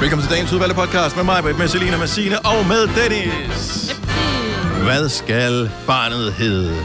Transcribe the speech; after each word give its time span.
Velkommen 0.00 0.26
til 0.26 0.30
dagens 0.36 0.52
udvalgte 0.52 0.74
podcast 0.76 1.16
med 1.16 1.24
mig, 1.24 1.44
med 1.44 1.68
Selina, 1.68 1.96
med 1.98 2.06
Signe 2.06 2.38
og 2.40 2.66
med 2.66 2.86
Dennis. 2.96 3.94
Hvad 4.84 5.08
skal 5.08 5.70
barnet 5.86 6.32
hedde? 6.32 6.76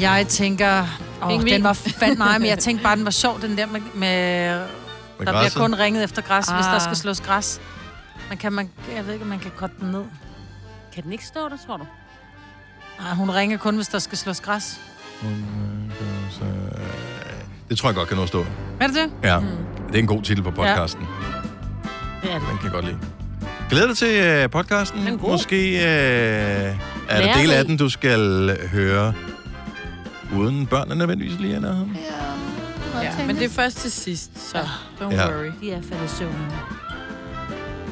Jeg 0.00 0.26
tænker... 0.28 0.82
Åh, 1.22 1.28
Pingvin. 1.28 1.52
den 1.54 1.64
var 1.64 1.72
fandme 1.72 2.24
nej, 2.24 2.38
men 2.38 2.48
jeg 2.48 2.58
tænkte 2.58 2.82
bare, 2.82 2.96
den 2.96 3.04
var 3.04 3.10
sjov, 3.10 3.40
den 3.40 3.56
der 3.58 3.66
med... 3.66 3.80
med 3.80 3.90
Med 3.94 4.58
der 4.58 4.66
bliver 5.18 5.32
græsset? 5.32 5.60
kun 5.60 5.74
ringet 5.74 6.04
efter 6.04 6.22
græs, 6.22 6.48
ah. 6.48 6.54
hvis 6.56 6.66
der 6.66 6.74
Ah. 6.74 6.80
skal 6.80 6.96
slås 6.96 7.20
græs. 7.20 7.60
Man 8.28 8.38
kan, 8.38 8.52
man, 8.52 8.70
jeg 8.96 9.06
ved 9.06 9.12
ikke, 9.12 9.22
om 9.22 9.28
man 9.28 9.38
kan 9.38 9.50
korte 9.56 9.72
den 9.80 9.90
ned. 9.90 10.04
Kan 10.94 11.02
den 11.04 11.12
ikke 11.12 11.26
stå 11.26 11.40
der, 11.40 11.56
tror 11.66 11.76
du? 11.76 11.86
Nej, 13.00 13.14
hun 13.14 13.30
ringer 13.30 13.58
kun, 13.58 13.76
hvis 13.76 13.88
der 13.88 13.98
skal 13.98 14.18
slås 14.18 14.40
græs. 14.40 14.80
Det 17.68 17.78
tror 17.78 17.88
jeg 17.88 17.94
godt 17.96 18.08
kan 18.08 18.16
nå 18.16 18.22
at 18.22 18.28
stå. 18.28 18.46
Er 18.80 18.86
det 18.86 18.96
det? 18.96 19.10
Ja, 19.22 19.36
det 19.88 19.94
er 19.94 19.98
en 19.98 20.06
god 20.06 20.22
titel 20.22 20.42
på 20.42 20.50
podcasten. 20.50 21.06
Det 22.22 22.30
er 22.32 22.38
det. 22.38 22.48
Den 22.48 22.56
kan 22.56 22.64
jeg 22.64 22.72
godt 22.72 22.84
lide. 22.84 22.98
Glæder 23.70 23.86
dig 23.86 23.96
til 23.96 24.44
uh, 24.44 24.50
podcasten. 24.50 25.00
Den 25.06 25.14
er 25.14 25.18
god. 25.18 25.30
Måske 25.30 25.56
uh, 25.74 25.80
er 25.82 26.76
der 27.08 27.34
del 27.34 27.52
af 27.52 27.64
den, 27.64 27.76
du 27.76 27.88
skal 27.88 28.50
høre 28.72 29.12
uden 30.36 30.66
børnene 30.66 30.94
nødvendigvis 30.96 31.38
lige 31.40 31.54
er 31.54 31.60
nærheden. 31.60 31.96
Ja, 33.02 33.26
men 33.26 33.36
det 33.36 33.44
er 33.44 33.48
først 33.48 33.76
til 33.76 33.90
sidst, 33.92 34.50
så 34.50 34.58
don't 35.00 35.14
Ja. 35.14 35.28
worry. 35.28 35.50
De 35.60 35.72
er 35.72 35.82
faldet 35.82 36.04
i 36.04 36.16
søvn. 36.18 36.36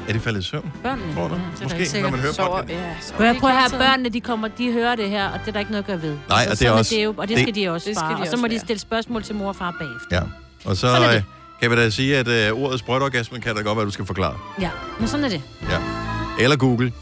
Er 0.09 0.13
de 0.13 0.19
faldet 0.19 0.39
i 0.39 0.43
søvn? 0.43 0.71
Børnene. 0.83 1.13
Tror 1.13 1.27
du? 1.27 1.35
Ja. 1.35 1.63
Måske, 1.63 2.01
når 2.01 2.09
man 2.09 2.19
hører 2.19 2.33
Sover, 2.33 2.49
podcasten. 2.61 2.77
ja, 2.77 2.93
sover. 3.01 3.17
Prøv 3.17 3.27
at, 3.27 3.37
prøv 3.37 3.49
høre, 3.51 3.69
børnene, 3.79 4.09
de 4.09 4.21
kommer, 4.21 4.47
de 4.47 4.71
hører 4.71 4.95
det 4.95 5.09
her, 5.09 5.27
og 5.29 5.39
det 5.39 5.47
er 5.47 5.51
der 5.51 5.59
ikke 5.59 5.71
noget 5.71 5.83
at 5.83 5.87
gøre 5.87 6.01
ved. 6.01 6.17
Nej, 6.29 6.39
altså, 6.47 6.51
og 6.51 6.59
det 6.59 6.67
er 6.67 6.71
også- 6.71 6.95
Det 6.95 7.03
jo, 7.03 7.13
og 7.17 7.27
det, 7.27 7.37
det- 7.37 7.43
skal 7.45 7.55
de 7.55 7.69
også 7.69 7.89
det 7.89 7.97
skal 7.97 8.07
bare. 8.09 8.17
de 8.17 8.21
og 8.21 8.27
så 8.27 8.37
må 8.37 8.47
de 8.47 8.59
stille 8.59 8.79
spørgsmål 8.79 9.23
til 9.23 9.35
mor 9.35 9.47
og 9.47 9.55
far 9.55 9.75
bagefter. 9.79 10.15
Ja. 10.17 10.21
Og 10.69 10.75
så 10.75 10.81
Sådan 10.81 11.03
er 11.09 11.11
det. 11.13 11.23
Øh, 11.59 11.69
kan 11.69 11.71
vi 11.71 11.75
da 11.75 11.89
sige, 11.89 12.17
at 12.17 12.51
uh, 12.51 12.61
ordet 12.61 12.79
sprøjtorgasme 12.79 13.39
kan 13.39 13.55
da 13.55 13.61
godt 13.61 13.77
være, 13.77 13.85
du 13.85 13.91
skal 13.91 14.05
forklare. 14.05 14.37
Ja, 14.61 14.69
men 14.99 15.07
sådan 15.07 15.25
er 15.25 15.29
det. 15.29 15.41
Ja. 15.69 15.79
Eller 16.39 16.55
Google. 16.57 16.93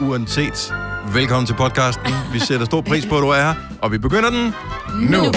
Uanset. 0.00 0.74
Velkommen 1.14 1.46
til 1.46 1.54
podcasten. 1.54 2.14
Vi 2.32 2.38
sætter 2.38 2.66
stor 2.66 2.80
pris 2.80 3.06
på, 3.06 3.16
at 3.16 3.22
du 3.22 3.28
er 3.28 3.42
her. 3.42 3.54
Og 3.82 3.92
vi 3.92 3.98
begynder 3.98 4.30
den 4.30 4.54
nu. 5.00 5.18
nu. 5.22 5.32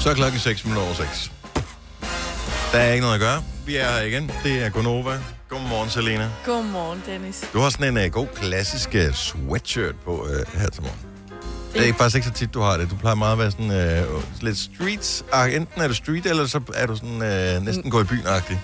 Så 0.00 0.10
er 0.10 0.14
klokken 0.14 0.40
6 0.40 0.64
minutter 0.64 0.84
over 0.84 0.94
6. 0.94 1.32
Der 2.72 2.78
er 2.78 2.92
ikke 2.92 3.02
noget 3.02 3.14
at 3.14 3.20
gøre. 3.20 3.42
Vi 3.66 3.76
er 3.76 3.84
her 3.84 4.02
igen. 4.02 4.30
Det 4.44 4.64
er 4.64 4.70
Gonova. 4.70 5.18
Godmorgen, 5.48 5.90
Selena. 5.90 6.30
Godmorgen, 6.44 7.02
Dennis. 7.06 7.44
Du 7.52 7.58
har 7.58 7.70
sådan 7.70 7.96
en 7.96 8.04
uh, 8.04 8.12
god 8.12 8.26
klassisk 8.34 8.88
uh, 8.94 9.14
sweatshirt 9.14 9.94
på 10.04 10.10
uh, 10.22 10.60
her 10.60 10.68
til 10.68 10.82
morgen. 10.82 11.09
Det 11.72 11.88
er 11.88 11.94
faktisk 11.94 12.16
ikke 12.16 12.28
så 12.28 12.32
tit, 12.34 12.54
du 12.54 12.60
har 12.60 12.76
det. 12.76 12.90
Du 12.90 12.96
plejer 12.96 13.14
meget 13.16 13.32
at 13.32 13.38
være 13.38 13.50
sådan 13.50 14.06
uh, 14.14 14.42
lidt 14.42 14.58
streets. 14.58 15.24
Ah, 15.32 15.54
enten 15.54 15.82
er 15.82 15.88
du 15.88 15.94
street, 15.94 16.26
eller 16.26 16.46
så 16.46 16.60
er 16.74 16.86
du 16.86 16.96
sådan 16.96 17.10
uh, 17.56 17.64
næsten 17.66 17.90
gå 17.90 18.00
i 18.00 18.04
byen-agtig. 18.04 18.58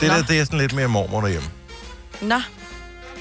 Det 0.00 0.08
Nå. 0.08 0.14
der, 0.14 0.22
det 0.22 0.40
er 0.40 0.44
sådan 0.44 0.58
lidt 0.58 0.72
mere 0.74 0.88
mormor 0.88 1.20
derhjemme. 1.20 1.48
Nå, 2.20 2.40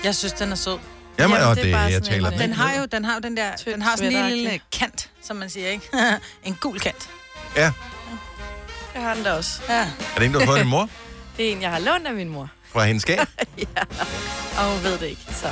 Jeg 0.04 0.16
synes, 0.16 0.34
den 0.34 0.52
er 0.52 0.56
sød. 0.56 0.78
Jamen, 1.20 1.38
Jamen, 1.38 1.50
og 1.50 1.56
det 1.56 1.64
det, 1.64 1.72
er 1.72 1.76
bare 1.76 1.84
jeg 1.84 1.94
sådan 1.94 2.10
taler 2.10 2.28
en- 2.28 2.34
den. 2.34 2.42
Den 2.50 2.54
har 2.54 2.74
jo 2.80 2.86
den, 2.92 3.06
har 3.06 3.14
jo 3.14 3.20
den 3.20 3.38
der... 3.38 3.52
Den 3.66 3.82
har 3.82 3.96
sådan 3.98 4.16
en 4.16 4.30
lille, 4.32 4.60
kant, 4.72 5.10
som 5.24 5.36
man 5.36 5.50
siger, 5.50 5.70
ikke? 5.70 5.90
en 6.44 6.56
gul 6.62 6.80
kant. 6.80 7.10
Ja. 7.56 7.72
jeg 8.96 9.02
har 9.04 9.14
den 9.14 9.24
da 9.24 9.32
også. 9.34 9.62
Ja. 9.70 9.80
Er 9.82 9.88
det 10.18 10.26
en, 10.26 10.32
du 10.34 10.40
har 10.40 10.46
fået 10.46 10.58
af 10.58 10.64
din 10.64 10.70
mor? 10.72 10.90
Det 11.38 11.48
er 11.48 11.52
en, 11.52 11.62
jeg 11.62 11.70
har 11.72 11.80
lånt 11.80 12.08
af 12.08 12.14
min 12.14 12.30
mor. 12.30 12.50
Fra 12.74 12.86
hendes 12.86 13.02
skab? 13.02 13.20
Og 14.60 14.64
hun 14.74 14.84
ved 14.84 14.98
det 14.98 15.06
ikke, 15.06 15.22
så 15.32 15.48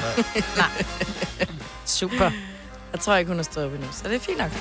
Super. 1.86 2.32
Jeg 2.94 3.00
tror 3.02 3.16
ikke, 3.16 3.30
hun 3.30 3.38
har 3.38 3.44
stået 3.44 3.66
op 3.66 3.74
endnu. 3.74 3.88
Så 3.92 4.04
det 4.04 4.16
er 4.16 4.20
fint 4.20 4.38
nok. 4.38 4.52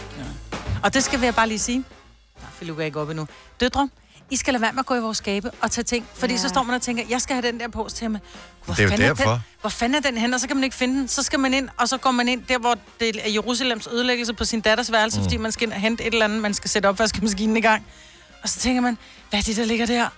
Og 0.82 0.94
det 0.94 1.04
skal 1.04 1.20
vi 1.20 1.30
bare 1.30 1.48
lige 1.48 1.58
sige. 1.58 1.78
Nej, 1.78 2.50
for 2.52 2.64
lukker 2.64 2.84
ikke 2.84 3.00
op 3.00 3.10
endnu. 3.10 3.26
Døtre, 3.60 3.88
I 4.30 4.36
skal 4.36 4.54
lade 4.54 4.62
være 4.62 4.72
med 4.72 4.80
at 4.80 4.86
gå 4.86 4.94
i 4.94 5.00
vores 5.00 5.18
skabe 5.18 5.50
og 5.60 5.70
tage 5.70 5.84
ting. 5.84 6.06
Fordi 6.14 6.32
ja. 6.32 6.36
Ja. 6.36 6.42
så 6.42 6.48
står 6.48 6.62
man 6.62 6.74
og 6.74 6.82
tænker, 6.82 7.04
jeg 7.08 7.20
skal 7.20 7.36
have 7.36 7.46
den 7.46 7.60
der 7.60 7.68
på 7.68 7.88
til 7.94 8.10
mig. 8.10 8.20
Hvor 8.64 8.74
Det 8.74 8.80
er 8.80 8.84
jo 8.84 8.90
fanden 8.90 9.08
derfor. 9.08 9.30
Den, 9.30 9.40
hvor 9.60 9.70
fanden 9.70 9.94
er 9.94 10.00
den 10.10 10.18
hen? 10.18 10.34
Og 10.34 10.40
så 10.40 10.46
kan 10.46 10.56
man 10.56 10.64
ikke 10.64 10.76
finde 10.76 10.98
den. 11.00 11.08
Så 11.08 11.22
skal 11.22 11.40
man 11.40 11.54
ind, 11.54 11.68
og 11.76 11.88
så 11.88 11.96
går 11.96 12.10
man 12.10 12.28
ind 12.28 12.42
der, 12.48 12.58
hvor 12.58 12.74
det 13.00 13.26
er 13.26 13.30
Jerusalems 13.30 13.86
ødelæggelse 13.86 14.34
på 14.34 14.44
sin 14.44 14.60
datters 14.60 14.92
værelse, 14.92 15.18
mm. 15.18 15.24
fordi 15.24 15.36
man 15.36 15.52
skal 15.52 15.66
ind 15.66 15.72
og 15.72 15.80
hente 15.80 16.04
et 16.04 16.12
eller 16.12 16.24
andet, 16.24 16.40
man 16.42 16.54
skal 16.54 16.70
sætte 16.70 16.86
opvaskemaskinen 16.86 17.56
i 17.56 17.60
gang. 17.60 17.86
Og 18.42 18.48
så 18.48 18.58
tænker 18.58 18.80
man, 18.80 18.98
hvad 19.30 19.40
er 19.40 19.42
det, 19.44 19.56
der 19.56 19.64
ligger 19.64 19.86
der? 19.86 20.08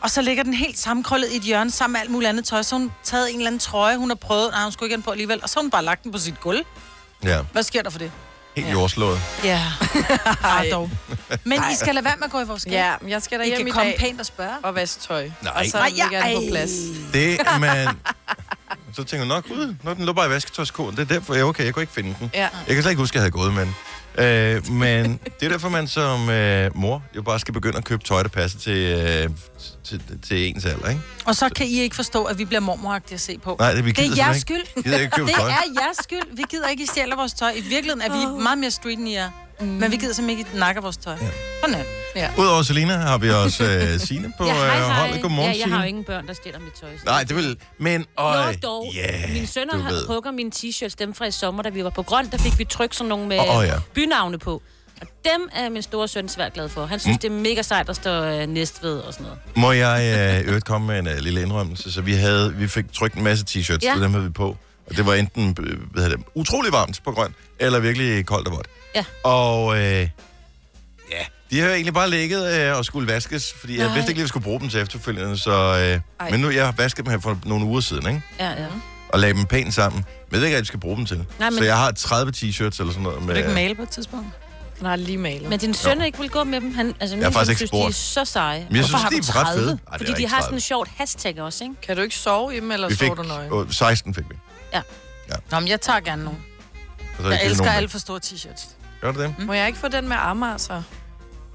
Og 0.00 0.10
så 0.10 0.22
ligger 0.22 0.42
den 0.42 0.54
helt 0.54 0.78
sammenkrøllet 0.78 1.32
i 1.32 1.36
et 1.36 1.42
hjørne 1.42 1.70
sammen 1.70 1.92
med 1.92 2.00
alt 2.00 2.10
muligt 2.10 2.28
andet 2.28 2.44
tøj. 2.44 2.62
Så 2.62 2.76
hun 2.76 2.92
taget 3.04 3.30
en 3.30 3.36
eller 3.36 3.46
anden 3.46 3.58
trøje, 3.58 3.96
hun 3.96 4.10
har 4.10 4.14
prøvet. 4.14 4.50
Nej, 4.50 4.62
hun 4.62 4.72
skulle 4.72 4.86
ikke 4.86 4.92
have 4.92 4.96
den 4.96 5.02
på 5.02 5.10
alligevel. 5.10 5.40
Og 5.42 5.48
så 5.48 5.56
har 5.58 5.62
hun 5.62 5.70
bare 5.70 5.84
lagt 5.84 6.04
den 6.04 6.12
på 6.12 6.18
sit 6.18 6.40
gulv. 6.40 6.64
Ja, 7.24 7.38
Hvad 7.52 7.62
sker 7.62 7.82
der 7.82 7.90
for 7.90 7.98
det? 7.98 8.12
helt 8.56 8.70
jordslået. 8.72 9.20
Ja, 9.44 9.62
Ej, 10.44 10.68
dog. 10.72 10.90
Men 11.44 11.60
I 11.72 11.74
skal 11.76 11.94
lade 11.94 12.04
være 12.04 12.16
med 12.16 12.24
at 12.24 12.30
gå 12.30 12.40
i 12.40 12.44
vores 12.44 12.62
skab. 12.62 12.72
Ja, 12.72 12.94
men 13.00 13.10
jeg 13.10 13.22
skal 13.22 13.38
da 13.38 13.44
I 13.44 13.46
hjem 13.46 13.56
kan 13.58 13.66
i 13.68 13.70
komme 13.70 13.90
dag 13.90 13.98
pænt 13.98 14.20
og 14.20 14.26
spørge. 14.26 14.54
og 14.62 14.74
vaske 14.74 15.00
tøj. 15.00 15.30
Nej. 15.42 15.52
Og 15.56 15.64
så 15.66 15.78
Ej, 15.78 15.88
ligger 15.88 16.24
den 16.26 16.36
på 16.36 16.42
plads. 16.50 16.70
Det, 17.12 17.38
man... 17.60 17.88
Så 18.94 19.04
tænker 19.04 19.18
jeg 19.18 19.26
nok, 19.26 19.46
ud, 19.50 19.74
når 19.82 19.94
den 19.94 20.04
lå 20.04 20.12
bare 20.12 20.26
i 20.26 20.30
vasketøjskoen. 20.30 20.96
Det 20.96 21.00
er 21.10 21.14
derfor, 21.14 21.34
jeg 21.34 21.44
okay, 21.44 21.64
jeg 21.64 21.74
kunne 21.74 21.82
ikke 21.82 21.92
finde 21.92 22.14
den. 22.20 22.30
Ja. 22.34 22.48
Jeg 22.66 22.74
kan 22.74 22.82
slet 22.82 22.90
ikke 22.90 23.00
huske, 23.00 23.12
at 23.14 23.14
jeg 23.14 23.22
havde 23.22 23.30
gået 23.30 23.54
med 23.54 23.62
den. 23.66 23.74
Øh, 24.18 24.70
men 24.70 25.20
det 25.40 25.46
er 25.46 25.48
derfor, 25.48 25.68
man 25.68 25.86
som 25.88 26.30
øh, 26.30 26.76
mor 26.76 27.02
jo 27.16 27.22
bare 27.22 27.38
skal 27.40 27.54
begynde 27.54 27.78
at 27.78 27.84
købe 27.84 28.04
tøj, 28.04 28.22
der 28.22 28.28
passer 28.28 28.58
til, 28.58 28.76
øh, 28.76 29.30
til, 29.84 30.02
til 30.28 30.48
ens 30.48 30.64
alder, 30.64 30.88
ikke? 30.88 31.00
Og 31.26 31.36
så 31.36 31.48
kan 31.48 31.66
I 31.66 31.80
ikke 31.80 31.96
forstå, 31.96 32.24
at 32.24 32.38
vi 32.38 32.44
bliver 32.44 32.60
mormoragtige 32.60 33.14
at 33.14 33.20
se 33.20 33.38
på. 33.38 33.56
Nej, 33.58 33.72
det, 33.72 33.84
vi 33.84 33.92
det 33.92 33.98
er 33.98 34.16
jeres 34.16 34.36
simpelthen 34.36 34.40
skyld. 34.40 34.76
ikke. 34.76 34.82
Gider 34.88 34.98
ikke 35.00 35.10
købe 35.16 35.28
Det 35.28 35.36
tøj. 35.36 35.50
er 35.50 35.54
jeres 35.82 35.96
skyld. 36.02 36.36
Vi 36.36 36.44
gider 36.50 36.68
ikke, 36.68 36.82
I 36.82 36.86
stjæler 36.86 37.16
vores 37.16 37.32
tøj. 37.32 37.50
I 37.56 37.60
virkeligheden 37.60 38.00
er 38.00 38.36
vi 38.36 38.42
meget 38.42 38.58
mere 38.58 38.70
street 38.70 38.98
end 38.98 39.08
I 39.08 39.14
er. 39.14 39.30
Mm. 39.62 39.68
Men 39.68 39.90
vi 39.90 39.96
gider 39.96 40.14
simpelthen 40.14 40.38
ikke, 40.46 40.50
I 40.54 40.58
nakker 40.58 40.82
vores 40.82 40.96
tøj. 40.96 41.12
Ja. 41.22 41.26
Sådan 41.60 41.74
er 41.74 41.78
det. 41.78 42.38
Udover 42.38 42.62
Selina 42.62 42.96
har 42.96 43.18
vi 43.18 43.30
også 43.30 43.64
øh, 43.64 44.00
Signe 44.06 44.32
på 44.38 44.44
Ja, 44.46 44.52
hej, 44.54 44.66
øh, 44.66 44.84
hej. 44.84 45.00
holdet. 45.06 45.22
Godmorgen, 45.22 45.52
ja, 45.52 45.58
jeg 45.66 45.74
har 45.74 45.82
jo 45.82 45.88
ingen 45.88 46.04
børn, 46.04 46.26
der 46.26 46.32
stjæler 46.34 46.58
mit 46.58 46.72
tøj. 46.80 46.88
Nej, 47.04 47.24
det 47.24 47.36
vil... 47.36 47.56
Men, 47.78 48.04
øj, 48.18 48.46
Nå, 48.46 48.52
dog. 48.62 48.90
ja, 48.94 49.32
Mine 49.32 49.46
sønner 49.46 49.76
har- 49.78 50.06
hugger 50.14 50.30
mine 50.30 50.50
t-shirts, 50.54 50.94
dem 50.98 51.14
fra 51.14 51.24
i 51.24 51.30
sommer, 51.30 51.62
da 51.62 51.68
vi 51.68 51.84
var 51.84 51.90
på 51.90 52.02
grøn, 52.02 52.28
der 52.30 52.38
fik 52.38 52.58
vi 52.58 52.64
trykt 52.64 52.94
sådan 52.96 53.08
nogle 53.08 53.26
med 53.28 53.38
Åh, 53.38 53.56
åh, 53.58 53.64
ja. 53.66 53.74
bynavne 53.94 54.38
på. 54.38 54.62
Og 55.00 55.06
dem 55.24 55.48
er 55.54 55.68
min 55.68 55.82
store 55.82 56.08
søn 56.08 56.28
svært 56.28 56.52
glad 56.52 56.68
for. 56.68 56.86
Han 56.86 56.98
synes, 57.00 57.14
mm. 57.14 57.18
det 57.18 57.28
er 57.28 57.40
mega 57.40 57.62
sejt, 57.62 57.86
der 57.86 57.92
står 57.92 58.22
øh, 58.22 58.46
Næstved 58.46 58.98
og 58.98 59.12
sådan 59.12 59.24
noget. 59.26 59.38
Må 59.56 59.72
jeg 59.72 60.40
øh, 60.42 60.48
øvrigt 60.48 60.64
komme 60.64 60.86
med 60.86 60.98
en 60.98 61.06
uh, 61.06 61.14
lille 61.24 61.42
indrømmelse? 61.42 61.92
Så 61.92 62.00
vi, 62.00 62.12
havde, 62.12 62.54
vi 62.54 62.68
fik 62.68 62.92
trykt 62.92 63.14
en 63.14 63.22
masse 63.24 63.44
t-shirts, 63.50 63.78
Ja. 63.82 63.88
ja. 63.88 63.94
så 63.96 64.02
dem 64.02 64.10
havde 64.12 64.24
vi 64.24 64.30
på. 64.32 64.56
Og 64.90 64.96
det 64.96 65.06
var 65.06 65.14
enten 65.14 65.56
øh, 65.60 65.78
hvad 65.92 66.02
hedder 66.02 66.16
det, 66.16 66.26
utrolig 66.34 66.72
varmt 66.72 67.00
på 67.04 67.12
grøn, 67.12 67.34
eller 67.58 67.78
virkelig 67.80 68.26
koldt 68.26 68.48
og 68.48 68.54
vådt. 68.56 68.66
Ja. 68.94 69.04
Og 69.24 69.76
øh, 69.76 69.82
ja, 69.82 70.08
de 71.50 71.60
har 71.60 71.66
jo 71.66 71.72
egentlig 71.74 71.94
bare 71.94 72.10
ligget 72.10 72.60
øh, 72.60 72.76
og 72.76 72.84
skulle 72.84 73.12
vaskes, 73.12 73.52
fordi 73.60 73.78
jeg 73.78 73.86
Nej. 73.86 73.94
vidste 73.94 74.10
ikke, 74.10 74.20
at 74.20 74.22
vi 74.22 74.28
skulle 74.28 74.44
bruge 74.44 74.60
dem 74.60 74.68
til 74.68 74.80
efterfølgende. 74.80 75.38
Så, 75.38 75.50
øh, 75.50 76.00
Ej. 76.20 76.30
men 76.30 76.40
nu 76.40 76.50
jeg 76.50 76.64
har 76.64 76.72
vasket 76.72 77.04
dem 77.04 77.10
her 77.12 77.20
for 77.20 77.38
nogle 77.44 77.64
uger 77.64 77.80
siden, 77.80 78.06
ikke? 78.06 78.22
Ja, 78.40 78.50
ja. 78.50 78.66
og 79.08 79.18
lagde 79.18 79.34
dem 79.34 79.44
pænt 79.46 79.74
sammen. 79.74 79.98
Men 79.98 80.32
jeg 80.32 80.40
ved 80.40 80.46
ikke, 80.46 80.54
hvad 80.54 80.60
jeg 80.60 80.66
skal 80.66 80.80
bruge 80.80 80.96
dem 80.96 81.06
til. 81.06 81.26
Nej, 81.38 81.50
men- 81.50 81.58
Så 81.58 81.64
jeg 81.64 81.76
har 81.76 81.90
30 81.92 82.32
t-shirts 82.36 82.60
eller 82.62 82.72
sådan 82.92 83.02
noget. 83.02 83.18
Vil 83.18 83.26
Med, 83.26 83.34
du 83.34 83.38
ikke 83.38 83.50
male 83.50 83.74
på 83.74 83.82
et 83.82 83.88
tidspunkt? 83.90 84.26
Den 84.78 84.86
har 84.86 84.96
lige 84.96 85.18
malet. 85.18 85.48
Men 85.48 85.58
din 85.58 85.74
søn 85.74 86.02
ikke 86.02 86.18
vil 86.18 86.30
gå 86.30 86.44
med 86.44 86.60
dem? 86.60 86.74
Han, 86.74 86.94
altså, 87.00 87.16
Jeg 87.16 87.24
har 87.24 87.30
min 87.30 87.34
faktisk 87.34 87.46
søn 87.46 87.52
ikke 87.52 87.58
synes, 87.58 87.68
spurgt. 87.70 88.16
de 88.16 88.20
er 88.22 88.24
så 88.24 88.32
seje. 88.32 88.58
Men 88.58 88.76
jeg 88.76 88.80
Hvorfor 88.82 88.86
synes, 88.88 89.02
har 89.02 89.10
de 89.10 89.16
er 89.16 89.40
ret 89.40 89.46
30? 89.46 89.60
fede. 89.62 89.78
Ej, 89.86 89.96
det 89.98 90.06
Fordi 90.06 90.22
de 90.22 90.28
har 90.28 90.36
30. 90.36 90.42
sådan 90.44 90.56
en 90.56 90.60
sjovt 90.60 90.88
hashtag 90.96 91.40
også, 91.40 91.64
ikke? 91.64 91.74
Kan 91.82 91.96
du 91.96 92.02
ikke 92.02 92.14
sove 92.16 92.56
i 92.56 92.60
dem, 92.60 92.70
eller 92.72 92.88
Vi 92.88 92.94
fik, 92.94 93.06
sover 93.06 93.14
du 93.14 93.22
nøgen? 93.22 93.52
åh, 93.52 93.70
16 93.70 94.14
fik 94.14 94.24
vi. 94.30 94.34
Nå, 95.50 95.60
men 95.60 95.68
jeg 95.68 95.80
tager 95.80 96.00
gerne 96.00 96.24
nogle. 96.24 96.38
Og 97.18 97.24
så 97.24 97.30
Jeg 97.30 97.40
elsker 97.44 97.70
alt 97.70 97.90
for 97.90 97.98
store 97.98 98.20
t-shirts. 98.24 98.66
Gør 99.02 99.12
du 99.12 99.22
det? 99.22 99.34
Må 99.38 99.52
jeg 99.52 99.66
ikke 99.66 99.78
få 99.78 99.88
den 99.88 100.08
med 100.08 100.16
Amager, 100.20 100.56
så? 100.56 100.82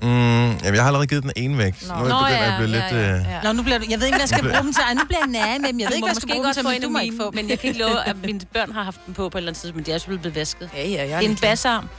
Mm, 0.02 0.08
jamen, 0.10 0.60
jeg 0.64 0.82
har 0.82 0.88
allerede 0.88 1.08
givet 1.08 1.24
den 1.24 1.32
ene 1.36 1.58
væk. 1.58 1.74
Så 1.82 1.94
Nå. 1.94 2.00
nu 2.00 2.06
er 2.16 2.28
jeg 2.28 2.52
Nå, 2.52 2.58
begyndt 2.58 2.76
ja, 2.76 2.82
at 2.84 2.90
blive 2.90 3.00
ja, 3.00 3.00
lidt... 3.00 3.06
ja. 3.06 3.18
øh, 3.20 3.26
Ja. 3.32 3.42
Nå, 3.44 3.52
nu 3.54 3.64
bliver 3.64 3.78
du... 3.78 3.86
Jeg 3.90 4.00
ved 4.00 4.06
ikke, 4.06 4.16
hvad 4.18 4.22
jeg 4.22 4.30
skal 4.30 4.44
bruge 4.50 4.64
dem 4.64 4.74
til. 4.74 4.82
Ej, 4.88 4.94
nu 4.94 5.02
bliver 5.08 5.20
jeg 5.20 5.28
nære 5.28 5.60
med 5.60 5.70
dem. 5.70 5.80
Jeg 5.80 5.88
ved 5.90 5.96
ikke, 5.96 6.06
hvad 6.08 6.10
jeg 6.10 6.16
skal 6.16 6.28
måske 6.28 6.34
bruge 6.34 6.46
godt 6.46 6.54
til, 6.56 6.64
få 6.64 6.70
men 6.70 6.76
en 6.76 6.82
du 6.82 6.90
må 6.90 7.00
ikke 7.00 7.18
få. 7.22 7.32
men 7.34 7.50
jeg 7.50 7.60
kan 7.60 7.68
ikke 7.68 7.80
love, 7.80 8.08
at 8.08 8.16
mine 8.26 8.40
børn 8.54 8.72
har 8.72 8.84
haft 8.84 9.00
den 9.06 9.14
på 9.14 9.30
på 9.30 9.38
et 9.38 9.40
eller 9.40 9.50
andet 9.52 9.62
tidspunkt, 9.62 9.76
men 9.76 9.86
de 9.86 9.92
er 9.92 9.98
selvfølgelig 9.98 10.22
blevet 10.22 10.36
vasket. 10.36 10.70
Ja, 10.76 10.88
ja, 10.88 11.10
jeg 11.10 11.20
Det 11.20 11.26
er 11.26 11.30
en 11.30 11.38
bassarm. 11.42 11.90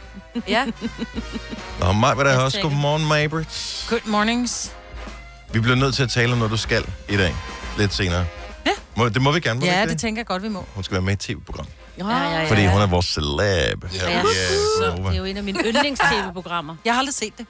Ja, 0.49 0.65
Nå, 1.81 1.93
mig 1.93 2.17
var 2.17 2.23
der 2.25 2.31
Jeg 2.31 2.41
også. 2.41 2.61
Godmorgen, 2.61 3.07
Mabert. 3.09 3.87
Good 3.89 4.01
mornings. 4.07 4.73
Vi 5.53 5.61
bliver 5.61 5.77
nødt 5.77 5.95
til 5.95 6.03
at 6.03 6.11
tale 6.11 6.33
om 6.33 6.39
noget, 6.39 6.51
du 6.53 6.57
skal 6.57 6.85
i 7.09 7.17
dag. 7.17 7.35
Lidt 7.79 7.95
senere. 7.95 8.27
Ja. 8.67 8.71
Må, 8.97 9.09
det 9.09 9.23
må 9.23 9.33
vi 9.33 9.41
gerne, 9.41 9.61
må 9.61 9.67
Ja, 9.67 9.81
ikke 9.81 9.93
det 9.93 10.01
tænker 10.01 10.21
jeg 10.21 10.27
godt, 10.27 10.43
vi 10.43 10.49
må. 10.49 10.65
Hun 10.75 10.85
skal 10.85 10.93
være 10.95 11.03
med 11.03 11.13
i 11.13 11.15
et 11.15 11.19
tv-program. 11.21 11.67
Ja, 11.99 12.07
ja, 12.09 12.41
ja. 12.41 12.51
Fordi 12.51 12.67
hun 12.67 12.81
er 12.81 12.87
vores 12.87 13.07
celeb. 13.07 13.85
Ja, 13.95 14.11
ja. 14.11 14.23
Så 14.23 14.95
det 14.97 15.13
er 15.13 15.17
jo 15.19 15.25
en 15.25 15.37
af 15.37 15.43
mine 15.43 15.61
yndlings-tv-programmer. 15.65 16.77
Jeg 16.85 16.93
har 16.95 16.99
aldrig 16.99 17.15
set 17.15 17.39
det. 17.39 17.47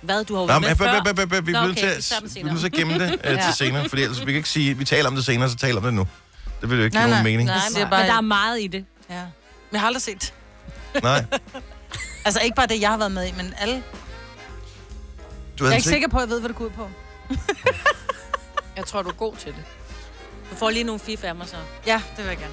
Hvad, 0.00 0.24
du 0.24 0.34
har 0.34 0.42
jo 0.42 0.46
Nå, 0.46 0.58
med 0.58 0.76
før? 0.76 0.92
vi 0.92 1.26
Nå, 1.36 1.40
bliver 1.42 1.62
nødt 1.62 1.70
okay, 1.70 1.80
til 1.80 2.16
vi 2.44 2.50
at- 2.50 2.58
til 2.58 2.66
at 2.66 2.72
gemme 2.72 2.98
det 2.98 3.20
øh, 3.24 3.42
til 3.44 3.52
senere, 3.54 3.88
fordi 3.88 4.02
ellers 4.02 4.20
vi 4.20 4.24
kan 4.24 4.34
ikke 4.34 4.48
sige, 4.48 4.78
vi 4.78 4.84
taler 4.84 5.08
om 5.08 5.14
det 5.16 5.24
senere, 5.24 5.50
så 5.50 5.56
taler 5.56 5.76
om 5.76 5.82
det 5.84 5.94
nu. 5.94 6.06
Det 6.60 6.70
vil 6.70 6.78
jo 6.78 6.84
ikke 6.84 6.94
Nej, 6.94 7.02
give 7.04 7.10
nogen 7.10 7.24
nej. 7.24 7.30
mening. 7.32 7.46
Nej, 7.46 7.56
Jeg 7.78 7.88
men, 7.90 7.98
der 8.08 8.14
er 8.16 8.20
meget 8.20 8.60
i 8.60 8.66
det. 8.66 8.84
Ja. 9.10 9.14
Men 9.14 9.22
jeg 9.72 9.80
har 9.80 9.86
aldrig 9.86 10.02
set. 10.02 10.34
Nej. 11.02 11.24
Altså 12.24 12.40
ikke 12.40 12.54
bare 12.56 12.66
det, 12.66 12.80
jeg 12.80 12.90
har 12.90 12.96
været 12.96 13.12
med 13.12 13.26
i, 13.28 13.32
men 13.36 13.54
alle. 13.58 13.82
Du 15.58 15.64
Jeg 15.64 15.70
er 15.72 15.76
ikke 15.76 15.88
sikker 15.88 16.08
på, 16.08 16.16
at 16.16 16.20
jeg 16.20 16.28
ved, 16.28 16.40
hvad 16.40 16.48
det 16.48 16.56
går 16.56 16.64
ud 16.64 16.70
på. 16.70 16.88
jeg 18.76 18.86
tror, 18.86 19.02
du 19.02 19.08
er 19.08 19.12
god 19.14 19.36
til 19.36 19.46
det. 19.52 19.62
Du 20.50 20.56
får 20.56 20.70
lige 20.70 20.84
nogle 20.84 20.98
fif 21.00 21.24
af 21.24 21.34
mig 21.34 21.48
så. 21.48 21.56
Ja, 21.86 22.02
det 22.16 22.24
vil 22.24 22.28
jeg 22.28 22.38
gerne. 22.38 22.52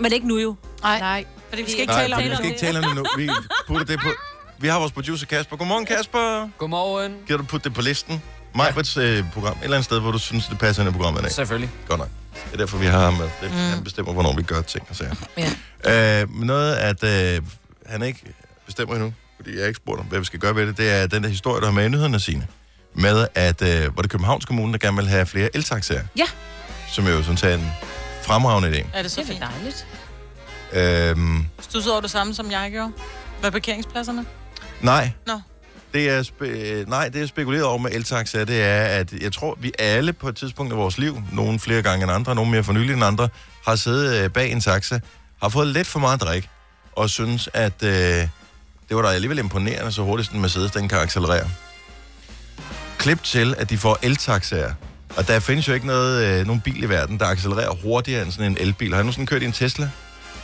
Men 0.00 0.12
ikke 0.12 0.28
nu 0.28 0.38
jo. 0.38 0.56
Nej, 0.82 0.98
Nej. 0.98 1.24
fordi 1.48 1.62
vi 1.62 1.66
Vi- 1.66 1.70
skal 1.72 1.80
ikke 1.80 1.92
Nej, 1.92 2.02
tale 2.02 2.16
om 2.16 2.22
vi 2.22 2.28
det. 2.28 2.36
skal 2.36 2.48
ikke 2.50 2.60
tale 2.60 2.78
om 2.78 2.84
det 2.84 2.94
nu. 2.96 3.04
Vi 3.16 3.30
putter 3.66 3.84
det 3.86 4.00
på... 4.00 4.08
Vi 4.58 4.68
har 4.68 4.78
vores 4.78 4.92
producer 4.92 5.26
Kasper. 5.26 5.56
Godmorgen, 5.56 5.86
Kasper. 5.86 6.48
Godmorgen. 6.58 7.14
Kan 7.28 7.36
du 7.38 7.44
putte 7.44 7.64
det 7.68 7.74
på 7.74 7.82
listen? 7.82 8.22
Majbrits 8.54 8.96
øh, 8.96 9.24
program. 9.32 9.56
Et 9.58 9.64
eller 9.64 9.76
andet 9.76 9.84
sted, 9.84 10.00
hvor 10.00 10.10
du 10.12 10.18
synes, 10.18 10.46
det 10.46 10.58
passer 10.58 10.82
ind 10.82 10.90
i 10.90 10.92
programmet 10.92 11.20
i 11.20 11.22
dag. 11.22 11.32
Selvfølgelig. 11.32 11.70
Godt 11.88 11.98
nok. 11.98 12.08
Det 12.46 12.52
er 12.52 12.56
derfor, 12.56 12.78
vi 12.78 12.86
har 12.86 13.00
ham 13.04 13.12
med. 13.14 13.28
Det, 13.42 13.50
mm. 13.50 13.56
Han 13.56 13.84
bestemmer, 13.84 14.12
hvornår 14.12 14.36
vi 14.36 14.42
gør 14.42 14.60
ting 14.62 14.86
og 14.90 14.96
sager. 14.96 15.14
Ja. 15.84 16.22
Øh, 16.22 16.30
men 16.30 16.46
noget, 16.46 16.74
at 16.74 17.04
øh, 17.36 17.42
han 17.86 18.02
ikke 18.02 18.22
bestemmer 18.66 18.94
endnu, 18.94 19.12
fordi 19.36 19.50
jeg 19.54 19.60
har 19.60 19.66
ikke 19.66 19.76
spurgt 19.84 20.00
om, 20.00 20.06
hvad 20.06 20.18
vi 20.18 20.24
skal 20.24 20.38
gøre 20.40 20.54
ved 20.56 20.66
det, 20.66 20.76
det 20.78 20.90
er 20.90 21.06
den 21.06 21.22
der 21.22 21.28
historie, 21.28 21.60
der 21.60 21.66
har 21.66 21.72
med 21.74 21.84
i 21.84 21.88
nyhederne 21.88 22.20
sine. 22.20 22.46
Med, 22.94 23.26
at 23.34 23.62
øh, 23.62 23.92
hvor 23.92 24.02
det 24.02 24.10
Københavns 24.10 24.44
Kommune, 24.44 24.72
der 24.72 24.78
gerne 24.78 24.96
vil 24.96 25.08
have 25.08 25.26
flere 25.26 25.56
eltaxaer. 25.56 26.02
Ja. 26.16 26.24
Som 26.92 27.06
jo 27.06 27.22
sådan 27.22 27.36
set 27.36 27.50
er 27.50 27.54
en 27.54 27.70
fremragende 28.22 28.78
idé. 28.78 28.86
Er 28.94 29.02
det 29.02 29.10
så 29.10 29.20
Det 29.20 29.26
er 29.28 29.32
fint? 29.32 29.42
dejligt. 29.42 29.86
Øhm, 30.72 31.44
Stusset 31.60 31.92
over 31.92 32.00
det 32.00 32.10
samme, 32.10 32.34
som 32.34 32.50
jeg 32.50 32.70
gjorde? 32.70 32.92
Med 33.42 33.50
parkeringspladserne? 33.50 34.26
nej. 34.80 35.10
Nå. 35.26 35.40
Det 35.94 36.08
er 36.10 36.22
spe- 36.22 36.90
nej, 36.90 37.08
det 37.08 37.22
er 37.22 37.26
spekuleret 37.26 37.64
over 37.64 37.78
med 37.78 37.90
eltaxaer, 37.92 38.44
det 38.44 38.62
er, 38.62 38.82
at 38.84 39.12
jeg 39.12 39.32
tror, 39.32 39.58
vi 39.60 39.72
alle 39.78 40.12
på 40.12 40.28
et 40.28 40.36
tidspunkt 40.36 40.72
i 40.72 40.76
vores 40.76 40.98
liv, 40.98 41.22
nogen 41.32 41.60
flere 41.60 41.82
gange 41.82 42.02
end 42.02 42.12
andre, 42.12 42.34
nogen 42.34 42.50
mere 42.50 42.64
for 42.64 42.72
nylig 42.72 42.92
end 42.94 43.04
andre, 43.04 43.28
har 43.66 43.76
siddet 43.76 44.24
øh, 44.24 44.30
bag 44.30 44.52
en 44.52 44.60
taxa, 44.60 45.00
har 45.42 45.48
fået 45.48 45.66
lidt 45.66 45.86
for 45.86 45.98
meget 46.00 46.20
drik, 46.20 46.48
og 46.92 47.10
synes, 47.10 47.48
at 47.54 47.82
øh, 47.82 47.90
det 47.90 48.28
var 48.96 49.02
da 49.02 49.08
alligevel 49.08 49.38
imponerende, 49.38 49.92
så 49.92 50.02
hurtigt 50.02 50.30
en 50.32 50.40
Mercedes, 50.40 50.70
den 50.70 50.88
kan 50.88 50.98
accelerere. 50.98 51.48
Klip 52.98 53.22
til, 53.22 53.54
at 53.58 53.70
de 53.70 53.78
får 53.78 53.98
eltaxaer. 54.02 54.72
Og 55.16 55.28
der 55.28 55.40
findes 55.40 55.68
jo 55.68 55.72
ikke 55.72 55.86
noget, 55.86 56.24
øh, 56.40 56.46
nogen 56.46 56.60
bil 56.60 56.82
i 56.82 56.88
verden, 56.88 57.18
der 57.18 57.26
accelererer 57.26 57.74
hurtigere 57.82 58.22
end 58.22 58.32
sådan 58.32 58.50
en 58.50 58.56
elbil. 58.60 58.90
Har 58.92 59.00
I 59.00 59.02
nogensinde 59.02 59.26
kørt 59.26 59.42
i 59.42 59.44
en 59.44 59.52
Tesla? 59.52 59.90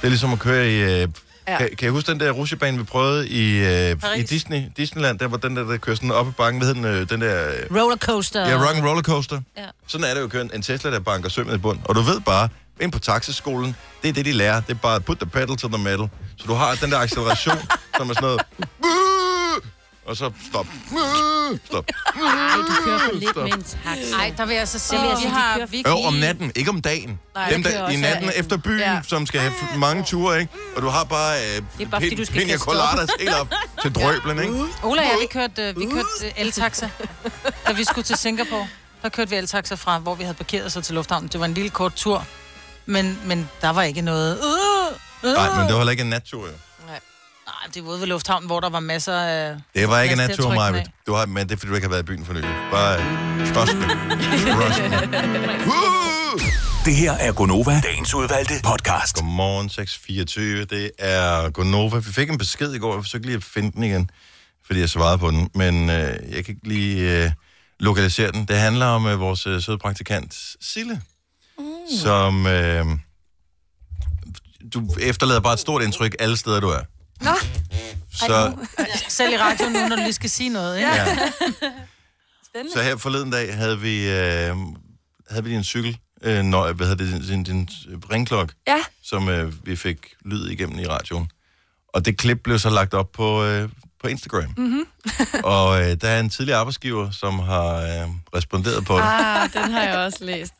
Det 0.00 0.04
er 0.04 0.08
ligesom 0.08 0.32
at 0.32 0.38
køre 0.38 0.70
i... 0.70 1.02
Øh, 1.02 1.08
Ja. 1.48 1.58
kan, 1.58 1.68
kan 1.78 1.88
I 1.88 1.90
huske 1.90 2.12
den 2.12 2.20
der 2.20 2.30
rutsjebane, 2.30 2.78
vi 2.78 2.84
prøvede 2.84 3.28
i, 3.28 3.58
øh, 3.58 3.96
i. 4.18 4.22
Disney, 4.22 4.62
Disneyland, 4.76 5.18
der 5.18 5.26
hvor 5.26 5.36
den 5.36 5.56
der, 5.56 5.62
der 5.64 5.76
kører 5.76 5.96
sådan 5.96 6.10
op 6.10 6.26
ad 6.26 6.32
bakken, 6.32 6.62
hvad 6.62 6.74
hedder 6.74 6.90
den, 6.90 7.00
øh, 7.02 7.08
den 7.10 7.20
der... 7.20 7.48
Øh, 7.48 7.76
Rollercoaster. 7.82 8.48
ja, 8.48 8.56
rock 8.56 8.84
roller 8.88 9.02
coaster. 9.02 9.40
Ja. 9.56 9.62
Sådan 9.86 10.04
er 10.06 10.14
det 10.14 10.20
jo 10.20 10.24
at 10.24 10.30
køre 10.32 10.42
en- 10.42 10.50
en 10.54 10.62
Tesla, 10.62 10.90
der 10.90 11.00
banker 11.00 11.28
sømmet 11.28 11.54
i 11.54 11.58
bund. 11.58 11.78
Og 11.84 11.94
du 11.94 12.00
ved 12.00 12.20
bare, 12.20 12.48
ind 12.80 12.92
på 12.92 12.98
taxiskolen, 12.98 13.76
det 14.02 14.08
er 14.08 14.12
det, 14.12 14.24
de 14.24 14.32
lærer. 14.32 14.60
Det 14.60 14.70
er 14.70 14.74
bare 14.74 15.00
put 15.00 15.18
the 15.18 15.26
pedal 15.30 15.56
to 15.56 15.68
the 15.68 15.78
metal. 15.78 16.08
Så 16.36 16.44
du 16.46 16.54
har 16.54 16.74
den 16.74 16.90
der 16.90 16.98
acceleration, 16.98 17.56
som 17.96 18.10
er 18.10 18.14
sådan 18.14 18.22
noget... 18.22 18.40
Og 20.06 20.16
så 20.16 20.30
stop. 20.50 20.66
Stop. 21.64 21.84
Ej, 21.88 22.56
du 22.56 22.72
kører 22.84 22.98
for 22.98 23.12
lidt 23.12 23.30
Stop. 23.30 23.44
med 23.44 23.52
en 23.52 23.62
taxa. 23.62 24.10
Nej, 24.16 24.34
der 24.36 24.46
vil 24.46 24.56
jeg 24.56 24.68
så 24.68 24.78
sige, 24.78 25.00
at 25.12 25.18
vi 25.22 25.26
har... 25.28 25.66
Vi, 25.66 25.82
Jo, 25.88 25.96
om 25.98 26.14
natten, 26.14 26.52
ikke 26.56 26.70
om 26.70 26.80
dagen. 26.82 27.20
Nej, 27.34 27.50
Dem 27.50 27.62
der 27.62 27.88
i 27.88 27.96
natten 27.96 28.28
af- 28.28 28.32
efter 28.36 28.56
byen, 28.56 28.78
Ja. 28.78 29.00
som 29.08 29.26
skal 29.26 29.40
have 29.40 29.52
mange 29.78 30.02
ture, 30.04 30.40
ikke? 30.40 30.52
Og 30.76 30.82
du 30.82 30.88
har 30.88 31.04
bare 31.04 31.36
øh, 31.38 31.62
Det 31.78 31.84
er 31.86 31.88
bare, 31.90 32.00
fordi 32.00 32.14
du 32.14 32.24
skal 32.24 32.40
pina 32.40 32.56
coladas 32.58 33.10
helt 33.20 33.34
op 33.34 33.48
til 33.82 33.94
drøblen, 33.94 34.38
ikke? 34.42 34.54
Ola 34.82 35.00
og 35.02 35.06
jeg, 35.08 35.18
vi 35.20 35.26
kørte, 35.26 35.62
øh, 35.68 35.80
vi 35.80 35.84
kørte 35.84 36.26
øh, 36.26 36.32
eltaxa. 36.36 36.88
Da 37.66 37.72
vi 37.72 37.84
skulle 37.84 38.04
til 38.04 38.16
Singapore, 38.16 38.68
der 39.02 39.08
kørte 39.08 39.30
vi 39.30 39.36
eltaxa 39.36 39.74
fra, 39.74 39.98
hvor 39.98 40.14
vi 40.14 40.22
havde 40.22 40.34
parkeret 40.36 40.72
sig 40.72 40.84
til 40.84 40.94
lufthavnen. 40.94 41.28
Det 41.28 41.40
var 41.40 41.46
en 41.46 41.54
lille 41.54 41.70
kort 41.70 41.94
tur, 41.94 42.26
men, 42.86 43.18
men 43.24 43.48
der 43.60 43.70
var 43.70 43.82
ikke 43.82 44.02
noget... 44.02 44.38
Øh, 45.24 45.30
øh. 45.30 45.36
Nej, 45.36 45.50
men 45.58 45.64
det 45.66 45.72
var 45.72 45.78
heller 45.78 45.90
ikke 45.90 46.00
en 46.02 46.08
nattur, 46.10 46.46
jo. 46.46 46.52
Nej, 47.62 47.70
det 47.74 47.84
var 47.84 47.90
ude 47.90 48.00
ved 48.00 48.06
lufthavnen, 48.06 48.46
hvor 48.46 48.60
der 48.60 48.70
var 48.70 48.80
masser 48.80 49.12
af... 49.12 49.56
Det 49.74 49.88
var 49.88 50.00
ikke 50.00 50.12
en 50.12 50.18
Maja. 50.54 50.78
af. 50.78 50.86
Du 51.06 51.12
har, 51.14 51.26
men 51.26 51.48
det 51.48 51.54
er, 51.54 51.58
fordi 51.58 51.70
du 51.70 51.74
ikke 51.74 51.86
har 51.86 51.90
været 51.90 52.02
i 52.02 52.06
byen 52.06 52.24
for 52.24 52.32
nylig. 52.32 52.54
Bare 52.70 53.00
øh, 53.00 53.48
største. 53.48 53.76
Det 56.84 56.96
her 56.96 57.12
er 57.12 57.32
Gonova, 57.32 57.80
dagens 57.80 58.14
udvalgte 58.14 58.54
podcast. 58.64 59.16
Godmorgen, 59.16 59.70
6.24. 60.60 60.64
Det 60.64 60.90
er 60.98 61.50
Gonova. 61.50 61.98
Vi 61.98 62.12
fik 62.12 62.30
en 62.30 62.38
besked 62.38 62.74
i 62.74 62.78
går. 62.78 62.94
Jeg 62.94 63.04
forsøgte 63.04 63.26
lige 63.26 63.36
at 63.36 63.44
finde 63.44 63.72
den 63.72 63.82
igen, 63.82 64.10
fordi 64.66 64.80
jeg 64.80 64.88
svarede 64.88 65.18
på 65.18 65.30
den. 65.30 65.50
Men 65.54 65.90
øh, 65.90 65.96
jeg 66.06 66.44
kan 66.44 66.54
ikke 66.54 66.68
lige 66.68 67.24
øh, 67.24 67.30
lokalisere 67.80 68.32
den. 68.32 68.44
Det 68.44 68.56
handler 68.56 68.86
om 68.86 69.06
øh, 69.06 69.20
vores 69.20 69.46
øh, 69.46 69.62
søde 69.62 69.78
praktikant, 69.78 70.36
Sille. 70.60 71.02
Mm. 71.58 71.64
Som... 72.02 72.46
Øh, 72.46 72.86
du 74.74 74.88
efterlader 75.00 75.40
bare 75.40 75.52
et 75.52 75.60
stort 75.60 75.82
indtryk 75.82 76.16
alle 76.18 76.36
steder, 76.36 76.60
du 76.60 76.68
er. 76.68 76.80
Nå. 77.20 77.30
Så, 78.12 78.56
Selv 79.08 79.32
i 79.32 79.36
radioen 79.36 79.72
nu, 79.72 79.88
når 79.88 79.96
du 79.96 80.02
lige 80.02 80.12
skal 80.12 80.30
sige 80.30 80.48
noget, 80.50 80.76
ikke? 80.76 80.88
ja. 80.88 81.04
Spændende. 82.48 82.72
Så 82.74 82.82
her 82.82 82.96
forleden 82.96 83.30
dag 83.30 83.54
havde 83.56 83.80
vi, 83.80 84.08
øh, 84.10 84.56
havde 85.30 85.44
vi 85.44 85.50
din 85.50 85.64
cykel, 85.64 85.98
øh, 86.22 86.42
når, 86.42 86.72
hvad 86.72 86.86
hedder 86.86 87.04
det, 87.04 87.28
din, 87.28 87.42
din 87.44 87.68
ringklok, 88.12 88.52
Ja. 88.68 88.76
som 89.04 89.28
øh, 89.28 89.66
vi 89.66 89.76
fik 89.76 89.98
lyd 90.24 90.48
igennem 90.48 90.78
i 90.78 90.86
radioen. 90.86 91.30
Og 91.94 92.04
det 92.04 92.18
klip 92.18 92.40
blev 92.44 92.58
så 92.58 92.70
lagt 92.70 92.94
op 92.94 93.12
på, 93.12 93.44
øh, 93.44 93.68
på 94.02 94.08
Instagram. 94.08 94.54
Mm-hmm. 94.56 94.86
og 95.54 95.80
øh, 95.82 95.96
der 96.00 96.08
er 96.08 96.20
en 96.20 96.30
tidligere 96.30 96.58
arbejdsgiver, 96.58 97.10
som 97.10 97.38
har 97.38 97.74
øh, 97.76 98.08
responderet 98.34 98.84
på 98.84 98.96
det. 98.96 99.02
Ah, 99.02 99.52
den 99.52 99.72
har 99.72 99.82
jeg 99.82 99.98
også 99.98 100.24
læst. 100.24 100.54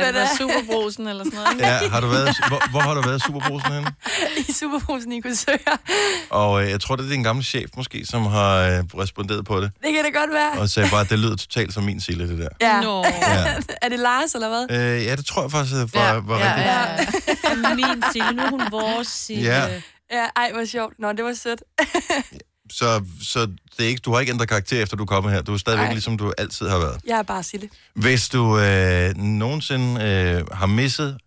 Er 0.00 0.06
det 0.06 0.14
der 0.14 0.26
Superbrusen 0.38 1.06
eller 1.08 1.24
sådan 1.24 1.38
noget? 1.38 1.60
Ja, 1.82 1.88
har 1.88 2.00
du 2.00 2.06
været, 2.06 2.36
hvor, 2.48 2.70
hvor 2.70 2.80
har 2.80 2.94
du 2.94 3.00
været 3.00 3.22
Superbrusen 3.22 3.72
henne? 3.72 3.92
I 4.48 4.52
Superbrusen 4.52 5.12
i 5.12 5.20
Korsør. 5.20 5.78
Og 6.30 6.62
øh, 6.64 6.70
jeg 6.70 6.80
tror, 6.80 6.96
det 6.96 7.04
er 7.04 7.08
din 7.10 7.22
gamle 7.22 7.42
chef 7.44 7.70
måske, 7.76 8.06
som 8.06 8.26
har 8.26 8.56
øh, 8.56 8.84
responderet 8.98 9.44
på 9.44 9.60
det. 9.60 9.72
Det 9.82 9.92
kan 9.94 10.04
det 10.04 10.14
godt 10.14 10.30
være. 10.32 10.52
Og 10.60 10.68
sagde 10.68 10.88
bare, 10.90 11.00
at 11.00 11.10
det 11.10 11.18
lyder 11.18 11.36
totalt 11.36 11.74
som 11.74 11.82
min 11.84 12.00
sile, 12.00 12.28
det 12.28 12.38
der. 12.38 12.48
Ja. 12.60 12.80
Nå, 12.80 13.04
Ja, 13.22 13.54
Er 13.82 13.88
det 13.88 13.98
Lars, 13.98 14.34
eller 14.34 14.48
hvad? 14.48 14.78
øh, 14.78 15.04
ja 15.04 15.16
det 15.16 15.26
tror 15.26 15.42
jeg 15.42 15.50
faktisk 15.50 15.76
var, 15.94 16.06
ja, 16.06 16.12
var 16.20 16.38
ja, 16.38 16.44
rigtigt. 16.46 17.44
ja, 17.44 17.68
ja. 17.68 17.74
min 17.74 18.02
Sille, 18.12 18.32
nu 18.32 18.42
er 18.42 18.50
hun 18.50 18.62
vores 18.70 19.08
Sille. 19.08 19.42
Ja. 19.42 19.66
ja, 20.12 20.26
ej, 20.36 20.50
hvor 20.52 20.64
sjovt. 20.64 20.94
Nå, 20.98 21.12
det 21.12 21.24
var 21.24 21.34
sødt. 21.34 21.62
Så, 22.70 23.04
så 23.22 23.40
det 23.76 23.84
er 23.84 23.88
ikke, 23.88 24.00
du 24.04 24.12
har 24.12 24.20
ikke 24.20 24.32
ændret 24.32 24.48
karakter, 24.48 24.82
efter 24.82 24.96
du 24.96 25.02
er 25.02 25.06
kommet 25.06 25.32
her. 25.32 25.42
Du 25.42 25.54
er 25.54 25.58
stadigvæk 25.58 25.86
Nej. 25.86 25.92
ligesom 25.92 26.18
du 26.18 26.32
altid 26.38 26.68
har 26.68 26.78
været. 26.78 27.00
Jeg 27.06 27.18
er 27.18 27.22
bare 27.22 27.42
Sille. 27.42 27.68
Hvis 27.94 28.28
du 28.28 28.58
øh, 28.58 29.16
nogensinde 29.16 30.02
øh, 30.02 30.46
har 30.52 30.66
misset 30.66 31.18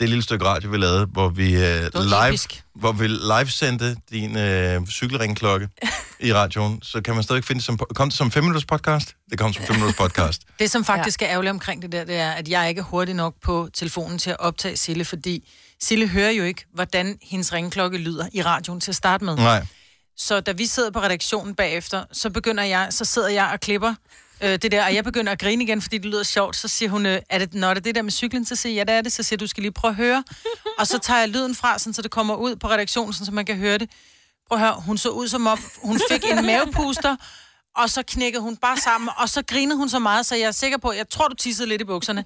det 0.00 0.08
lille 0.08 0.22
stykke 0.22 0.44
radio, 0.44 0.70
vi 0.70 0.76
lavede, 0.76 1.06
hvor 1.06 1.28
vi, 1.28 1.54
øh, 1.54 1.90
live, 1.94 2.28
episk. 2.28 2.64
hvor 2.74 2.92
vi 2.92 3.06
live 3.06 3.50
sendte 3.50 3.96
din 4.10 4.36
øh, 4.36 4.86
cykelringklokke 4.86 5.68
i 6.28 6.34
radioen, 6.34 6.82
så 6.82 7.00
kan 7.00 7.14
man 7.14 7.22
stadig 7.22 7.44
finde 7.44 7.58
det 7.58 7.66
som... 7.66 7.78
Kom 7.78 8.08
det 8.08 8.18
som 8.18 8.30
5 8.30 8.42
minutters 8.42 8.64
podcast? 8.64 9.14
Det 9.30 9.38
kom 9.38 9.52
som 9.52 9.64
5 9.64 9.76
minutters 9.76 9.96
podcast. 9.96 10.42
Det, 10.58 10.70
som 10.70 10.84
faktisk 10.84 11.22
ja. 11.22 11.26
er 11.26 11.30
ærgerligt 11.30 11.50
omkring 11.50 11.82
det 11.82 11.92
der, 11.92 12.04
det 12.04 12.16
er, 12.16 12.30
at 12.30 12.48
jeg 12.48 12.68
ikke 12.68 12.78
er 12.78 12.84
hurtig 12.84 13.14
nok 13.14 13.34
på 13.42 13.68
telefonen 13.74 14.18
til 14.18 14.30
at 14.30 14.40
optage 14.40 14.76
Sille, 14.76 15.04
fordi 15.04 15.48
Sille 15.82 16.08
hører 16.08 16.30
jo 16.30 16.44
ikke, 16.44 16.64
hvordan 16.74 17.18
hendes 17.22 17.52
ringklokke 17.52 17.98
lyder 17.98 18.26
i 18.32 18.42
radioen 18.42 18.80
til 18.80 18.90
at 18.90 18.96
starte 18.96 19.24
med. 19.24 19.36
Nej. 19.36 19.66
Så 20.20 20.40
da 20.40 20.52
vi 20.52 20.66
sidder 20.66 20.90
på 20.90 21.00
redaktionen 21.00 21.54
bagefter, 21.54 22.04
så 22.12 22.30
begynder 22.30 22.64
jeg, 22.64 22.86
så 22.90 23.04
sidder 23.04 23.28
jeg 23.28 23.50
og 23.52 23.60
klipper 23.60 23.94
øh, 24.40 24.50
det 24.50 24.72
der, 24.72 24.84
og 24.84 24.94
jeg 24.94 25.04
begynder 25.04 25.32
at 25.32 25.38
grine 25.38 25.64
igen, 25.64 25.82
fordi 25.82 25.98
det 25.98 26.06
lyder 26.06 26.22
sjovt. 26.22 26.56
Så 26.56 26.68
siger 26.68 26.90
hun, 26.90 27.06
øh, 27.06 27.22
er 27.30 27.38
det, 27.38 27.54
når 27.54 27.68
det 27.68 27.80
er 27.80 27.82
det 27.82 27.94
der 27.94 28.02
med 28.02 28.12
cyklen, 28.12 28.44
så 28.44 28.56
siger 28.56 28.74
jeg, 28.74 28.88
ja, 28.88 28.92
det 28.92 28.98
er 28.98 29.02
det. 29.02 29.12
Så 29.12 29.22
siger 29.22 29.38
du 29.38 29.46
skal 29.46 29.62
lige 29.62 29.72
prøve 29.72 29.90
at 29.90 29.96
høre. 29.96 30.24
Og 30.78 30.86
så 30.86 30.98
tager 30.98 31.20
jeg 31.20 31.28
lyden 31.28 31.54
fra, 31.54 31.78
sådan, 31.78 31.94
så 31.94 32.02
det 32.02 32.10
kommer 32.10 32.34
ud 32.34 32.56
på 32.56 32.68
redaktionen, 32.68 33.12
sådan, 33.12 33.26
så 33.26 33.32
man 33.32 33.46
kan 33.46 33.56
høre 33.56 33.78
det. 33.78 33.90
Prøv 34.48 34.58
at 34.58 34.64
høre, 34.64 34.82
hun 34.86 34.98
så 34.98 35.08
ud 35.08 35.28
som 35.28 35.46
om, 35.46 35.58
hun 35.82 36.00
fik 36.10 36.24
en 36.24 36.46
mavepuster, 36.46 37.16
og 37.76 37.90
så 37.90 38.02
knækkede 38.02 38.42
hun 38.42 38.56
bare 38.56 38.76
sammen, 38.76 39.10
og 39.16 39.28
så 39.28 39.42
grinede 39.42 39.76
hun 39.76 39.88
så 39.88 39.98
meget, 39.98 40.26
så 40.26 40.34
jeg 40.34 40.46
er 40.46 40.52
sikker 40.52 40.78
på, 40.78 40.92
jeg 40.92 41.08
tror, 41.08 41.28
du 41.28 41.34
tissede 41.34 41.68
lidt 41.68 41.82
i 41.82 41.84
bukserne. 41.84 42.24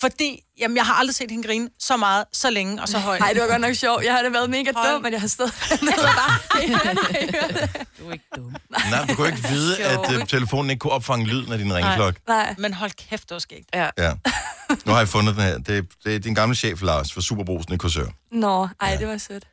Fordi, 0.00 0.42
jamen, 0.58 0.76
jeg 0.76 0.86
har 0.86 0.94
aldrig 0.94 1.14
set 1.14 1.30
hende 1.30 1.46
grine 1.48 1.68
så 1.78 1.96
meget, 1.96 2.24
så 2.32 2.50
længe 2.50 2.82
og 2.82 2.88
så 2.88 2.98
højt. 2.98 3.20
Nej, 3.20 3.32
det 3.32 3.42
var 3.42 3.48
godt 3.48 3.60
nok 3.60 3.74
sjovt. 3.74 4.04
Jeg 4.04 4.12
har 4.14 4.22
da 4.22 4.28
været 4.28 4.50
mega 4.50 4.72
Hold. 4.76 4.92
dum, 4.92 5.02
men 5.02 5.12
jeg 5.12 5.20
har 5.20 5.28
stået 5.28 5.52
nede 5.82 5.92
og 5.92 6.14
bare... 6.16 6.38
Det? 6.66 7.70
Det? 7.72 7.86
Du 7.98 8.08
er 8.08 8.12
ikke 8.12 8.24
dum. 8.36 8.54
Nej, 8.90 9.04
du 9.08 9.14
kunne 9.14 9.28
ikke 9.28 9.48
vide, 9.48 9.84
at 9.84 10.12
øh, 10.12 10.26
telefonen 10.26 10.70
ikke 10.70 10.80
kunne 10.80 10.92
opfange 10.92 11.26
lyden 11.26 11.52
af 11.52 11.58
din 11.58 11.74
ringklokke. 11.74 12.20
Nej. 12.28 12.54
Men 12.58 12.74
hold 12.74 12.90
kæft, 12.90 13.22
det 13.22 13.30
var 13.34 13.38
skægt. 13.38 13.68
Ja. 13.74 13.88
Ja. 13.98 14.12
Nu 14.86 14.92
har 14.92 14.98
jeg 14.98 15.08
fundet 15.08 15.34
den 15.36 15.42
her. 15.44 15.58
Det, 15.58 15.88
det 16.04 16.14
er 16.14 16.18
din 16.18 16.34
gamle 16.34 16.54
chef, 16.56 16.82
Lars, 16.82 17.12
for 17.12 17.20
Superbrusen 17.20 17.74
i 17.74 17.76
Korsør. 17.76 18.06
Nå, 18.32 18.68
ej, 18.80 18.96
det 18.96 19.08
var 19.08 19.18
sødt. 19.18 19.46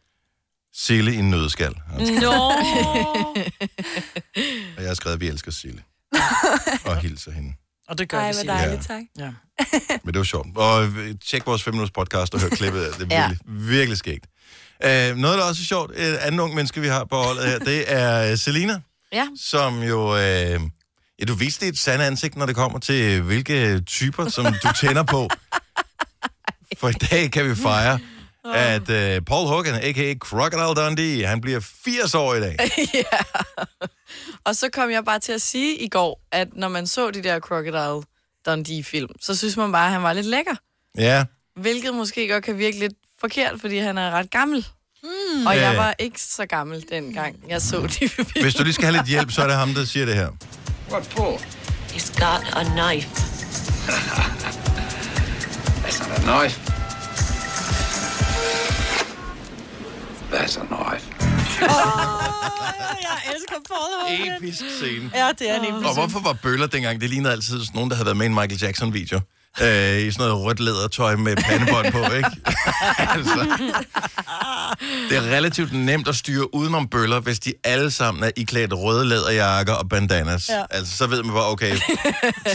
Sille 0.75 1.13
i 1.13 1.17
en 1.17 1.29
nødskal. 1.29 1.75
Nå. 2.21 2.31
Og 4.77 4.81
jeg 4.81 4.87
har 4.87 4.93
skrevet, 4.93 5.15
at 5.15 5.21
vi 5.21 5.27
elsker 5.27 5.51
Sille. 5.51 5.83
og 6.85 6.97
hilser 6.97 7.31
hende. 7.31 7.53
Og 7.89 7.97
det 7.97 8.09
gør 8.09 8.17
Ej, 8.19 8.27
vi, 8.31 8.35
hvor 8.45 8.53
dejligt, 8.53 8.87
tak. 8.87 9.01
Ja. 9.17 9.29
Men 10.03 10.13
det 10.13 10.17
var 10.17 10.23
sjovt. 10.23 10.57
Og 10.57 10.85
øh, 10.85 11.15
tjek 11.27 11.45
vores 11.45 11.63
5 11.63 11.73
minutters 11.73 11.91
podcast 11.91 12.33
og 12.33 12.41
hør 12.41 12.49
klippet. 12.49 12.95
Det 12.99 13.13
er 13.13 13.15
Ja. 13.21 13.27
virkelig, 13.27 13.69
virkelig 13.69 13.97
skægt. 13.97 14.25
Uh, 14.85 15.17
noget, 15.17 15.37
der 15.37 15.43
også 15.43 15.61
er 15.61 15.65
sjovt, 15.65 15.91
et 15.91 16.15
andet 16.15 16.39
ung 16.43 16.55
menneske, 16.55 16.81
vi 16.81 16.87
har 16.87 17.05
på 17.05 17.15
holdet 17.15 17.45
her, 17.47 17.59
det 17.59 17.83
er 17.93 18.31
øh, 18.31 18.37
Selina, 18.37 18.79
Ja. 19.13 19.27
som 19.41 19.83
jo... 19.83 20.11
Uh, 20.13 20.19
ja, 21.19 21.25
du 21.27 21.33
viste 21.33 21.65
dit 21.65 21.79
sande 21.79 22.05
ansigt, 22.05 22.35
når 22.35 22.45
det 22.45 22.55
kommer 22.55 22.79
til, 22.79 23.21
hvilke 23.21 23.81
typer, 23.81 24.29
som 24.29 24.45
du 24.63 24.69
tænder 24.81 25.03
på. 25.03 25.29
For 26.77 26.89
i 26.89 26.93
dag 26.93 27.31
kan 27.31 27.49
vi 27.49 27.55
fejre, 27.55 27.99
at 28.45 28.81
uh, 28.81 29.25
Paul 29.25 29.47
Hogan, 29.47 29.75
a.k.a. 29.75 30.13
Crocodile 30.19 30.85
Dundee, 30.85 31.25
han 31.27 31.41
bliver 31.41 31.59
80 31.85 32.15
år 32.15 32.33
i 32.33 32.39
dag. 32.39 32.57
ja. 32.93 33.03
Og 34.45 34.55
så 34.55 34.69
kom 34.69 34.91
jeg 34.91 35.05
bare 35.05 35.19
til 35.19 35.31
at 35.31 35.41
sige 35.41 35.77
i 35.77 35.87
går, 35.87 36.21
at 36.31 36.47
når 36.55 36.67
man 36.67 36.87
så 36.87 37.11
de 37.11 37.23
der 37.23 37.39
Crocodile 37.39 38.03
Dundee-film, 38.45 39.09
så 39.21 39.35
synes 39.35 39.57
man 39.57 39.71
bare, 39.71 39.85
at 39.85 39.91
han 39.91 40.03
var 40.03 40.13
lidt 40.13 40.25
lækker. 40.25 40.55
Ja, 40.97 41.25
Hvilket 41.55 41.93
måske 41.93 42.27
godt 42.29 42.43
kan 42.43 42.57
virke 42.57 42.79
lidt 42.79 42.93
forkert, 43.21 43.61
fordi 43.61 43.77
han 43.77 43.97
er 43.97 44.11
ret 44.11 44.31
gammel. 44.31 44.65
Mm. 45.03 45.45
Og 45.47 45.57
jeg 45.57 45.71
Øh. 45.71 45.77
var 45.77 45.95
ikke 45.99 46.21
så 46.21 46.45
gammel 46.45 46.85
dengang, 46.89 47.35
jeg 47.49 47.61
så 47.61 47.87
de 47.99 48.09
film. 48.09 48.27
Hvis 48.41 48.53
du 48.53 48.63
lige 48.63 48.73
skal 48.73 48.85
have 48.85 48.97
lidt 48.97 49.07
hjælp, 49.07 49.31
så 49.31 49.41
er 49.43 49.47
det 49.47 49.55
ham, 49.55 49.73
der 49.73 49.85
siger 49.85 50.05
det 50.05 50.15
her. 50.15 50.29
What 50.91 51.05
for? 51.05 51.37
He's 51.89 52.13
got 52.19 52.55
a 52.55 52.63
knife. 52.63 53.09
That's 55.83 55.99
not 56.09 56.17
a 56.17 56.21
knife. 56.41 56.82
That's 60.33 60.57
a 60.57 60.65
knife. 60.65 61.05
Jeg 63.01 63.17
elsker 63.33 63.55
Paul 63.69 64.37
Episk 64.37 64.59
scene. 64.77 65.11
Ja, 65.15 65.29
det 65.39 65.49
er 65.49 65.55
en 65.55 65.65
episk 65.65 65.87
Og 65.87 65.93
hvorfor 65.93 66.19
var 66.19 66.33
bøller 66.33 66.67
dengang? 66.67 67.01
Det 67.01 67.09
lignede 67.09 67.31
altid 67.31 67.59
sådan 67.59 67.75
nogen, 67.75 67.89
der 67.89 67.95
havde 67.95 68.05
været 68.05 68.17
med 68.17 68.25
i 68.25 68.29
en 68.29 68.33
Michael 68.33 68.59
Jackson-video. 68.61 69.19
Øh, 69.61 69.99
I 69.99 70.11
sådan 70.11 70.27
noget 70.27 70.45
rødt 70.45 70.59
lædertøj 70.59 71.15
med 71.15 71.35
pandebånd 71.35 71.91
på, 71.91 71.97
ikke? 72.15 72.29
altså, 73.15 73.47
det 75.09 75.17
er 75.17 75.21
relativt 75.21 75.73
nemt 75.73 76.07
at 76.07 76.15
styre 76.15 76.55
udenom 76.55 76.87
bøller, 76.87 77.19
hvis 77.19 77.39
de 77.39 77.53
alle 77.63 77.91
sammen 77.91 78.23
er 78.23 78.31
iklædt 78.35 78.73
røde 78.73 79.05
læderjakker 79.05 79.73
og 79.73 79.89
bandanas. 79.89 80.49
Ja. 80.49 80.57
Ja. 80.57 80.63
Altså, 80.69 80.97
så 80.97 81.07
ved 81.07 81.23
man 81.23 81.33
bare, 81.33 81.49
okay, 81.51 81.75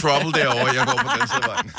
trouble 0.01 0.41
derovre, 0.41 0.73
jeg 0.73 0.85
går 0.85 0.97
på 0.97 1.09
den 1.19 1.27
side 1.27 1.41
af 1.43 1.49
vejen. 1.49 1.71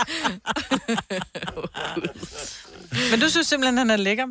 Men 3.10 3.20
du 3.20 3.28
synes 3.28 3.46
simpelthen, 3.46 3.78
han 3.78 3.90
er 3.90 3.96
lækker. 3.96 4.24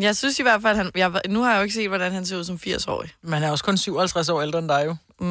Jeg 0.00 0.16
synes 0.16 0.38
i 0.38 0.42
hvert 0.42 0.62
fald, 0.62 0.76
han, 0.76 0.90
jeg, 0.94 1.20
nu 1.28 1.42
har 1.42 1.50
jeg 1.50 1.58
jo 1.58 1.62
ikke 1.62 1.74
set, 1.74 1.88
hvordan 1.88 2.12
han 2.12 2.26
ser 2.26 2.36
ud 2.36 2.44
som 2.44 2.58
80-årig. 2.66 3.10
Men 3.22 3.32
han 3.32 3.42
er 3.42 3.50
også 3.50 3.64
kun 3.64 3.76
57 3.76 4.28
år 4.28 4.42
ældre 4.42 4.58
end 4.58 4.68
dig 4.68 4.82
jo. 4.86 4.96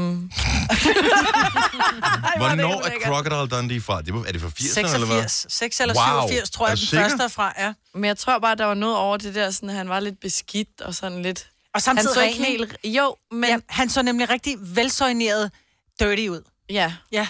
Hvornår 2.37 2.85
er 2.85 2.91
Crocodile 3.05 3.47
Dundee 3.57 3.81
fra? 3.81 4.01
Det 4.01 4.13
var- 4.13 4.23
Er 4.27 4.31
det 4.31 4.41
fra 4.41 4.47
80'erne, 4.47 4.93
eller 4.93 5.07
hvad? 5.07 5.21
86. 5.29 5.45
6 5.49 5.79
eller 5.79 5.95
Wow. 5.95 6.27
87, 6.27 6.49
tror 6.49 6.65
Er 6.65 6.69
jeg, 6.69 6.77
du 6.77 6.81
den 6.81 6.87
sikker? 6.87 7.03
første 7.09 7.23
er 7.23 7.27
fra. 7.27 7.53
Ja. 7.57 7.73
Men 7.93 8.03
jeg 8.05 8.17
tror 8.17 8.39
bare, 8.39 8.55
der 8.55 8.65
var 8.65 8.73
noget 8.73 8.95
over 8.97 9.17
det 9.17 9.35
der, 9.35 9.51
sådan, 9.51 9.69
at 9.69 9.75
han 9.75 9.89
var 9.89 9.99
lidt 9.99 10.19
beskidt 10.19 10.81
og 10.81 10.95
sådan 10.95 11.21
lidt... 11.21 11.39
Og 11.49 11.69
Han 11.73 11.81
samtidig 11.81 12.13
så 12.13 12.19
ren, 12.19 12.29
ikke 12.29 12.43
helt... 12.43 12.77
Jo, 12.83 13.15
men... 13.31 13.49
Ja, 13.49 13.57
han 13.69 13.89
så 13.89 14.01
nemlig 14.01 14.29
rigtig 14.29 14.55
velsøjneret 14.59 15.51
dirty 15.99 16.27
ud. 16.27 16.41
ja. 16.69 16.93
Ja. 17.11 17.27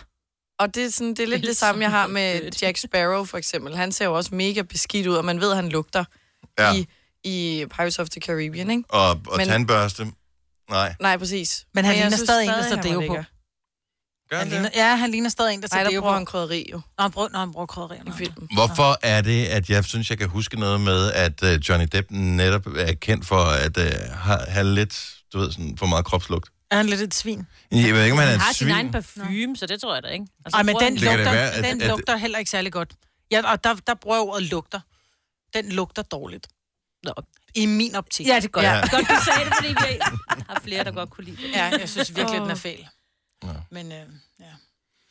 Og 0.59 0.75
det 0.75 0.85
er, 0.85 0.89
sådan, 0.91 1.09
det 1.13 1.19
er 1.19 1.27
lidt 1.27 1.43
det 1.43 1.57
samme, 1.57 1.81
jeg 1.81 1.91
har 1.91 2.07
med 2.07 2.51
Jack 2.61 2.77
Sparrow, 2.77 3.25
for 3.25 3.37
eksempel. 3.37 3.75
Han 3.75 3.91
ser 3.91 4.05
jo 4.05 4.13
også 4.13 4.35
mega 4.35 4.61
beskidt 4.61 5.07
ud, 5.07 5.15
og 5.15 5.25
man 5.25 5.41
ved, 5.41 5.49
at 5.51 5.55
han 5.55 5.69
lugter 5.69 6.03
Ja. 6.59 6.67
ja. 6.67 6.73
i, 6.73 6.87
i 7.25 7.65
Pirates 7.75 7.99
of 7.99 8.09
the 8.09 8.21
Caribbean, 8.21 8.69
ikke? 8.69 8.83
Og, 8.89 9.09
og 9.09 9.37
Men- 9.37 9.47
tandbørste. 9.47 10.07
Nej. 10.69 10.95
Nej, 11.01 11.17
præcis. 11.17 11.65
Men 11.73 11.85
han 11.85 11.95
jeg 11.97 12.01
ligner 12.09 12.17
stadig 12.25 12.43
en, 12.43 12.49
der 12.49 12.63
han 12.63 12.77
var 12.77 12.81
deo 12.81 13.07
på. 13.07 13.13
Gør 14.29 14.37
Han 14.37 14.39
han 14.39 14.47
ligner, 14.49 14.69
det? 14.69 14.75
ja, 14.77 14.95
han 14.95 15.11
ligner 15.11 15.29
stadig 15.29 15.53
en, 15.53 15.61
der 15.61 15.67
Nej, 15.71 15.77
tager 15.77 15.83
der 15.83 15.89
det 15.91 15.99
bruger 15.99 16.11
på. 16.13 16.15
han 16.17 16.25
krydderi 16.25 16.65
jo 16.71 16.77
Nå, 16.97 17.01
han 17.03 17.11
bruger, 17.11 17.29
når 17.29 17.39
han 17.39 17.51
bruger 17.51 17.65
krydderier. 17.65 18.03
i 18.07 18.11
filmen. 18.17 18.49
Hvorfor 18.53 18.97
er 19.03 19.21
det, 19.21 19.45
at 19.45 19.69
jeg 19.69 19.85
synes, 19.85 20.09
jeg 20.09 20.17
kan 20.17 20.29
huske 20.29 20.59
noget 20.59 20.81
med, 20.81 21.11
at 21.11 21.43
uh, 21.43 21.49
Johnny 21.69 21.87
Depp 21.91 22.07
netop 22.11 22.67
er 22.67 22.93
kendt 22.93 23.25
for 23.25 23.43
at 23.43 23.77
uh, 23.77 23.83
have, 24.11 24.39
have 24.47 24.65
lidt, 24.73 25.15
du 25.33 25.39
ved, 25.39 25.51
sådan 25.51 25.77
for 25.77 25.85
meget 25.85 26.05
kropslugt? 26.05 26.49
Er 26.71 26.75
han 26.77 26.85
lidt 26.85 27.01
et 27.01 27.13
svin? 27.13 27.47
Jeg 27.71 27.93
ved 27.93 28.03
ikke, 28.03 28.11
om 28.13 28.17
han 28.19 28.27
er 28.27 28.31
Han 28.31 28.35
et 28.35 28.41
har 28.41 28.53
sin 28.53 28.69
egen 28.69 28.85
svin. 28.85 28.91
parfume, 28.91 29.57
så 29.57 29.65
det 29.65 29.81
tror 29.81 29.93
jeg 29.93 30.03
da 30.03 30.07
ikke. 30.07 30.25
Altså, 30.45 30.57
Nej, 30.57 30.63
men 30.63 30.73
bruger 30.73 30.89
den, 30.89 30.97
han- 30.97 31.07
det 31.07 31.17
lugter, 31.17 31.31
være, 31.33 31.51
at- 31.51 31.63
den 31.63 31.81
at- 31.81 31.87
lugter 31.87 32.17
heller 32.17 32.39
ikke 32.39 32.51
særlig 32.51 32.71
godt. 32.71 32.93
Ja, 33.31 33.51
og 33.51 33.63
der, 33.63 33.75
der 33.87 33.93
bruger 33.93 34.17
jeg 34.17 34.23
ordet 34.23 34.43
lugter. 34.43 34.79
Den 35.53 35.71
lugter 35.71 36.01
dårligt. 36.01 36.47
Nå. 37.05 37.13
I 37.55 37.65
min 37.65 37.95
optik. 37.95 38.27
Ja, 38.27 38.35
det 38.35 38.43
er 38.43 38.47
godt. 38.47 38.65
Ja. 38.65 38.73
Ja. 38.75 38.81
Godt, 38.91 39.09
du 39.09 39.15
sagde 39.25 39.45
det, 39.49 39.53
fordi 39.55 39.67
vi 39.67 39.99
har 40.49 40.59
flere, 40.63 40.83
der 40.83 40.91
godt 40.91 41.09
kunne 41.09 41.23
lide 41.25 41.37
det. 41.47 41.51
Ja, 41.53 41.63
jeg 41.79 41.89
synes 41.89 42.15
virkelig, 42.15 42.41
den 42.41 42.49
er 42.49 42.55
fæl. 42.55 42.87
Men, 43.71 43.91
øh, 43.91 43.97
ja. 44.39 44.45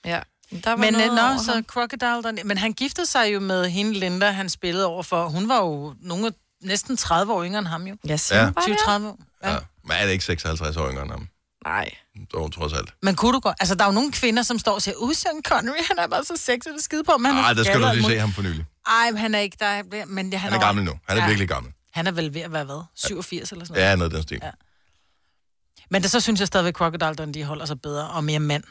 Ja. 0.04 0.20
Der 0.64 0.70
var 0.70 0.76
Men 0.76 0.92
noget 0.92 1.06
øh, 1.10 1.14
nå, 1.14 1.20
over 1.22 1.38
så 1.42 1.52
ham. 1.52 1.64
Crocodile 1.64 2.22
Dundee. 2.22 2.44
Men 2.44 2.58
han 2.58 2.72
giftede 2.72 3.06
sig 3.06 3.34
jo 3.34 3.40
med 3.40 3.68
hende 3.70 3.92
Linda, 3.92 4.30
han 4.30 4.48
spillede 4.48 4.86
over 4.86 5.02
for. 5.02 5.28
Hun 5.28 5.48
var 5.48 5.56
jo 5.60 5.94
nogle, 6.00 6.32
næsten 6.62 6.96
30 6.96 7.32
år 7.32 7.44
yngre 7.44 7.58
end 7.58 7.66
ham 7.66 7.86
jo. 7.86 7.96
Siger 8.16 8.38
Ja. 8.38 8.44
ja. 8.44 8.50
bare 8.50 8.64
det. 8.68 8.76
20-30 8.76 9.06
år. 9.06 9.18
Ja. 9.44 9.52
Ja. 9.52 9.58
Men 9.84 9.92
er 9.96 10.04
det 10.06 10.12
ikke 10.12 10.24
56 10.24 10.76
år 10.76 10.90
yngre 10.90 11.02
end 11.02 11.10
ham? 11.10 11.28
Nej. 11.66 11.90
Dog, 12.32 12.52
trods 12.52 12.72
alt. 12.72 12.94
Men 13.02 13.16
kunne 13.16 13.32
du 13.32 13.40
godt... 13.40 13.56
Altså, 13.60 13.74
der 13.74 13.82
er 13.84 13.88
jo 13.88 13.92
nogle 13.92 14.12
kvinder, 14.12 14.42
som 14.42 14.58
står 14.58 14.72
og 14.74 14.82
siger, 14.82 14.94
uh, 14.96 15.12
Sean 15.12 15.42
Connery, 15.44 15.76
han 15.88 15.98
er 15.98 16.06
bare 16.06 16.24
så 16.24 16.36
sexet 16.36 16.72
og 16.72 16.80
skide 16.80 17.04
på, 17.04 17.12
er 17.12 17.18
Nej, 17.18 17.52
der 17.52 17.64
skal 17.64 17.82
du 17.82 17.88
lige 17.94 18.04
se 18.06 18.18
ham 18.18 18.32
for 18.32 18.42
nylig. 18.42 18.64
Ej, 18.86 19.10
men 19.10 19.18
han 19.18 19.34
er 19.34 19.38
ikke 19.38 19.56
der. 19.60 20.04
Men 20.06 20.32
det, 20.32 20.40
han, 20.40 20.52
Han 20.52 20.60
er 20.60 20.66
gammel 20.66 20.84
nu. 20.84 20.92
Han 21.08 21.18
er 21.18 21.22
Ja. 21.22 21.26
virkelig 21.28 21.48
gammel. 21.48 21.72
Han 21.94 22.06
er 22.06 22.10
vel 22.12 22.34
ved 22.34 22.40
at 22.40 22.52
være 22.52 22.64
hvad? 22.64 22.82
87 22.94 23.52
eller 23.52 23.64
sådan 23.64 23.74
noget. 23.78 23.90
Ja, 23.90 23.96
noget 23.96 24.10
af 24.10 24.14
den 24.14 24.22
stil. 24.22 24.40
Ja. 24.42 24.50
Men 25.90 26.02
det, 26.02 26.10
så 26.10 26.20
synes 26.20 26.40
jeg 26.40 26.46
stadigvæk, 26.46 26.74
Crocodile 26.74 27.14
Dundee 27.14 27.44
holder 27.44 27.64
sig 27.64 27.80
bedre 27.80 28.08
og 28.08 28.24
mere 28.24 28.40
mand. 28.40 28.64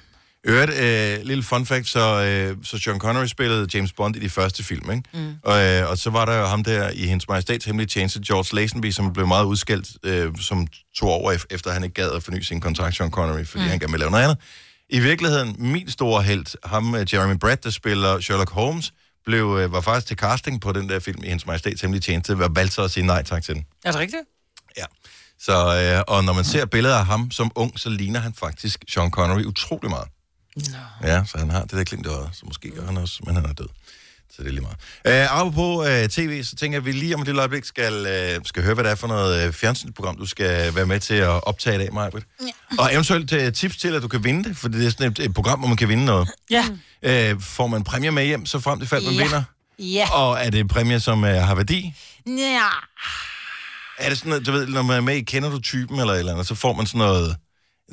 Øvrigt, 0.43 0.71
øh, 0.71 1.25
lille 1.25 1.43
fun 1.43 1.65
fact, 1.65 1.87
så, 1.87 2.23
øh, 2.23 2.57
så 2.63 2.77
Sean 2.77 2.99
Connery 2.99 3.25
spillede 3.25 3.67
James 3.73 3.93
Bond 3.93 4.15
i 4.15 4.19
de 4.19 4.29
første 4.29 4.63
film, 4.63 4.91
ikke? 4.91 5.03
Mm. 5.13 5.35
Og, 5.43 5.65
øh, 5.65 5.89
og 5.89 5.97
så 5.97 6.09
var 6.09 6.25
der 6.25 6.37
jo 6.37 6.45
ham 6.45 6.63
der 6.63 6.89
i 6.89 7.05
Hendes 7.07 7.27
Majestæts 7.27 7.65
Hemmelige 7.65 7.87
Tjeneste, 7.87 8.21
George 8.27 8.55
Lazenby, 8.55 8.91
som 8.91 9.13
blev 9.13 9.27
meget 9.27 9.45
udskældt, 9.45 9.87
øh, 10.03 10.31
som 10.39 10.67
tog 10.95 11.09
over 11.09 11.33
ef- 11.33 11.45
efter 11.49 11.71
han 11.71 11.83
ikke 11.83 11.93
gad 11.93 12.11
at 12.11 12.23
forny 12.23 12.41
sin 12.41 12.61
kontrakt, 12.61 12.95
Sean 12.95 13.11
Connery, 13.11 13.45
fordi 13.45 13.63
mm. 13.63 13.69
han 13.69 13.79
gerne 13.79 13.91
ville 13.91 14.03
lave 14.03 14.11
noget 14.11 14.23
andet. 14.23 14.37
I 14.89 14.99
virkeligheden, 14.99 15.55
min 15.59 15.89
store 15.91 16.23
held, 16.23 16.67
ham 16.67 16.95
øh, 16.95 17.13
Jeremy 17.13 17.35
Brett, 17.35 17.63
der 17.63 17.69
spiller 17.69 18.19
Sherlock 18.19 18.49
Holmes, 18.51 18.93
blev, 19.25 19.57
øh, 19.61 19.73
var 19.73 19.81
faktisk 19.81 20.07
til 20.07 20.17
casting 20.17 20.61
på 20.61 20.71
den 20.71 20.89
der 20.89 20.99
film 20.99 21.23
i 21.23 21.27
Hendes 21.27 21.45
Majestæts 21.45 21.81
Hemmelige 21.81 22.01
Tjeneste, 22.01 22.39
var 22.39 22.47
valgt 22.47 22.73
så 22.73 22.83
at 22.83 22.91
sige 22.91 23.05
nej 23.05 23.23
tak 23.23 23.43
til 23.43 23.55
den. 23.55 23.65
Er 23.85 23.91
det 23.91 23.99
rigtigt? 23.99 24.23
Ja. 24.77 24.85
Så, 25.39 25.53
øh, 25.53 26.03
og 26.07 26.23
når 26.23 26.33
man 26.33 26.43
ser 26.43 26.65
billeder 26.65 26.97
af 26.97 27.05
ham 27.05 27.31
som 27.31 27.51
ung, 27.55 27.79
så 27.79 27.89
ligner 27.89 28.19
han 28.19 28.33
faktisk 28.33 28.83
Sean 28.89 29.11
Connery 29.11 29.43
utrolig 29.43 29.89
meget. 29.89 30.07
No. 30.55 31.07
Ja, 31.07 31.23
så 31.25 31.37
han 31.37 31.49
har 31.49 31.61
det 31.61 31.71
der 31.71 31.83
glimt 31.83 32.05
i 32.05 32.09
øjet, 32.09 32.29
så 32.33 32.45
måske 32.45 32.71
gør 32.71 32.85
han 32.85 32.97
også, 32.97 33.19
men 33.25 33.35
han 33.35 33.45
er 33.45 33.53
død. 33.53 33.67
Så 34.35 34.43
det 34.43 34.47
er 34.47 34.51
lige 34.53 34.61
meget. 34.61 34.77
Øh, 35.23 35.37
apropos 35.39 35.87
øh, 35.87 36.09
tv, 36.09 36.43
så 36.43 36.55
tænker 36.55 36.75
jeg, 36.77 36.81
at 36.81 36.85
vi 36.85 36.91
lige 36.91 37.15
om 37.15 37.21
et 37.21 37.27
lille 37.27 37.41
øjeblik 37.41 37.65
skal, 37.65 37.93
øh, 37.93 38.41
skal 38.45 38.63
høre, 38.63 38.73
hvad 38.73 38.83
det 38.83 38.91
er 38.91 38.95
for 38.95 39.07
noget 39.07 39.47
øh, 39.47 39.53
fjernsynsprogram, 39.53 40.17
du 40.17 40.25
skal 40.25 40.75
være 40.75 40.85
med 40.85 40.99
til 40.99 41.13
at 41.13 41.43
optage 41.47 41.75
i 41.75 41.79
dag, 41.79 41.93
Majbrit. 41.93 42.23
Ja. 42.41 42.47
Og 42.79 42.93
eventuelt 42.93 43.33
øh, 43.33 43.53
tips 43.53 43.77
til, 43.77 43.95
at 43.95 44.01
du 44.01 44.07
kan 44.07 44.23
vinde 44.23 44.49
det, 44.49 44.57
for 44.57 44.67
det 44.67 44.85
er 44.85 44.89
sådan 44.89 45.11
et, 45.11 45.19
et 45.19 45.33
program, 45.33 45.59
hvor 45.59 45.67
man 45.67 45.77
kan 45.77 45.89
vinde 45.89 46.05
noget. 46.05 46.29
Ja. 46.51 46.65
Øh, 47.03 47.41
får 47.41 47.67
man 47.67 47.83
præmier 47.83 48.11
med 48.11 48.25
hjem, 48.25 48.45
så 48.45 48.59
frem 48.59 48.79
til 48.79 48.87
fald, 48.87 49.03
man 49.05 49.13
Ja. 49.13 49.23
vinder? 49.23 49.43
Ja. 49.79 50.09
Og 50.11 50.39
er 50.45 50.49
det 50.49 50.67
præmier, 50.67 50.99
som 50.99 51.23
øh, 51.23 51.35
har 51.35 51.55
værdi? 51.55 51.93
Ja. 52.27 52.61
Er 53.99 54.09
det 54.09 54.17
sådan, 54.17 54.33
at, 54.33 54.45
du 54.45 54.51
ved, 54.51 54.67
når 54.67 54.81
man 54.81 54.97
er 54.97 55.01
med 55.01 55.15
i 55.15 55.21
Kender 55.21 55.49
du 55.49 55.59
typen 55.59 55.99
eller 55.99 56.13
eller 56.13 56.31
andet, 56.31 56.47
så 56.47 56.55
får 56.55 56.73
man 56.73 56.85
sådan 56.85 56.99
noget, 56.99 57.35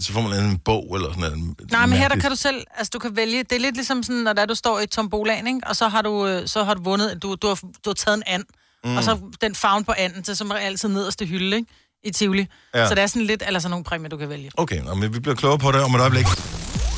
så 0.00 0.12
får 0.12 0.21
man 0.21 0.45
en 0.45 0.59
bog 0.59 0.95
eller 0.95 1.09
sådan 1.09 1.21
noget. 1.21 1.71
Nej, 1.71 1.87
men 1.87 1.99
her 1.99 2.09
der 2.09 2.16
kan 2.16 2.30
du 2.30 2.37
selv, 2.37 2.64
altså 2.76 2.90
du 2.92 2.99
kan 2.99 3.16
vælge, 3.16 3.42
det 3.42 3.52
er 3.52 3.61
lidt 3.61 3.75
ligesom 3.75 4.02
sådan, 4.02 4.23
når 4.23 4.33
der 4.33 4.47
du 4.47 4.54
står 4.54 4.80
i 4.80 4.87
tombolaen, 4.87 5.47
ikke? 5.47 5.61
og 5.66 5.76
så 5.76 5.88
har 5.88 6.02
du, 6.02 6.26
øh, 6.26 6.49
så 6.49 6.64
har 6.64 6.75
du 6.75 6.83
vundet, 6.83 7.23
du, 7.23 7.35
du, 7.35 7.49
har, 7.49 7.54
du 7.54 7.90
har 7.90 7.95
taget 7.95 8.16
en 8.16 8.23
and, 8.26 8.45
mm. 8.85 8.97
og 8.97 9.04
så 9.04 9.19
den 9.40 9.54
farven 9.54 9.85
på 9.85 9.92
anden, 9.99 10.23
til 10.23 10.37
som 10.37 10.50
er 10.50 10.54
altid 10.54 10.88
nederste 10.88 11.26
hylde, 11.26 11.57
ikke? 11.57 11.69
i 12.04 12.11
Tivoli. 12.11 12.47
Ja. 12.75 12.88
Så 12.88 12.95
det 12.95 13.02
er 13.02 13.07
sådan 13.07 13.23
lidt, 13.23 13.42
eller 13.47 13.61
sådan 13.61 13.71
nogle 13.71 13.85
præmier, 13.85 14.09
du 14.09 14.16
kan 14.16 14.28
vælge. 14.28 14.50
Okay, 14.57 14.83
nå, 14.83 14.95
men 14.95 15.14
vi 15.14 15.21
bliver 15.21 15.35
klogere 15.35 15.59
på 15.59 15.73
det 15.73 15.83
om 15.83 15.95
et 15.95 16.00
øjeblik. 16.00 16.26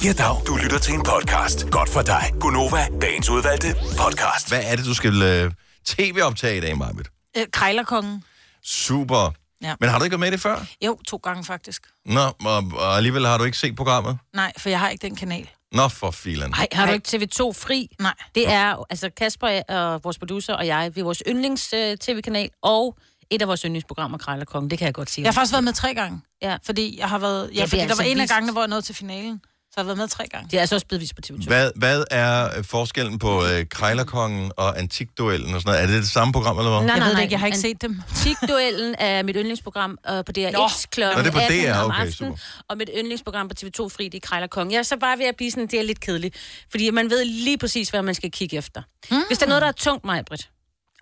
Ja, 0.04 0.12
dag. 0.12 0.46
Du 0.46 0.56
lytter 0.56 0.78
til 0.78 0.94
en 0.94 1.02
podcast. 1.02 1.70
Godt 1.70 1.88
for 1.88 2.02
dig. 2.02 2.32
Gunova, 2.40 2.86
dagens 3.02 3.30
udvalgte 3.30 3.74
podcast. 3.98 4.48
Hvad 4.48 4.62
er 4.64 4.76
det, 4.76 4.84
du 4.84 4.94
skal 4.94 5.22
øh, 5.22 5.52
tv-optage 5.86 6.56
i 6.56 6.60
dag, 6.60 6.78
Marvitt? 6.78 7.08
Øh, 7.36 7.46
Krejlerkongen. 7.52 8.24
Super. 8.64 9.41
Ja. 9.62 9.74
Men 9.80 9.88
har 9.88 9.98
du 9.98 10.04
ikke 10.04 10.12
været 10.12 10.20
med 10.20 10.28
i 10.28 10.30
det 10.30 10.40
før? 10.40 10.66
Jo, 10.84 10.98
to 11.08 11.16
gange 11.16 11.44
faktisk. 11.44 11.82
Nå, 12.06 12.20
og, 12.20 12.72
og 12.74 12.96
alligevel 12.96 13.26
har 13.26 13.38
du 13.38 13.44
ikke 13.44 13.58
set 13.58 13.76
programmet? 13.76 14.18
Nej, 14.34 14.52
for 14.58 14.68
jeg 14.68 14.80
har 14.80 14.88
ikke 14.88 15.06
den 15.06 15.16
kanal. 15.16 15.48
Nå, 15.72 15.88
for 15.88 16.10
filan. 16.10 16.50
Nej, 16.50 16.66
har 16.72 16.86
du 16.86 16.92
ikke 16.92 17.08
TV2 17.08 17.52
fri? 17.52 17.88
Nej. 18.00 18.14
Det 18.34 18.52
er, 18.52 18.84
altså 18.90 19.10
Kasper 19.16 19.62
og 19.68 20.04
vores 20.04 20.18
producer 20.18 20.54
og 20.54 20.66
jeg, 20.66 20.90
vi 20.94 21.00
er 21.00 21.04
vores 21.04 21.22
yndlings-tv-kanal, 21.28 22.48
og 22.62 22.96
et 23.30 23.42
af 23.42 23.48
vores 23.48 23.62
yndlingsprogrammer, 23.62 24.18
Krejlerkongen. 24.18 24.70
Det 24.70 24.78
kan 24.78 24.86
jeg 24.86 24.94
godt 24.94 25.10
sige. 25.10 25.22
Jeg 25.22 25.28
har 25.28 25.32
faktisk 25.32 25.52
været 25.52 25.64
med 25.64 25.72
tre 25.72 25.94
gange. 25.94 26.20
Ja. 26.42 26.56
Fordi 26.64 26.98
jeg 26.98 27.08
har 27.08 27.18
været, 27.18 27.50
ja, 27.54 27.62
er 27.62 27.66
fordi 27.66 27.76
der 27.76 27.82
altså 27.82 28.02
var 28.02 28.10
en 28.10 28.16
af 28.18 28.22
vist. 28.22 28.32
gangene, 28.32 28.52
hvor 28.52 28.60
jeg 28.60 28.68
nåede 28.68 28.82
til 28.82 28.94
finalen. 28.94 29.40
Så 29.72 29.80
jeg 29.80 29.82
har 29.82 29.86
været 29.86 29.98
med 29.98 30.08
tre 30.08 30.26
gange. 30.28 30.48
Det 30.50 30.56
er 30.56 30.60
altså 30.60 30.74
også 30.74 30.86
blevet 30.86 31.00
vist 31.00 31.14
på 31.16 31.20
TV2. 31.26 31.46
Hvad, 31.46 31.70
hvad 31.76 32.04
er 32.10 32.58
øh, 32.58 32.64
forskellen 32.64 33.18
på 33.18 33.44
øh, 33.46 33.66
Krejlerkongen 33.70 34.52
og 34.56 34.78
Antikduellen 34.78 35.54
og 35.54 35.60
sådan 35.60 35.70
noget? 35.70 35.82
Er 35.82 35.86
det 35.86 36.02
det 36.02 36.08
samme 36.10 36.32
program, 36.32 36.58
eller 36.58 36.70
hvad? 36.70 36.86
Nej, 36.86 36.94
Jeg 36.94 36.98
nej, 36.98 37.04
ved 37.04 37.10
det 37.10 37.14
nej. 37.16 37.22
ikke, 37.22 37.32
jeg 37.32 37.40
har 37.40 37.46
ikke 37.46 37.56
An- 37.56 37.60
set 37.62 37.82
dem. 37.82 38.02
Antikduellen 38.10 38.94
er 38.98 39.22
mit 39.22 39.36
yndlingsprogram 39.38 39.98
øh, 40.10 40.24
på 40.24 40.32
DR1 40.38 40.50
Nå. 40.50 40.68
kl. 40.90 41.00
Nå, 41.00 41.06
det 41.18 41.26
er 41.26 41.30
på 41.30 41.38
18 41.38 41.64
DR, 41.64 41.74
om 41.78 41.90
okay, 41.90 42.00
aftenen, 42.06 42.32
super. 42.32 42.64
og 42.68 42.76
mit 42.78 42.90
yndlingsprogram 42.98 43.48
på 43.48 43.54
TV2 43.60 43.88
Fri, 43.88 44.04
det 44.08 44.14
er 44.24 44.26
Krejlerkongen. 44.28 44.72
Jeg 44.72 44.78
er 44.78 44.82
så 44.82 44.96
bare 44.96 45.18
ved 45.18 45.24
at 45.26 45.36
blive 45.36 45.50
sådan, 45.50 45.66
det 45.66 45.78
er 45.78 45.82
lidt 45.82 46.00
kedeligt, 46.00 46.36
fordi 46.70 46.90
man 46.90 47.10
ved 47.10 47.24
lige 47.24 47.58
præcis, 47.58 47.88
hvad 47.90 48.02
man 48.02 48.14
skal 48.14 48.30
kigge 48.30 48.56
efter. 48.56 48.82
Mm. 49.10 49.16
Hvis 49.28 49.38
der 49.38 49.44
er 49.46 49.48
noget, 49.48 49.62
der 49.62 49.68
er 49.68 49.72
tungt, 49.72 50.04
mig, 50.04 50.24
Britt, 50.24 50.50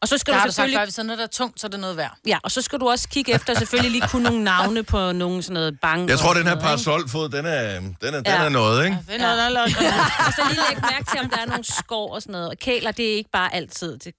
og 0.03 0.09
så 0.09 0.19
skal 0.19 0.33
Der 0.33 0.39
du 0.39 0.41
har 0.41 0.47
du 0.47 0.53
sagt, 0.53 0.55
selvfølgelig... 0.55 0.85
hvis 0.87 0.95
der 0.95 1.03
er 1.03 1.07
noget, 1.07 1.19
der 1.19 1.25
er 1.25 1.29
tungt, 1.29 1.61
så 1.61 1.67
er 1.67 1.69
det 1.69 1.81
noget 1.81 1.97
værd. 1.97 2.17
Ja, 2.27 2.39
og 2.43 2.51
så 2.51 2.63
skal 2.63 2.79
du 2.81 2.89
også 2.89 3.09
kigge 3.09 3.35
efter, 3.35 3.55
selvfølgelig 3.55 3.91
lige 3.91 4.09
kunne 4.09 4.23
nogle 4.23 4.45
navne 4.45 4.83
på 4.83 5.13
nogle 5.13 5.43
sådan 5.43 5.55
noget 5.55 5.81
bank. 5.81 6.11
Jeg 6.11 6.19
tror, 6.19 6.35
den 6.35 6.47
her 6.47 6.61
parasolfod, 6.61 7.29
den 7.29 7.47
er, 7.47 7.81
den 7.81 7.95
er, 8.03 8.11
den 8.11 8.23
Ja. 8.27 8.45
er 8.45 8.49
noget, 8.49 8.85
ikke? 8.85 8.99
Det 9.09 9.15
er 9.15 9.19
noget, 9.19 9.39
der 9.39 9.49
lavet. 9.49 9.77
Og 10.27 10.33
så 10.33 10.43
lige 10.49 10.61
lægge 10.69 10.83
mærke 10.91 11.05
til, 11.11 11.21
om 11.21 11.31
der 11.31 11.37
er 11.41 11.47
nogle 11.47 11.65
skår 11.65 12.15
og 12.15 12.23
sådan 12.23 12.33
noget. 12.33 12.49
Og 12.49 12.57
kæler, 12.59 12.91
det 12.93 13.13
er 13.13 13.17
ikke 13.17 13.31
bare 13.33 13.55
altid. 13.55 13.99
Det, 13.99 14.15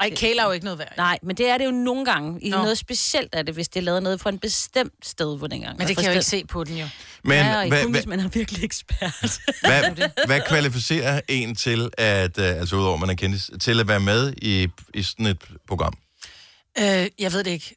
Ej, 0.00 0.10
kæler 0.16 0.42
er 0.42 0.46
jo 0.46 0.52
ikke 0.52 0.64
noget 0.64 0.78
værd. 0.78 0.92
nej, 0.96 1.18
men 1.22 1.36
det 1.36 1.48
er 1.48 1.58
det 1.58 1.64
jo 1.64 1.70
nogle 1.70 2.04
gange. 2.04 2.40
I 2.42 2.50
Nå. 2.50 2.56
noget 2.56 2.78
specielt 2.78 3.28
er 3.34 3.42
det, 3.42 3.54
hvis 3.54 3.68
det 3.68 3.80
er 3.80 3.84
lavet 3.84 4.02
noget 4.02 4.20
på 4.20 4.28
en 4.28 4.38
bestemt 4.38 4.92
sted, 5.06 5.38
hvor 5.38 5.46
dengang. 5.46 5.78
Men 5.78 5.88
det 5.88 5.96
kan 5.96 6.04
jeg 6.04 6.10
jo 6.12 6.18
ikke 6.18 6.24
se 6.26 6.44
på 6.44 6.64
den 6.64 6.76
jo. 6.76 6.88
Men 7.24 7.32
ja, 7.38 7.60
og 7.76 7.82
kun 7.82 7.92
hvis 7.92 8.06
man 8.06 8.20
er 8.20 8.28
virkelig 8.28 8.64
ekspert. 8.64 9.12
hvad, 9.60 10.26
hvad 10.26 10.40
kvalificerer 10.48 11.20
en 11.28 11.54
til, 11.54 11.90
at, 11.98 12.38
øh, 12.38 12.44
altså 12.46 12.76
udover 12.76 12.94
at 12.94 13.00
man 13.00 13.10
er 13.10 13.14
kendt, 13.14 13.62
til 13.62 13.80
at 13.80 13.88
være 13.88 14.00
med 14.00 14.32
i, 14.42 14.68
i 14.94 15.02
sådan 15.02 15.26
et 15.26 15.44
program? 15.68 15.92
Øh, 16.78 16.84
jeg 17.18 17.32
ved 17.32 17.44
det 17.44 17.50
ikke. 17.50 17.76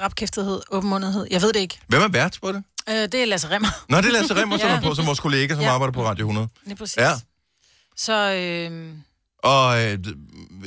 Rapkæftighed, 0.00 0.60
åbenmundethed. 0.70 1.26
Jeg 1.30 1.42
ved 1.42 1.52
det 1.52 1.60
ikke. 1.60 1.78
Hvem 1.88 2.02
er 2.02 2.08
vært 2.08 2.38
på 2.42 2.52
det? 2.52 2.62
Øh, 2.88 2.94
det 2.94 3.14
er 3.14 3.24
Lasse 3.24 3.50
Remmer. 3.50 3.68
Nå, 3.88 3.96
det 3.96 4.06
er 4.06 4.12
Lasse 4.12 4.34
Remmer, 4.34 4.58
som 4.58 4.68
Ja. 4.70 4.76
er 4.76 4.80
på, 4.80 4.94
som 4.94 5.06
vores 5.06 5.20
kollega, 5.20 5.54
som 5.54 5.62
Ja. 5.62 5.70
arbejder 5.70 5.92
på 5.92 6.04
Radio 6.04 6.24
100. 6.24 6.48
Lige 6.66 6.76
præcis. 6.76 6.96
Ja. 6.96 7.12
Så 7.96 8.32
øh, 8.32 8.88
Og 9.46 9.82
øh, 9.84 9.98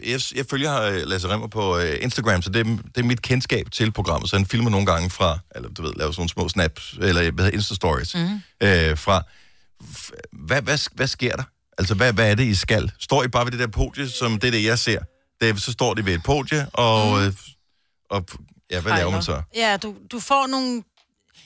jeg, 0.07 0.19
jeg 0.35 0.45
følger 0.49 0.81
øh, 0.81 1.01
Lasse 1.05 1.27
Remmer 1.29 1.47
på 1.47 1.77
øh, 1.77 1.97
Instagram, 2.01 2.41
så 2.41 2.49
det, 2.49 2.59
er- 2.67 2.77
det 2.95 2.97
er 2.97 3.03
mit 3.03 3.21
kendskab 3.21 3.71
til 3.71 3.91
programmet. 3.91 4.29
Så 4.29 4.35
han 4.37 4.45
filmer 4.45 4.69
nogle 4.69 4.85
gange 4.85 5.09
fra, 5.09 5.39
eller 5.55 5.69
du 5.69 5.81
ved, 5.81 5.93
laver 5.97 6.11
sådan 6.11 6.19
nogle 6.21 6.29
små 6.29 6.49
snaps, 6.49 6.93
eller 7.01 7.31
hvad 7.31 7.45
hedder 7.45 7.57
Insta-stories, 7.59 8.17
mm. 8.17 8.41
øh, 8.67 8.97
fra. 8.97 9.23
Hvad, 10.31 10.61
hvad, 10.61 10.89
hvad 10.95 11.07
sker 11.07 11.35
der? 11.35 11.43
Altså, 11.77 11.93
hvad, 11.95 12.13
hvad 12.13 12.31
er 12.31 12.35
det, 12.35 12.43
I 12.45 12.55
skal? 12.55 12.91
Står 12.99 13.23
I 13.23 13.27
bare 13.27 13.45
ved 13.45 13.51
det 13.51 13.59
der 13.59 13.67
podie, 13.67 14.09
som 14.09 14.39
det 14.39 14.47
er 14.47 14.51
det, 14.51 14.63
jeg 14.63 14.79
ser? 14.79 14.99
Det, 15.41 15.61
så 15.61 15.71
står 15.71 15.93
de 15.93 16.05
ved 16.05 16.13
et 16.13 16.23
podie, 16.23 16.67
og, 16.73 17.17
Mhm. 17.17 17.25
øh, 17.27 17.33
og 18.09 18.25
ja, 18.71 18.81
hvad 18.81 18.91
laver 18.97 19.11
man 19.11 19.23
så? 19.23 19.41
ja, 19.55 19.77
du, 19.77 19.95
du 20.11 20.19
får 20.19 20.47
nogle... 20.47 20.83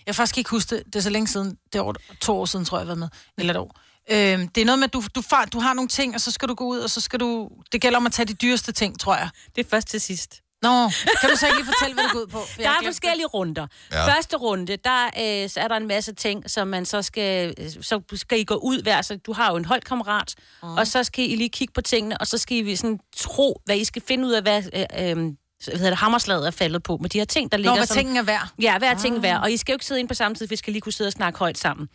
Jeg 0.07 0.15
faktisk 0.15 0.37
ikke 0.37 0.49
huske 0.49 0.75
det. 0.75 0.83
Det 0.85 0.95
er 0.95 0.99
så 1.01 1.09
længe 1.09 1.27
siden. 1.27 1.57
Det 1.73 1.79
er 1.79 1.81
over, 1.83 1.93
to 2.21 2.37
år 2.39 2.45
siden, 2.45 2.65
tror 2.65 2.77
jeg, 2.77 2.81
jeg 2.81 2.91
har 2.91 2.95
været 2.95 2.99
med. 2.99 3.07
Eller 3.37 3.53
et 3.53 3.57
år. 3.59 3.79
Øh, 4.11 4.17
det 4.55 4.57
er 4.57 4.65
noget 4.65 4.79
med, 4.79 4.87
at 4.87 4.93
du, 4.93 5.03
du, 5.15 5.21
far, 5.21 5.45
du 5.45 5.59
har 5.59 5.73
nogle 5.73 5.87
ting, 5.87 6.15
og 6.15 6.21
så 6.21 6.31
skal 6.31 6.47
du 6.49 6.53
gå 6.53 6.63
ud, 6.65 6.79
og 6.79 6.89
så 6.89 7.01
skal 7.01 7.19
du... 7.19 7.49
Det 7.71 7.81
gælder 7.81 7.97
om 7.97 8.05
at 8.05 8.11
tage 8.11 8.25
de 8.25 8.33
dyreste 8.33 8.71
ting, 8.71 8.99
tror 8.99 9.15
jeg. 9.15 9.29
Det 9.55 9.65
er 9.65 9.69
først 9.69 9.87
til 9.87 10.01
sidst. 10.01 10.39
Nå, 10.61 10.89
kan 11.21 11.29
du 11.29 11.35
så 11.35 11.45
ikke 11.45 11.57
lige 11.57 11.65
fortælle, 11.65 11.93
hvad 11.93 12.03
det 12.03 12.11
går 12.13 12.19
ud 12.19 12.27
på? 12.27 12.41
Der 12.63 12.69
er 12.69 12.83
forskellige 12.85 13.25
runder. 13.27 13.67
Ja. 13.91 14.07
Første 14.15 14.37
runde, 14.37 14.77
der 14.77 15.05
øh, 15.43 15.49
så 15.49 15.59
er 15.59 15.67
der 15.67 15.75
en 15.75 15.87
masse 15.87 16.13
ting, 16.13 16.49
som 16.51 16.67
man 16.67 16.85
så 16.85 17.01
skal... 17.01 17.53
øh, 17.57 17.69
Så 17.81 18.01
skal 18.13 18.39
I 18.39 18.43
gå 18.43 18.55
ud 18.55 18.81
hver, 18.83 19.01
så 19.01 19.17
du 19.17 19.33
har 19.33 19.51
jo 19.51 19.57
en 19.57 19.65
holdkammerat, 19.65 20.35
mm. 20.63 20.69
og 20.73 20.87
så 20.87 21.03
skal 21.03 21.31
I 21.31 21.35
lige 21.35 21.49
kigge 21.49 21.71
på 21.73 21.81
tingene, 21.81 22.17
og 22.17 22.27
så 22.27 22.37
skal 22.37 22.67
I 22.67 22.75
sådan 22.75 22.99
tro, 23.17 23.61
hvad 23.65 23.77
I 23.77 23.83
skal 23.83 24.01
finde 24.07 24.27
ud 24.27 24.31
af, 24.31 24.41
hvad... 24.41 24.63
Øh, 24.73 25.09
øh, 25.11 25.33
hvad 25.67 25.75
hedder 25.77 25.89
det, 25.89 25.97
hammerslaget 25.97 26.47
er 26.47 26.51
faldet 26.51 26.83
på, 26.83 26.97
med 27.01 27.09
de 27.09 27.17
her 27.17 27.25
ting, 27.25 27.51
der 27.51 27.57
det. 27.57 27.61
ligger 27.61 27.71
Nå, 27.71 27.77
hvad 27.79 27.87
som... 27.87 27.97
tingene 27.97 28.19
er 28.19 28.23
værd. 28.23 28.47
Ja, 28.61 28.77
hver 28.77 28.93
ting 28.97 29.19
hver. 29.19 29.37
Og 29.39 29.51
I 29.51 29.57
skal 29.57 29.73
jo 29.73 29.75
ikke 29.75 29.85
sidde 29.85 29.99
ind 29.99 30.07
på 30.07 30.13
samme 30.13 30.35
tid, 30.35 30.47
for 30.47 30.49
vi 30.49 30.55
skal 30.55 30.73
lige 30.73 30.81
kunne 30.81 30.91
sidde 30.93 31.07
og 31.07 31.11
snakke 31.11 31.39
højt 31.39 31.57
sammen. 31.57 31.87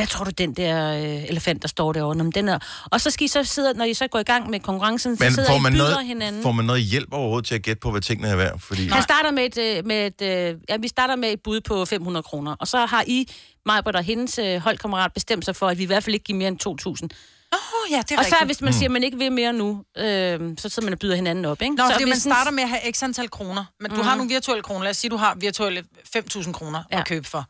Hvad 0.00 0.06
tror 0.06 0.24
du, 0.24 0.30
den 0.30 0.52
der 0.52 0.92
øh, 0.94 1.24
elefant, 1.24 1.62
der 1.62 1.68
står 1.68 1.92
derovre? 1.92 2.14
Men 2.14 2.30
den 2.32 2.48
er... 2.48 2.58
Og 2.84 3.00
så 3.00 3.10
skal 3.10 3.24
I 3.24 3.28
så 3.28 3.44
sidde, 3.44 3.74
når 3.74 3.84
I 3.84 3.94
så 3.94 4.06
går 4.08 4.18
i 4.18 4.22
gang 4.22 4.50
med 4.50 4.60
konkurrencen, 4.60 5.16
så 5.16 5.24
Men 5.24 5.32
sidder 5.32 5.48
får 5.48 5.56
I 5.56 5.60
man, 5.60 5.72
byder 5.72 5.90
noget, 5.90 6.06
hinanden. 6.06 6.42
får 6.42 6.52
man 6.52 6.64
noget 6.64 6.82
hjælp 6.82 7.12
overhovedet 7.12 7.46
til 7.48 7.54
at 7.54 7.62
gætte 7.62 7.80
på, 7.80 7.90
hvad 7.90 8.00
tingene 8.00 8.28
er 8.28 8.36
værd? 8.36 8.60
Fordi, 8.60 8.88
Han 8.88 9.02
starter 9.02 9.30
med 9.30 9.44
et, 9.44 9.78
øh, 9.78 9.86
med 9.86 10.06
et, 10.06 10.22
øh, 10.22 10.56
ja, 10.68 10.76
vi 10.76 10.88
starter 10.88 11.16
med 11.16 11.32
et 11.32 11.40
bud 11.44 11.60
på 11.60 11.84
500 11.84 12.22
kroner, 12.22 12.56
og 12.60 12.68
så 12.68 12.86
har 12.86 13.04
I, 13.06 13.32
mig 13.66 13.86
og 13.86 14.02
hendes 14.02 14.38
øh, 14.38 14.60
holdkammerat, 14.60 15.12
bestemt 15.12 15.44
sig 15.44 15.56
for, 15.56 15.68
at 15.68 15.78
vi 15.78 15.82
i 15.82 15.86
hvert 15.86 16.04
fald 16.04 16.14
ikke 16.14 16.24
giver 16.24 16.38
mere 16.38 16.48
end 16.48 16.58
2.000. 16.66 17.08
Åh, 17.52 17.58
oh, 17.58 17.92
ja, 17.92 18.02
det 18.02 18.10
er 18.14 18.18
Og 18.18 18.24
så 18.24 18.30
rigtigt. 18.30 18.48
hvis 18.48 18.60
man 18.60 18.72
siger, 18.72 18.84
at 18.84 18.90
man 18.90 19.02
ikke 19.02 19.18
vil 19.18 19.32
mere 19.32 19.52
nu, 19.52 19.84
øh, 19.98 20.04
så 20.58 20.68
sidder 20.68 20.86
man 20.86 20.92
og 20.92 20.98
byder 20.98 21.14
hinanden 21.14 21.44
op, 21.44 21.62
ikke? 21.62 21.74
Nå, 21.74 21.84
så 21.86 21.92
fordi 21.92 22.04
man 22.04 22.20
starter 22.20 22.50
med 22.50 22.62
at 22.62 22.68
have 22.68 22.92
x 22.92 23.02
antal 23.02 23.28
kroner. 23.28 23.64
Men 23.80 23.90
du 23.90 24.02
har 24.02 24.16
nogle 24.16 24.30
virtuelle 24.30 24.62
kroner. 24.62 24.82
Lad 24.82 24.90
os 24.90 24.96
sige, 24.96 25.10
du 25.10 25.16
har 25.16 25.34
virtuelle 25.40 25.84
5.000 26.16 26.52
kroner. 26.52 26.82
Ja. 26.92 26.98
at 27.00 27.06
købe 27.06 27.28
for. 27.28 27.44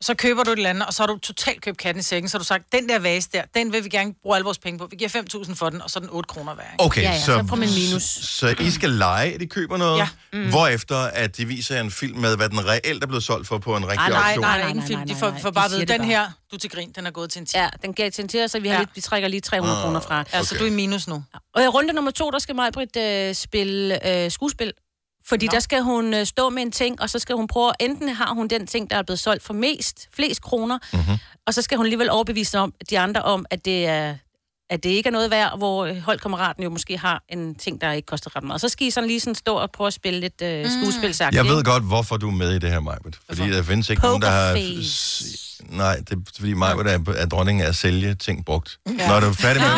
Så 0.00 0.14
køber 0.14 0.42
du 0.44 0.50
et 0.50 0.56
eller 0.56 0.70
andet, 0.70 0.86
og 0.86 0.94
så 0.94 1.02
har 1.02 1.06
du 1.06 1.18
totalt 1.18 1.62
købt 1.62 1.78
katten 1.78 2.00
i 2.00 2.02
sækken. 2.02 2.28
Så 2.28 2.34
har 2.36 2.38
du 2.38 2.44
sagt, 2.44 2.72
den 2.72 2.88
der 2.88 2.98
vase 2.98 3.28
der, 3.32 3.42
den 3.54 3.72
vil 3.72 3.84
vi 3.84 3.88
gerne 3.88 4.14
bruge 4.22 4.36
alle 4.36 4.44
vores 4.44 4.58
penge 4.58 4.78
på. 4.78 4.86
Vi 4.90 4.96
giver 4.96 5.10
5.000 5.44 5.54
for 5.54 5.70
den, 5.70 5.82
og 5.82 5.90
så 5.90 5.98
er 5.98 6.00
den 6.00 6.10
8 6.12 6.26
kroner 6.28 6.54
værd. 6.54 6.66
Ikke? 6.72 6.84
Okay, 6.84 7.02
Ja, 7.02 7.10
ja, 7.10 7.18
så, 7.20 7.24
så 7.26 7.44
får 7.48 7.56
man 7.56 7.68
minus. 7.68 8.02
Så 8.02 8.54
I 8.60 8.70
skal 8.70 8.90
lege, 8.90 9.32
at 9.34 9.42
I 9.42 9.46
køber 9.46 9.76
noget, 9.76 9.98
Ja. 9.98 10.08
mm. 10.32 10.48
hvorefter 10.50 10.96
at 10.96 11.36
de 11.36 11.44
viser 11.44 11.80
en 11.80 11.90
film 11.90 12.18
med, 12.18 12.36
hvad 12.36 12.48
den 12.48 12.66
reelt 12.66 13.02
er 13.02 13.06
blevet 13.06 13.24
solgt 13.24 13.48
for 13.48 13.58
på 13.58 13.76
en 13.76 13.86
rigtig 13.88 13.98
Ej, 13.98 14.08
Nej, 14.10 14.18
auktion. 14.20 14.40
nej, 14.40 14.58
nej, 14.58 14.68
ingen 14.68 14.76
nej, 14.76 14.86
film. 14.86 14.98
nej, 15.00 15.06
De 15.06 15.14
får, 15.14 15.34
får 15.42 15.50
bare 15.50 15.68
det 15.68 15.88
den 15.88 15.98
bare. 15.98 16.06
her, 16.06 16.24
du 16.50 16.56
er 16.56 16.60
til 16.60 16.70
grin, 16.70 16.92
den 16.96 17.06
er 17.06 17.10
gået 17.10 17.30
til 17.30 17.40
en 17.40 17.46
10. 17.46 17.56
Ja, 17.56 17.68
den 17.82 17.94
gav 17.94 18.10
til 18.10 18.22
en 18.22 18.28
til, 18.28 18.48
så 18.48 18.60
vi, 18.60 18.68
har 18.68 18.74
Ja. 18.74 18.80
lidt, 18.80 18.90
vi 18.94 19.00
trækker 19.00 19.28
lige 19.28 19.40
300 19.40 19.82
kroner 19.82 20.00
fra. 20.00 20.24
Altså, 20.32 20.54
Okay. 20.54 20.60
du 20.60 20.66
er 20.68 20.72
i 20.72 20.74
minus 20.74 21.08
nu. 21.08 21.24
Og 21.54 21.62
i 21.62 21.66
runde 21.66 21.92
nummer 21.92 22.10
to, 22.10 22.30
der 22.30 22.38
skal 22.38 22.54
Majbrit 22.56 22.96
øh, 22.96 23.34
spille 23.34 24.08
øh, 24.24 24.30
skuespil. 24.30 24.72
Fordi 25.28 25.46
Nå. 25.46 25.50
der 25.52 25.60
skal 25.60 25.82
hun 25.82 26.14
øh, 26.14 26.26
stå 26.26 26.48
med 26.48 26.62
en 26.62 26.72
ting, 26.72 27.02
og 27.02 27.10
så 27.10 27.18
skal 27.18 27.36
hun 27.36 27.46
prøve, 27.46 27.72
enten 27.80 28.08
har 28.08 28.34
hun 28.34 28.48
den 28.48 28.66
ting, 28.66 28.90
der 28.90 28.96
er 28.96 29.02
blevet 29.02 29.20
solgt 29.20 29.42
for 29.42 29.54
mest, 29.54 30.08
flest 30.14 30.42
kroner, 30.42 30.78
mm-hmm. 30.92 31.16
og 31.46 31.54
så 31.54 31.62
skal 31.62 31.76
hun 31.76 31.86
alligevel 31.86 32.10
overbevise 32.10 32.58
om, 32.58 32.72
de 32.90 32.98
andre 32.98 33.22
om, 33.22 33.46
at 33.50 33.64
det 33.64 33.86
er 33.86 34.14
at 34.70 34.82
det 34.82 34.90
ikke 34.90 35.08
er 35.08 35.10
noget 35.12 35.30
værd, 35.30 35.58
hvor 35.58 35.86
øh, 35.86 35.96
holdkammeraten 35.96 36.62
jo 36.62 36.70
måske 36.70 36.98
har 36.98 37.22
en 37.28 37.54
ting, 37.54 37.80
der 37.80 37.92
ikke 37.92 38.06
koster 38.06 38.36
ret 38.36 38.44
meget. 38.44 38.60
Så 38.60 38.68
skal 38.68 38.86
I 38.86 38.90
sådan 38.90 39.08
lige 39.08 39.20
sådan 39.20 39.34
stå 39.34 39.54
og 39.54 39.70
prøve 39.70 39.86
at 39.86 39.92
spille 39.92 40.20
lidt 40.20 40.42
øh, 40.42 40.66
skuespilsagtigt. 40.70 41.44
Jeg 41.44 41.54
ved 41.54 41.64
godt, 41.64 41.84
hvorfor 41.84 42.16
du 42.16 42.28
er 42.28 42.32
med 42.32 42.52
i 42.52 42.58
det 42.58 42.70
her, 42.70 42.80
Majbet. 42.80 43.18
Fordi 43.28 43.50
der 43.50 43.62
findes 43.62 43.90
ikke 43.90 44.02
nogen, 44.02 44.22
der 44.22 44.30
har... 44.30 44.52
Nej, 45.76 45.96
det 45.96 46.12
er 46.12 46.20
fordi 46.36 46.54
Majbet 46.54 46.86
er, 46.86 46.98
er 47.16 47.26
dronningen 47.26 47.64
af 47.64 47.68
at 47.68 47.76
sælge 47.76 48.14
ting 48.14 48.44
brugt. 48.44 48.78
Ja. 48.98 49.08
Når 49.08 49.20
du 49.20 49.26
er 49.26 49.32
færdig 49.32 49.62
med... 49.62 49.70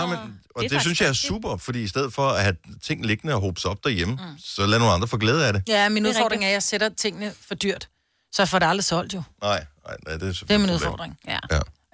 Nå, 0.00 0.06
men, 0.06 0.18
og 0.54 0.62
det, 0.62 0.70
det 0.70 0.80
synes 0.80 1.00
jeg 1.00 1.08
er 1.08 1.12
super, 1.12 1.56
fordi 1.56 1.82
i 1.82 1.88
stedet 1.88 2.12
for 2.12 2.28
at 2.28 2.42
have 2.42 2.56
ting 2.82 3.06
liggende 3.06 3.34
og 3.34 3.40
hobes 3.40 3.64
op 3.64 3.84
derhjemme, 3.84 4.14
mm. 4.14 4.38
så 4.38 4.66
lad 4.66 4.78
nogle 4.78 4.94
andre 4.94 5.08
få 5.08 5.16
glæde 5.16 5.46
af 5.46 5.52
det. 5.52 5.62
Ja, 5.68 5.88
min 5.88 6.04
Det 6.04 6.10
er 6.10 6.14
udfordring 6.14 6.44
er, 6.44 6.48
at 6.48 6.52
jeg 6.52 6.62
sætter 6.62 6.88
tingene 6.88 7.32
for 7.48 7.54
dyrt. 7.54 7.88
Så 8.32 8.42
jeg 8.42 8.48
får 8.48 8.58
det 8.58 8.66
aldrig 8.66 8.84
solgt 8.84 9.14
jo. 9.14 9.22
Nej, 9.42 9.64
nej, 9.86 9.96
nej 10.06 10.16
det 10.16 10.28
er 10.28 10.32
Det 10.32 10.50
er 10.50 10.58
min 10.58 10.70
udfordring. 10.70 11.18
Ja. 11.28 11.38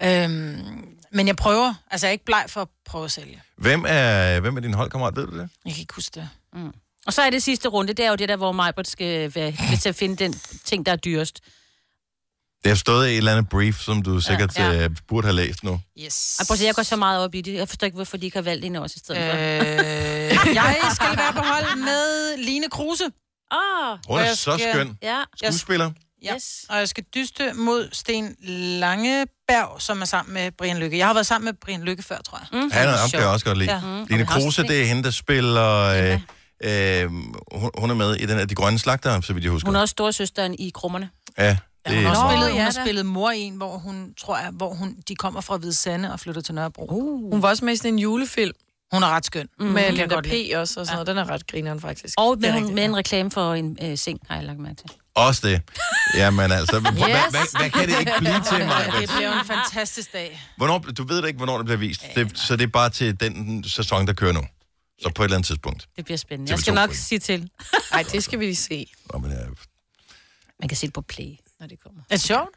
Ja. 0.00 0.24
Øhm, 0.24 0.84
men 1.12 1.26
jeg 1.26 1.36
prøver. 1.36 1.74
Altså, 1.90 2.06
jeg 2.06 2.10
er 2.10 2.12
ikke 2.12 2.24
bleg 2.24 2.44
for 2.48 2.62
at 2.62 2.68
prøve 2.84 3.04
at 3.04 3.12
sælge. 3.12 3.42
Hvem 3.56 3.84
er, 3.88 4.40
hvem 4.40 4.56
er 4.56 4.60
din 4.60 4.74
holdkammerat, 4.74 5.16
ved 5.16 5.26
du 5.26 5.38
det? 5.38 5.48
Jeg 5.64 5.72
kan 5.72 5.80
ikke 5.80 5.94
huske 5.94 6.20
det. 6.20 6.28
Og 7.06 7.12
så 7.12 7.22
er 7.22 7.30
det 7.30 7.42
sidste 7.42 7.68
runde, 7.68 7.92
det 7.92 8.04
er 8.04 8.10
jo 8.10 8.16
det 8.16 8.28
der, 8.28 8.36
hvor 8.36 8.52
Majbert 8.52 8.88
skal 8.88 9.34
være 9.34 9.54
med 9.70 9.78
til 9.78 9.88
at 9.88 9.94
finde 9.94 10.16
den 10.16 10.34
ting, 10.64 10.86
der 10.86 10.92
er 10.92 10.96
dyrest. 10.96 11.40
Det 12.62 12.70
har 12.70 12.74
stået 12.76 13.08
i 13.08 13.10
et 13.12 13.16
eller 13.16 13.32
andet 13.32 13.48
brief, 13.48 13.80
som 13.80 14.02
du 14.02 14.20
sikkert 14.20 14.58
ja, 14.58 14.70
Ja. 14.70 14.80
ja. 14.80 14.88
burde 15.08 15.26
have 15.26 15.36
læst 15.36 15.64
nu. 15.64 15.80
Yes. 15.98 16.36
Ej, 16.38 16.44
prøv 16.46 16.54
at 16.54 16.58
se, 16.58 16.64
jeg 16.66 16.74
går 16.74 16.82
så 16.82 16.96
meget 16.96 17.24
op 17.24 17.34
i 17.34 17.40
det. 17.40 17.54
Jeg 17.54 17.68
forstår 17.68 17.84
ikke, 17.84 17.94
hvorfor 17.94 18.16
de 18.16 18.24
ikke 18.24 18.36
har 18.36 18.42
valgt 18.42 18.64
en 18.64 18.76
også 18.76 18.94
i 18.96 18.98
stedet 18.98 19.30
for. 19.30 19.36
Øh, 19.38 20.54
jeg 20.54 20.76
skal 20.94 21.16
være 21.16 21.32
på 21.32 21.38
hold 21.42 21.76
med 21.78 22.36
Line 22.44 22.68
Kruse. 22.70 23.04
Åh, 23.04 23.98
Hun 24.08 24.18
er 24.18 24.24
jeg 24.24 24.36
så 24.36 24.58
skal- 24.58 24.72
skøn. 24.74 24.98
ja. 25.02 25.22
Skuespiller. 25.44 25.90
Ja. 26.24 26.34
Yes. 26.34 26.64
Og 26.68 26.76
jeg 26.78 26.88
skal 26.88 27.04
dyste 27.14 27.52
mod 27.54 27.88
Sten 27.92 28.36
Langeberg, 28.80 29.76
som 29.82 30.00
er 30.00 30.04
sammen 30.04 30.34
med 30.34 30.50
Brian 30.58 30.78
Lykke. 30.78 30.98
Jeg 30.98 31.06
har 31.06 31.14
været 31.14 31.26
sammen 31.26 31.44
med 31.44 31.52
Brian 31.64 31.82
Lykke 31.82 32.02
før, 32.02 32.16
tror 32.26 32.38
jeg. 32.38 32.62
Mm, 32.62 32.70
Han 32.72 32.88
er, 32.88 32.96
ham 32.96 33.10
kan 33.10 33.20
jeg 33.20 33.28
også 33.28 33.44
godt 33.44 33.58
lide. 33.58 33.72
Ja. 33.72 33.80
Mm, 33.80 34.04
Line 34.10 34.26
Kruse, 34.26 34.62
det 34.62 34.82
er 34.82 34.86
hende, 34.86 35.02
der 35.02 35.10
spiller... 35.10 35.74
Øh, 35.80 36.20
øh, 37.02 37.10
hun, 37.52 37.70
hun 37.78 37.90
er 37.90 37.94
med 37.94 38.14
i 38.16 38.26
den 38.26 38.38
af 38.38 38.48
de 38.48 38.54
grønne 38.54 38.78
slagter, 38.78 39.20
så 39.20 39.32
vidt 39.32 39.44
jeg 39.44 39.52
husker. 39.52 39.68
Hun 39.68 39.76
er 39.76 39.80
også 39.80 39.92
storsøsteren 39.92 40.54
i 40.58 40.70
Krummerne. 40.74 41.10
Ja, 41.38 41.56
det 41.86 41.96
hun 41.96 42.04
har 42.04 42.10
også 42.10 42.22
spillet, 42.28 42.48
hun 42.50 42.56
ja 42.58 42.64
har 42.64 42.70
spillet 42.70 43.06
mor 43.06 43.30
i 43.30 43.40
en, 43.40 43.54
hvor 43.56 43.78
hun, 43.78 44.14
tror 44.20 44.38
jeg, 44.38 44.50
hvor 44.50 44.74
hun, 44.74 44.96
de 45.08 45.14
kommer 45.14 45.40
fra 45.40 45.56
Hvide 45.56 45.74
Sande 45.74 46.12
og 46.12 46.20
flytter 46.20 46.40
til 46.42 46.54
Nørrebro. 46.54 46.86
Uh. 46.90 47.32
Hun 47.32 47.42
var 47.42 47.48
også 47.48 47.64
med 47.64 47.72
i 47.72 47.76
sådan 47.76 47.92
en 47.94 47.98
julefilm 47.98 48.52
Hun 48.92 49.02
er 49.02 49.06
ret 49.06 49.26
skøn. 49.26 49.48
mm. 49.60 49.66
Med 49.66 49.92
Linda 49.92 50.14
godt 50.14 50.24
P. 50.24 50.28
lide. 50.28 50.56
også 50.56 50.80
og 50.80 50.86
sådan 50.86 50.94
noget. 50.96 51.06
Den 51.06 51.18
er 51.18 51.30
ret 51.30 51.46
grineren, 51.46 51.80
faktisk. 51.80 52.14
Og 52.18 52.32
er 52.32 52.36
med, 52.36 52.48
rigtigt, 52.54 52.74
med 52.74 52.82
ja. 52.82 52.88
en 52.88 52.96
reklame 52.96 53.30
for 53.30 53.54
en 53.54 53.78
øh, 53.82 53.98
seng, 53.98 54.18
har 54.28 54.36
jeg 54.36 54.44
lagt 54.44 54.58
mærke 54.58 54.74
til. 54.76 54.90
også 55.14 55.48
det. 55.48 55.62
Jamen 56.16 56.52
altså, 56.52 56.76
yes. 56.80 56.82
hvad, 56.92 57.30
hvad, 57.30 57.58
hvad 57.60 57.70
kan 57.70 57.88
det 57.88 57.98
ikke 58.00 58.12
blive 58.18 58.42
til 58.50 58.66
mig? 58.72 58.92
Det 59.00 59.10
bliver 59.16 59.40
en 59.40 59.46
fantastisk 59.46 60.12
dag. 60.12 60.42
Hvornår, 60.56 60.78
du 60.78 61.04
ved 61.04 61.20
da 61.22 61.26
ikke, 61.26 61.36
hvornår 61.36 61.56
det 61.56 61.66
bliver 61.66 61.78
vist. 61.78 62.02
Det, 62.14 62.38
så 62.38 62.56
det 62.56 62.62
er 62.62 62.68
bare 62.68 62.90
til 62.90 63.20
den 63.20 63.64
sæson, 63.64 64.06
der 64.06 64.12
kører 64.12 64.32
nu. 64.32 64.42
Så 65.02 65.10
på 65.14 65.22
et 65.22 65.26
eller 65.26 65.36
andet 65.36 65.46
tidspunkt. 65.46 65.88
Det 65.96 66.04
bliver 66.04 66.18
spændende. 66.18 66.50
TV2 66.50 66.54
Jeg 66.54 66.58
skal 66.60 66.74
nok 66.74 66.94
sige 66.94 67.18
til. 67.18 67.48
Nej, 67.92 68.04
det 68.12 68.24
skal 68.24 68.38
vi 68.38 68.44
lige 68.44 68.56
se. 68.56 68.86
Nå, 69.12 69.18
men, 69.18 69.30
jeg, 69.30 69.46
Man 70.60 70.68
kan 70.68 70.76
se 70.76 70.86
det 70.86 70.94
på 70.94 71.00
Play, 71.00 71.36
når 71.60 71.66
det 71.66 71.78
kommer. 71.82 72.02
Er 72.10 72.16
det 72.16 72.24
sjovt? 72.24 72.54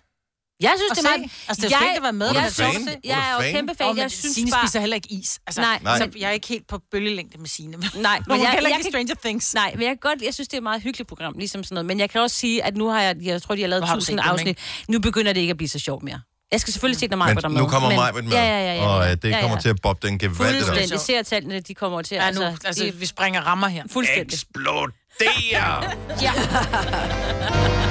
Jeg 0.61 0.73
synes, 0.77 0.91
Og 0.91 0.97
det 0.97 1.05
er 1.05 1.17
meget... 1.17 1.31
Altså, 1.47 1.61
det 1.61 1.73
er 1.73 1.77
jo 1.77 1.83
skægt 1.85 1.97
at 1.97 2.03
være 2.03 2.13
med, 2.13 2.27
se. 2.27 2.63
Hvor 2.63 2.91
er 2.91 2.95
Jeg 3.03 3.29
er 3.29 3.45
jo 3.45 3.51
kæmpe 3.51 3.75
fan. 3.77 3.87
Oh, 3.89 3.97
Jeg 3.97 4.11
synes 4.11 4.35
Signe 4.35 4.51
bare... 4.51 4.67
spiser 4.67 4.79
heller 4.79 4.95
ikke 4.95 5.11
is. 5.11 5.39
Altså, 5.47 5.61
Nej. 5.61 5.79
Nej. 5.83 5.97
Så 5.97 6.09
jeg 6.19 6.27
er 6.27 6.31
ikke 6.31 6.47
helt 6.47 6.67
på 6.67 6.79
bølgelængde 6.91 7.37
med 7.37 7.47
Signe. 7.47 7.77
Nej, 7.77 7.83
Men 7.93 8.01
jeg, 8.01 8.45
kan 8.45 8.53
heller 8.53 8.69
jeg, 8.69 8.79
ikke 8.79 8.89
Stranger 8.91 9.15
Things. 9.25 9.53
nej, 9.53 9.71
men 9.75 9.83
jeg 9.87 9.97
godt, 10.01 10.21
jeg 10.21 10.33
synes, 10.33 10.47
det 10.47 10.53
er 10.53 10.57
et 10.57 10.63
meget 10.63 10.81
hyggeligt 10.81 11.07
program, 11.09 11.33
ligesom 11.37 11.63
sådan 11.63 11.75
noget. 11.75 11.85
Men 11.85 11.99
jeg 11.99 12.09
kan 12.09 12.21
også 12.21 12.35
sige, 12.35 12.63
at 12.63 12.77
nu 12.77 12.87
har 12.87 13.01
jeg, 13.01 13.15
jeg 13.21 13.41
tror, 13.41 13.55
de 13.55 13.61
har 13.61 13.67
lavet 13.67 13.81
Nu 13.81 13.87
har 13.87 13.95
du 13.95 14.01
set 14.01 14.13
1000 14.13 14.23
dem, 14.23 14.33
afsnit. 14.33 14.57
Nu 14.89 14.99
begynder 14.99 15.33
det 15.33 15.41
ikke 15.41 15.51
at 15.51 15.57
blive 15.57 15.69
så 15.69 15.79
sjovt 15.79 16.03
mere. 16.03 16.21
Jeg 16.51 16.61
skal 16.61 16.73
selvfølgelig 16.73 16.99
se, 16.99 17.07
når 17.07 17.17
Majbert 17.17 17.43
er 17.43 17.47
men 17.49 17.53
med. 17.53 17.61
nu 17.61 17.67
kommer 17.67 17.89
men, 17.89 17.97
Majbert 17.97 18.23
med, 18.23 18.31
Ja, 18.33 18.43
ja, 18.43 18.73
ja, 18.73 18.75
ja, 18.75 18.87
og 18.87 19.05
øh, 19.05 19.11
det 19.11 19.23
ja, 19.23 19.29
ja. 19.29 19.41
kommer 19.41 19.59
til 19.59 19.69
at 19.69 19.75
bobbe 19.83 20.07
den 20.07 20.19
gevaldigt. 20.19 20.65
Fuldstændig. 20.65 20.99
Seertallene, 20.99 21.59
de 21.59 21.75
kommer 21.75 22.01
til 22.01 22.15
Ja, 22.15 22.31
nu, 22.31 22.41
altså, 22.41 22.67
altså, 22.67 22.91
vi 22.95 23.05
springer 23.05 23.41
rammer 23.41 23.67
her. 23.67 23.83
Fuldstændig. 23.91 24.33
Eksploderer! 24.33 25.95
Ja, 26.21 26.33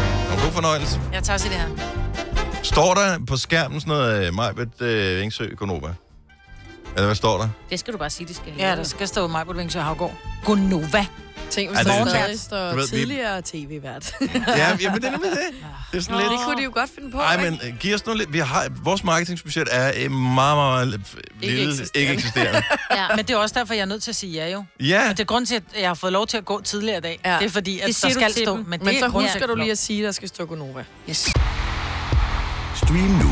Og 0.33 0.39
god 0.39 0.53
fornøjelse. 0.53 1.01
jeg 1.13 1.23
tager 1.23 1.37
sig 1.37 1.51
det 1.51 1.59
her. 1.59 1.69
Står 2.63 2.95
der 2.95 3.19
på 3.27 3.37
skærmen 3.37 3.81
sådan 3.81 3.91
noget 3.91 4.29
uh, 4.29 4.35
Majbet 4.35 4.71
uh, 4.81 5.23
Engsø 5.23 5.55
Gonova? 5.57 5.95
Eller 6.97 7.07
hvad 7.07 7.15
står 7.15 7.39
der? 7.39 7.49
Det 7.71 7.79
skal 7.79 7.93
du 7.93 7.99
bare 7.99 8.11
sige, 8.11 8.27
det 8.29 8.37
skal. 8.37 8.53
Ja, 8.59 8.77
der 8.77 8.83
skal 8.83 9.09
stå 9.09 9.27
mig 9.27 9.47
på 9.47 9.53
Vingsø 9.53 9.79
Havgård. 9.81 10.15
Gonova. 10.45 11.07
Tænk, 11.51 11.69
hvis 11.71 11.79
Ej, 11.79 11.83
der 11.97 12.05
det- 12.05 12.11
stadig 12.13 12.41
står 12.41 12.71
Du 12.71 12.77
ved, 12.77 12.83
vi- 12.91 12.97
tidligere 12.97 13.43
tv-vært. 13.43 14.13
Ja, 14.57 14.77
jamen 14.81 15.01
det 15.03 15.07
er 15.09 15.11
nemlig 15.11 15.31
det. 15.31 15.39
Det 15.93 15.99
er 15.99 16.03
sådan 16.03 16.19
lidt... 16.19 16.31
det 16.31 16.39
kunne 16.45 16.57
de 16.57 16.63
jo 16.63 16.71
godt 16.75 16.91
finde 16.95 17.11
på, 17.11 17.19
Ej, 17.19 17.47
ikke? 17.47 17.51
men 17.63 17.73
uh, 17.73 17.79
giv 17.79 17.95
os 17.95 18.07
noget 18.07 18.19
lidt... 18.19 18.33
Vi 18.33 18.39
har, 18.39 18.67
vores 18.85 19.05
marketingsbudget 19.05 19.69
er 19.71 20.07
uh, 20.07 20.13
meget, 20.13 20.57
meget 20.57 21.01
lille, 21.41 21.63
eksisterende. 21.63 22.01
ikke 22.01 22.13
eksisterende. 22.13 22.63
Ja. 22.97 23.07
Men 23.17 23.19
det 23.19 23.31
er 23.31 23.37
også 23.37 23.55
derfor, 23.59 23.75
jeg 23.75 23.81
er 23.81 23.87
nødt 23.87 24.03
til 24.03 24.11
at 24.11 24.17
sige 24.17 24.33
ja 24.33 24.51
jo. 24.53 24.65
Ja, 24.81 25.03
Og 25.11 25.17
det 25.17 25.21
er 25.21 25.25
grund 25.27 25.47
til, 25.47 25.55
at 25.55 25.63
jeg 25.81 25.89
har 25.89 25.95
fået 25.95 26.13
lov 26.13 26.27
til 26.27 26.37
at 26.37 26.45
gå 26.45 26.61
tidligere 26.61 26.99
i 26.99 27.01
dag. 27.01 27.21
Ja. 27.25 27.37
Det 27.39 27.45
er 27.47 27.51
fordi, 27.51 27.81
at 27.81 27.87
Det 27.89 28.03
der 28.03 28.11
skal 28.11 28.33
stå. 28.33 28.57
Men, 28.57 28.73
det 28.73 28.83
Men 28.83 28.95
er 28.95 28.99
så 28.99 29.09
grund 29.09 29.25
til, 29.25 29.33
husker 29.33 29.47
du 29.47 29.55
lige 29.55 29.71
at 29.71 29.79
sige, 29.79 29.99
at 30.03 30.05
der 30.07 30.13
skal 30.13 30.29
stå 30.29 30.45
Gonova. 30.45 30.85
Yes. 31.11 31.29
Stream 32.77 32.97
nu 33.11 33.32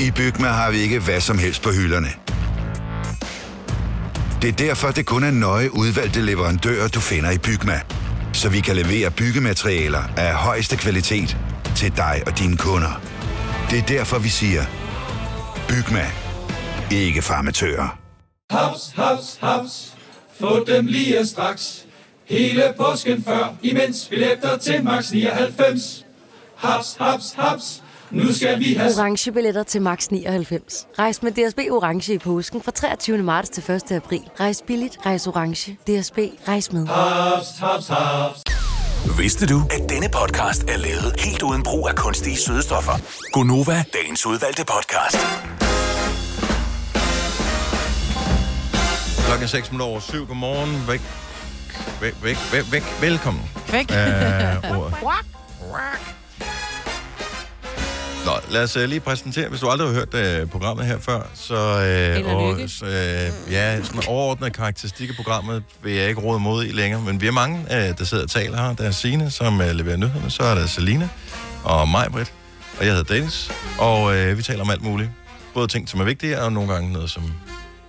I 0.00 0.10
Bygma 0.10 0.48
har 0.48 0.70
vi 0.70 0.78
ikke 0.78 0.98
hvad 0.98 1.20
som 1.20 1.38
helst 1.38 1.62
på 1.62 1.70
hylderne. 1.70 2.08
Det 4.42 4.48
er 4.48 4.52
derfor, 4.52 4.90
det 4.90 5.06
kun 5.06 5.24
er 5.24 5.30
nøje 5.30 5.74
udvalgte 5.74 6.20
leverandører, 6.20 6.88
du 6.88 7.00
finder 7.00 7.30
i 7.30 7.38
Bygma. 7.38 7.80
Så 8.32 8.48
vi 8.48 8.60
kan 8.60 8.76
levere 8.76 9.10
byggematerialer 9.10 10.02
af 10.16 10.34
højeste 10.34 10.76
kvalitet 10.76 11.36
til 11.76 11.96
dig 11.96 12.22
og 12.26 12.38
dine 12.38 12.56
kunder. 12.56 13.00
Det 13.70 13.78
er 13.78 13.82
derfor, 13.82 14.18
vi 14.18 14.28
siger, 14.28 14.64
Bygma. 15.68 16.06
Ikke 16.90 17.22
farmatører. 17.22 17.98
Haps, 18.50 18.92
haps, 18.96 19.38
haps. 19.40 19.94
Få 20.40 20.64
dem 20.64 20.86
lige 20.86 21.26
straks. 21.26 21.84
Hele 22.24 22.62
påsken 22.76 23.24
før, 23.24 23.54
imens 23.62 24.06
billetter 24.10 24.56
til 24.56 24.84
max 24.84 25.10
99. 25.12 26.04
Haps, 26.56 26.96
haps, 27.00 27.34
haps. 27.38 27.82
Nu 28.10 28.32
skal 28.32 28.58
vi 28.58 28.74
have... 28.74 28.92
Orange 28.98 29.32
billetter 29.32 29.62
til 29.62 29.82
max 29.82 30.08
99. 30.08 30.86
Rejs 30.98 31.22
med 31.22 31.32
DSB 31.32 31.58
Orange 31.58 32.14
i 32.14 32.18
påsken 32.18 32.62
fra 32.62 32.70
23. 32.72 33.18
marts 33.18 33.48
til 33.50 33.70
1. 33.70 33.92
april. 33.92 34.20
Rejs 34.40 34.62
billigt, 34.66 34.98
rejs 35.06 35.26
orange. 35.26 35.72
DSB, 35.72 36.18
rejs 36.48 36.72
med. 36.72 36.86
Haps, 36.86 37.46
haps, 37.58 37.88
haps. 37.88 38.42
Vidste 39.18 39.46
du, 39.46 39.62
at 39.70 39.90
denne 39.90 40.08
podcast 40.08 40.62
er 40.62 40.76
lavet 40.76 41.14
helt 41.18 41.42
uden 41.42 41.62
brug 41.62 41.88
af 41.88 41.94
kunstige 41.94 42.36
sødestoffer? 42.36 42.92
Gonova, 43.32 43.84
dagens 43.92 44.26
udvalgte 44.26 44.64
podcast. 44.64 45.18
Klokken 49.26 49.48
6 49.48 49.70
minutter 49.72 49.86
over 49.86 50.00
7. 50.00 50.26
Godmorgen. 50.26 50.88
Væk. 50.88 51.00
Væk, 52.00 52.14
væk, 52.22 52.36
væk, 52.52 52.72
væk. 52.72 52.82
Velkommen. 53.00 53.42
Væk. 53.72 53.90
Øh. 53.90 53.96
Nå, 58.26 58.32
lad 58.50 58.62
os 58.62 58.76
uh, 58.76 58.82
lige 58.82 59.00
præsentere, 59.00 59.48
hvis 59.48 59.60
du 59.60 59.68
aldrig 59.68 59.88
har 59.88 59.94
hørt 59.94 60.42
uh, 60.42 60.50
programmet 60.50 60.86
her 60.86 60.98
før, 61.00 61.20
så, 61.34 61.54
uh, 62.24 62.34
og, 62.34 62.48
uh, 62.48 63.52
ja, 63.52 63.82
sådan 63.82 64.02
overordnede 64.06 64.50
karakteristikker 64.50 65.12
af 65.12 65.16
programmet 65.16 65.62
vil 65.82 65.92
jeg 65.92 66.08
ikke 66.08 66.20
råde 66.20 66.40
mod 66.40 66.64
i 66.64 66.72
længere, 66.72 67.00
men 67.00 67.20
vi 67.20 67.26
er 67.26 67.30
mange, 67.30 67.58
uh, 67.58 67.98
der 67.98 68.04
sidder 68.04 68.24
og 68.24 68.30
taler 68.30 68.56
her. 68.56 68.74
Der 68.74 68.84
er 68.84 68.90
Signe, 68.90 69.30
som 69.30 69.60
uh, 69.60 69.66
leverer 69.66 69.96
nyhederne, 69.96 70.30
så 70.30 70.42
er 70.42 70.54
der 70.54 70.66
Selina 70.66 71.08
og 71.64 71.88
mig, 71.88 72.08
Britt, 72.12 72.32
og 72.78 72.86
jeg 72.86 72.94
hedder 72.94 73.14
Dennis, 73.14 73.50
og 73.78 74.02
uh, 74.02 74.38
vi 74.38 74.42
taler 74.42 74.60
om 74.60 74.70
alt 74.70 74.82
muligt. 74.82 75.10
Både 75.54 75.68
ting, 75.68 75.88
som 75.88 76.00
er 76.00 76.04
vigtige, 76.04 76.42
og 76.42 76.52
nogle 76.52 76.72
gange 76.72 76.92
noget, 76.92 77.10
som 77.10 77.32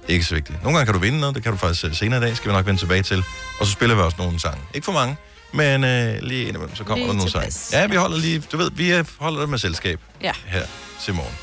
ikke 0.08 0.24
er 0.24 0.26
så 0.26 0.36
vigtigt. 0.36 0.64
Nogle 0.64 0.78
gange 0.78 0.86
kan 0.86 0.94
du 0.94 1.00
vinde 1.00 1.20
noget, 1.20 1.36
det 1.36 1.44
kan 1.44 1.52
du 1.52 1.58
faktisk 1.58 2.00
senere 2.00 2.20
i 2.20 2.24
dag, 2.24 2.38
skal 2.38 2.52
vi 2.52 2.56
nok 2.56 2.66
vende 2.66 2.82
tilbage 2.82 3.04
til. 3.04 3.24
Og 3.60 3.66
så 3.66 3.72
spiller 3.72 3.96
vi 3.96 4.02
også 4.02 4.18
nogle 4.20 4.40
sange. 4.40 4.62
Ikke 4.74 4.86
for 4.86 4.92
mange, 4.92 5.16
men 5.54 5.84
øh, 5.84 6.22
lige 6.22 6.42
indimellem, 6.48 6.76
så 6.76 6.84
kommer 6.84 6.96
Lige 7.06 7.08
der 7.08 7.14
nogle 7.14 7.52
sange. 7.52 7.78
Ja, 7.82 7.88
vi 7.88 7.96
holder 7.96 8.18
lige, 8.18 8.40
du 8.52 8.58
ved, 8.58 8.72
vi 8.72 8.94
øh, 8.94 9.06
holder 9.20 9.40
det 9.40 9.50
med 9.50 9.58
selskab 9.58 10.00
Ja. 10.22 10.32
her 10.46 10.66
til 11.04 11.14
morgen. 11.14 11.34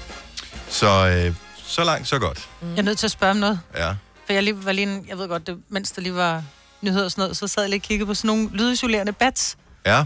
Så, 0.68 1.08
øh, 1.26 1.34
så 1.66 1.84
langt, 1.84 2.08
så 2.08 2.18
godt. 2.18 2.48
Jeg 2.62 2.78
er 2.78 2.82
nødt 2.82 2.98
til 2.98 3.06
at 3.06 3.10
spørge 3.10 3.30
om 3.30 3.36
noget. 3.36 3.60
Ja. 3.76 3.88
For 4.26 4.32
jeg, 4.32 4.42
lige 4.42 4.64
var 4.64 4.72
lige, 4.72 4.86
en- 4.92 5.04
jeg 5.08 5.18
ved 5.18 5.28
godt, 5.28 5.46
det, 5.46 5.58
mens 5.68 5.90
der 5.90 6.02
lige 6.02 6.14
var 6.14 6.42
nyheder 6.82 7.04
og 7.04 7.10
sådan 7.10 7.22
noget, 7.22 7.36
så 7.36 7.46
sad 7.46 7.62
jeg 7.62 7.70
lige 7.70 7.78
og 7.78 7.82
kiggede 7.82 8.06
på 8.06 8.14
sådan 8.14 8.28
nogle 8.28 8.48
lydisolerende 8.52 9.12
bats. 9.12 9.56
Ja. 9.86 10.04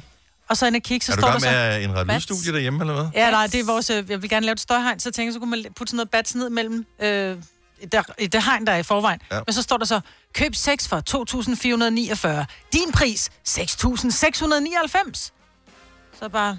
Og 0.48 0.56
så 0.56 0.66
inde 0.66 0.76
og 0.76 0.82
kigge, 0.82 1.06
så 1.06 1.12
er 1.12 1.16
du 1.16 1.20
står 1.20 1.28
der 1.28 1.32
gang 1.40 1.42
med 1.44 1.72
så... 1.72 1.76
at 1.76 1.82
indrette 1.82 2.14
lydstudie 2.14 2.52
derhjemme, 2.52 2.80
eller 2.80 2.94
hvad? 2.94 3.04
Ja, 3.14 3.30
nej, 3.30 3.46
det 3.46 3.60
er 3.60 3.64
vores... 3.64 3.90
øh, 3.90 4.10
Jeg 4.10 4.22
vil 4.22 4.30
gerne 4.30 4.46
lave 4.46 4.52
et 4.52 4.60
støjhegn, 4.60 5.00
så 5.00 5.04
tænkte 5.04 5.22
jeg, 5.24 5.32
så 5.32 5.38
kunne 5.38 5.50
man 5.50 5.64
putte 5.76 5.90
sådan 5.90 5.96
noget 5.96 6.10
bats 6.10 6.34
ned 6.34 6.50
mellem... 6.50 6.86
Øh, 7.02 7.36
i 8.18 8.26
det, 8.26 8.42
hegn, 8.44 8.66
der 8.66 8.72
er 8.72 8.76
i 8.76 8.82
forvejen. 8.82 9.20
Ja. 9.30 9.36
Ja. 9.36 9.42
Men 9.46 9.52
så 9.52 9.62
står 9.62 9.76
der 9.76 9.84
så, 9.84 10.00
køb 10.34 10.54
6 10.54 10.88
for 10.88 11.02
2.449. 12.40 12.44
Din 12.72 12.92
pris, 12.92 13.30
6.699. 13.48 15.30
Så 16.20 16.28
bare... 16.28 16.58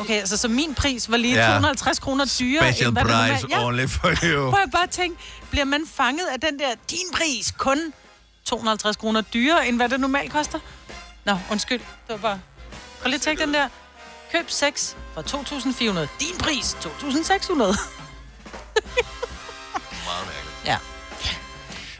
Okay, 0.00 0.14
altså 0.18 0.36
så 0.36 0.48
min 0.48 0.74
pris 0.74 1.10
var 1.10 1.16
lige 1.16 1.34
Ja. 1.34 1.46
250 1.46 1.98
kroner 1.98 2.36
dyrere, 2.40 2.72
Special 2.72 2.88
end 2.88 2.94
hvad 2.96 3.04
det 3.04 3.30
price 3.30 3.42
normalt... 3.48 3.66
only 3.66 3.86
for 3.86 4.08
you. 4.24 4.48
Hvor 4.48 4.58
jeg 4.58 4.70
bare 4.72 4.86
tænkte, 4.86 5.22
bliver 5.50 5.64
man 5.64 5.82
fanget 5.94 6.26
af 6.32 6.40
den 6.40 6.58
der, 6.58 6.74
din 6.90 7.06
pris 7.12 7.50
kun 7.58 7.92
250 8.44 8.96
kroner 8.96 9.20
dyrere, 9.20 9.68
end 9.68 9.76
hvad 9.76 9.88
det 9.88 10.00
normalt 10.00 10.32
koster? 10.32 10.58
Nå, 11.24 11.38
undskyld. 11.50 11.78
Det 11.80 12.08
var 12.08 12.16
bare... 12.16 12.40
Prøv 13.00 13.08
lige 13.08 13.14
at 13.14 13.20
tjekke 13.22 13.42
den 13.42 13.54
der. 13.54 13.68
Køb 14.32 14.50
6 14.50 14.96
for 15.14 15.22
2.400. 15.22 16.08
Din 16.20 16.38
pris, 16.38 16.76
2.600. 16.84 17.78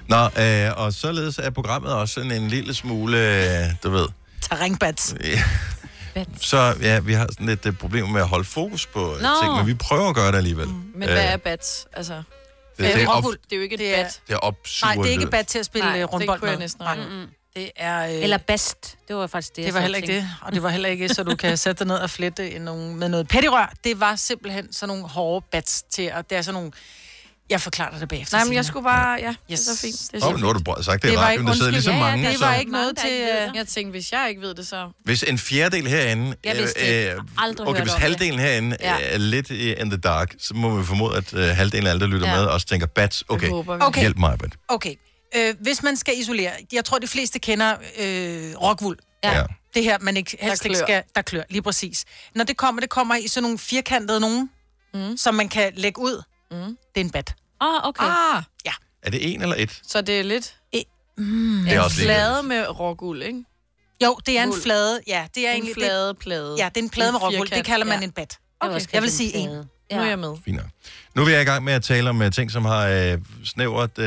Nå, 0.09 0.25
øh, 0.43 0.71
og 0.77 0.93
således 0.93 1.39
er 1.39 1.51
programmet 1.51 1.93
også 1.93 2.15
sådan 2.15 2.33
en 2.33 2.49
lille 2.49 2.75
smule, 2.75 3.19
øh, 3.19 3.65
du 3.83 3.91
ved... 3.91 4.07
Terrænbats. 4.41 5.15
Ja. 5.25 6.25
Så 6.41 6.75
ja, 6.81 7.01
vi 7.01 7.13
har 7.13 7.27
sådan 7.33 7.47
lidt 7.47 7.67
øh, 7.67 7.73
problemer 7.73 8.09
med 8.09 8.21
at 8.21 8.29
holde 8.29 8.45
fokus 8.45 8.87
på 8.87 9.15
øh, 9.15 9.21
Nå. 9.23 9.29
ting, 9.43 9.57
men 9.57 9.67
vi 9.67 9.75
prøver 9.75 10.09
at 10.09 10.15
gøre 10.15 10.33
det 10.33 10.37
alligevel. 10.39 10.69
Mm. 10.69 10.75
Men 10.95 11.09
hvad 11.09 11.25
er 11.25 11.37
bats? 11.37 11.87
Altså, 11.93 12.15
det, 12.15 12.95
det, 12.95 13.03
er 13.03 13.09
op, 13.09 13.25
det 13.25 13.53
er 13.53 13.57
jo 13.57 13.63
ikke 13.63 13.75
et 13.75 13.79
Det 13.81 13.95
bat. 13.95 14.21
det 14.29 14.35
er 14.35 14.39
opsuger 14.39 14.95
Nej, 14.95 15.03
det 15.03 15.09
er 15.09 15.13
ikke 15.13 15.31
bad 15.31 15.45
til 15.45 15.59
at 15.59 15.67
spille 15.67 15.85
Nej, 15.85 15.93
Nej, 15.93 16.01
det 16.01 16.13
rundbold 16.13 16.39
kunne 16.41 16.51
jeg 16.51 16.59
med. 16.59 16.65
næsten 16.65 16.85
Nej. 16.85 16.99
ud. 16.99 17.27
Det 17.57 17.71
er... 17.77 18.07
Øh, 18.07 18.23
Eller 18.23 18.37
bast. 18.39 18.97
Det 19.09 19.17
var 19.17 19.27
faktisk 19.27 19.57
det, 19.57 19.65
det 19.65 19.75
var 19.75 19.81
heller 19.81 19.97
ikke 19.97 20.15
det. 20.15 20.29
Og 20.43 20.53
det 20.53 20.63
var 20.63 20.69
heller 20.69 20.89
ikke, 20.89 21.09
så 21.09 21.23
du 21.23 21.37
kan 21.37 21.57
sætte 21.57 21.79
dig 21.79 21.87
ned 21.87 21.97
og 21.97 22.11
flette 22.11 22.51
i 22.51 22.59
nogle, 22.59 22.97
med 22.97 23.09
noget 23.09 23.29
pettirør. 23.29 23.73
Det 23.85 24.01
var 24.01 24.17
simpelthen 24.17 24.73
sådan 24.73 24.89
nogle 24.89 25.09
hårde 25.09 25.47
bats 25.53 25.83
til, 25.83 26.13
og 26.15 26.31
det 26.31 26.39
er 26.39 26.43
sådan 26.43 26.55
nogle... 26.55 26.73
Jeg 27.53 27.61
forklarer 27.61 27.91
dig 27.91 28.01
det 28.01 28.09
bagefter. 28.09 28.37
Nej, 28.37 28.45
men 28.45 28.55
jeg 28.55 28.65
skulle 28.65 28.85
bare... 28.85 29.19
Ja, 29.21 29.29
det 29.29 29.35
er 29.49 29.53
Yes. 29.53 29.61
så 29.61 29.79
fint. 29.81 29.95
Det 30.13 30.13
er 30.13 30.17
Åh, 30.17 30.21
så 30.23 30.35
oh, 30.35 30.41
nu 30.41 30.47
har 30.47 30.53
du 30.53 30.59
fint. 30.59 30.69
br- 30.69 30.83
sagt 30.83 31.03
det, 31.03 31.09
Det 31.11 31.15
i 31.15 31.19
radioen. 31.19 31.41
ikke- 31.41 31.49
Der 31.51 31.57
sidder 31.57 31.71
lige 31.71 31.83
så 31.83 31.91
ja, 31.91 31.97
ja, 31.97 32.03
mange. 32.03 32.29
det 32.29 32.39
så- 32.39 32.45
var 32.47 32.55
ikke 32.55 32.73
noget 32.73 32.97
til, 32.99 33.11
øh. 33.11 33.57
Jeg 33.57 33.67
tænkte, 33.69 33.91
hvis 33.91 34.13
jeg 34.13 34.27
ikke 34.29 34.41
ved 34.41 34.55
det, 34.55 34.67
så... 34.67 34.91
Hvis 35.05 35.23
en 35.23 35.39
fjerdedel 35.39 35.87
herinde... 35.89 36.37
Jeg 36.45 36.57
vidste 36.57 36.81
det. 37.09 37.15
øh, 37.15 37.21
Aldrig 37.39 37.67
okay, 37.69 37.79
hørt 37.79 37.83
hvis 37.85 37.93
om 37.93 37.97
det. 37.97 38.03
halvdelen 38.03 38.39
herinde 38.39 38.77
Ja. 38.81 38.97
er 39.01 39.19
lidt 39.19 39.51
in 39.51 39.91
the 39.91 39.97
dark, 40.01 40.35
så 40.39 40.55
må 40.55 40.77
vi 40.77 40.85
formode, 40.85 41.17
at 41.17 41.35
øh, 41.35 41.45
halvdelen 41.49 41.87
af 41.87 41.91
alle, 41.91 42.01
der 42.01 42.07
lytter 42.07 42.29
Ja. 42.29 42.37
med, 42.37 42.45
også 42.45 42.67
tænker, 42.67 42.87
bats, 42.87 43.25
okay. 43.29 43.49
Okay. 43.51 44.01
hjælp 44.01 44.17
mig, 44.19 44.39
Britt. 44.39 44.55
Okay. 44.69 44.95
Øh, 45.37 45.55
hvis 45.61 45.83
man 45.83 45.97
skal 45.97 46.15
isolere, 46.19 46.53
jeg 46.73 46.85
tror, 46.85 46.99
de 46.99 47.07
fleste 47.07 47.39
kender 47.39 47.75
øh, 48.01 48.53
rockwool. 48.63 48.97
Ja. 49.25 49.39
ja. 49.39 49.45
Det 49.75 49.85
her, 49.85 49.99
man 50.01 50.17
ikke, 50.17 50.37
helst 50.41 50.65
ikke 50.65 50.77
skal, 50.79 51.03
der 51.15 51.23
klør, 51.23 51.43
lige 51.51 51.63
præcis. 51.63 52.05
Når 52.35 52.45
det 52.45 52.57
kommer, 52.57 52.81
det 52.81 52.91
kommer 52.91 53.17
i 53.17 53.29
sådan 53.29 53.43
nogle 53.43 53.59
firkantede 53.59 54.21
nogen, 54.21 54.51
mm. 54.95 55.17
som 55.17 55.35
man 55.35 55.49
kan 55.49 55.73
lægge 55.77 56.01
ud. 56.01 56.23
Mm. 56.51 56.57
Det 56.59 57.01
er 57.01 57.01
en 57.01 57.11
bat. 57.11 57.35
Oh, 57.63 57.89
okay. 57.89 58.07
Ah, 58.07 58.43
Er 59.03 59.11
det 59.11 59.33
en 59.35 59.43
eller 59.43 59.57
et? 59.59 59.81
så 59.87 60.01
det 60.01 60.21
er 60.21 60.23
lidt 60.23 60.57
Mm. 61.19 61.65
Det 61.65 61.75
er 61.75 61.81
også 61.81 61.97
lige 61.97 62.07
flade 62.07 62.43
med 62.43 62.81
råguld, 62.81 63.23
ikke? 63.23 63.45
Jo, 64.05 64.19
det 64.27 64.39
er 64.39 64.43
en 64.43 64.55
flade. 64.63 65.01
Ja, 65.07 65.27
det 65.35 65.47
er 65.47 65.51
En 65.51 65.55
egentlig... 65.55 65.75
flade 65.75 66.15
plade. 66.15 66.53
Det, 66.53 66.59
ja, 66.59 66.69
det 66.69 66.77
er 66.77 66.83
en 66.85 66.91
plade 66.91 67.13
med 67.13 67.23
rockwool. 67.23 67.47
Det 67.47 67.65
kalder 67.65 67.87
man 67.87 67.99
ja. 67.99 68.05
en 68.05 68.13
bat. 68.13 68.39
Okay. 68.61 68.75
også 68.75 68.89
Jeg 68.93 69.03
vil 69.03 69.11
sige 69.11 69.37
en. 69.37 69.49
plade. 69.49 69.69
Nu 69.93 69.99
er 69.99 70.05
jeg 70.05 70.19
med. 70.19 70.35
Fint. 70.45 70.61
Nu 71.15 71.23
er 71.23 71.27
vi 71.27 71.33
i 71.33 71.45
gang 71.45 71.65
med 71.65 71.73
at 71.73 71.83
tale 71.83 72.11
om 72.11 72.21
uh, 72.21 72.31
ting, 72.31 72.51
som 72.51 72.65
har 72.65 73.13
uh, 73.13 73.21
snævert 73.45 73.99
uh, 73.99 74.05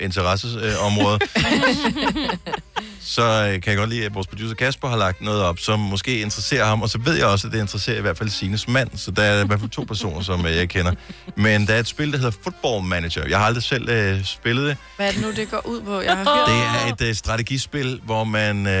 interesseområde. 0.00 1.18
så 3.00 3.22
uh, 3.22 3.60
kan 3.60 3.62
jeg 3.66 3.76
godt 3.76 3.90
lide, 3.90 4.04
at 4.04 4.14
vores 4.14 4.26
producer 4.26 4.54
Kasper 4.54 4.88
har 4.88 4.96
lagt 4.96 5.20
noget 5.20 5.42
op, 5.42 5.58
som 5.58 5.80
måske 5.80 6.20
interesserer 6.20 6.64
ham, 6.64 6.82
og 6.82 6.88
så 6.88 6.98
ved 6.98 7.16
jeg 7.16 7.26
også, 7.26 7.46
at 7.46 7.52
det 7.52 7.60
interesserer 7.60 7.98
i 7.98 8.00
hvert 8.00 8.18
fald 8.18 8.28
Sines 8.28 8.68
mand, 8.68 8.90
så 8.96 9.10
der 9.10 9.22
er 9.22 9.44
i 9.44 9.46
hvert 9.46 9.60
fald 9.60 9.70
to 9.70 9.82
personer, 9.82 10.22
som 10.22 10.40
uh, 10.40 10.56
jeg 10.56 10.68
kender. 10.68 10.92
Men 11.36 11.66
der 11.66 11.74
er 11.74 11.78
et 11.78 11.86
spil, 11.86 12.12
der 12.12 12.18
hedder 12.18 12.38
Football 12.42 12.84
Manager. 12.84 13.26
Jeg 13.28 13.38
har 13.38 13.46
aldrig 13.46 13.62
selv 13.62 14.14
uh, 14.16 14.24
spillet 14.24 14.68
det. 14.68 14.76
Hvad 14.96 15.08
er 15.08 15.12
det 15.12 15.20
nu, 15.22 15.30
det 15.32 15.50
går 15.50 15.66
ud 15.66 15.80
på? 15.80 16.00
Jeg 16.00 16.16
har 16.16 16.24
hørt... 16.24 16.48
Det 16.48 17.00
er 17.00 17.06
et 17.06 17.10
uh, 17.10 17.16
strategispil, 17.16 18.00
hvor 18.04 18.24
man 18.24 18.66
uh, 18.66 18.72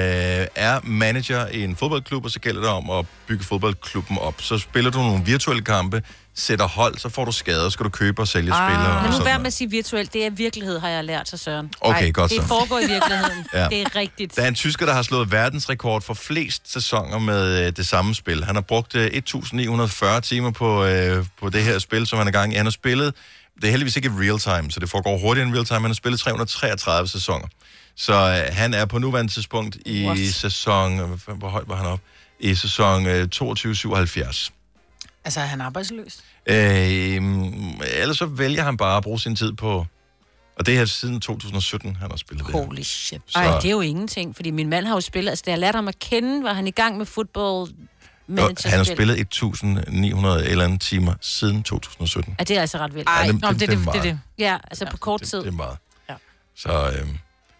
er 0.54 0.80
manager 0.84 1.46
i 1.46 1.64
en 1.64 1.76
fodboldklub, 1.76 2.24
og 2.24 2.30
så 2.30 2.40
gælder 2.40 2.60
det 2.60 2.70
om 2.70 2.90
at 2.90 3.06
bygge 3.26 3.44
fodboldklubben 3.44 4.18
op. 4.18 4.34
Så 4.38 4.58
spiller 4.58 4.90
du 4.90 4.98
nogle 4.98 5.24
virtuelle 5.24 5.62
kampe 5.64 6.02
sætter 6.38 6.68
hold, 6.68 6.98
så 6.98 7.08
får 7.08 7.24
du 7.24 7.32
skader, 7.32 7.70
skal 7.70 7.84
du 7.84 7.90
købe 7.90 8.22
og 8.22 8.28
sælge 8.28 8.52
Ah. 8.54 8.70
spillere. 8.70 8.96
og 8.96 9.02
Men 9.02 9.12
nu 9.12 9.24
vær 9.24 9.38
med 9.38 9.46
at 9.46 9.52
sige 9.52 9.70
virtuelt. 9.70 10.12
Det 10.12 10.26
er 10.26 10.30
virkelighed, 10.30 10.78
har 10.78 10.88
jeg 10.88 11.04
lært 11.04 11.28
sig, 11.28 11.38
Søren. 11.38 11.70
Okay, 11.80 12.02
Ej, 12.04 12.10
godt 12.10 12.30
Det 12.30 12.40
så. 12.42 12.46
foregår 12.48 12.78
i 12.78 12.86
virkeligheden. 12.86 13.46
Ja. 13.54 13.68
Det 13.68 13.80
er 13.82 13.96
rigtigt. 13.96 14.36
Der 14.36 14.42
er 14.42 14.48
en 14.48 14.54
tysker, 14.54 14.86
der 14.86 14.92
har 14.92 15.02
slået 15.02 15.32
verdensrekord 15.32 16.02
for 16.02 16.14
flest 16.14 16.72
sæsoner 16.72 17.18
med 17.18 17.66
øh, 17.66 17.72
det 17.76 17.86
samme 17.86 18.14
spil. 18.14 18.44
Han 18.44 18.54
har 18.54 18.62
brugt 18.62 18.94
øh, 18.94 19.04
1940 19.06 20.20
timer 20.20 20.50
på, 20.50 20.84
øh, 20.84 21.24
på 21.40 21.50
det 21.50 21.64
her 21.64 21.78
spil, 21.78 22.06
som 22.06 22.18
han 22.18 22.28
er 22.28 22.32
gang 22.32 22.52
i. 22.52 22.56
Han 22.56 22.66
har 22.66 22.70
spillet, 22.70 23.14
det 23.56 23.64
er 23.64 23.70
heldigvis 23.70 23.96
ikke 23.96 24.10
real 24.18 24.38
time, 24.38 24.70
så 24.70 24.80
det 24.80 24.90
foregår 24.90 25.18
hurtigere 25.18 25.46
end 25.46 25.54
real 25.54 25.64
time. 25.64 25.80
Han 25.80 25.90
har 25.90 25.94
spillet 25.94 26.20
333 26.20 27.08
sæsoner. 27.08 27.46
Så 27.96 28.12
øh, 28.14 28.56
han 28.56 28.74
er 28.74 28.84
på 28.84 28.98
nuværende 28.98 29.32
tidspunkt 29.32 29.76
i 29.86 30.06
What? 30.06 30.34
sæson... 30.34 31.00
øh, 31.00 31.38
Hvor 31.38 31.48
højt 31.48 31.68
var 31.68 31.76
han 31.76 31.86
op? 31.86 32.00
I 32.40 32.54
sæson 32.54 33.06
øh, 33.06 33.28
22-77. 33.34 34.50
Altså, 35.28 35.40
er 35.40 35.44
han 35.44 35.60
arbejdsløs? 35.60 36.18
Øh, 36.46 36.56
ellers 38.00 38.18
så 38.18 38.26
vælger 38.26 38.62
han 38.62 38.76
bare 38.76 38.96
at 38.96 39.02
bruge 39.02 39.20
sin 39.20 39.36
tid 39.36 39.52
på... 39.52 39.86
Og 40.58 40.66
det 40.66 40.78
er 40.78 40.84
siden 40.84 41.20
2017, 41.20 41.96
han 41.96 42.10
har 42.10 42.16
spillet 42.16 42.46
det 42.46 42.54
her. 42.54 42.64
Holy 42.64 42.82
shit. 42.82 43.20
Så- 43.26 43.38
Ej, 43.38 43.58
det 43.60 43.64
er 43.66 43.70
jo 43.70 43.80
ingenting, 43.80 44.36
fordi 44.36 44.50
min 44.50 44.68
mand 44.68 44.86
har 44.86 44.94
jo 44.94 45.00
spillet, 45.00 45.30
altså 45.30 45.42
da 45.46 45.50
jeg 45.50 45.58
lærte 45.58 45.76
ham 45.76 45.88
at 45.88 45.98
kende, 45.98 46.42
var 46.44 46.52
han 46.52 46.66
i 46.66 46.70
gang 46.70 46.96
med 46.98 47.06
football 47.06 47.44
Og 47.44 47.70
han 48.64 48.72
har 48.78 48.84
spillet 48.84 49.20
1900 49.20 50.46
eller 50.48 50.64
andet 50.64 50.80
timer 50.80 51.14
siden 51.20 51.62
2017. 51.62 52.34
Ja, 52.38 52.44
det 52.44 52.56
er 52.56 52.60
altså 52.60 52.78
ret 52.78 52.94
vildt. 52.94 53.08
Ej, 53.08 53.26
det- 53.26 53.40
Nå, 53.40 53.48
det, 53.48 53.60
det 53.60 53.62
er 53.62 53.66
det, 53.70 53.76
det, 53.78 53.84
meget. 53.84 54.02
det. 54.02 54.20
Ja, 54.38 54.56
altså 54.70 54.86
på 54.90 54.96
kort 54.96 55.22
tid. 55.22 55.38
Det 55.38 55.46
er 55.48 55.50
meget. 55.52 55.76
Ja. 56.10 56.14
Så 56.56 56.90
øh, 57.00 57.08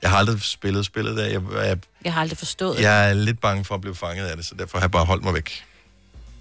jeg 0.03 0.11
har 0.11 0.19
aldrig 0.19 0.43
spillet 0.43 0.87
spillet 0.87 1.17
der. 1.17 1.25
Jeg, 1.27 1.41
jeg, 1.53 1.79
Jeg 2.05 2.13
har 2.13 2.21
aldrig 2.21 2.39
forstået 2.39 2.77
det. 2.77 2.83
jeg 2.83 3.11
er 3.11 3.15
lidt 3.15 3.41
bange 3.41 3.65
for 3.65 3.75
at 3.75 3.81
blive 3.81 3.95
fanget 3.95 4.27
af 4.27 4.37
det, 4.37 4.47
så 4.47 4.55
derfor 4.59 4.79
har 4.79 4.83
jeg 4.85 4.91
bare 4.91 5.05
holdt 5.05 5.25
mig 5.25 5.35
væk. 5.35 5.65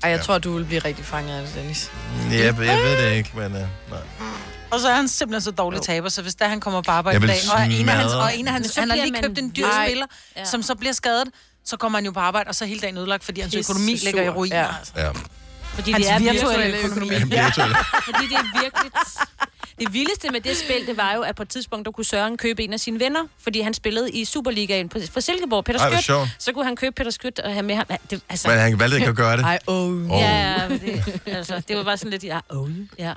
Ej, 0.04 0.10
jeg 0.10 0.18
Ja. 0.18 0.24
tror, 0.24 0.38
du 0.38 0.54
vil 0.58 0.66
blive 0.66 0.80
rigtig 0.80 1.06
fanget 1.06 1.38
af 1.38 1.46
det, 1.46 1.56
Dennis. 1.56 1.92
Jeg, 2.32 2.40
jeg 2.46 2.58
ved 2.58 3.06
det 3.10 3.14
ikke, 3.18 3.32
men 3.36 3.44
øh, 3.46 3.52
nej. 3.52 4.00
Og 4.72 4.80
så 4.80 4.90
er 4.90 4.94
han 4.96 5.08
simpelthen 5.08 5.42
så 5.42 5.52
dårlig 5.52 5.82
taber, 5.82 6.10
så 6.10 6.22
hvis 6.22 6.36
der 6.36 6.48
han 6.48 6.60
kommer 6.60 6.82
på 6.82 6.92
arbejde 6.92 7.18
i 7.24 7.28
dag, 7.28 7.38
og 7.54 7.66
en 7.72 7.90
af 7.90 7.96
hans, 7.96 8.14
og 8.14 8.36
en 8.36 8.48
af 8.48 8.54
hans, 8.54 8.76
han 8.76 8.90
har 8.90 8.96
lige 8.98 9.12
man- 9.12 9.24
købt 9.24 9.40
en 9.40 9.54
dyr 9.56 9.66
Nej. 9.68 9.88
spiller, 9.88 10.06
Ja. 10.38 10.46
som 10.46 10.62
så 10.64 10.76
bliver 10.76 10.94
skadet, 10.94 11.28
så 11.66 11.78
kommer 11.78 11.98
han 11.98 12.06
jo 12.06 12.12
på 12.12 12.20
arbejde, 12.20 12.48
og 12.48 12.56
så 12.56 12.64
er 12.66 12.68
hele 12.70 12.82
dagen 12.82 12.98
ødelagt, 12.98 13.24
fordi 13.24 13.42
hans 13.42 13.56
økonomi 13.56 13.94
ligger 13.96 14.24
i 14.24 14.30
ruiner. 14.30 14.58
Ja. 14.58 14.68
Altså. 14.80 14.94
Ja. 14.96 15.10
Fordi 15.78 15.92
Hans 15.92 16.06
det 16.06 16.14
er 16.14 16.20
virtuelle 16.20 16.66
virtuelle 16.66 16.78
økonomi. 16.86 17.16
økonomi. 17.16 17.36
Ja. 17.36 17.46
Virtuelle. 17.46 17.76
Fordi 18.08 18.24
det 18.32 18.38
er 18.44 18.62
virkelig... 18.62 18.92
Det 19.80 19.94
vildeste 19.94 20.30
med 20.32 20.42
det 20.42 20.58
spil, 20.58 20.88
det 20.88 20.98
var 20.98 21.14
jo, 21.14 21.22
at 21.22 21.36
på 21.36 21.44
et 21.44 21.50
tidspunkt, 21.50 21.86
der 21.86 21.92
kunne 21.92 22.06
Søren 22.06 22.38
købe 22.38 22.64
en 22.64 22.74
af 22.74 22.80
sine 22.80 23.00
venner, 23.00 23.28
fordi 23.44 23.62
han 23.62 23.74
spillede 23.74 24.12
i 24.12 24.26
Superligaen 24.26 24.90
på, 24.90 25.00
for 25.14 25.20
Silkeborg, 25.20 25.66
Peter 25.66 25.80
Ej, 25.80 26.02
Skødt. 26.02 26.30
Så 26.40 26.52
kunne 26.54 26.66
han 26.66 26.76
købe 26.76 26.96
Peter 26.96 27.12
Skødt 27.12 27.40
og 27.40 27.54
have 27.54 27.64
med 27.64 27.76
ham. 27.76 27.86
Det, 28.10 28.22
altså, 28.30 28.48
Men 28.48 28.60
han 28.60 28.80
valgte 28.80 28.98
ikke 28.98 29.10
at 29.10 29.16
gøre 29.16 29.38
det. 29.38 29.44
Ej, 29.44 29.60
oh. 29.68 30.12
Åh. 30.12 30.20
Ja, 30.20 30.56
det, 30.70 31.22
altså, 31.26 31.62
det 31.68 31.78
var 31.78 31.84
bare 31.84 31.98
sådan 31.98 32.12
lidt, 32.12 32.24
ja, 32.24 32.40
oh, 32.50 32.70
ja. 33.00 33.14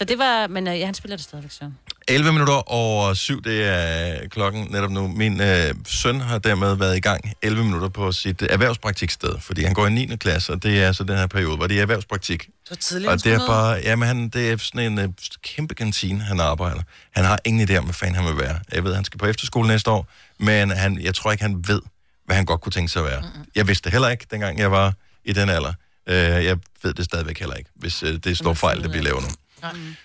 Så 0.00 0.04
det 0.04 0.18
var, 0.18 0.46
men 0.46 0.68
øh, 0.68 0.78
ja, 0.78 0.84
han 0.84 0.94
spiller 0.94 1.16
det 1.16 1.24
stadigvæk, 1.24 1.50
Søren. 1.50 1.78
11 2.08 2.32
minutter 2.32 2.72
over 2.72 3.14
syv, 3.14 3.42
det 3.42 3.64
er 3.64 4.28
klokken 4.28 4.66
netop 4.70 4.90
nu. 4.90 5.08
Min 5.08 5.40
øh, 5.40 5.74
søn 5.86 6.20
har 6.20 6.38
dermed 6.38 6.76
været 6.76 6.96
i 6.96 7.00
gang 7.00 7.32
11 7.42 7.64
minutter 7.64 7.88
på 7.88 8.12
sit 8.12 8.42
erhvervspraktiksted, 8.42 9.38
fordi 9.40 9.62
han 9.64 9.74
går 9.74 9.86
i 9.86 9.90
9. 9.90 10.16
klasse, 10.16 10.52
og 10.52 10.62
det 10.62 10.82
er 10.82 10.92
så 10.92 11.04
den 11.04 11.16
her 11.16 11.26
periode, 11.26 11.56
hvor 11.56 11.66
det 11.66 11.78
er 11.78 11.82
erhvervspraktik. 11.82 12.46
Det 12.46 12.70
var 12.70 12.76
tidligere, 12.76 13.12
Og 13.12 13.24
det 13.24 13.32
er 13.32 13.46
bare, 13.46 13.80
jamen 13.84 14.08
han, 14.08 14.28
det 14.28 14.50
er 14.50 14.56
sådan 14.56 14.92
en 14.92 14.98
øh, 14.98 15.08
kæmpe 15.42 15.74
kantine, 15.74 16.20
han 16.20 16.40
arbejder. 16.40 16.82
Han 17.10 17.24
har 17.24 17.38
ingen 17.44 17.70
idé 17.70 17.76
om, 17.76 17.84
hvad 17.84 17.94
fanden 17.94 18.16
han 18.16 18.24
vil 18.24 18.38
være. 18.38 18.60
Jeg 18.72 18.84
ved, 18.84 18.94
han 18.94 19.04
skal 19.04 19.18
på 19.18 19.26
efterskole 19.26 19.68
næste 19.68 19.90
år, 19.90 20.08
men 20.38 20.70
han, 20.70 21.00
jeg 21.00 21.14
tror 21.14 21.32
ikke, 21.32 21.44
han 21.44 21.64
ved, 21.68 21.82
hvad 22.26 22.36
han 22.36 22.44
godt 22.44 22.60
kunne 22.60 22.72
tænke 22.72 22.92
sig 22.92 23.02
at 23.02 23.10
være. 23.10 23.20
Mm-hmm. 23.20 23.44
Jeg 23.54 23.68
vidste 23.68 23.84
det 23.84 23.92
heller 23.92 24.08
ikke, 24.08 24.26
dengang 24.30 24.58
jeg 24.58 24.70
var 24.70 24.94
i 25.24 25.32
den 25.32 25.48
alder. 25.48 25.72
Øh, 26.06 26.16
jeg 26.16 26.56
ved 26.82 26.94
det 26.94 27.04
stadigvæk 27.04 27.38
heller 27.38 27.56
ikke, 27.56 27.70
hvis 27.74 28.02
øh, 28.02 28.16
det 28.24 28.38
står 28.38 28.54
fejl, 28.54 28.82
det 28.82 28.92
vi 28.92 28.98
laver 28.98 29.20
nu. 29.20 29.28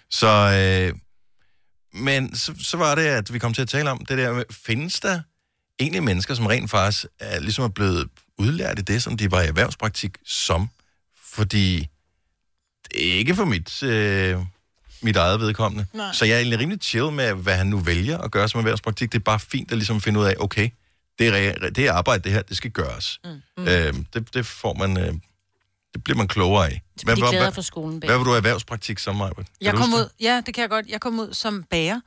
Så, 0.09 0.27
øh, 0.27 0.99
men 1.93 2.35
så, 2.35 2.53
så 2.59 2.77
var 2.77 2.95
det, 2.95 3.05
at 3.05 3.33
vi 3.33 3.39
kom 3.39 3.53
til 3.53 3.61
at 3.61 3.69
tale 3.69 3.91
om 3.91 4.05
det 4.05 4.17
der 4.17 4.33
med, 4.33 4.43
findes 4.51 4.99
der 4.99 5.21
egentlig 5.79 6.03
mennesker, 6.03 6.33
som 6.33 6.45
rent 6.45 6.69
faktisk 6.69 7.05
er, 7.19 7.39
ligesom 7.39 7.63
er 7.63 7.69
blevet 7.69 8.09
udlært 8.37 8.79
i 8.79 8.81
det, 8.81 9.03
som 9.03 9.17
de 9.17 9.31
var 9.31 9.41
i 9.41 9.47
erhvervspraktik 9.47 10.17
som? 10.25 10.69
Fordi 11.23 11.87
det 12.91 13.09
er 13.09 13.13
ikke 13.13 13.35
for 13.35 13.45
mit, 13.45 13.83
øh, 13.83 14.39
mit 15.01 15.15
eget 15.15 15.39
vedkommende. 15.39 15.85
Nej. 15.93 16.13
Så 16.13 16.25
jeg 16.25 16.33
er 16.33 16.37
egentlig 16.37 16.59
rimelig 16.59 16.81
chill 16.81 17.11
med, 17.11 17.33
hvad 17.33 17.57
han 17.57 17.67
nu 17.67 17.79
vælger 17.79 18.17
at 18.17 18.31
gøre 18.31 18.49
som 18.49 18.57
erhvervspraktik. 18.57 19.11
Det 19.11 19.19
er 19.19 19.23
bare 19.23 19.39
fint 19.39 19.71
at 19.71 19.77
ligesom 19.77 20.01
finde 20.01 20.19
ud 20.19 20.25
af, 20.25 20.35
okay, 20.39 20.69
det 21.19 21.27
er, 21.27 21.69
det 21.69 21.87
er 21.87 21.93
arbejde, 21.93 22.23
det 22.23 22.31
her, 22.31 22.41
det 22.41 22.57
skal 22.57 22.71
gøres. 22.71 23.19
Mm. 23.23 23.67
Øh, 23.67 23.93
det, 24.13 24.33
det 24.33 24.45
får 24.45 24.73
man... 24.73 24.97
Øh, 24.97 25.13
det 25.95 26.03
bliver 26.03 26.17
man 26.17 26.27
klogere 26.27 26.65
af. 26.65 26.81
Bliver 27.01 27.15
de 27.15 27.21
glade 27.21 27.51
for 27.51 27.61
skolen 27.61 27.99
bag. 27.99 28.07
hvad 28.09 28.17
vil 28.17 28.25
du 28.25 28.31
erhvervspraktik 28.31 28.99
som? 28.99 29.17
Kan 29.19 29.45
Jeg 29.61 29.73
kom 29.73 29.93
ud, 29.93 30.09
ja, 30.21 30.41
det 30.45 30.53
kan 30.53 30.61
jeg 30.61 30.69
godt. 30.69 30.85
Jeg 30.87 31.01
kom 31.01 31.19
ud 31.19 31.33
som 31.33 31.63
bager, 31.63 31.99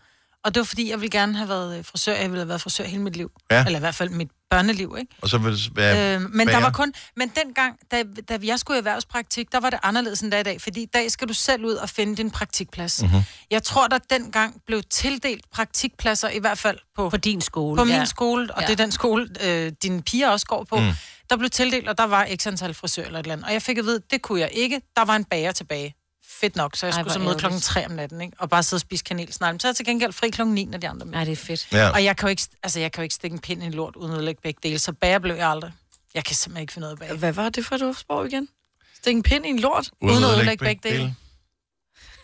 og 0.45 0.55
det 0.55 0.61
var 0.61 0.65
fordi, 0.65 0.91
jeg 0.91 1.01
ville 1.01 1.11
gerne 1.11 1.37
have 1.37 1.49
været 1.49 1.79
øh, 1.79 1.85
frisør. 1.85 2.13
Jeg 2.15 2.31
ville 2.31 2.39
have 2.41 2.49
været 2.49 2.61
frisør 2.61 2.85
hele 2.85 3.03
mit 3.03 3.17
liv. 3.17 3.31
Ja. 3.51 3.65
Eller 3.67 3.79
i 3.79 3.81
hvert 3.81 3.95
fald 3.95 4.11
mit 4.11 4.29
børneliv, 4.51 4.97
ikke? 4.99 5.13
Og 5.23 5.29
så 5.29 5.39
vil 5.39 5.53
det 5.53 5.77
være 5.77 6.15
Øh, 6.17 6.21
men 6.21 6.39
der 6.39 6.45
bager? 6.53 6.61
var 6.61 6.71
kun, 6.71 6.93
men 7.17 7.33
dengang, 7.45 7.77
da, 7.91 8.03
da 8.29 8.39
jeg 8.43 8.59
skulle 8.59 8.77
i 8.77 8.79
erhvervspraktik, 8.79 9.53
der 9.53 9.61
var 9.61 9.71
det 9.71 9.79
anderledes 9.83 10.21
end 10.21 10.33
der 10.33 10.39
i 10.39 10.43
dag, 10.43 10.61
fordi 10.61 10.83
i 10.83 10.87
dag 10.95 11.11
skal 11.11 11.29
du 11.29 11.35
selv 11.35 11.65
ud 11.65 11.75
og 11.75 11.89
finde 11.89 12.17
din 12.17 12.31
praktikplads. 12.31 13.03
Mhm. 13.03 13.11
Mm-hmm. 13.11 13.25
Jeg 13.51 13.63
tror, 13.63 13.87
der 13.89 13.99
dengang 14.11 14.61
blev 14.67 14.83
tildelt 14.91 15.45
praktikpladser, 15.53 16.29
i 16.29 16.39
hvert 16.39 16.59
fald 16.59 16.79
på, 16.97 17.11
På 17.11 17.17
din 17.17 17.41
skole. 17.41 17.77
på 17.79 17.85
min 17.85 17.95
ja. 17.95 18.05
skole, 18.05 18.55
og 18.55 18.61
Ja. 18.63 18.67
det 18.67 18.73
er 18.73 18.85
den 18.85 18.93
skole, 18.93 19.29
øh, 19.45 19.73
dine 19.83 20.03
piger 20.03 20.29
også 20.29 20.47
går 20.47 20.65
på. 20.65 20.77
Mm. 20.77 20.91
Der 21.31 21.37
blev 21.37 21.51
tildelt, 21.51 21.89
og 21.89 21.99
der 21.99 22.05
var 22.05 22.27
x 22.37 22.47
antal 22.47 22.75
frisør 22.75 23.05
eller 23.05 23.19
et 23.19 23.25
eller 23.25 23.33
andet. 23.33 23.47
Og 23.47 23.53
jeg 23.53 23.63
fik 23.63 23.79
at 23.79 23.85
vide, 23.85 24.03
det 24.11 24.23
kunne 24.23 24.41
jeg 24.41 24.51
ikke. 24.53 24.81
Der 24.97 25.05
var 25.05 25.17
en 25.17 25.25
bager 25.25 25.53
tilbage. 25.53 25.95
Fedt 26.41 26.57
nok, 26.57 26.77
så 26.77 26.87
jeg 26.87 26.93
Ej, 26.95 27.01
skulle 27.01 27.13
så 27.13 27.19
møde 27.19 27.35
klokken 27.39 27.61
3 27.61 27.87
om 27.87 27.91
natten, 27.93 28.21
ikke? 28.21 28.37
og 28.39 28.51
bare 28.51 28.63
sidde 28.63 28.79
og 28.79 28.81
spise 28.81 29.05
kanelsnegle. 29.05 29.61
Så 29.61 29.67
er 29.69 29.71
jeg 29.71 29.77
til 29.77 29.87
gengæld 29.87 30.13
fri 30.13 30.29
klokken 30.31 30.55
9, 30.55 30.65
når 30.65 30.79
de 30.79 30.89
andre 30.89 31.01
er 31.01 31.05
med. 31.05 31.13
Nej, 31.15 31.25
det 31.25 31.33
er 31.33 31.37
fedt. 31.37 31.69
Ja. 31.73 31.89
Og 31.91 32.05
jeg 32.05 32.17
kan, 32.17 32.27
jo 32.27 32.31
ikke, 32.31 32.43
altså, 32.63 32.81
jeg 32.81 32.93
kan 32.93 33.03
jo 33.03 33.03
ikke 33.03 33.15
stikke 33.15 33.35
en 33.35 33.41
pind 33.41 33.63
i 33.63 33.67
en 33.67 33.73
lort, 33.75 33.97
uden 33.97 34.15
at 34.15 34.25
lægge 34.25 34.41
begge 34.43 34.61
dele, 34.63 34.79
så 34.79 34.93
bager 34.93 35.19
blev 35.19 35.35
jeg 35.35 35.49
aldrig. 35.51 35.73
Jeg 36.15 36.25
kan 36.25 36.37
simpelthen 36.37 36.63
ikke 36.63 36.73
finde 36.73 36.85
noget 36.89 37.03
af 37.03 37.09
bag. 37.09 37.19
Hvad 37.19 37.33
var 37.33 37.49
det 37.49 37.67
for 37.67 37.75
et 37.75 37.83
ordsprog 37.83 38.27
igen? 38.27 38.49
Stik 38.97 39.17
en 39.17 39.23
pind 39.23 39.47
i 39.47 39.49
en 39.49 39.59
lort? 39.59 39.91
Uden 40.01 40.25
at 40.25 40.31
ødelægge 40.31 40.65
begge 40.65 40.89
dele. 40.89 41.15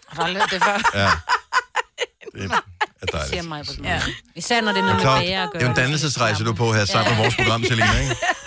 Har 0.07 0.23
du 0.23 0.29
aldrig 0.29 0.51
det 0.51 0.64
før? 0.64 0.90
Ja. 1.01 1.11
Det 2.35 3.14
er 3.14 3.27
Siger 3.27 3.43
dejligt. 3.43 3.79
mig. 3.81 3.88
Ja. 3.88 4.03
Især 4.35 4.61
når 4.61 4.73
det 4.73 4.79
er 4.79 4.83
noget 4.83 4.97
med 4.97 5.05
bager 5.05 5.43
at 5.43 5.47
det 5.47 5.53
gøre. 5.53 5.62
er 5.62 5.67
jo 5.67 5.71
en 5.71 5.77
dannelsesrejse, 5.77 6.45
du 6.45 6.51
er 6.51 6.55
på 6.55 6.73
her 6.73 6.85
sammen 6.85 7.12
med 7.14 7.23
vores 7.23 7.37
program, 7.37 7.64
Selina, 7.64 7.99
ikke? 8.01 8.17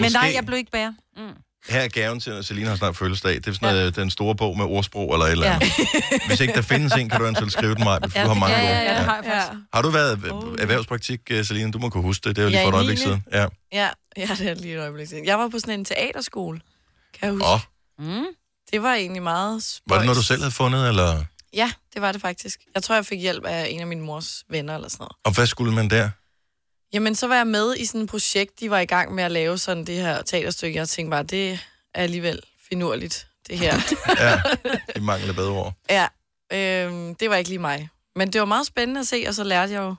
Men 0.00 0.12
nej, 0.12 0.30
jeg 0.34 0.46
blev 0.46 0.58
ikke 0.58 0.70
bager. 0.70 0.92
Her 1.68 1.80
er 1.80 1.88
gaven 1.88 2.20
til, 2.20 2.32
når 2.32 2.42
Selina 2.42 2.68
har 2.68 2.76
snart 2.76 2.96
fødselsdag. 2.96 3.34
Det 3.34 3.46
er 3.46 3.52
sådan 3.52 3.74
noget, 3.74 3.96
den 3.96 4.10
store 4.10 4.34
bog 4.36 4.56
med 4.56 4.64
ordsprog 4.64 5.12
eller 5.12 5.26
et 5.26 5.32
eller 5.32 5.50
andet. 5.50 5.72
Hvis 6.26 6.40
ikke 6.40 6.54
der 6.54 6.62
findes 6.62 6.92
en, 6.92 7.08
kan 7.08 7.18
du 7.18 7.24
eventuelt 7.24 7.52
skrive 7.52 7.74
den 7.74 7.84
mig, 7.84 7.98
for 8.02 8.22
du 8.22 8.28
har 8.28 8.34
mange 8.34 8.56
ja, 8.56 8.62
ja, 8.68 8.82
ja, 8.82 8.98
det 8.98 9.04
har 9.04 9.14
jeg 9.16 9.24
faktisk. 9.24 9.62
Har 9.74 9.82
du 9.82 9.90
været 9.90 10.30
oh. 10.32 10.54
erhvervspraktik, 10.58 11.20
øh, 11.30 11.44
Selina? 11.44 11.70
Du 11.70 11.78
må 11.78 11.88
kunne 11.90 12.02
huske 12.02 12.28
det. 12.28 12.36
Det 12.36 12.42
er 12.42 12.46
jo 12.46 12.50
lige 12.50 12.58
Ja, 12.60 12.64
for 12.64 12.70
et 12.70 12.74
øjeblik 12.74 12.98
siden. 12.98 13.24
Ja. 13.32 13.46
Ja, 13.72 13.88
ja, 14.16 14.26
det 14.38 14.48
er 14.48 14.54
lige 14.54 14.74
et 14.74 14.80
øjeblik 14.80 15.08
siden. 15.08 15.24
Jeg 15.24 15.38
var 15.38 15.48
på 15.48 15.58
sådan 15.58 15.74
en 15.78 15.84
teaterskole, 15.84 16.60
kan 17.18 17.26
jeg 17.26 17.32
huske. 17.32 17.46
Og 17.46 17.60
Mm. 17.98 18.24
Det 18.72 18.82
var 18.82 18.94
egentlig 18.94 19.22
meget 19.22 19.62
spøjs. 19.62 19.82
var 19.90 19.96
det 19.96 20.06
noget, 20.06 20.16
du 20.16 20.22
selv 20.22 20.40
havde 20.40 20.54
fundet, 20.54 20.88
eller? 20.88 21.24
Ja, 21.54 21.70
det 21.94 22.02
var 22.02 22.12
det 22.12 22.20
faktisk. 22.20 22.60
Jeg 22.74 22.82
tror, 22.82 22.94
jeg 22.94 23.06
fik 23.06 23.20
hjælp 23.20 23.44
af 23.44 23.66
en 23.70 23.80
af 23.80 23.86
min 23.86 24.00
mors 24.00 24.44
venner 24.50 24.74
eller 24.74 24.88
sådan 24.88 25.02
noget. 25.02 25.12
Og 25.24 25.34
hvad 25.34 25.46
skulle 25.46 25.74
man 25.74 25.90
der? 25.90 26.10
Jamen, 26.92 27.14
så 27.14 27.26
var 27.26 27.36
jeg 27.36 27.46
med 27.46 27.76
i 27.76 27.84
sådan 27.86 28.00
et 28.00 28.08
projekt, 28.10 28.60
de 28.60 28.70
var 28.70 28.78
i 28.78 28.84
gang 28.84 29.14
med 29.14 29.24
at 29.24 29.30
lave 29.32 29.58
sådan 29.58 29.84
det 29.84 29.94
her 29.94 30.22
teaterstykke. 30.22 30.78
Jeg 30.78 30.88
tænkte 30.88 31.10
bare, 31.10 31.22
det 31.22 31.52
er 31.52 31.58
alligevel 32.02 32.40
finurligt, 32.68 33.26
det 33.48 33.58
her. 33.58 33.74
Ja, 34.20 34.40
i 34.96 35.00
mangel 35.00 35.28
af 35.28 35.34
bedre 35.34 35.50
ord. 35.50 35.72
ja, 35.90 36.06
øhm, 36.52 37.14
det 37.14 37.30
var 37.30 37.36
ikke 37.36 37.50
lige 37.50 37.58
mig. 37.58 37.88
Men 38.16 38.32
det 38.32 38.40
var 38.40 38.44
meget 38.46 38.66
spændende 38.66 39.00
at 39.00 39.06
se, 39.06 39.24
og 39.28 39.34
så 39.34 39.44
lærte 39.44 39.72
jeg 39.72 39.80
jo 39.80 39.94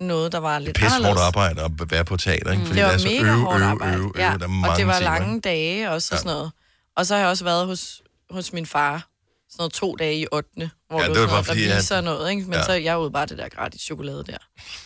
noget, 0.00 0.32
der 0.32 0.38
var 0.38 0.58
lidt 0.58 0.78
hårdt 0.80 0.94
anderledes. 0.94 1.20
arbejde 1.22 1.62
at 1.62 1.70
være 1.90 2.04
på 2.04 2.16
teater, 2.16 2.50
ikke? 2.52 2.64
Fordi 2.66 2.78
det 2.78 2.84
var 2.86 2.92
er 2.92 2.98
så 2.98 3.08
mega 3.08 3.22
øve, 3.32 3.36
hårdt 3.40 3.62
arbejde. 3.62 3.96
øve, 3.96 4.02
øve. 4.04 4.12
ja. 4.16 4.22
Der 4.38 4.48
er 4.48 4.70
og 4.70 4.78
det 4.78 4.86
var 4.86 4.98
timer, 4.98 5.00
lange 5.00 5.40
dage 5.40 5.90
også 5.90 6.14
og 6.14 6.16
Ja. 6.16 6.22
sådan 6.22 6.36
noget. 6.36 6.52
Og 6.96 7.06
så 7.06 7.14
har 7.14 7.20
jeg 7.20 7.28
også 7.28 7.44
været 7.44 7.66
hos, 7.66 8.02
hos 8.30 8.52
min 8.52 8.66
far 8.66 9.08
sådan 9.50 9.56
noget 9.58 9.72
to 9.72 9.96
dage 9.96 10.16
i 10.20 10.26
8. 10.32 10.48
Hvor 10.88 10.98
Ja, 10.98 11.02
ja, 11.02 11.08
det 11.08 11.14
det 11.16 11.20
var 11.22 11.26
var 11.26 11.34
bare 11.34 11.44
sådan 11.44 11.44
fordi, 11.44 11.60
noget, 11.60 11.68
der 11.70 11.74
at- 11.76 11.82
viser 11.82 12.00
noget, 12.00 12.30
ikke? 12.30 12.42
Men 12.42 12.52
Ja. 12.52 12.58
ja. 12.58 12.64
så 12.64 12.72
er 12.72 12.76
jeg 12.76 12.98
ude 12.98 13.10
bare 13.10 13.26
det 13.26 13.38
der 13.38 13.48
gratis 13.48 13.80
chokolade 13.82 14.24
der. 14.26 14.36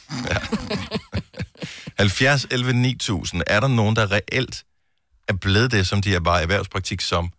70, 1.98 2.46
11, 2.50 2.72
9000. 2.72 3.42
Er 3.46 3.60
der 3.60 3.68
nogen, 3.68 3.96
der 3.96 4.12
reelt 4.12 4.64
er 5.28 5.32
blevet 5.32 5.70
det, 5.72 5.86
som 5.86 6.02
de 6.02 6.14
er 6.14 6.20
bare 6.20 6.40
i 6.40 6.42
erhvervspraktik 6.42 7.00
som? 7.00 7.30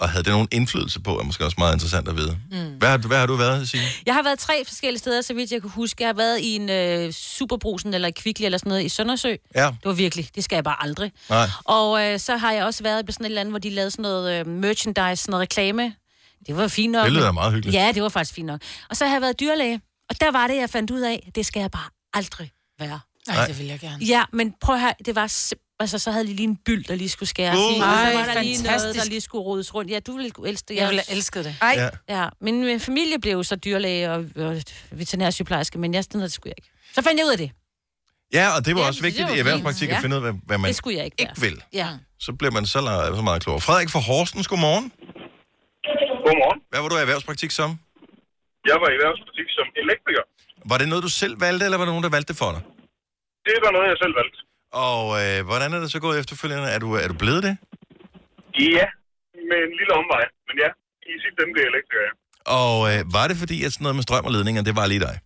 Og 0.00 0.08
havde 0.10 0.24
det 0.24 0.32
nogen 0.32 0.48
indflydelse 0.52 1.00
på, 1.00 1.18
er 1.18 1.22
måske 1.24 1.44
også 1.44 1.54
meget 1.58 1.74
interessant 1.74 2.08
at 2.08 2.16
vide. 2.16 2.38
Mm. 2.50 2.56
Hvad, 2.78 2.88
har, 2.88 2.96
du- 2.96 3.08
hvad 3.08 3.18
har 3.18 3.26
du 3.26 3.34
været, 3.34 3.68
Signe? 3.68 3.86
Jeg 4.06 4.14
har 4.14 4.22
været 4.22 4.38
tre 4.38 4.64
forskellige 4.66 4.98
steder, 4.98 5.20
så 5.22 5.34
vidt 5.34 5.52
jeg 5.52 5.62
kunne 5.62 5.70
huske. 5.70 6.02
Jeg 6.02 6.08
har 6.08 6.14
været 6.14 6.40
i 6.40 6.56
en 6.56 6.68
øh, 6.70 7.12
Superbrusen 7.12 7.94
eller 7.94 8.08
i 8.08 8.10
Kvickly 8.10 8.44
eller 8.44 8.58
sådan 8.58 8.68
noget 8.70 8.84
i 8.84 8.88
Søndersø. 8.88 9.34
Ja, 9.54 9.64
Det 9.66 9.76
var 9.84 9.92
virkelig, 9.92 10.28
det 10.34 10.44
skal 10.44 10.56
jeg 10.56 10.64
bare 10.64 10.82
aldrig. 10.82 11.12
nej. 11.30 11.48
Og 11.64 12.02
øh, 12.04 12.18
så 12.20 12.36
har 12.36 12.52
jeg 12.52 12.64
også 12.64 12.82
været 12.82 13.06
på 13.06 13.12
sådan 13.12 13.24
et 13.26 13.28
eller 13.30 13.40
andet, 13.40 13.52
hvor 13.52 13.58
de 13.58 13.70
lavede 13.70 13.90
sådan 13.90 14.02
noget 14.02 14.40
øh, 14.40 14.46
merchandise, 14.46 15.16
sådan 15.22 15.30
noget 15.30 15.42
reklame. 15.42 15.94
Det 16.46 16.56
var 16.56 16.68
fint 16.68 16.92
nok. 16.92 17.04
Det 17.04 17.12
lyder 17.12 17.32
meget 17.32 17.52
hyggeligt. 17.52 17.74
Ja, 17.74 17.92
det 17.94 18.02
var 18.02 18.08
faktisk 18.08 18.34
fint 18.34 18.46
nok. 18.46 18.60
Og 18.90 18.96
så 18.96 19.06
har 19.06 19.14
jeg 19.14 19.22
været 19.22 19.40
dyrlæge. 19.40 19.80
Og 20.10 20.20
der 20.20 20.32
var 20.32 20.46
det, 20.46 20.56
jeg 20.56 20.70
fandt 20.70 20.90
ud 20.90 21.00
af, 21.00 21.30
det 21.34 21.46
skal 21.46 21.60
jeg 21.60 21.70
bare 21.70 21.88
aldrig 22.14 22.50
være. 22.78 23.00
Nej, 23.26 23.36
Nej. 23.36 23.46
det 23.46 23.58
vil 23.58 23.66
jeg 23.66 23.80
gerne. 23.80 24.04
Ja, 24.04 24.24
men 24.32 24.54
prøv 24.60 24.74
at 24.74 24.80
høre, 24.80 24.94
det 25.06 25.14
var 25.14 25.52
Altså, 25.80 25.98
så 25.98 26.10
havde 26.10 26.26
de 26.26 26.32
lige 26.34 26.44
en 26.48 26.56
byld, 26.56 26.84
der 26.84 26.94
lige 26.94 27.08
skulle 27.08 27.28
skæres 27.28 27.58
Uh. 27.58 27.62
i. 27.62 27.80
Og 27.80 27.80
så 27.80 28.18
var 28.18 28.24
der 28.34 28.42
lige 28.42 28.62
noget, 28.62 28.66
fantastisk. 28.66 29.04
der 29.04 29.08
lige 29.10 29.20
skulle 29.20 29.42
rodes 29.44 29.74
rundt. 29.74 29.90
Ja, 29.90 30.00
du 30.00 30.12
ville 30.16 30.30
kunne 30.30 30.48
elske 30.48 30.64
det. 30.68 30.76
Jeg 30.76 30.88
ville 30.88 31.02
have 31.08 31.16
elsket 31.16 31.44
det. 31.44 31.56
Ej. 31.62 31.74
Ja. 31.76 31.88
Ja. 32.08 32.22
ja. 32.22 32.28
Min 32.40 32.64
øh, 32.64 32.80
familie 32.80 33.18
blev 33.18 33.44
så 33.44 33.56
dyrlæge 33.56 34.10
og, 34.12 34.24
og 34.36 34.56
veterinærsygeplejerske, 34.90 35.78
men 35.78 35.94
jeg 35.94 36.04
sådan 36.04 36.18
noget, 36.18 36.28
det 36.28 36.32
skulle 36.34 36.50
jeg 36.50 36.58
ikke. 36.58 36.70
Så 36.94 37.02
fandt 37.02 37.18
jeg 37.18 37.26
ud 37.26 37.32
af 37.32 37.38
det. 37.38 37.50
Ja, 38.32 38.46
og 38.56 38.66
det 38.66 38.74
var 38.74 38.80
Ja, 38.80 38.86
også 38.86 38.98
det 38.98 39.04
vigtigt 39.04 39.28
var 39.28 39.34
i 39.34 39.38
erhvervspraktik 39.38 39.88
at 39.88 39.94
Ja. 39.94 40.00
finde 40.00 40.16
ud 40.16 40.22
af, 40.22 40.32
hvad, 40.32 40.40
hvad 40.46 40.58
man 40.58 40.68
Det 40.68 40.76
skulle 40.76 40.96
jeg 40.96 41.04
ikke. 41.04 41.16
ikke 41.20 41.40
vil. 41.40 41.62
Ja. 41.72 41.88
Så 42.20 42.32
bliver 42.32 42.50
man 42.52 42.66
så, 42.66 42.78
la- 42.78 43.16
så 43.16 43.22
meget 43.22 43.42
klogere. 43.42 43.60
Frederik 43.60 43.90
fra 43.90 44.00
Horsens, 44.00 44.48
godmorgen. 44.48 44.92
Godmorgen. 46.26 46.60
Hvad 46.70 46.80
var 46.82 46.88
du 46.88 46.96
i 46.96 47.00
erhvervspraktik 47.00 47.50
som? 47.50 47.70
Jeg 48.70 48.76
var 48.82 48.88
i 48.92 48.94
erhvervsbutik 48.98 49.48
som 49.58 49.66
elektriker. 49.82 50.22
Var 50.70 50.78
det 50.78 50.88
noget, 50.88 51.02
du 51.04 51.08
selv 51.22 51.40
valgte, 51.40 51.64
eller 51.64 51.78
var 51.78 51.84
der 51.84 51.92
nogen, 51.92 52.04
der 52.04 52.10
valgte 52.16 52.32
det 52.32 52.38
for 52.38 52.50
dig? 52.56 52.62
Det 53.46 53.56
var 53.64 53.70
noget, 53.76 53.88
jeg 53.92 53.98
selv 54.04 54.14
valgte. 54.20 54.38
Og 54.88 55.02
øh, 55.22 55.38
hvordan 55.48 55.68
er 55.76 55.80
det 55.82 55.90
så 55.94 56.00
gået 56.06 56.16
efterfølgende? 56.22 56.68
Er 56.76 56.80
du, 56.84 56.88
er 57.04 57.08
du 57.12 57.16
blevet 57.24 57.42
det? 57.48 57.54
Ja, 58.78 58.86
med 59.50 59.58
en 59.66 59.74
lille 59.80 59.92
omvej. 60.00 60.24
Men 60.48 60.54
ja, 60.64 60.70
i 61.12 61.14
sidste 61.24 61.38
ende 61.42 61.52
blev 61.54 61.62
jeg 61.66 61.72
elektriker, 61.74 62.04
ja. 62.08 62.12
Og 62.60 62.76
øh, 62.90 63.00
var 63.16 63.26
det 63.30 63.36
fordi, 63.42 63.56
at 63.66 63.70
sådan 63.72 63.84
noget 63.86 63.98
med 63.98 64.06
strøm 64.06 64.28
og 64.28 64.32
ledninger, 64.36 64.62
det 64.68 64.74
var 64.80 64.86
lige 64.92 65.04
dig? 65.08 65.16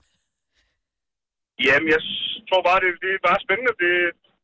Jamen, 1.66 1.88
jeg 1.94 2.00
tror 2.48 2.62
bare, 2.68 2.80
det, 2.84 2.90
det 3.04 3.10
er 3.16 3.22
bare 3.30 3.40
spændende. 3.46 3.72
Det, 3.82 3.92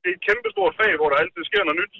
det 0.02 0.08
er 0.10 0.16
et 0.18 0.24
kæmpe 0.28 0.48
stort 0.54 0.74
fag, 0.80 0.92
hvor 1.00 1.08
der 1.12 1.16
altid 1.22 1.42
sker 1.50 1.62
noget 1.68 1.80
nyt. 1.82 1.94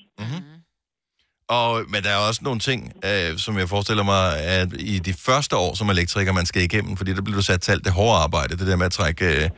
Og, 1.48 1.84
men 1.92 2.00
der 2.04 2.10
er 2.10 2.20
også 2.28 2.40
nogle 2.44 2.60
ting, 2.60 2.80
øh, 3.04 3.38
som 3.44 3.58
jeg 3.58 3.68
forestiller 3.68 4.04
mig, 4.14 4.24
at 4.58 4.68
i 4.94 4.98
de 4.98 5.14
første 5.26 5.56
år 5.56 5.74
som 5.74 5.90
elektriker, 5.90 6.32
man 6.32 6.46
skal 6.46 6.62
igennem, 6.62 6.96
fordi 6.96 7.10
der 7.14 7.22
bliver 7.22 7.36
du 7.36 7.42
sat 7.44 7.60
til 7.62 7.72
alt 7.72 7.84
det 7.84 7.92
hårde 7.92 8.18
arbejde, 8.26 8.56
det 8.58 8.66
der 8.66 8.76
med 8.76 8.86
at 8.86 8.92
trække, 8.92 9.24
øh, 9.44 9.50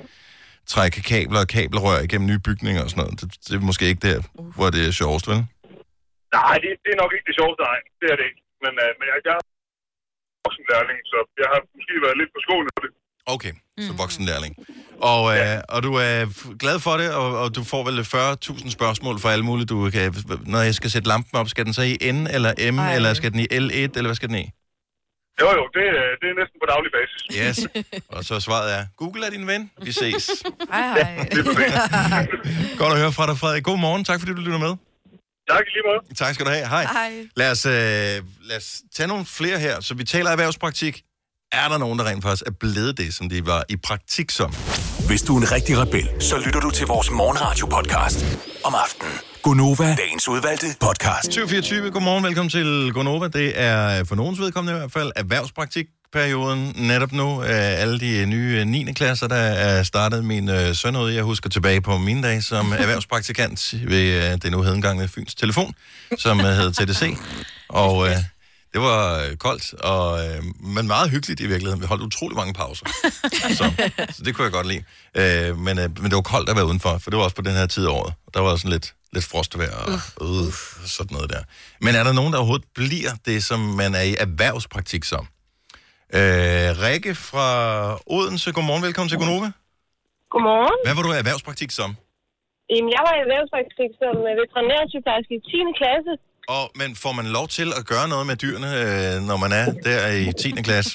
trække 0.74 0.98
kabler 1.10 1.40
og 1.44 1.48
kabelrør 1.56 1.98
igennem 2.06 2.26
nye 2.30 2.42
bygninger 2.48 2.82
og 2.84 2.90
sådan 2.90 3.00
noget. 3.02 3.14
Det, 3.20 3.26
det 3.46 3.54
er 3.58 3.68
måske 3.70 3.84
ikke 3.90 4.04
der, 4.08 4.18
hvor 4.56 4.68
det 4.74 4.82
er 4.88 4.92
sjovest, 5.02 5.26
vel? 5.30 5.40
Nej, 6.38 6.54
det, 6.62 6.70
det 6.84 6.90
er 6.94 6.98
nok 7.02 7.12
ikke 7.16 7.26
det 7.30 7.36
sjoveste, 7.38 7.60
nej. 7.70 7.78
Det 8.00 8.06
er 8.12 8.16
det 8.18 8.24
ikke. 8.30 8.40
Men, 8.64 8.72
uh, 8.84 8.90
men 8.98 9.04
jeg, 9.10 9.16
jeg 9.28 9.34
er 9.40 9.44
voksenlærling, 10.46 10.98
så 11.12 11.18
jeg 11.42 11.48
har 11.52 11.60
måske 11.78 11.94
været 12.06 12.16
lidt 12.20 12.30
på 12.36 12.40
skålen 12.46 12.70
for 12.76 12.82
det. 12.84 12.92
Okay, 13.34 13.52
så 13.86 13.92
voksenlærling. 14.02 14.52
Og, 15.12 15.22
øh, 15.38 15.58
og 15.68 15.82
du 15.82 15.92
er 15.94 16.14
glad 16.58 16.80
for 16.80 16.94
det, 17.00 17.14
og, 17.14 17.38
og 17.42 17.56
du 17.56 17.64
får 17.64 17.82
vel 17.88 17.98
40.000 18.00 18.70
spørgsmål 18.70 19.20
for 19.22 19.28
alle 19.28 19.44
mulige. 19.44 19.66
Du 19.66 19.90
kan, 19.90 20.14
når 20.46 20.60
jeg 20.68 20.74
skal 20.74 20.90
sætte 20.90 21.08
lampen 21.08 21.34
op, 21.40 21.48
skal 21.48 21.64
den 21.64 21.72
så 21.72 21.82
i 21.82 22.12
N 22.12 22.26
eller 22.36 22.72
M, 22.72 22.78
Ej. 22.78 22.94
eller 22.96 23.14
skal 23.14 23.32
den 23.32 23.40
i 23.40 23.46
L1, 23.62 23.92
eller 23.96 24.08
hvad 24.08 24.14
skal 24.14 24.28
den 24.28 24.38
i? 24.38 24.50
Jo, 25.40 25.48
jo, 25.58 25.62
det, 25.76 25.86
øh, 26.00 26.10
det 26.20 26.26
er 26.32 26.36
næsten 26.40 26.56
på 26.62 26.66
daglig 26.72 26.90
basis. 26.98 27.20
Yes. 27.42 27.56
Og 28.16 28.24
så 28.24 28.40
svaret 28.40 28.68
er, 28.78 28.86
Google 28.96 29.26
er 29.26 29.30
din 29.30 29.46
ven. 29.46 29.70
Vi 29.82 29.92
ses. 29.92 30.30
Hej, 30.72 31.02
hej. 31.02 31.28
Godt 32.80 32.92
at 32.92 32.98
høre 32.98 33.12
fra 33.12 33.26
dig, 33.26 33.38
Frederik. 33.38 33.64
God 33.64 33.78
morgen. 33.78 34.04
Tak 34.04 34.20
fordi 34.20 34.32
du 34.32 34.40
lytter 34.40 34.58
med. 34.58 34.74
Tak 35.50 35.64
lige 35.74 35.84
måde. 35.88 36.14
Tak 36.14 36.34
skal 36.34 36.46
du 36.46 36.50
have. 36.50 36.66
Hej. 36.68 36.84
Hej. 36.84 37.12
Lad 37.36 37.50
os, 37.50 37.66
øh, 37.66 37.72
lad 38.48 38.56
os 38.56 38.82
tage 38.94 39.06
nogle 39.06 39.26
flere 39.26 39.58
her. 39.58 39.80
Så 39.80 39.94
vi 39.94 40.04
taler 40.04 40.30
erhvervspraktik. 40.30 41.02
Er 41.52 41.68
der 41.68 41.78
nogen, 41.78 41.98
der 41.98 42.04
rent 42.04 42.22
faktisk 42.22 42.46
er 42.46 42.50
blevet 42.60 42.98
det, 42.98 43.14
som 43.14 43.28
de 43.28 43.46
var 43.46 43.64
i 43.68 43.76
praktik 43.76 44.30
som? 44.30 44.54
Hvis 45.06 45.22
du 45.22 45.36
er 45.36 45.40
en 45.40 45.52
rigtig 45.52 45.78
rebel, 45.78 46.22
så 46.22 46.38
lytter 46.44 46.60
du 46.60 46.70
til 46.70 46.86
vores 46.86 47.10
morgenradio-podcast 47.10 48.20
om 48.64 48.74
aftenen. 48.74 49.27
Gunova, 49.42 49.94
dagens 49.96 50.28
udvalgte 50.28 50.66
podcast. 50.80 51.24
2024, 51.24 51.90
godmorgen, 51.90 52.24
velkommen 52.24 52.50
til 52.50 52.90
Gonova. 52.94 53.28
Det 53.28 53.52
er 53.60 54.04
for 54.04 54.14
nogens 54.14 54.40
vedkommende 54.40 54.76
i 54.76 54.78
hvert 54.78 54.92
fald 54.92 55.12
erhvervspraktikperioden 55.16 56.72
netop 56.76 57.12
nu. 57.12 57.42
Øh, 57.42 57.48
Alle 57.82 58.00
de 58.00 58.26
nye 58.26 58.64
9. 58.64 58.92
klasser, 58.92 59.26
der 59.28 59.36
er 59.36 59.82
startet 59.82 60.24
min 60.24 60.48
øh, 60.48 60.74
søn 60.74 60.96
ud. 60.96 61.10
Jeg 61.10 61.22
husker 61.22 61.50
tilbage 61.50 61.80
på 61.80 61.98
mine 61.98 62.22
dage 62.22 62.42
som 62.42 62.72
erhvervspraktikant 62.78 63.74
ved 63.88 64.32
øh, 64.32 64.38
den 64.42 64.52
nu 64.52 64.62
hedengangne 64.62 65.08
Fyns 65.08 65.34
Telefon, 65.34 65.74
som 66.18 66.40
øh, 66.40 66.46
hed 66.46 66.72
TDC. 66.72 67.16
Og 67.68 68.06
øh, 68.08 68.16
det 68.72 68.80
var 68.80 69.18
øh, 69.24 69.36
koldt, 69.36 69.74
og, 69.74 70.26
øh, 70.26 70.42
men 70.60 70.86
meget 70.86 71.10
hyggeligt 71.10 71.40
i 71.40 71.46
virkeligheden. 71.46 71.80
Vi 71.82 71.86
holdt 71.86 72.02
utrolig 72.02 72.36
mange 72.36 72.54
pauser. 72.54 72.86
så, 73.54 73.70
så 74.16 74.22
det 74.24 74.34
kunne 74.34 74.44
jeg 74.44 74.52
godt 74.52 74.66
lide. 74.66 74.82
Øh, 75.14 75.58
men, 75.58 75.78
øh, 75.78 75.84
men 76.02 76.04
det 76.04 76.14
var 76.14 76.20
koldt 76.20 76.48
at 76.50 76.56
være 76.56 76.66
udenfor, 76.66 76.98
for 76.98 77.10
det 77.10 77.16
var 77.18 77.24
også 77.24 77.36
på 77.36 77.42
den 77.42 77.52
her 77.54 77.66
tid 77.66 77.86
af 77.86 77.90
året. 77.90 78.14
Der 78.34 78.40
var 78.40 78.56
sådan 78.56 78.70
lidt, 78.70 78.94
lidt 79.14 79.26
frostvejr 79.32 79.74
og 79.86 80.26
uh, 80.26 80.52
sådan 80.96 81.14
noget 81.16 81.30
der. 81.34 81.42
Men 81.84 81.92
er 81.98 82.04
der 82.08 82.12
nogen, 82.18 82.32
der 82.32 82.38
overhovedet 82.38 82.68
bliver 82.80 83.12
det, 83.28 83.38
som 83.48 83.60
man 83.80 83.90
er 84.00 84.04
i 84.12 84.14
erhvervspraktik 84.24 85.04
som? 85.12 85.24
Øh, 86.18 86.68
Rikke 86.84 87.12
fra 87.28 87.48
Odense, 88.16 88.48
godmorgen, 88.56 88.82
velkommen 88.88 89.10
til 89.12 89.18
Gonova. 89.22 89.48
Godmorgen. 90.32 90.78
Hvad 90.86 90.94
var 90.96 91.02
du 91.06 91.10
i 91.12 91.18
erhvervspraktik 91.24 91.70
som? 91.80 91.90
Jamen, 92.72 92.90
jeg 92.96 93.02
var 93.06 93.12
i 93.18 93.20
erhvervspraktik 93.26 93.90
som 94.02 94.14
øh, 94.28 94.32
veterinærsygeplejerske 94.42 95.32
i 95.38 95.42
10. 95.50 95.80
klasse. 95.80 96.12
Og, 96.56 96.64
men 96.80 96.90
får 97.04 97.12
man 97.18 97.26
lov 97.38 97.46
til 97.58 97.68
at 97.78 97.82
gøre 97.92 98.06
noget 98.12 98.26
med 98.30 98.36
dyrene, 98.44 98.70
øh, 98.82 99.14
når 99.30 99.38
man 99.44 99.52
er 99.60 99.66
der 99.88 100.00
i 100.24 100.26
10. 100.42 100.62
klasse? 100.68 100.92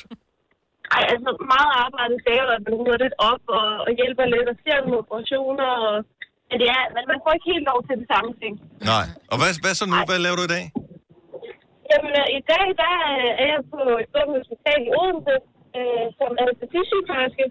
Ej, 0.96 1.04
altså 1.14 1.30
meget 1.54 1.72
arbejde 1.86 2.16
kræver, 2.26 2.52
at 2.58 2.64
man 2.68 2.74
ruder 2.80 2.98
lidt 3.04 3.16
op 3.32 3.44
og, 3.60 3.68
og 3.86 3.92
hjælper 4.00 4.26
lidt 4.36 4.48
og 4.54 4.58
ser 4.64 4.78
nogle 4.84 5.02
operationer. 5.04 5.70
Og, 5.90 5.96
men, 6.54 6.60
det 6.64 6.70
er, 6.78 6.84
men 6.96 7.04
man 7.12 7.20
får 7.24 7.32
ikke 7.38 7.48
helt 7.54 7.66
lov 7.72 7.80
til 7.88 7.96
det 8.02 8.08
samme 8.14 8.32
ting. 8.42 8.54
Nej. 8.92 9.06
Og 9.32 9.36
hvad, 9.40 9.52
hvad 9.64 9.74
så 9.80 9.86
nu? 9.92 9.98
Hvad 10.10 10.20
laver 10.26 10.38
du 10.42 10.46
i 10.50 10.54
dag? 10.58 10.66
Jamen, 11.92 12.12
øh, 12.22 12.28
i 12.40 12.42
dag 12.52 12.66
der 12.84 12.94
øh, 13.14 13.42
er 13.42 13.48
jeg 13.54 13.62
på 13.74 13.80
et 14.02 14.08
stort 14.12 14.30
hospital 14.38 14.80
i 14.88 14.90
Odense 15.02 15.36
øh, 15.78 16.06
som 16.20 16.32
anestesisygeplejerske. 16.44 17.46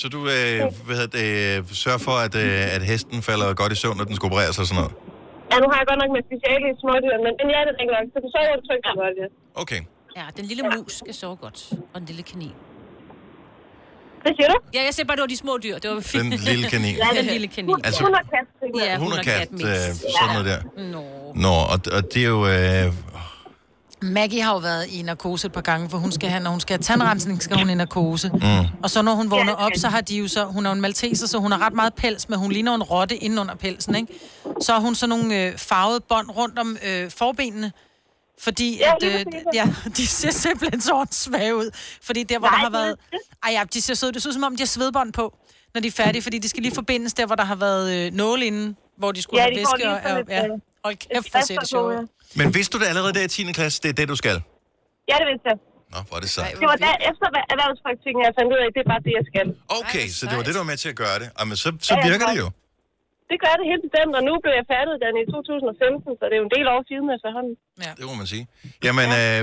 Så 0.00 0.06
du 0.14 0.20
øh, 0.36 0.58
hvad 0.86 0.96
hedder 1.00 1.14
det, 1.20 1.30
sørger 1.82 2.02
for, 2.08 2.16
at, 2.26 2.34
øh, 2.44 2.76
at 2.76 2.82
hesten 2.90 3.18
falder 3.28 3.48
godt 3.60 3.72
i 3.76 3.78
søvn, 3.82 3.96
når 3.98 4.06
den 4.10 4.16
skal 4.18 4.26
opereres 4.30 4.56
og 4.62 4.66
sådan 4.68 4.78
noget? 4.80 4.92
Ja, 5.50 5.56
nu 5.62 5.66
har 5.70 5.78
jeg 5.80 5.86
godt 5.90 6.00
nok 6.02 6.10
med 6.16 6.22
speciale 6.30 6.64
i 6.72 6.74
smådyr, 6.82 7.16
men, 7.24 7.32
men 7.38 7.44
det 7.50 7.54
er 7.60 7.64
rigtig 7.70 7.94
nok. 7.96 8.06
Så 8.14 8.18
du 8.24 8.28
sover 8.34 8.54
du 8.60 8.62
trygt 8.68 8.84
godt. 8.86 9.32
Okay. 9.62 9.80
Ja, 10.18 10.24
den 10.38 10.44
lille 10.50 10.62
mus 10.74 10.92
skal 11.02 11.14
sove 11.22 11.36
godt. 11.44 11.58
Og 11.92 11.96
en 12.00 12.06
lille 12.10 12.24
kanin. 12.30 12.54
Hvad 14.22 14.32
siger 14.36 14.48
du? 14.48 14.54
Ja, 14.74 14.84
jeg 14.84 14.94
ser 14.94 15.04
bare, 15.04 15.16
det 15.16 15.20
var 15.20 15.26
de 15.26 15.36
små 15.36 15.58
dyr. 15.62 15.78
Det 15.78 15.90
var 15.90 16.00
fint. 16.00 16.22
Den 16.32 16.40
lille 16.40 16.68
kanin. 16.70 16.94
ja, 16.96 17.18
den 17.20 17.24
lille 17.26 17.46
kanin. 17.48 17.76
Altså- 17.84 18.04
Hun 18.04 18.14
har 18.14 18.22
kat. 18.22 18.46
Ja, 18.86 18.98
Hun 18.98 19.12
og 19.12 19.18
kat, 19.24 19.48
øh, 19.52 19.58
sådan 19.60 20.32
noget 20.32 20.44
der. 20.46 20.82
Nå. 20.92 21.02
Nå, 21.34 21.48
og, 21.48 21.80
og 21.96 22.14
det 22.14 22.22
er 22.24 22.28
jo... 22.28 22.46
Øh, 22.46 22.92
Maggie 24.04 24.42
har 24.42 24.52
jo 24.52 24.58
været 24.58 24.86
i 24.86 25.02
narkose 25.02 25.46
et 25.46 25.52
par 25.52 25.60
gange, 25.60 25.90
for 25.90 25.98
hun 25.98 26.12
skal 26.12 26.28
have, 26.28 26.42
når 26.42 26.50
hun 26.50 26.60
skal 26.60 26.74
have 26.76 26.82
tandrensning, 26.82 27.42
skal 27.42 27.56
hun 27.58 27.70
i 27.70 27.74
narkose. 27.74 28.30
Mm. 28.34 28.40
Og 28.82 28.90
så 28.90 29.02
når 29.02 29.14
hun 29.14 29.30
vågner 29.30 29.52
op, 29.52 29.70
så 29.76 29.88
har 29.88 30.00
de 30.00 30.16
jo 30.16 30.28
så, 30.28 30.44
hun 30.44 30.66
er 30.66 30.70
jo 30.70 30.74
en 30.74 30.80
malteser, 30.80 31.26
så 31.26 31.38
hun 31.38 31.52
har 31.52 31.66
ret 31.66 31.72
meget 31.72 31.94
pels, 31.94 32.28
men 32.28 32.38
hun 32.38 32.52
ligner 32.52 32.74
en 32.74 32.82
rotte 32.82 33.16
inde 33.16 33.40
under 33.40 33.54
pelsen, 33.54 33.94
ikke? 33.94 34.12
Så 34.60 34.72
har 34.72 34.80
hun 34.80 34.94
så 34.94 35.06
nogle 35.06 35.42
øh, 35.46 35.58
farvede 35.58 36.00
bånd 36.08 36.30
rundt 36.30 36.58
om 36.58 36.76
øh, 36.88 37.10
forbenene, 37.10 37.72
fordi 38.42 38.78
Ja, 38.78 38.92
at, 38.96 39.02
øh, 39.02 39.24
ja, 39.54 39.66
de 39.96 40.06
ser 40.06 40.30
simpelthen 40.30 40.80
så 40.80 41.06
svage 41.10 41.56
ud. 41.56 41.70
Fordi 42.02 42.22
der, 42.22 42.38
hvor 42.38 42.48
Nej, 42.48 42.56
der 42.56 42.62
har 42.64 42.70
været... 42.70 42.96
Ej 43.46 43.50
ja, 43.52 43.62
de 43.74 43.80
ser 43.82 43.94
søde. 43.94 44.12
Det 44.12 44.22
ser 44.22 44.30
ud 44.30 44.34
som 44.34 44.44
om, 44.44 44.56
de 44.56 44.60
har 44.62 44.66
svedbånd 44.66 45.12
på, 45.12 45.38
når 45.74 45.80
de 45.80 45.88
er 45.88 45.92
færdige, 45.92 46.22
fordi 46.22 46.38
de 46.38 46.48
skal 46.48 46.62
lige 46.62 46.74
forbindes 46.74 47.14
der, 47.14 47.26
hvor 47.26 47.34
der 47.36 47.44
har 47.44 47.56
været 47.56 48.06
øh, 48.06 48.12
nåle 48.12 48.46
inde, 48.46 48.74
hvor 48.98 49.12
de 49.12 49.22
skulle 49.22 49.42
Ja, 49.42 49.48
have 49.48 49.56
væske. 49.58 49.88
Og, 49.90 49.94
og, 50.12 50.24
ja. 50.28 50.44
øh, 50.44 50.50
Hold 50.84 50.96
kæft, 50.96 51.30
hvor 51.32 51.40
ser 51.40 51.58
det 51.58 51.68
sjovt 51.68 51.86
ud. 52.00 52.06
men 52.36 52.54
vidste 52.54 52.78
du 52.78 52.82
det 52.82 52.88
allerede 52.92 53.12
der 53.14 53.22
i 53.24 53.28
10. 53.28 53.52
klasse, 53.52 53.82
det 53.82 53.88
er 53.88 53.92
det, 53.92 54.08
du 54.08 54.16
skal? 54.16 54.36
Ja, 55.10 55.16
det 55.22 55.26
vidste 55.32 55.46
jeg. 55.50 55.56
Nå, 55.92 55.98
hvor 56.08 56.16
er 56.16 56.20
det 56.20 56.30
sejt. 56.30 56.52
Det 56.60 56.66
var 56.72 56.76
der, 56.86 56.94
efter 57.10 57.26
erhvervspraktikken, 57.54 58.20
jeg 58.26 58.32
fandt 58.38 58.48
ud 58.54 58.58
af, 58.62 58.66
at 58.70 58.72
det 58.76 58.80
er 58.86 58.90
bare 58.94 59.02
det, 59.06 59.12
jeg 59.18 59.24
skal. 59.32 59.46
Okay, 59.80 60.06
så 60.18 60.22
det 60.30 60.36
var 60.38 60.42
det, 60.46 60.52
der 60.56 60.60
var 60.64 60.70
med 60.72 60.76
til 60.84 60.88
at 60.94 60.96
gøre 61.04 61.16
det. 61.22 61.28
Jamen, 61.38 61.56
så, 61.56 61.68
så 61.88 61.94
virker 62.10 62.26
det 62.32 62.38
jo. 62.44 62.48
Det 63.32 63.38
gør 63.44 63.54
det 63.60 63.66
helt 63.72 63.82
bestemt, 63.86 64.12
og 64.18 64.22
nu 64.28 64.32
blev 64.42 64.52
jeg 64.60 64.66
færdiguddannet 64.72 65.20
i 65.24 65.26
2015, 65.36 66.18
så 66.18 66.24
det 66.28 66.34
er 66.36 66.40
jo 66.42 66.46
en 66.50 66.54
del 66.56 66.66
år 66.74 66.80
siden 66.90 67.06
efterhånden. 67.16 67.54
Det 67.98 68.04
må 68.10 68.14
man 68.22 68.28
sige. 68.32 68.44
Jamen, 68.86 69.08
øh, 69.20 69.40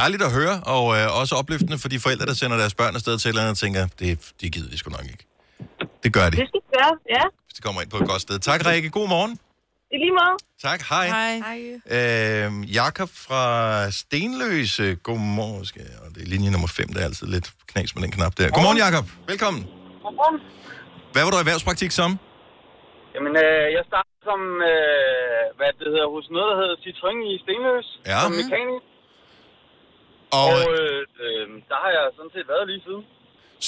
dejligt 0.00 0.22
at 0.28 0.32
høre, 0.38 0.56
og 0.74 0.84
øh, 0.96 1.20
også 1.20 1.32
opløftende 1.40 1.78
for 1.82 1.88
de 1.92 1.98
forældre, 2.04 2.24
der 2.30 2.36
sender 2.42 2.56
deres 2.62 2.74
børn 2.80 2.94
afsted 2.98 3.14
til 3.18 3.26
et 3.28 3.32
eller 3.32 3.42
andet, 3.44 3.56
og 3.56 3.60
tænker, 3.64 3.82
det, 4.00 4.10
det 4.40 4.48
gider 4.54 4.70
vi 4.72 4.76
sgu 4.80 4.88
nok 4.98 5.06
ikke. 5.12 5.24
Det 6.04 6.10
gør 6.16 6.26
de, 6.32 6.36
Det 6.40 6.48
skal 6.52 6.64
gøre, 6.76 6.92
ja. 7.16 7.24
hvis 7.46 7.54
de 7.58 7.62
kommer 7.66 7.80
ind 7.82 7.90
på 7.94 7.98
et 8.02 8.08
godt 8.12 8.22
sted. 8.26 8.36
Tak, 8.50 8.60
Rikke. 8.66 8.90
God 8.98 9.08
morgen. 9.16 9.32
I 9.94 9.96
lige 10.04 10.14
måde. 10.20 10.36
Tak, 10.68 10.80
hej. 10.92 11.06
Hej. 11.06 11.58
Øh, 11.96 12.74
Jakob 12.74 13.10
fra 13.26 13.44
Stenløse. 13.90 14.94
Godmorgen. 14.94 15.64
Skal 15.64 15.82
jeg, 15.82 15.98
og 16.04 16.14
det 16.14 16.22
er 16.22 16.26
linje 16.34 16.50
nummer 16.50 16.68
5, 16.68 16.92
der 16.92 17.00
er 17.00 17.04
altid 17.04 17.26
lidt 17.26 17.52
knas 17.66 17.94
med 17.94 18.02
den 18.02 18.10
knap 18.10 18.32
der. 18.38 18.50
Godmorgen, 18.50 18.78
Jakob. 18.78 19.06
Velkommen. 19.28 19.62
Hvad 21.12 21.22
var 21.24 21.30
du 21.30 21.36
i 21.36 21.40
erhvervspraktik 21.40 21.90
som? 21.90 22.18
Jamen, 23.14 23.32
øh, 23.44 23.64
jeg 23.76 23.82
startede 23.90 24.20
som, 24.30 24.40
øh, 24.72 25.42
hvad 25.58 25.70
det 25.80 25.86
hedder, 25.94 26.08
hos 26.16 26.26
noget, 26.34 26.48
der 26.50 26.56
hedder 26.62 26.76
Citroën 26.84 27.18
i 27.32 27.34
Stenløs, 27.42 27.88
Ja. 28.12 28.18
som 28.24 28.32
mekaniker. 28.40 28.82
Og, 30.40 30.48
Og 30.48 30.56
øh, 30.74 31.00
øh, 31.24 31.44
der 31.70 31.78
har 31.84 31.90
jeg 31.96 32.04
sådan 32.16 32.32
set 32.36 32.46
været 32.52 32.66
lige 32.70 32.82
siden. 32.88 33.04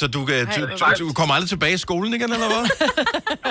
Så 0.00 0.04
du, 0.14 0.20
øh, 0.34 0.42
du, 0.54 0.60
du, 0.80 1.04
du 1.10 1.14
kommer 1.20 1.34
aldrig 1.36 1.50
tilbage 1.54 1.76
i 1.78 1.84
skolen 1.86 2.12
igen, 2.18 2.30
eller 2.36 2.48
hvad? 2.52 2.64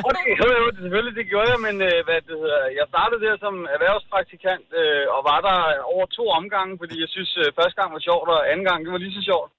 Okay, 0.10 0.32
jo, 0.42 0.48
jo, 0.60 0.66
det, 0.74 0.80
selvfølgelig, 0.86 1.16
det 1.20 1.26
gjorde 1.32 1.50
jeg, 1.54 1.60
men 1.68 1.76
øh, 1.90 1.98
hvad 2.08 2.20
det 2.30 2.36
hedder, 2.44 2.62
jeg 2.80 2.86
startede 2.94 3.22
der 3.26 3.36
som 3.46 3.56
erhvervspraktikant, 3.76 4.66
øh, 4.82 5.04
og 5.16 5.20
var 5.32 5.40
der 5.48 5.58
over 5.94 6.06
to 6.18 6.24
omgange, 6.40 6.74
fordi 6.82 6.96
jeg 7.04 7.10
synes, 7.16 7.32
øh, 7.42 7.48
første 7.60 7.76
gang 7.80 7.90
var 7.98 8.04
sjovt, 8.10 8.28
og 8.36 8.40
anden 8.52 8.66
gang, 8.70 8.80
det 8.86 8.92
var 8.96 9.02
lige 9.06 9.18
så 9.20 9.24
sjovt. 9.32 9.50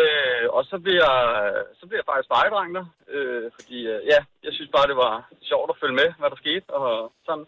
Øh, 0.00 0.44
og 0.56 0.62
så 0.70 0.76
blev 0.84 0.96
jeg, 1.06 1.16
så 1.78 1.82
blev 1.88 1.96
jeg 2.00 2.06
faktisk 2.10 2.30
fejredreng 2.34 2.70
der, 2.78 2.86
øh, 3.14 3.44
fordi 3.56 3.78
øh, 3.92 4.00
ja, 4.12 4.18
jeg 4.46 4.52
synes 4.56 4.70
bare, 4.76 4.86
det 4.90 4.96
var 5.04 5.14
sjovt 5.50 5.68
at 5.72 5.80
følge 5.82 5.96
med, 6.00 6.08
hvad 6.20 6.28
der 6.32 6.38
skete 6.44 6.66
og 6.80 6.86
sådan. 7.26 7.46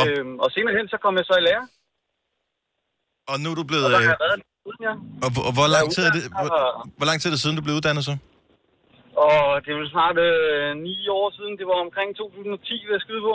Øh, 0.00 0.24
og 0.44 0.48
senere 0.56 0.74
hen, 0.78 0.86
så 0.92 0.96
kom 1.04 1.14
jeg 1.20 1.26
så 1.30 1.34
i 1.40 1.44
lære. 1.48 1.64
Og 3.30 3.36
nu 3.42 3.46
er 3.52 3.56
du 3.60 3.64
blevet... 3.70 3.84
Og 3.86 3.90
der 3.94 4.00
har 4.10 4.16
øh, 4.18 4.24
været 4.26 4.40
uden, 4.68 4.80
ja. 4.88 4.94
Og, 5.24 5.28
hvor- 5.34 5.46
og 5.48 5.52
hvor, 5.58 5.68
lang 5.76 5.86
tid 5.94 6.02
er 6.08 6.12
det, 6.18 6.22
hvor, 6.40 6.48
og- 6.56 6.88
hvor 6.98 7.06
lang 7.10 7.16
tid 7.20 7.26
er 7.30 7.34
det 7.34 7.42
siden, 7.44 7.56
du 7.58 7.62
blev 7.66 7.74
uddannet 7.78 8.04
så? 8.10 8.14
Og 9.26 9.36
det 9.64 9.70
er 9.74 9.78
jo 9.84 9.88
snart 9.96 10.16
øh, 10.28 10.68
ni 10.88 10.96
år 11.18 11.26
siden, 11.38 11.52
det 11.60 11.66
var 11.70 11.78
omkring 11.86 12.08
2010, 12.16 12.72
vil 12.86 12.92
jeg 12.98 13.02
skyde 13.06 13.22
på. 13.30 13.34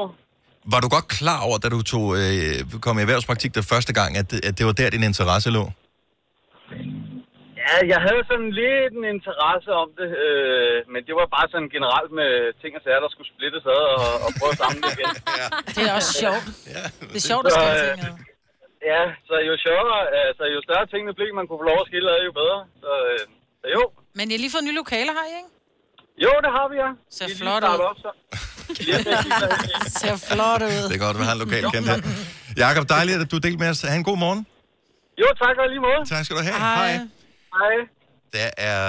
Var 0.73 0.79
du 0.83 0.89
godt 0.95 1.07
klar 1.19 1.39
over, 1.47 1.57
da 1.63 1.67
du 1.75 1.81
tog, 1.93 2.05
øh, 2.21 2.53
kom 2.85 2.95
i 2.99 3.01
erhvervspraktik 3.05 3.51
den 3.59 3.65
første 3.73 3.93
gang, 3.99 4.11
at 4.21 4.25
det, 4.31 4.39
at 4.47 4.53
det 4.57 4.63
var 4.69 4.75
der, 4.81 4.89
din 4.95 5.03
interesse 5.11 5.49
lå? 5.57 5.63
Ja, 7.61 7.75
jeg 7.93 7.99
havde 8.07 8.23
sådan 8.31 8.51
lidt 8.61 8.91
en 8.99 9.05
interesse 9.15 9.69
om 9.83 9.87
det, 9.99 10.09
øh, 10.25 10.75
men 10.93 11.01
det 11.07 11.13
var 11.19 11.27
bare 11.35 11.47
sådan 11.53 11.69
generelt 11.75 12.11
med 12.19 12.31
ting 12.61 12.71
og 12.77 12.81
sager, 12.85 13.01
der 13.05 13.11
skulle 13.13 13.29
splittes 13.33 13.63
ad 13.77 13.83
og, 13.97 14.05
og 14.25 14.29
prøve 14.39 14.51
at 14.55 14.59
samle 14.63 14.79
det 14.85 14.91
igen. 14.97 15.09
ja. 15.41 15.47
Det 15.75 15.83
er 15.89 15.93
også 15.99 16.11
sjovt. 16.23 16.43
Ja, 16.75 16.83
det 17.11 17.17
er 17.21 17.25
sjovt 17.31 17.43
at 17.47 17.51
skille 17.57 17.75
øh, 17.79 17.89
ting 17.89 18.01
ad. 18.09 18.15
Ja, 18.91 19.03
så 19.27 19.35
jo 19.49 19.53
sjovere, 19.67 19.99
altså 20.29 20.43
jo 20.55 20.59
større 20.67 20.85
tingene 20.93 21.11
blev, 21.17 21.29
man 21.39 21.45
kunne 21.47 21.59
få 21.63 21.67
lov 21.71 21.79
at 21.83 21.87
skille 21.89 22.07
ad, 22.15 22.19
jo 22.27 22.31
bedre. 22.41 22.59
Så, 22.83 22.91
øh, 23.09 23.21
så 23.61 23.67
jo. 23.75 23.83
Men 24.17 24.23
I 24.29 24.33
har 24.35 24.41
lige 24.45 24.53
fået 24.55 24.65
nye 24.69 24.77
lokaler 24.83 25.13
her, 25.19 25.25
ikke? 25.41 25.51
Jo, 26.25 26.31
det 26.45 26.51
har 26.57 26.65
vi, 26.71 26.75
ja. 26.83 26.89
Ser 27.17 27.27
Vi 27.29 27.33
flot 27.41 27.63
ud. 27.71 27.79
Op, 27.89 27.97
så. 28.05 28.11
Er 28.71 29.89
Ser 30.01 30.15
flot 30.31 30.61
ud. 30.73 30.83
Det 30.89 30.95
er 30.99 31.03
godt, 31.05 31.15
at 31.15 31.19
vi 31.21 31.25
har 31.29 31.35
en 31.37 31.41
lokal 31.45 31.63
kendt 31.73 31.87
her. 31.91 31.97
Jakob, 32.65 32.83
dejligt, 32.97 33.17
at 33.23 33.29
du 33.33 33.37
delte 33.45 33.59
med 33.63 33.69
os. 33.73 33.81
Ha' 33.81 33.95
en 34.03 34.07
god 34.11 34.17
morgen. 34.25 34.41
Jo, 35.21 35.27
tak 35.43 35.55
og 35.63 35.67
lige 35.73 35.81
måde. 35.87 36.01
Tak 36.13 36.21
skal 36.25 36.35
du 36.37 36.41
have. 36.49 36.59
Hej. 36.67 36.91
Hej. 36.91 37.20
Der 38.33 38.49
er, 38.57 38.81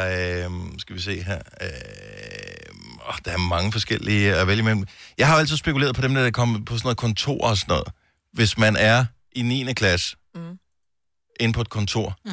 øh, 0.45 0.51
skal 0.79 0.97
vi 0.97 1.01
se 1.01 1.23
her, 1.23 1.39
øh, 1.61 3.09
åh, 3.09 3.15
der 3.25 3.33
er 3.33 3.39
mange 3.39 3.73
forskellige 3.73 4.35
at 4.35 4.47
vælge 4.47 4.61
imellem. 4.61 4.87
Jeg 5.19 5.27
har 5.27 5.35
jo 5.35 5.41
altid 5.41 5.57
spekuleret 5.57 5.95
på 5.95 6.03
dem, 6.03 6.15
der 6.15 6.23
er 6.23 6.31
kommet 6.31 6.65
på 6.65 6.75
sådan 6.77 6.87
noget 6.87 6.97
kontor 6.97 7.47
og 7.47 7.57
sådan 7.57 7.73
noget. 7.73 7.89
Hvis 8.33 8.59
man 8.59 8.77
er 8.77 9.05
i 9.33 9.43
9. 9.43 9.73
klasse, 9.73 10.17
mm. 10.35 10.59
inde 11.41 11.55
på 11.55 11.61
et 11.61 11.69
kontor. 11.71 12.17
Mm. 12.25 12.31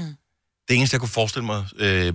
Det 0.67 0.77
eneste, 0.77 0.95
jeg 0.95 0.99
kunne 0.99 1.09
forestille 1.09 1.45
mig 1.45 1.65
øh, 1.77 2.13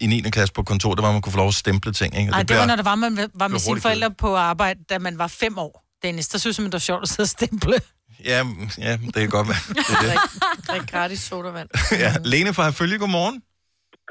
i 0.00 0.06
9. 0.06 0.20
klasse 0.20 0.54
på 0.54 0.60
et 0.60 0.66
kontor, 0.66 0.94
det 0.94 1.02
var, 1.02 1.08
at 1.08 1.14
man 1.14 1.22
kunne 1.22 1.32
få 1.32 1.38
lov 1.38 1.48
at 1.48 1.54
stemple 1.54 1.92
ting. 1.92 2.16
Ikke? 2.18 2.28
Og 2.28 2.30
Nej, 2.30 2.40
det, 2.40 2.48
det 2.48 2.56
var, 2.56 2.66
når 2.66 2.76
det 2.76 2.84
var, 2.84 2.94
man 2.94 3.30
var 3.34 3.48
med 3.48 3.58
sine 3.58 3.80
forældre 3.80 4.10
på 4.10 4.36
arbejde, 4.36 4.80
da 4.90 4.98
man 4.98 5.18
var 5.18 5.26
fem 5.26 5.58
år. 5.58 5.84
Dennis, 6.02 6.28
der 6.28 6.38
synes 6.38 6.58
man, 6.58 6.66
det 6.66 6.72
var 6.72 6.78
sjovt 6.78 7.02
at 7.02 7.08
sidde 7.08 7.24
og 7.24 7.28
stemple. 7.28 7.74
Ja, 8.30 8.38
mm, 8.42 8.68
ja, 8.86 8.92
det 9.14 9.18
kan 9.24 9.30
godt 9.38 9.48
være. 9.52 9.62
Det 9.88 9.94
er 9.96 10.06
det. 10.12 10.18
Drik 10.68 10.84
gratis 10.92 11.20
sodavand. 11.30 11.68
ja. 12.04 12.10
Lene 12.32 12.50
fra 12.56 12.62
Herfølge, 12.68 12.98
godmorgen. 13.04 13.36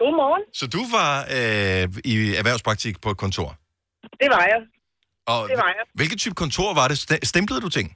Godmorgen. 0.01 0.43
Så 0.59 0.65
du 0.75 0.81
var 0.97 1.11
øh, 1.37 1.83
i 2.13 2.15
erhvervspraktik 2.41 2.95
på 3.03 3.09
et 3.13 3.17
kontor. 3.25 3.49
Det 4.21 4.29
var 4.35 4.43
jeg. 4.53 4.61
Og 5.33 5.39
Det 5.51 5.57
var 5.63 5.69
jeg. 5.77 5.85
hvilket 5.99 6.17
type 6.23 6.35
kontor 6.43 6.69
var 6.79 6.85
det? 6.91 6.95
St- 7.03 7.23
Stemplede 7.31 7.61
du 7.65 7.69
ting? 7.79 7.87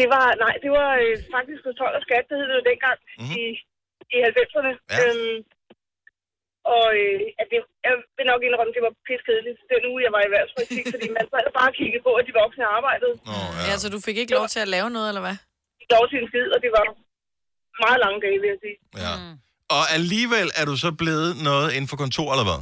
Det 0.00 0.06
var, 0.14 0.26
nej, 0.44 0.54
det 0.64 0.70
var 0.78 0.90
øh, 1.04 1.14
faktisk 1.36 1.60
hos 1.66 1.74
12 1.82 1.98
og 1.98 2.02
skat, 2.06 2.24
det 2.30 2.34
hed 2.40 2.46
det 2.50 2.56
jo 2.60 2.64
dengang 2.72 2.98
Mhm. 3.04 3.22
mm-hmm. 3.22 3.44
i, 3.44 3.46
i 4.14 4.16
90'erne. 4.36 4.72
Ja. 4.92 4.98
Øhm, 5.04 5.36
og 6.74 6.86
øh, 7.02 7.20
at 7.40 7.46
det, 7.52 7.58
jeg 7.86 7.94
vil 8.16 8.26
nok 8.32 8.42
indrømme, 8.48 8.72
det 8.76 8.82
var 8.86 8.94
piskedeligt 9.10 9.58
den 9.72 9.82
uge, 9.90 10.00
jeg 10.06 10.12
var 10.14 10.20
i 10.22 10.28
erhvervspraktik, 10.30 10.84
fordi 10.94 11.08
man 11.18 11.24
sad 11.32 11.46
bare 11.58 11.70
og 11.72 11.76
kiggede 11.80 12.02
på, 12.08 12.12
at 12.18 12.24
de 12.28 12.32
voksne 12.42 12.64
arbejdede. 12.78 13.14
Oh, 13.34 13.50
Ja, 13.68 13.74
så 13.82 13.88
du 13.94 13.98
fik 14.06 14.16
ikke 14.22 14.36
lov 14.38 14.46
til 14.54 14.60
at 14.64 14.72
lave 14.76 14.88
noget, 14.96 15.08
eller 15.10 15.24
hvad? 15.26 15.36
Lov 15.96 16.04
til 16.10 16.18
en 16.22 16.28
skid, 16.30 16.48
og 16.54 16.60
det 16.64 16.70
var 16.78 16.86
meget 17.84 17.98
lange 18.04 18.18
dage, 18.24 18.38
vil 18.42 18.50
jeg 18.54 18.60
sige. 18.64 18.76
Ja. 19.04 19.14
Og 19.76 19.84
alligevel 19.98 20.48
er 20.60 20.64
du 20.70 20.74
så 20.84 20.90
blevet 21.02 21.30
noget 21.48 21.68
inden 21.76 21.88
for 21.92 21.98
kontor, 22.04 22.28
eller 22.34 22.48
hvad? 22.50 22.60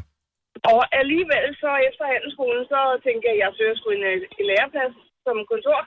Og 0.73 0.81
alligevel 1.01 1.47
så 1.65 1.71
efter 1.89 2.05
handelsskolen, 2.13 2.63
så 2.73 2.81
tænkte 3.07 3.25
jeg, 3.29 3.35
at 3.37 3.43
jeg 3.45 3.51
søger 3.59 3.77
sgu 3.79 3.89
en, 3.99 4.05
øh, 4.13 4.19
en 4.41 4.47
læreplads 4.51 4.97
som 5.25 5.37
kontor. 5.53 5.81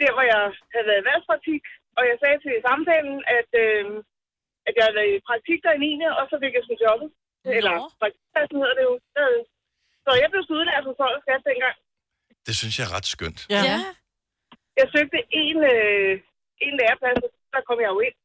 Der, 0.00 0.10
hvor 0.16 0.26
jeg 0.32 0.42
havde 0.74 0.88
været 0.90 1.04
i 1.54 1.56
og 1.98 2.02
jeg 2.10 2.16
sagde 2.22 2.38
til 2.44 2.54
samtalen, 2.68 3.16
at, 3.38 3.50
øh, 3.64 3.84
at 4.68 4.74
jeg 4.78 4.86
været 4.98 5.10
i 5.14 5.26
praktik 5.28 5.58
der 5.64 5.72
i 5.76 5.80
9. 5.80 6.18
og 6.20 6.24
så 6.30 6.36
fik 6.42 6.52
jeg 6.56 6.64
sådan 6.64 6.84
jobbet. 6.86 7.08
Eller 7.56 7.74
praktikpladsen 8.00 8.56
hedder 8.62 8.76
det 8.78 8.84
jo. 8.88 8.94
Så 10.04 10.10
jeg 10.22 10.28
blev 10.32 10.42
studielærer 10.48 10.82
for 10.86 10.94
folk 11.02 11.16
skat 11.24 11.42
dengang. 11.50 11.76
Det 12.46 12.54
synes 12.60 12.74
jeg 12.78 12.84
er 12.88 12.92
ret 12.96 13.08
skønt. 13.14 13.40
Ja. 13.54 13.60
ja. 13.70 13.78
Jeg 14.80 14.86
søgte 14.94 15.18
en, 15.42 15.58
øh, 15.74 16.12
en 16.66 16.74
læreplads, 16.80 17.20
og 17.26 17.30
der 17.54 17.62
kom 17.68 17.78
jeg 17.84 17.90
jo 17.94 18.00
ind. 18.08 18.16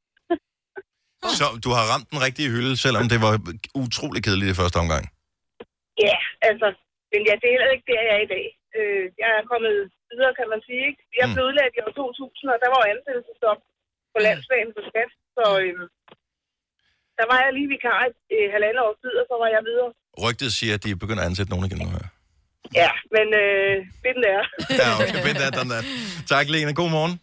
Så 1.40 1.46
du 1.66 1.70
har 1.78 1.84
ramt 1.92 2.08
den 2.14 2.20
rigtige 2.28 2.50
hylde, 2.54 2.74
selvom 2.86 3.06
det 3.12 3.20
var 3.26 3.34
utrolig 3.84 4.22
kedeligt 4.26 4.54
i 4.54 4.60
første 4.62 4.78
omgang. 4.84 5.04
Ja, 6.06 6.18
altså, 6.50 6.68
men 7.12 7.22
ja, 7.28 7.34
det 7.40 7.48
er 7.48 7.56
heller 7.56 7.76
ikke 7.76 7.90
der, 7.92 8.02
jeg 8.08 8.16
er 8.18 8.24
i 8.28 8.32
dag. 8.36 8.46
Øh, 8.78 9.06
jeg 9.22 9.30
er 9.38 9.44
kommet 9.52 9.76
videre, 10.12 10.34
kan 10.40 10.48
man 10.54 10.62
sige. 10.68 10.84
Ikke? 10.90 11.02
Jeg 11.20 11.26
blev 11.34 11.44
udlært 11.50 11.78
i 11.78 11.82
år 11.86 11.92
2000, 11.92 12.54
og 12.54 12.58
der 12.64 12.70
var 12.74 12.80
jo 12.82 12.92
ansættelsestop 12.94 13.60
på 14.14 14.18
landsbanen 14.26 14.72
på 14.78 14.82
skat. 14.90 15.12
Så 15.38 15.46
øh, 15.64 15.76
der 17.20 17.26
var 17.32 17.40
jeg 17.46 17.52
lige 17.58 17.70
vikar 17.74 18.00
i 18.08 18.38
øh, 18.38 18.46
halvandet 18.54 18.82
års 18.86 19.00
tid, 19.04 19.14
og 19.22 19.26
så 19.30 19.36
var 19.44 19.50
jeg 19.56 19.62
videre. 19.70 19.90
Rygtet 20.24 20.50
siger, 20.60 20.74
at 20.78 20.84
de 20.86 20.90
begynder 21.04 21.22
at 21.24 21.30
ansætte 21.30 21.52
nogen 21.54 21.66
igen 21.68 21.80
nu 21.84 21.90
her. 21.98 22.06
Ja, 22.82 22.92
men 23.16 23.28
øh, 23.44 23.76
det 24.04 24.30
er. 24.38 24.44
Ja, 24.82 24.90
okay, 25.02 25.20
vent 25.28 25.38
der, 25.42 25.50
den 25.60 25.70
der. 25.74 25.82
Tak, 26.34 26.46
Lene. 26.54 26.74
God 26.82 26.90
morgen. 26.98 27.14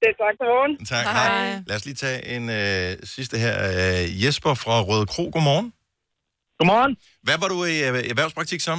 Det 0.00 0.08
er 0.12 0.16
tak 0.24 0.34
for 0.40 0.46
morgen. 0.54 0.72
Tak, 0.92 1.06
hej. 1.16 1.28
hej. 1.28 1.62
Lad 1.68 1.76
os 1.78 1.84
lige 1.88 1.98
tage 2.04 2.18
en 2.36 2.44
øh, 2.60 2.90
sidste 3.14 3.36
her. 3.44 3.56
Øh, 3.70 4.24
Jesper 4.24 4.54
fra 4.64 4.74
Røde 4.88 5.06
Kro, 5.12 5.24
godmorgen. 5.34 5.68
Godmorgen. 6.58 6.92
Hvad 7.26 7.36
var 7.42 7.48
du 7.54 7.58
i 7.74 7.76
øh, 7.88 8.10
erhvervspraktik 8.12 8.60
som? 8.68 8.78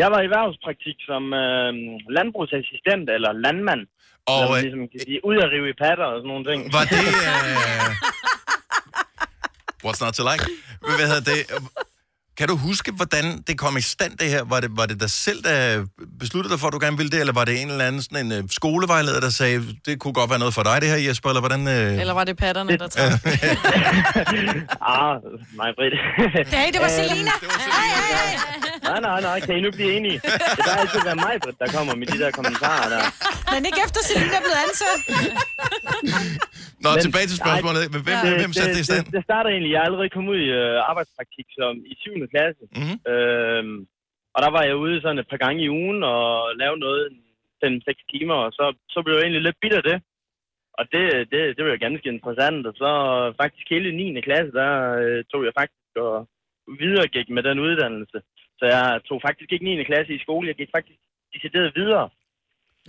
Jeg 0.00 0.08
var 0.12 0.20
i 0.20 0.26
erhvervspraktik 0.30 0.98
som 1.10 1.22
øh, 1.42 1.72
landbrugsassistent 2.16 3.06
eller 3.16 3.30
landmand. 3.44 3.82
Og, 4.32 4.40
man 4.50 4.56
øh, 4.56 4.62
ligesom 4.66 4.82
kan 4.92 5.00
sige, 5.06 5.18
ud 5.28 5.36
at 5.44 5.48
rive 5.54 5.68
i 5.74 5.76
patter 5.82 6.06
og 6.12 6.16
sådan 6.20 6.30
nogle 6.32 6.44
ting. 6.50 6.60
Var 6.76 6.84
det... 6.92 7.00
Øh... 7.48 7.90
What's 9.84 10.04
not 10.04 10.14
to 10.14 10.22
like? 10.32 10.44
Hvad 10.96 11.06
hedder 11.06 11.32
det? 11.32 11.46
Kan 12.38 12.48
du 12.48 12.56
huske, 12.56 12.92
hvordan 12.92 13.42
det 13.46 13.58
kom 13.58 13.76
i 13.76 13.80
stand, 13.80 14.18
det 14.18 14.30
her? 14.30 14.42
Var 14.44 14.60
det, 14.60 14.70
var 14.76 14.86
det 14.86 15.00
dig 15.00 15.10
selv, 15.10 15.42
der 15.42 15.86
besluttede 16.18 16.52
dig 16.52 16.60
for, 16.60 16.66
at 16.66 16.72
du 16.72 16.78
gerne 16.78 16.96
ville 16.96 17.10
det, 17.10 17.20
eller 17.20 17.32
var 17.32 17.44
det 17.44 17.62
en 17.62 17.70
eller 17.70 17.84
anden 17.84 18.02
sådan 18.02 18.26
en 18.26 18.32
øh, 18.32 18.44
skolevejleder, 18.50 19.20
der 19.20 19.30
sagde, 19.30 19.76
det 19.86 20.00
kunne 20.00 20.12
godt 20.12 20.30
være 20.30 20.38
noget 20.38 20.54
for 20.54 20.62
dig, 20.62 20.80
det 20.80 20.88
her, 20.88 20.96
Jesper, 20.96 21.28
eller 21.28 21.40
hvordan... 21.40 21.68
Øh... 21.68 22.00
Eller 22.00 22.14
var 22.14 22.24
det 22.24 22.36
patterne, 22.36 22.76
der 22.76 22.88
tager? 22.88 23.10
ah, 24.92 25.16
nej, 25.60 25.70
Britt. 25.76 25.94
Hey, 26.54 26.72
det 26.72 26.80
var 26.80 26.88
Selina. 26.88 27.30
Nej, 28.90 29.00
nej, 29.08 29.18
nej, 29.28 29.36
kan 29.46 29.52
I 29.58 29.60
nu 29.66 29.70
blive 29.78 29.90
enige? 29.98 30.18
Det 30.56 30.62
kan 30.66 30.74
altid 30.82 31.00
være 31.08 31.18
mig, 31.26 31.34
der 31.62 31.68
kommer 31.76 31.92
med 32.00 32.06
de 32.12 32.16
der 32.22 32.30
kommentarer 32.38 32.88
der. 32.94 33.02
Men 33.52 33.60
ikke 33.68 33.80
efter 33.86 34.00
Selina 34.08 34.34
er 34.40 34.44
blevet 34.46 34.60
ansat. 34.66 34.98
Nå, 36.84 36.88
tilbage 37.06 37.26
til 37.30 37.38
spørgsmålet. 37.44 37.82
Men 37.94 38.00
hvem- 38.06 38.38
hvem 38.42 38.52
satte 38.58 38.72
det 38.76 38.82
i 38.84 38.88
stand? 38.90 39.04
Det, 39.06 39.14
det 39.16 39.22
starter 39.28 39.50
egentlig, 39.54 39.70
jeg 39.72 39.80
er 39.82 39.88
allerede 39.88 40.10
kommet 40.14 40.30
ud 40.34 40.40
i 40.48 40.50
øh, 40.62 40.76
arbejdspraktik 40.90 41.46
som 41.58 41.72
i 41.92 41.94
7. 42.00 42.10
klasse. 42.34 42.62
Mhm. 42.80 42.94
Øhm, 43.12 43.76
og 44.34 44.38
der 44.44 44.50
var 44.56 44.62
jeg 44.68 44.76
ude 44.84 44.96
sådan 45.00 45.20
et 45.22 45.28
par 45.32 45.40
gange 45.44 45.60
i 45.66 45.70
ugen 45.80 46.00
og 46.14 46.26
lave 46.62 46.76
noget 46.84 47.02
5-6 47.64 48.12
timer, 48.12 48.36
og 48.44 48.50
så, 48.58 48.64
så 48.94 48.98
blev 49.04 49.14
jeg 49.16 49.22
egentlig 49.24 49.44
lidt 49.46 49.60
bitter 49.62 49.80
af 49.82 49.86
det. 49.90 49.98
Og 50.78 50.84
det, 50.92 51.04
det, 51.32 51.40
det 51.56 51.62
var 51.64 51.70
jo 51.72 51.84
ganske 51.86 52.08
interessant, 52.14 52.60
og 52.70 52.74
så 52.82 52.90
faktisk 53.42 53.66
hele 53.74 53.88
9. 53.96 54.20
klasse, 54.28 54.52
der 54.60 54.72
øh, 55.04 55.18
tog 55.32 55.40
jeg 55.46 55.54
faktisk 55.60 55.92
og 56.08 56.16
videregik 56.82 57.28
med 57.36 57.42
den 57.48 57.58
uddannelse. 57.66 58.18
Så 58.58 58.64
jeg 58.74 59.00
tog 59.08 59.18
faktisk 59.26 59.50
ikke 59.52 59.64
9. 59.64 59.84
klasse 59.90 60.12
i 60.14 60.24
skole, 60.26 60.48
jeg 60.50 60.56
gik 60.60 60.70
faktisk 60.76 60.98
decideret 61.34 61.70
videre. 61.80 62.06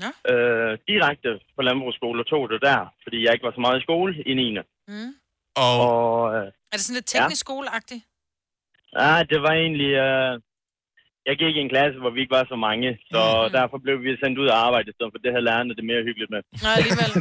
Ja. 0.04 0.12
Øh, 0.32 0.74
direkte 0.92 1.30
på 1.56 1.62
landbrugsskole 1.68 2.18
og 2.24 2.28
tog 2.34 2.44
det 2.54 2.60
der, 2.70 2.80
fordi 3.04 3.18
jeg 3.26 3.32
ikke 3.34 3.48
var 3.48 3.54
så 3.56 3.62
meget 3.66 3.80
i 3.80 3.86
skole 3.88 4.12
i 4.32 4.34
9. 4.34 4.58
Mm. 4.88 5.12
Og... 5.64 5.74
og 5.90 6.36
øh, 6.36 6.48
Er 6.72 6.76
det 6.78 6.82
sådan 6.86 6.98
lidt 7.00 7.08
teknisk 7.16 7.40
skoleagtigt? 7.48 8.04
Ja, 9.00 9.14
det 9.32 9.40
var 9.46 9.54
egentlig... 9.64 9.92
Øh, 10.08 10.34
jeg 11.30 11.36
gik 11.44 11.56
i 11.56 11.62
en 11.66 11.72
klasse, 11.76 11.98
hvor 12.04 12.12
vi 12.16 12.20
ikke 12.24 12.36
var 12.40 12.46
så 12.54 12.58
mange, 12.68 12.88
så 13.14 13.22
mm. 13.38 13.52
derfor 13.58 13.78
blev 13.86 13.96
vi 14.06 14.10
sendt 14.24 14.38
ud 14.42 14.48
og 14.54 14.58
arbejde, 14.68 14.88
stedet 14.98 15.12
for 15.14 15.20
det 15.24 15.32
havde 15.36 15.46
lærerne 15.50 15.74
det 15.78 15.86
mere 15.92 16.02
hyggeligt 16.08 16.32
med. 16.36 16.42
Nej, 16.66 16.74
alligevel. 16.80 17.12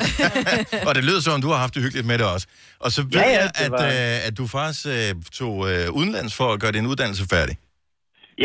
Og 0.89 0.93
det 0.97 1.03
lyder 1.09 1.21
som, 1.25 1.33
om 1.39 1.43
du 1.47 1.51
har 1.55 1.61
haft 1.65 1.75
det 1.75 1.83
hyggeligt 1.87 2.07
med 2.11 2.17
det 2.21 2.27
også. 2.35 2.47
Og 2.85 2.89
så 2.95 3.01
ved 3.03 3.13
Ja, 3.21 3.29
ja, 3.29 3.43
jeg, 3.43 3.51
at, 3.65 3.71
var- 3.71 3.87
øh, 4.23 4.27
at 4.29 4.33
du 4.39 4.45
faktisk 4.59 4.83
øh, 4.97 5.11
tog 5.41 5.55
øh, 5.71 5.85
udenlands 5.99 6.33
for 6.41 6.49
at 6.55 6.59
gøre 6.63 6.73
din 6.79 6.87
uddannelse 6.93 7.25
færdig. 7.37 7.55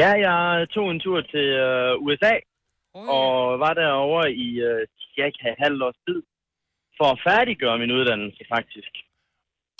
Ja, 0.01 0.09
jeg 0.27 0.69
tog 0.69 0.91
en 0.91 0.99
tur 0.99 1.21
til 1.21 1.47
øh, 1.67 1.93
USA, 2.05 2.33
og 3.17 3.59
var 3.59 3.73
derovre 3.73 4.31
i 4.45 4.49
øh, 4.69 4.87
cirka 5.15 5.45
et 5.51 5.63
halvt 5.65 5.83
års 5.83 5.99
tid, 6.07 6.19
for 6.97 7.07
at 7.13 7.21
færdiggøre 7.27 7.77
min 7.79 7.91
uddannelse, 7.91 8.43
faktisk. 8.55 8.91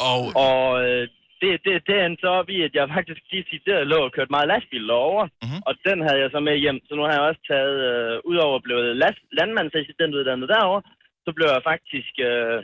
Og, 0.10 0.22
og 0.48 0.66
øh, 0.86 1.08
det, 1.42 1.52
det, 1.66 1.74
det 1.88 1.96
endte 2.06 2.22
så 2.22 2.28
op 2.40 2.50
i, 2.50 2.62
at 2.68 2.74
jeg 2.76 2.90
faktisk 2.96 3.22
decideret 3.32 3.88
lå 3.88 3.98
og 4.06 4.12
kørte 4.16 4.32
meget 4.36 4.48
lastbil 4.54 4.88
derovre, 4.88 5.30
Mhm. 5.44 5.60
og 5.68 5.74
den 5.88 5.98
havde 6.08 6.20
jeg 6.24 6.30
så 6.32 6.40
med 6.40 6.56
hjem. 6.64 6.80
Så 6.88 6.92
nu 6.96 7.02
har 7.06 7.14
jeg 7.18 7.22
også 7.30 7.42
taget, 7.52 7.76
øh, 7.92 8.16
udover 8.32 8.56
at 8.58 8.64
blive 8.64 8.82
last, 9.04 9.22
landmandsassistent 9.40 10.16
uddannet 10.16 10.50
derovre, 10.56 10.82
så 11.26 11.30
blev 11.36 11.48
jeg 11.56 11.64
faktisk 11.72 12.14
øh, 12.30 12.60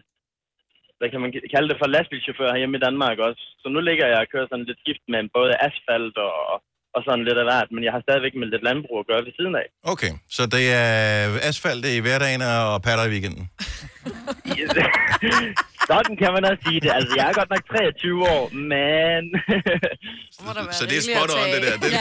hvad 0.97 1.09
kan 1.11 1.21
man 1.21 1.31
kalde 1.55 1.69
det, 1.69 1.77
for 1.81 1.87
lastbilchauffør 1.87 2.57
hjemme 2.57 2.77
i 2.77 2.85
Danmark 2.87 3.17
også. 3.27 3.43
Så 3.61 3.67
nu 3.69 3.79
ligger 3.79 4.07
jeg 4.07 4.19
og 4.21 4.27
kører 4.33 4.47
sådan 4.49 4.65
lidt 4.69 4.79
skift 4.83 5.03
med 5.07 5.29
både 5.37 5.53
asfalt 5.67 6.17
og, 6.17 6.35
og 6.95 7.01
sådan 7.07 7.23
lidt 7.27 7.37
af 7.41 7.45
hvert, 7.49 7.69
men 7.75 7.81
jeg 7.85 7.91
har 7.95 8.01
stadigvæk 8.07 8.33
med 8.39 8.47
lidt 8.53 8.63
landbrug 8.67 8.97
at 9.01 9.07
gøre 9.11 9.21
ved 9.27 9.33
siden 9.39 9.55
af. 9.61 9.67
Okay, 9.93 10.11
så 10.35 10.41
det 10.55 10.65
er 10.83 10.89
asfalt 11.49 11.83
i 11.95 11.99
hverdagen 12.05 12.41
og 12.41 12.81
patter 12.87 13.05
i 13.05 13.11
weekenden. 13.15 13.43
Sådan 15.91 16.15
kan 16.21 16.29
man 16.35 16.43
også 16.49 16.61
sige 16.67 16.79
det. 16.83 16.91
Altså, 16.97 17.13
jeg 17.19 17.25
er 17.29 17.33
godt 17.39 17.49
nok 17.55 17.63
23 17.77 18.23
år, 18.35 18.43
men... 18.73 19.21
Så 20.77 20.83
det 20.89 20.97
er 21.01 21.03
spot 21.09 21.31
on, 21.39 21.47
det 21.53 21.61
der. 21.65 21.75
Det... 21.83 21.91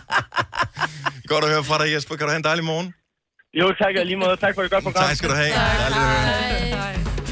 Godt 1.32 1.44
at 1.44 1.50
høre 1.54 1.64
fra 1.64 1.76
dig, 1.82 1.88
Jesper. 1.94 2.14
Kan 2.16 2.24
du 2.26 2.30
have 2.30 2.42
en 2.44 2.48
dejlig 2.50 2.64
morgen? 2.64 2.94
Jo, 3.60 3.66
tak 3.82 3.94
og 4.00 4.06
lige 4.06 4.16
måde. 4.16 4.36
Tak 4.36 4.54
for 4.54 4.62
et 4.62 4.70
godt 4.70 4.84
program. 4.84 5.04
Tak 5.04 5.16
skal 5.16 5.28
du 5.30 5.34
have. 5.34 5.52
Dejligt 5.52 5.96
at 5.96 6.64
høre. 6.64 6.69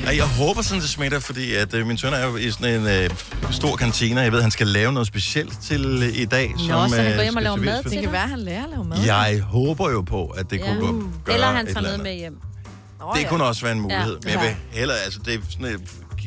Ej, 0.09 0.17
jeg 0.17 0.25
håber 0.25 0.63
sådan, 0.63 0.81
det 0.81 0.91
smitter, 0.91 1.19
fordi 1.21 1.55
at, 1.55 1.75
øh, 1.75 1.87
min 1.87 1.99
søn 1.99 2.13
er 2.13 2.27
jo 2.27 2.37
i 2.37 2.51
sådan 2.51 2.81
en 2.81 2.87
øh, 2.87 3.11
stor 3.51 3.77
kantine, 3.77 4.21
jeg 4.21 4.33
ved, 4.33 4.39
at 4.39 4.45
han 4.45 4.51
skal 4.51 4.67
lave 4.67 4.93
noget 4.93 5.07
specielt 5.09 5.61
til 5.63 6.03
øh, 6.03 6.17
i 6.23 6.25
dag. 6.25 6.55
Nå, 6.69 6.89
så 6.89 6.97
han 6.97 7.07
øh, 7.11 7.17
går 7.17 7.23
hjem 7.23 7.37
og 7.37 7.43
laver 7.43 7.57
mad 7.57 7.83
til 7.83 7.91
Det 7.91 8.01
kan 8.03 8.13
være, 8.13 8.29
han 8.29 8.39
lærer 8.39 8.65
at 8.65 8.71
lave 8.71 8.85
mad. 8.85 8.99
Jeg 9.07 9.41
håber 9.43 9.91
jo 9.91 10.01
på, 10.03 10.27
at 10.27 10.51
det 10.51 10.61
kunne 10.61 10.81
gå- 10.81 11.03
gøre 11.25 11.35
Eller 11.35 11.47
han 11.47 11.67
tager 11.67 11.81
noget 11.81 12.01
med 12.03 12.15
hjem. 12.15 12.39
Det 13.15 13.29
kunne 13.29 13.45
også 13.45 13.63
være 13.63 13.73
en 13.73 13.81
mulighed. 13.81 14.13
Ja. 14.13 14.19
Men 14.25 14.33
jeg 14.33 14.41
vil 14.73 14.79
hellere, 14.81 14.97
altså 15.05 15.19
det 15.25 15.35
er 15.35 15.39
sådan 15.51 15.67
et, 15.67 15.81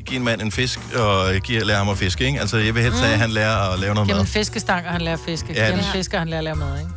give 0.05 0.17
en 0.17 0.23
mand 0.23 0.41
en 0.41 0.51
fisk, 0.51 0.79
og 0.95 1.33
give, 1.43 1.63
lære 1.63 1.77
ham 1.77 1.89
at 1.89 1.97
fiske, 1.97 2.25
ikke? 2.25 2.39
Altså 2.39 2.57
jeg 2.57 2.75
vil 2.75 2.83
helst 2.83 2.99
have, 2.99 3.13
at 3.13 3.19
han 3.19 3.29
lærer 3.29 3.73
at 3.73 3.79
lave 3.79 3.93
noget 3.93 4.07
ham 4.09 4.15
mad. 4.17 4.21
en 4.25 4.27
fiskestang, 4.27 4.85
og 4.85 4.91
han 4.91 5.01
lærer 5.01 5.13
at 5.17 5.21
fiske. 5.25 5.47
Ja, 5.53 5.53
Giv 5.53 5.63
ham 5.63 5.73
en 5.73 5.79
det- 5.79 5.91
fisk, 5.93 6.13
og 6.13 6.19
han 6.19 6.27
lærer 6.29 6.37
at 6.39 6.43
lave 6.43 6.55
mad, 6.55 6.79
ikke? 6.79 6.89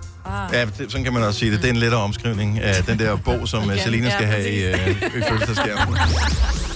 Ja, 0.53 0.65
det, 0.65 0.75
sådan 0.89 1.05
kan 1.05 1.13
man 1.13 1.23
også 1.23 1.39
sige 1.39 1.53
det. 1.53 1.63
Det 1.63 1.69
er 1.69 1.73
en 1.73 1.77
lettere 1.77 2.01
omskrivning 2.01 2.61
af 2.61 2.85
den 2.85 2.99
der 2.99 3.17
bog, 3.17 3.49
som 3.49 3.65
Igen, 3.65 3.79
Selina 3.79 4.11
skal 4.11 4.25
ja, 4.27 4.31
have 4.31 4.51
i, 4.51 4.65
øh, 4.65 4.91
i 4.91 5.23
fødselsdagsgave. 5.29 5.79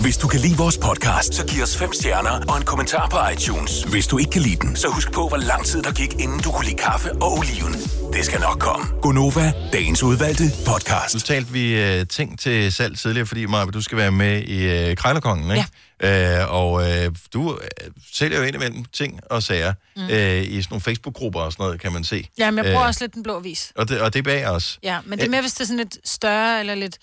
Hvis 0.01 0.17
du 0.17 0.29
kan 0.29 0.41
lide 0.41 0.57
vores 0.57 0.79
podcast, 0.79 1.35
så 1.35 1.47
giv 1.47 1.63
os 1.63 1.77
fem 1.77 1.93
stjerner 1.93 2.31
og 2.49 2.57
en 2.59 2.65
kommentar 2.65 3.09
på 3.09 3.17
iTunes. 3.33 3.83
Hvis 3.83 4.07
du 4.07 4.19
ikke 4.19 4.31
kan 4.31 4.43
lide 4.43 4.57
den, 4.57 4.77
så 4.77 4.89
husk 4.89 5.13
på, 5.13 5.29
hvor 5.29 5.37
lang 5.37 5.65
tid 5.67 5.83
der 5.83 5.93
gik, 5.93 6.13
inden 6.19 6.41
du 6.41 6.51
kunne 6.51 6.65
lide 6.67 6.77
kaffe 6.77 7.13
og 7.13 7.39
oliven. 7.39 7.73
Det 8.13 8.25
skal 8.25 8.41
nok 8.41 8.59
komme. 8.59 8.87
Gonova, 9.03 9.53
dagens 9.73 10.03
udvalgte 10.03 10.45
podcast. 10.67 11.15
Nu 11.15 11.21
talte 11.21 11.53
vi 11.53 11.83
øh, 11.83 12.07
ting 12.07 12.39
til 12.39 12.73
salg 12.73 12.99
tidligere, 12.99 13.27
fordi 13.27 13.47
Maja, 13.47 13.65
du 13.65 13.83
skal 13.83 13.99
være 13.99 14.11
med 14.11 14.43
i 14.43 14.89
øh, 14.91 14.97
Krejlerkongen, 14.97 15.45
ikke? 15.45 15.55
Ja. 15.55 15.65
Øh, 16.03 16.53
og 16.53 16.91
øh, 16.91 17.11
du 17.33 17.53
øh, 17.63 17.91
sælger 18.13 18.39
jo 18.39 18.45
indimellem 18.45 18.85
ting 18.85 19.21
og 19.31 19.43
sager 19.43 19.75
Mm. 19.97 20.03
øh, 20.11 20.43
i 20.43 20.63
sådan 20.63 20.67
nogle 20.71 20.81
Facebook-grupper 20.81 21.41
og 21.41 21.53
sådan 21.53 21.63
noget, 21.65 21.81
kan 21.81 21.93
man 21.93 22.05
se. 22.05 22.29
Jamen, 22.39 22.65
jeg 22.65 22.73
bruger 22.73 22.81
Øh, 22.83 22.87
også 22.89 23.05
lidt 23.05 23.15
den 23.15 23.23
blå 23.23 23.41
vis. 23.41 23.73
Og 23.77 23.89
det, 23.89 24.01
og 24.01 24.13
det 24.13 24.19
er 24.19 24.23
bag 24.23 24.47
os. 24.47 24.79
Ja, 24.83 24.99
men 25.05 25.19
det 25.19 25.27
er 25.27 25.31
mere, 25.31 25.41
hvis 25.41 25.53
det 25.53 25.61
er 25.61 25.65
sådan 25.65 25.77
lidt 25.77 25.99
større, 26.05 26.61
eller 26.61 26.75
lidt... 26.75 26.99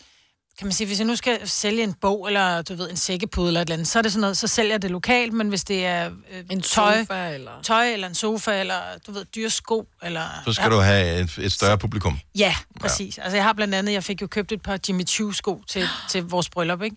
Kan 0.58 0.68
man 0.68 0.74
sige, 0.74 0.88
hvis 0.88 1.00
jeg 1.00 1.08
nu 1.08 1.16
skal 1.16 1.50
sælge 1.50 1.84
en 1.84 1.94
bog, 1.94 2.28
eller 2.28 2.62
du 2.62 2.76
ved, 2.76 2.90
en 2.90 2.98
sækkepude 2.98 3.48
eller 3.48 3.62
et 3.62 3.66
eller 3.66 3.74
andet, 3.74 3.88
så 3.88 4.00
er 4.00 4.04
det 4.04 4.12
sådan 4.12 4.22
noget, 4.22 4.38
så 4.38 4.48
sælger 4.48 4.72
jeg 4.74 4.82
det 4.82 4.92
lokalt, 4.92 5.34
men 5.34 5.50
hvis 5.50 5.64
det 5.64 5.86
er 5.86 6.10
øh, 6.32 6.44
En 6.50 6.62
tøj, 6.62 7.00
sofa, 7.00 7.34
eller... 7.34 7.52
tøj, 7.64 7.94
eller 7.94 8.08
en 8.08 8.16
sofa, 8.16 8.60
eller 8.60 8.76
du 9.08 9.12
ved, 9.12 9.26
dyre 9.26 9.50
sko, 9.50 9.88
eller... 10.04 10.22
Så 10.46 10.54
skal 10.54 10.64
ja. 10.64 10.70
du 10.76 10.80
have 10.82 11.20
et, 11.20 11.38
et 11.38 11.52
større 11.52 11.78
publikum. 11.78 12.20
Ja, 12.38 12.56
præcis. 12.80 13.18
Ja. 13.18 13.24
Altså, 13.24 13.38
jeg 13.38 13.44
har 13.44 13.54
blandt 13.54 13.76
andet, 13.76 13.94
jeg 13.94 14.04
fik 14.04 14.22
jo 14.22 14.28
købt 14.28 14.52
et 14.52 14.62
par 14.62 14.80
Jimmy 14.90 15.08
Choo 15.08 15.32
sko 15.32 15.62
til, 15.68 15.88
til 16.10 16.24
vores 16.24 16.50
bryllup, 16.50 16.82
ikke? 16.82 16.96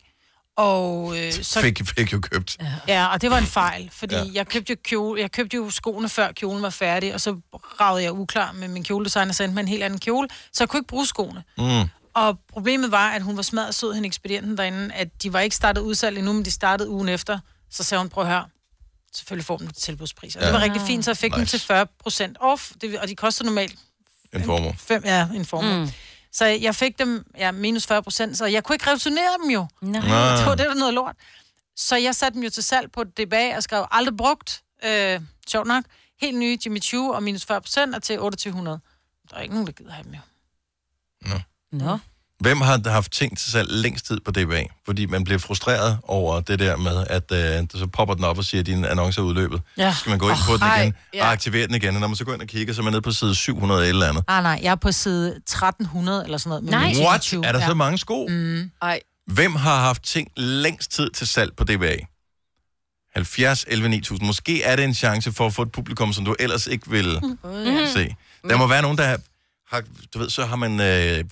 Og 0.59 1.19
øh, 1.19 1.33
så... 1.33 1.61
Fik, 1.61 1.81
fik 1.99 2.13
jo 2.13 2.21
købt. 2.21 2.57
Ja, 2.89 3.07
og 3.07 3.21
det 3.23 3.31
var 3.31 3.39
en 3.39 3.47
fejl, 3.47 3.91
fordi 3.93 4.15
Ja. 4.15 4.23
ja. 4.25 4.31
jeg, 4.35 4.47
købte 4.49 4.71
jo 4.73 4.77
kjole, 4.85 5.21
jeg 5.21 5.33
købte 5.33 5.57
jo 5.57 5.71
skoene 5.71 6.09
før 6.09 6.33
kjolen 6.33 6.63
var 6.63 6.71
færdig, 6.71 7.15
og 7.15 7.21
så 7.21 7.37
ragede 7.81 8.03
jeg 8.03 8.13
uklar 8.13 8.53
med 8.53 8.69
min 8.69 8.85
kjoledesigner 8.85 9.29
og 9.29 9.35
sendte 9.35 9.55
mig 9.55 9.61
en 9.61 9.69
helt 9.69 9.83
anden 9.83 9.99
kjole, 10.01 10.29
så 10.53 10.65
jeg 10.65 10.69
kunne 10.69 10.79
ikke 10.81 10.89
bruge 10.89 11.07
skoene. 11.07 11.43
Mm. 11.59 11.89
Og 12.15 12.39
problemet 12.53 12.91
var, 12.91 13.11
at 13.11 13.23
hun 13.23 13.37
var 13.37 13.43
smadret 13.43 13.75
sød, 13.75 13.93
hende 13.95 14.07
ekspedienten 14.07 14.57
derinde, 14.57 14.95
at 14.95 15.23
de 15.23 15.33
var 15.33 15.41
ikke 15.41 15.57
startet 15.57 15.81
udsalg 15.81 16.19
endnu, 16.19 16.33
men 16.33 16.45
de 16.45 16.51
startede 16.51 16.89
ugen 16.91 17.09
efter. 17.09 17.39
Så 17.71 17.85
sagde 17.85 18.01
hun, 18.01 18.09
prøv 18.09 18.25
at 18.25 18.31
høre, 18.31 18.45
selvfølgelig 19.15 19.47
får 19.47 19.57
dem 19.57 19.67
til 19.69 19.83
tilbudspris. 19.83 20.37
Og 20.37 20.41
det 20.43 20.47
Ja. 20.49 20.53
var 20.53 20.61
rigtig 20.61 20.83
fint, 20.87 21.05
så 21.05 21.11
jeg 21.11 21.17
fik 21.17 21.37
nice. 21.37 21.59
dem 21.69 21.87
til 22.17 22.29
40% 22.31 22.35
off, 22.41 22.71
det, 22.81 22.99
og 22.99 23.09
de 23.09 23.15
koster 23.17 23.45
normalt 23.45 23.75
En 24.35 24.45
formue. 24.45 24.75
fem, 24.79 25.03
ja, 25.05 25.29
en 25.35 25.45
formue. 25.45 25.79
Mm. 25.79 25.91
Så 26.39 26.45
jeg 26.45 26.75
fik 26.75 26.99
dem 26.99 27.27
ja, 27.39 27.51
minus 27.53 27.87
40 27.87 28.03
procent, 28.03 28.39
så 28.39 28.47
jeg 28.47 28.65
kunne 28.65 28.75
ikke 28.75 28.91
returnere 28.91 29.39
dem 29.43 29.51
jo. 29.51 29.67
Nej. 29.81 30.01
Det 30.37 30.47
var 30.47 30.55
det, 30.55 30.67
der 30.67 30.75
noget 30.75 30.95
lort. 30.95 31.17
Så 31.77 31.97
jeg 31.97 32.15
satte 32.15 32.35
dem 32.35 32.43
jo 32.43 32.51
til 32.51 32.63
salg 32.63 32.93
på 32.93 33.05
DBA 33.05 33.57
og 33.57 33.63
skrev, 33.63 33.87
aldrig 33.91 34.17
brugt, 34.17 34.63
øh, 34.85 35.21
sjovt 35.49 35.67
nok, 35.67 35.85
helt 36.21 36.39
nye 36.39 36.59
Jimmy 36.65 36.83
Choo 36.83 37.09
og 37.11 37.23
minus 37.23 37.47
40 37.47 37.61
procent 37.61 37.95
og 37.95 38.03
til 38.03 38.17
2800. 38.17 38.81
Der 39.31 39.37
er 39.37 39.41
ikke 39.41 39.55
nogen, 39.55 39.67
der 39.67 39.73
gider 39.73 39.93
have 39.93 40.05
dem 40.05 40.15
jo. 40.15 40.21
Nå. 41.73 41.99
Hvem 42.41 42.61
har 42.61 42.81
haft 42.91 43.13
ting 43.13 43.39
til 43.39 43.53
salg 43.53 43.69
længst 43.71 44.07
tid 44.07 44.21
på 44.21 44.31
DBA? 44.31 44.63
Fordi 44.87 45.07
man 45.07 45.25
bliver 45.25 45.39
frustreret 45.39 45.99
over 46.03 46.41
det 46.41 46.59
der 46.59 46.77
med, 46.77 47.05
at 47.11 47.33
øh, 47.33 47.67
så 47.75 47.87
popper 47.87 48.15
den 48.15 48.25
op 48.25 48.39
og 48.39 48.45
siger, 48.45 48.61
at 48.61 48.67
din 48.67 48.85
annonce 48.85 49.21
er 49.21 49.25
udløbet. 49.25 49.61
Ja. 49.79 49.93
Så 49.93 49.99
skal 49.99 50.11
man 50.11 50.19
gå 50.19 50.29
ind 50.29 50.39
på 50.47 50.53
den 50.53 50.63
Ej, 50.63 50.83
igen 50.83 50.95
ja. 51.15 51.25
og 51.25 51.33
aktivere 51.33 51.67
den 51.67 51.75
igen. 51.75 51.95
Og 51.95 52.01
når 52.01 52.09
man 52.09 52.17
så 52.17 52.25
går 52.25 52.33
ind 52.35 52.43
og 52.43 52.49
kigger, 52.49 52.75
så 52.75 52.81
er 52.81 52.85
man 52.85 52.93
nede 52.93 53.03
på 53.03 53.13
side 53.13 53.35
700 53.35 53.89
eller 53.89 54.07
andet. 54.09 54.25
Ah, 54.29 54.43
nej, 54.43 54.61
jeg 54.63 54.71
er 54.71 54.75
på 54.75 54.93
side 54.93 55.29
1300 55.37 56.25
eller 56.25 56.39
sådan 56.39 56.49
noget. 56.51 56.65
Nej. 56.97 57.07
What? 57.07 57.33
Er 57.33 57.53
der 57.53 57.67
så 57.67 57.75
mange 57.75 57.99
sko? 57.99 58.27
Mm. 58.31 58.71
Ej. 58.83 59.01
Hvem 59.27 59.55
har 59.57 59.81
haft 59.81 60.03
ting 60.03 60.29
længst 60.37 60.93
tid 60.93 61.11
til 61.11 61.27
salg 61.27 61.57
på 61.57 61.65
DBA? 61.65 61.97
70, 63.15 63.65
11, 63.69 63.89
9000. 63.89 64.27
Måske 64.27 64.63
er 64.63 64.77
det 64.77 64.85
en 64.85 64.95
chance 64.95 65.33
for 65.33 65.47
at 65.47 65.55
få 65.55 65.63
et 65.63 65.73
publikum, 65.73 66.13
som 66.13 66.25
du 66.25 66.35
ellers 66.39 66.67
ikke 66.67 66.91
vil 66.91 67.19
Mm. 67.23 67.39
se. 67.95 68.15
Der 68.49 68.57
må 68.57 68.67
være 68.67 68.83
nogen, 68.83 68.99
der 68.99 69.05
har, 69.07 69.19
har 69.71 69.83
du 70.15 70.19
ved, 70.19 70.31
så 70.31 70.47
har 70.47 70.57
man 70.57 70.81
øh, 70.81 71.25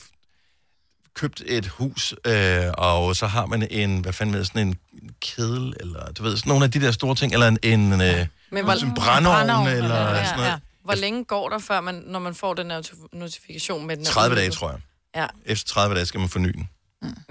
købt 1.17 1.43
et 1.47 1.67
hus, 1.67 2.15
øh, 2.27 2.63
og 2.79 3.17
så 3.17 3.27
har 3.27 3.47
man 3.47 3.69
en, 3.71 3.99
hvad 4.01 4.13
fanden 4.13 4.35
med, 4.37 4.45
sådan 4.45 4.67
en 4.69 4.77
kedel, 5.21 5.75
eller 5.81 6.13
du 6.13 6.23
ved, 6.23 6.37
sådan 6.37 6.51
nogle 6.51 6.65
af 6.65 6.71
de 6.71 6.81
der 6.81 6.91
store 6.91 7.15
ting, 7.15 7.33
eller 7.33 7.49
en, 7.49 7.59
en, 7.63 7.93
øh, 7.93 7.99
Men 8.51 8.65
hvor- 8.65 8.73
en 8.73 8.95
brændeovn, 8.95 9.37
brændeovn, 9.37 9.69
eller 9.69 10.01
ja, 10.17 10.25
sådan 10.25 10.39
noget. 10.41 10.61
Hvor 10.85 10.95
længe 10.95 11.25
går 11.25 11.49
der, 11.49 11.59
før 11.59 11.81
man, 11.81 11.95
når 11.95 12.19
man 12.19 12.35
får 12.35 12.55
den 12.55 12.71
her 12.71 12.79
notif- 12.83 13.09
notifikation 13.19 13.87
med 13.87 13.97
den? 13.97 14.07
er 14.07 14.11
30 14.11 14.37
dage, 14.37 14.51
tror 14.51 14.71
jeg. 14.71 14.79
Ja, 15.17 15.27
Efter 15.47 15.69
30 15.75 15.95
dage 15.97 16.07
skal 16.07 16.21
man 16.21 16.29
forny 16.29 16.49
den. 16.49 16.69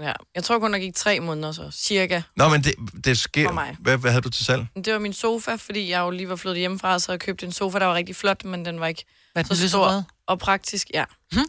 ja. 0.00 0.12
Jeg 0.34 0.44
tror 0.44 0.58
kun, 0.58 0.72
der 0.72 0.78
gik 0.78 0.94
tre 0.94 1.20
måneder 1.20 1.52
så, 1.52 1.70
cirka. 1.72 2.22
Nå, 2.36 2.48
men 2.48 2.64
det, 2.64 2.74
det 3.04 3.16
For 3.16 3.22
sker. 3.22 3.52
mig. 3.52 3.76
Hvad, 3.80 3.96
hvad 3.98 4.10
havde 4.10 4.22
du 4.22 4.28
til 4.30 4.44
salg? 4.44 4.66
Det 4.84 4.92
var 4.92 4.98
min 4.98 5.12
sofa, 5.12 5.54
fordi 5.56 5.90
jeg 5.90 6.00
jo 6.00 6.10
lige 6.10 6.28
var 6.28 6.36
flyttet 6.36 6.58
hjemmefra, 6.58 6.98
så 6.98 7.12
jeg 7.12 7.20
købte 7.20 7.46
en 7.46 7.52
sofa, 7.52 7.78
der 7.78 7.86
var 7.86 7.94
rigtig 7.94 8.16
flot, 8.16 8.44
men 8.44 8.64
den 8.64 8.80
var 8.80 8.86
ikke 8.86 9.04
Hvad, 9.32 9.44
så 9.44 9.68
stor 9.68 10.04
og 10.26 10.38
praktisk. 10.38 10.86
Ja. 10.94 11.04
Hmm? 11.32 11.44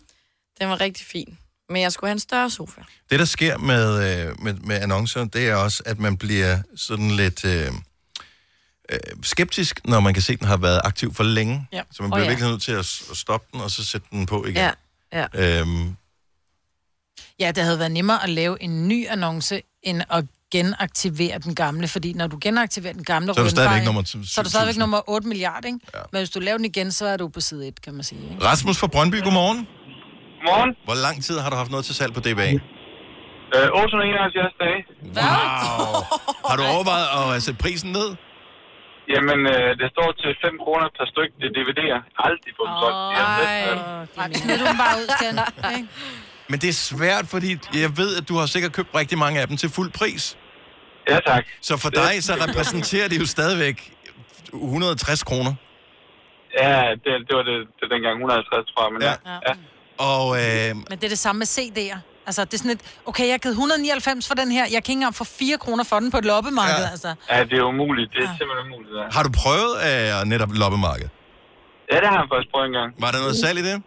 Den 0.59 0.69
var 0.69 0.81
rigtig 0.81 1.05
fin. 1.05 1.37
Men 1.69 1.81
jeg 1.81 1.91
skulle 1.91 2.07
have 2.07 2.13
en 2.13 2.19
større 2.19 2.49
sofa. 2.49 2.81
Det, 3.09 3.19
der 3.19 3.25
sker 3.25 3.57
med, 3.57 4.27
øh, 4.27 4.43
med, 4.43 4.53
med 4.53 4.75
annoncer, 4.75 5.25
det 5.25 5.49
er 5.49 5.55
også, 5.55 5.83
at 5.85 5.99
man 5.99 6.17
bliver 6.17 6.57
sådan 6.75 7.11
lidt 7.11 7.45
øh, 7.45 7.71
øh, 8.89 8.99
skeptisk, 9.23 9.81
når 9.85 9.99
man 9.99 10.13
kan 10.13 10.23
se, 10.23 10.33
at 10.33 10.39
den 10.39 10.47
har 10.47 10.57
været 10.57 10.81
aktiv 10.83 11.13
for 11.13 11.23
længe. 11.23 11.67
Ja. 11.71 11.81
Så 11.91 12.03
man 12.03 12.11
bliver 12.11 12.23
ja. 12.23 12.29
virkelig 12.29 12.49
nødt 12.49 12.61
til 12.61 12.71
at, 12.71 12.85
stoppe 12.85 13.47
den, 13.53 13.61
og 13.61 13.71
så 13.71 13.85
sætte 13.85 14.07
den 14.11 14.25
på 14.25 14.45
igen. 14.45 14.55
Ja, 14.55 14.71
ja. 15.13 15.59
Øhm, 15.61 15.95
Ja, 17.39 17.51
det 17.51 17.63
havde 17.63 17.79
været 17.79 17.91
nemmere 17.91 18.23
at 18.23 18.29
lave 18.29 18.63
en 18.63 18.87
ny 18.87 19.07
annonce, 19.09 19.61
end 19.83 20.01
at 20.09 20.25
genaktivere 20.51 21.39
den 21.39 21.55
gamle, 21.55 21.87
fordi 21.87 22.13
når 22.13 22.27
du 22.27 22.37
genaktiverer 22.41 22.93
den 22.93 23.03
gamle 23.03 23.33
Så 23.33 23.39
er 23.39 23.43
du 23.43 23.49
stadigvæk 23.49 23.85
nummer 23.85 24.03
Så 24.03 24.41
er 24.41 24.43
du 24.43 24.49
stadigvæk 24.49 24.77
nummer 24.77 25.09
8 25.09 25.27
milliarder, 25.27 25.67
ikke? 25.67 25.79
Ja. 25.93 25.99
Men 26.11 26.19
hvis 26.19 26.29
du 26.29 26.39
laver 26.39 26.57
den 26.57 26.65
igen, 26.65 26.91
så 26.91 27.05
er 27.05 27.17
du 27.17 27.27
på 27.27 27.41
side 27.41 27.67
1, 27.67 27.81
kan 27.81 27.93
man 27.93 28.03
sige. 28.03 28.21
Ikke? 28.31 28.45
Rasmus 28.45 28.77
fra 28.77 28.87
Brøndby, 28.87 29.23
godmorgen. 29.23 29.67
Godmorgen. 30.37 30.71
Hvor 30.89 30.97
lang 31.05 31.17
tid 31.27 31.37
har 31.43 31.49
du 31.49 31.55
haft 31.61 31.71
noget 31.71 31.85
til 31.85 31.95
salg 31.99 32.13
på 32.17 32.21
DBA? 32.25 32.49
Øh, 33.55 33.67
871 33.83 34.53
dage. 34.63 34.79
Wow. 35.17 35.93
Har 36.49 36.55
du 36.59 36.63
overvejet 36.75 37.07
at 37.17 37.25
øh, 37.35 37.41
sætte 37.45 37.59
prisen 37.65 37.89
ned? 37.99 38.09
Jamen, 39.13 39.39
øh, 39.53 39.69
det 39.81 39.87
står 39.95 40.09
til 40.23 40.31
5 40.45 40.57
kroner 40.63 40.87
per 40.97 41.05
stykke 41.13 41.33
til 41.41 41.49
DVD'er. 41.57 41.99
Aldrig 42.27 42.51
få 42.59 42.63
dem 42.69 42.75
solgt. 42.81 42.97
De 43.11 43.15
er 43.21 43.29
bedst, 43.39 44.17
Nej, 44.17 44.27
du 44.59 44.65
dem 44.65 44.77
bare 44.85 44.95
ud, 45.01 45.07
ikke? 45.77 45.87
Men 46.49 46.57
det 46.63 46.69
er 46.75 46.79
svært, 46.91 47.25
fordi 47.33 47.49
jeg 47.85 47.91
ved, 48.01 48.11
at 48.19 48.29
du 48.29 48.33
har 48.39 48.45
sikkert 48.45 48.71
købt 48.77 48.89
rigtig 48.95 49.17
mange 49.17 49.35
af 49.41 49.47
dem 49.47 49.57
til 49.57 49.69
fuld 49.69 49.91
pris. 49.99 50.37
Ja, 51.09 51.19
tak. 51.31 51.43
Så 51.61 51.77
for 51.77 51.89
dig, 51.89 52.13
så 52.27 52.33
repræsenterer 52.45 53.07
det 53.07 53.19
jo 53.19 53.25
stadigvæk 53.25 53.77
160 54.53 55.23
kroner. 55.23 55.53
Ja, 56.61 56.75
det, 57.03 57.11
det 57.27 57.33
var 57.39 57.43
det, 57.51 57.57
det 57.79 57.85
dengang 57.93 58.15
150, 58.15 58.71
tror 58.71 58.83
jeg. 58.85 58.93
Men 58.93 59.01
ja. 59.01 59.13
ja. 59.47 59.53
Og 59.99 60.25
øh, 60.41 60.69
Men 60.89 60.95
det 60.99 61.03
er 61.09 61.13
det 61.17 61.23
samme 61.27 61.37
med 61.43 61.47
CD'er. 61.57 61.99
Altså, 62.29 62.41
det 62.45 62.53
er 62.53 62.61
sådan 62.63 62.71
et, 62.77 62.83
okay, 63.09 63.25
jeg 63.29 63.33
har 63.37 63.43
givet 63.45 63.53
199 63.53 64.27
for 64.29 64.35
den 64.41 64.49
her, 64.57 64.63
jeg 64.75 64.79
kan 64.83 64.91
ikke 64.93 64.99
engang 65.01 65.15
få 65.21 65.23
4 65.23 65.57
kroner 65.63 65.83
for 65.91 65.97
den 66.01 66.09
på 66.13 66.17
et 66.21 66.25
loppemarked, 66.31 66.83
ja. 66.87 66.91
altså. 66.95 67.11
ja, 67.31 67.37
det 67.49 67.57
er 67.61 67.65
umuligt. 67.73 68.09
Det 68.15 68.21
er 68.27 68.31
simpelthen 68.39 68.65
umuligt. 68.71 68.95
Ja. 69.01 69.05
har 69.17 69.23
du 69.27 69.31
prøvet 69.43 69.73
øh, 69.87 70.09
netop 70.33 70.51
loppemarked? 70.61 71.07
ja, 71.91 71.95
det 72.01 72.07
har 72.11 72.17
jeg 72.21 72.27
faktisk 72.33 72.49
prøvet 72.53 72.67
engang. 72.71 72.89
Var 73.03 73.09
der 73.13 73.19
noget 73.25 73.37
salg 73.43 73.57
i 73.63 73.65
det? 73.69 73.77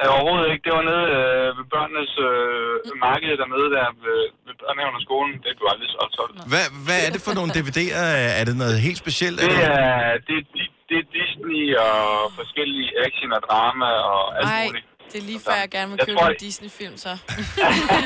Ja, 0.00 0.06
overhovedet 0.16 0.46
ikke. 0.52 0.62
Det 0.66 0.72
var 0.78 0.84
nede 0.92 1.04
øh, 1.18 1.46
ved 1.58 1.66
børnenes 1.74 2.12
øh, 2.28 2.72
marked 3.06 3.30
dernede 3.42 3.68
der 3.76 3.86
ved, 4.06 4.20
ved 4.46 4.54
børnehaven 4.62 4.94
og 4.98 5.02
skolen. 5.08 5.32
Det 5.44 5.50
blev 5.58 5.66
aldrig 5.72 5.90
solgt. 5.96 6.12
solgt. 6.18 6.34
Hvad, 6.52 6.66
hvad 6.86 7.00
er 7.06 7.10
det 7.14 7.22
for 7.26 7.32
nogle 7.38 7.50
DVD'er? 7.56 8.04
Er 8.40 8.44
det 8.48 8.54
noget 8.62 8.76
helt 8.86 8.98
specielt? 9.04 9.36
Det 9.40 9.46
det- 9.50 9.64
er, 9.74 9.94
det, 10.28 10.34
er, 10.40 10.44
Di- 10.56 10.74
det 10.88 10.96
er 11.02 11.06
Disney 11.18 11.64
og 11.88 11.98
forskellige 12.40 12.88
action 13.06 13.30
og 13.36 13.40
drama 13.48 13.88
og 14.12 14.22
alt 14.38 14.48
Ej, 14.58 14.64
muligt. 14.68 14.86
Det 15.12 15.18
er 15.22 15.26
lige 15.30 15.40
før, 15.46 15.54
jeg 15.64 15.70
gerne 15.76 15.88
vil 15.90 15.98
Jeg 16.00 16.06
købe 16.08 16.18
tror, 16.18 16.28
en 16.28 16.36
Disney-film, 16.46 16.96
så. 17.04 17.12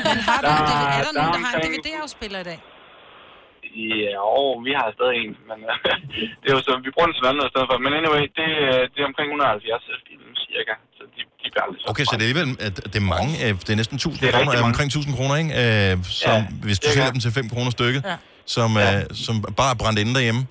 Men 0.09 0.19
har 0.29 0.39
du, 0.41 0.47
Der- 0.47 0.53
er 0.97 1.03
der 1.05 1.11
der 1.11 1.21
nogen, 1.21 1.33
der 1.33 1.47
har 1.47 1.53
en 1.59 1.61
DVD-afspiller 1.67 2.39
i 2.45 2.47
dag? 2.51 2.59
sige, 3.75 4.21
åh, 4.37 4.53
vi 4.67 4.71
har 4.79 4.87
stadig 4.97 5.17
en, 5.25 5.31
men 5.49 5.59
øh, 5.69 5.75
det 6.41 6.47
er 6.51 6.55
jo 6.57 6.61
så, 6.67 6.71
vi 6.87 6.89
bruger 6.95 7.07
den 7.09 7.13
til 7.17 7.21
noget 7.23 7.33
andet 7.33 7.45
i 7.49 7.51
stedet 7.53 7.67
for. 7.69 7.75
Men 7.85 7.91
anyway, 7.99 8.23
det, 8.39 8.49
øh, 8.65 8.79
det 8.93 8.99
er 9.03 9.07
omkring 9.11 9.27
170 9.29 10.03
i 10.13 10.15
dem, 10.21 10.29
cirka, 10.47 10.73
så 10.97 11.01
de, 11.15 11.21
de 11.41 11.45
bliver 11.51 11.63
aldrig 11.65 11.79
så 11.81 11.85
Okay, 11.91 12.05
så 12.09 12.13
det 12.17 12.23
er 12.23 12.27
alligevel, 12.27 12.49
at 12.67 12.75
det 12.93 12.99
er 13.03 13.07
mange, 13.17 13.31
øh, 13.43 13.51
det 13.65 13.69
er 13.75 13.79
næsten 13.81 13.95
1000 13.97 14.13
Det 14.13 14.23
er 14.23 14.25
rigtig 14.27 14.37
kroner, 14.37 14.61
mange. 14.61 14.69
omkring 14.71 14.87
1000 14.97 15.11
kroner, 15.17 15.35
ikke? 15.41 15.51
Som, 16.23 16.31
Ja, 16.31 16.39
hvis 16.67 16.77
du 16.83 16.87
sælger 16.95 17.11
dem 17.15 17.21
til 17.25 17.31
5 17.39 17.49
kroner 17.53 17.71
stykket, 17.77 18.01
Ja. 18.11 18.15
som, 18.55 18.69
øh, 18.85 18.99
som 19.25 19.35
bare 19.59 19.71
er 19.75 19.77
brændt 19.81 19.97
inde 20.03 20.13
derhjemme. 20.17 20.41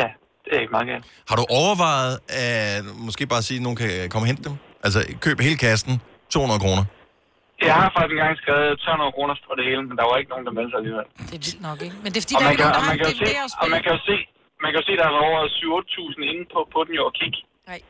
Ja, 0.00 0.06
det 0.44 0.50
er 0.56 0.60
ikke 0.64 0.74
meget 0.76 0.88
galt. 0.92 1.04
Har 1.30 1.36
du 1.40 1.44
overvejet 1.60 2.14
at 2.46 2.84
måske 3.06 3.22
bare 3.34 3.42
sige, 3.48 3.58
at 3.60 3.62
nogen 3.66 3.76
kan 3.82 3.90
komme 4.12 4.24
og 4.24 4.30
hente 4.32 4.42
dem? 4.48 4.54
Altså, 4.86 4.98
køb 5.24 5.36
hele 5.48 5.58
kassen, 5.66 5.92
200 6.30 6.60
kroner. 6.64 6.84
Jeg 7.68 7.74
har 7.80 7.88
faktisk 7.96 8.14
engang 8.18 8.34
skrevet 8.42 8.72
200 8.80 9.12
kroner 9.16 9.34
for 9.46 9.54
det 9.58 9.64
hele, 9.70 9.82
men 9.88 9.94
der 9.98 10.04
var 10.10 10.16
ikke 10.20 10.30
nogen, 10.34 10.44
der 10.48 10.52
meldte 10.58 10.70
sig 10.72 10.78
alligevel. 10.82 11.06
Det 11.30 11.34
er 11.38 11.42
vildt 11.46 11.60
nok, 11.68 11.78
ikke? 11.86 11.96
Men 12.02 12.08
det 12.12 12.18
er 12.20 12.24
fordi, 12.26 12.36
Og 12.36 12.40
der 12.42 12.46
er 12.48 12.52
ikke 12.54 12.62
kan, 12.62 12.70
nogen, 12.70 12.78
og 12.78 12.82
der 12.82 12.90
man 12.90 12.98
har 12.98 13.04
kan, 13.04 13.14
en 13.14 13.20
jo 13.20 13.48
se, 13.52 13.58
og 13.62 13.66
man 13.74 13.80
kan 13.84 13.92
jo 13.96 14.00
se, 14.10 14.16
man 14.64 14.68
kan 14.72 14.78
jo 14.80 14.84
se, 14.88 14.92
der 15.00 15.06
er 15.10 15.14
over 15.28 15.40
7-8.000 16.18 16.30
inde 16.30 16.42
på, 16.54 16.58
på 16.74 16.78
den 16.86 16.92
jo 16.98 17.02
og 17.10 17.14
kigge. 17.20 17.38
Nej. 17.70 17.80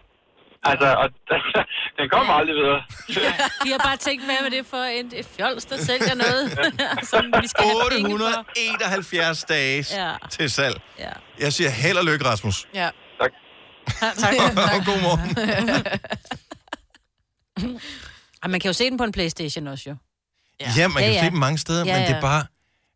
Altså, 0.70 0.88
og 1.03 1.07
den 1.99 2.07
kommer 2.14 2.32
aldrig 2.40 2.57
videre. 2.62 2.80
Vi 3.66 3.70
har 3.74 3.80
bare 3.88 3.99
tænkt, 4.07 4.22
hvad 4.28 4.38
er 4.47 4.51
det 4.57 4.64
for 4.74 4.82
en, 4.99 5.07
et 5.20 5.26
fjols, 5.36 5.64
der 5.70 5.76
sælger 5.90 6.14
noget, 6.24 6.45
som 7.12 7.22
vi 7.42 7.47
skal 7.53 7.64
have 7.72 7.90
penge 7.97 8.18
for. 8.18 8.40
871 8.55 9.45
dage 9.55 9.78
Ja. 10.03 10.11
til 10.36 10.47
salg. 10.59 10.76
Ja. 11.05 11.12
Jeg 11.45 11.51
siger 11.57 11.70
held 11.70 11.97
og 12.03 12.05
lykke, 12.11 12.24
Rasmus. 12.30 12.57
Ja. 12.74 12.88
Tak. 13.20 13.32
tak. 14.22 14.34
og 14.76 14.80
god 14.90 15.01
morgen. 15.07 15.28
Ej, 18.42 18.48
man 18.48 18.61
kan 18.61 18.68
jo 18.68 18.72
se 18.72 18.90
den 18.90 18.98
på 18.98 19.05
en 19.05 19.12
Playstation 19.12 19.66
også, 19.66 19.90
jo. 19.90 19.96
Ja, 20.61 20.70
ja 20.78 20.88
man 20.88 21.02
kan 21.02 21.12
ja, 21.12 21.12
ja. 21.12 21.24
se 21.24 21.30
dem 21.30 21.38
mange 21.38 21.59
steder, 21.59 21.84
ja, 21.86 21.98
men 21.98 22.09
det 22.09 22.16
er 22.16 22.20
bare 22.20 22.42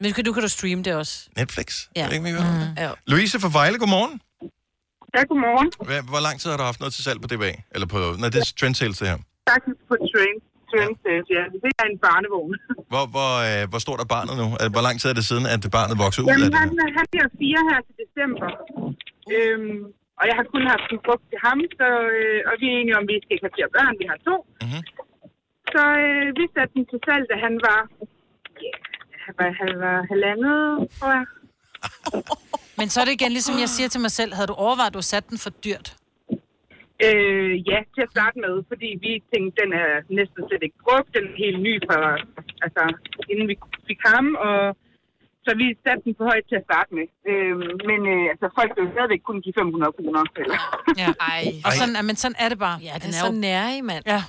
Men 0.00 0.12
kan, 0.12 0.24
du 0.24 0.32
kan 0.32 0.42
du 0.42 0.48
streame 0.48 0.82
det 0.82 0.94
også. 0.94 1.28
Netflix. 1.36 1.66
Ja. 1.96 2.04
Er 2.04 2.09
det 2.09 2.14
ikke? 2.14 2.30
Mm. 2.30 2.82
Ja. 2.84 2.90
Louise 3.06 3.40
fra 3.40 3.50
Vejle, 3.52 3.78
godmorgen. 3.78 4.20
Ja, 5.14 5.22
godmorgen. 5.30 5.68
Hvor, 5.88 6.11
hvor 6.12 6.20
lang 6.26 6.40
tid 6.40 6.50
har 6.50 6.56
du 6.62 6.66
haft 6.70 6.80
noget 6.80 6.92
til 6.94 7.04
salg 7.04 7.18
på 7.22 7.28
DBA? 7.32 7.52
Eller 7.74 7.86
på, 7.94 7.98
nej, 8.18 8.28
det 8.32 8.38
er 8.44 8.52
trend 8.61 8.74
sales, 8.74 8.98
det 8.98 9.09
her. 9.09 9.18
Faktisk 9.52 9.80
på 9.90 9.96
train. 10.12 10.36
Train 10.70 10.92
stage, 11.02 11.26
ja. 11.36 11.42
Det 11.52 11.70
er 11.82 11.86
en 11.94 11.98
barnevogn. 12.06 12.54
Hvor, 12.92 13.04
hvor, 13.14 13.32
øh, 13.48 13.62
hvor 13.70 13.80
stort 13.86 14.00
er 14.04 14.09
barnet 14.16 14.34
nu? 14.40 14.46
Hvor 14.74 14.82
lang 14.86 14.94
tid 15.00 15.09
er 15.12 15.16
det 15.20 15.24
siden, 15.30 15.46
at 15.54 15.62
barnet 15.78 15.94
voksede 16.04 16.22
ud 16.24 16.28
af 16.30 16.32
Jamen, 16.32 16.50
det? 16.52 16.59
han, 16.62 16.68
han 16.98 17.06
bliver 17.12 17.28
fire 17.42 17.61
her 17.70 17.78
til 17.86 17.94
december. 18.02 18.48
Øhm, 19.34 19.78
og 20.19 20.25
jeg 20.29 20.37
har 20.39 20.47
kun 20.53 20.64
haft 20.73 20.87
den 20.91 20.99
brugt 21.07 21.25
til 21.31 21.39
ham, 21.47 21.59
så, 21.79 21.89
øh, 22.16 22.41
og 22.49 22.55
vi 22.61 22.66
er 22.69 22.77
enige 22.81 22.99
om, 22.99 23.05
at 23.07 23.11
vi 23.12 23.21
skal 23.23 23.35
ikke 23.35 23.47
have 23.47 23.57
flere 23.59 23.75
børn. 23.77 23.95
Vi 24.03 24.07
har 24.12 24.19
to. 24.29 24.37
Mm-hmm. 24.62 24.83
Så 25.73 25.83
øh, 26.07 26.27
vi 26.39 26.45
satte 26.55 26.73
den 26.77 26.85
til 26.91 27.01
salg, 27.07 27.25
da 27.33 27.37
han 27.47 27.55
var, 27.69 27.81
ja, 28.64 28.73
han 29.25 29.35
var, 29.39 29.51
han 29.62 29.73
var 29.85 29.97
halvandet, 30.11 30.62
tror 30.97 31.12
jeg. 31.19 31.27
Men 32.79 32.87
så 32.93 32.97
er 33.01 33.05
det 33.07 33.14
igen, 33.19 33.33
ligesom 33.37 33.57
jeg 33.64 33.71
siger 33.77 33.89
til 33.89 34.01
mig 34.07 34.12
selv, 34.19 34.31
havde 34.37 34.51
du 34.53 34.57
overvejet, 34.66 34.91
at 34.93 34.99
du 34.99 35.03
satte 35.03 35.29
den 35.33 35.39
for 35.45 35.53
dyrt? 35.66 35.89
Øh, 37.07 37.53
ja, 37.71 37.79
til 37.95 38.03
at 38.07 38.12
starte 38.14 38.37
med, 38.45 38.55
fordi 38.71 38.89
vi 39.05 39.12
tænkte, 39.33 39.55
den 39.62 39.71
er 39.85 39.91
næsten 40.19 40.41
slet 40.49 40.62
ikke 40.66 40.83
brugt. 40.87 41.09
Den 41.16 41.25
er 41.31 41.37
helt 41.45 41.61
ny 41.69 41.75
fra, 41.87 41.99
altså, 42.64 42.83
inden 43.31 43.47
vi 43.53 43.57
fik 43.89 44.01
ham, 44.11 44.27
og 44.47 44.61
så 45.49 45.53
vi 45.62 45.66
satte 45.84 46.03
den 46.07 46.12
for 46.18 46.24
højt 46.32 46.44
til 46.51 46.57
at 46.61 46.64
starte 46.70 46.90
med. 46.99 47.07
Øh, 47.30 47.53
men 47.90 48.01
øh, 48.14 48.24
altså, 48.32 48.46
folk 48.59 48.70
vil 48.76 48.82
jo 48.86 48.90
stadigvæk 48.96 49.22
kun 49.28 49.38
give 49.44 49.55
500 49.59 49.92
kroner. 49.99 50.22
Eller? 50.42 50.59
Ja. 51.03 51.09
Ej. 51.32 51.42
Og 51.66 51.70
sådan, 51.80 51.94
men 52.09 52.16
sådan 52.22 52.38
er 52.44 52.49
det 52.53 52.59
bare. 52.66 52.76
Ja, 52.88 52.94
Den 53.05 53.11
er 53.14 53.20
så 53.26 53.30
nærig, 53.49 53.78
mand. 53.90 54.03
Ja. 54.14 54.22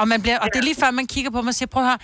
Og, 0.00 0.08
man 0.08 0.22
bliver, 0.22 0.38
og 0.38 0.48
det 0.52 0.58
er 0.58 0.62
lige 0.70 0.76
før, 0.84 0.90
man 0.90 1.06
kigger 1.14 1.30
på 1.30 1.40
mig 1.42 1.48
og 1.48 1.54
siger, 1.54 1.68
prøv 1.74 1.82
at 1.82 1.88
høre, 1.88 1.98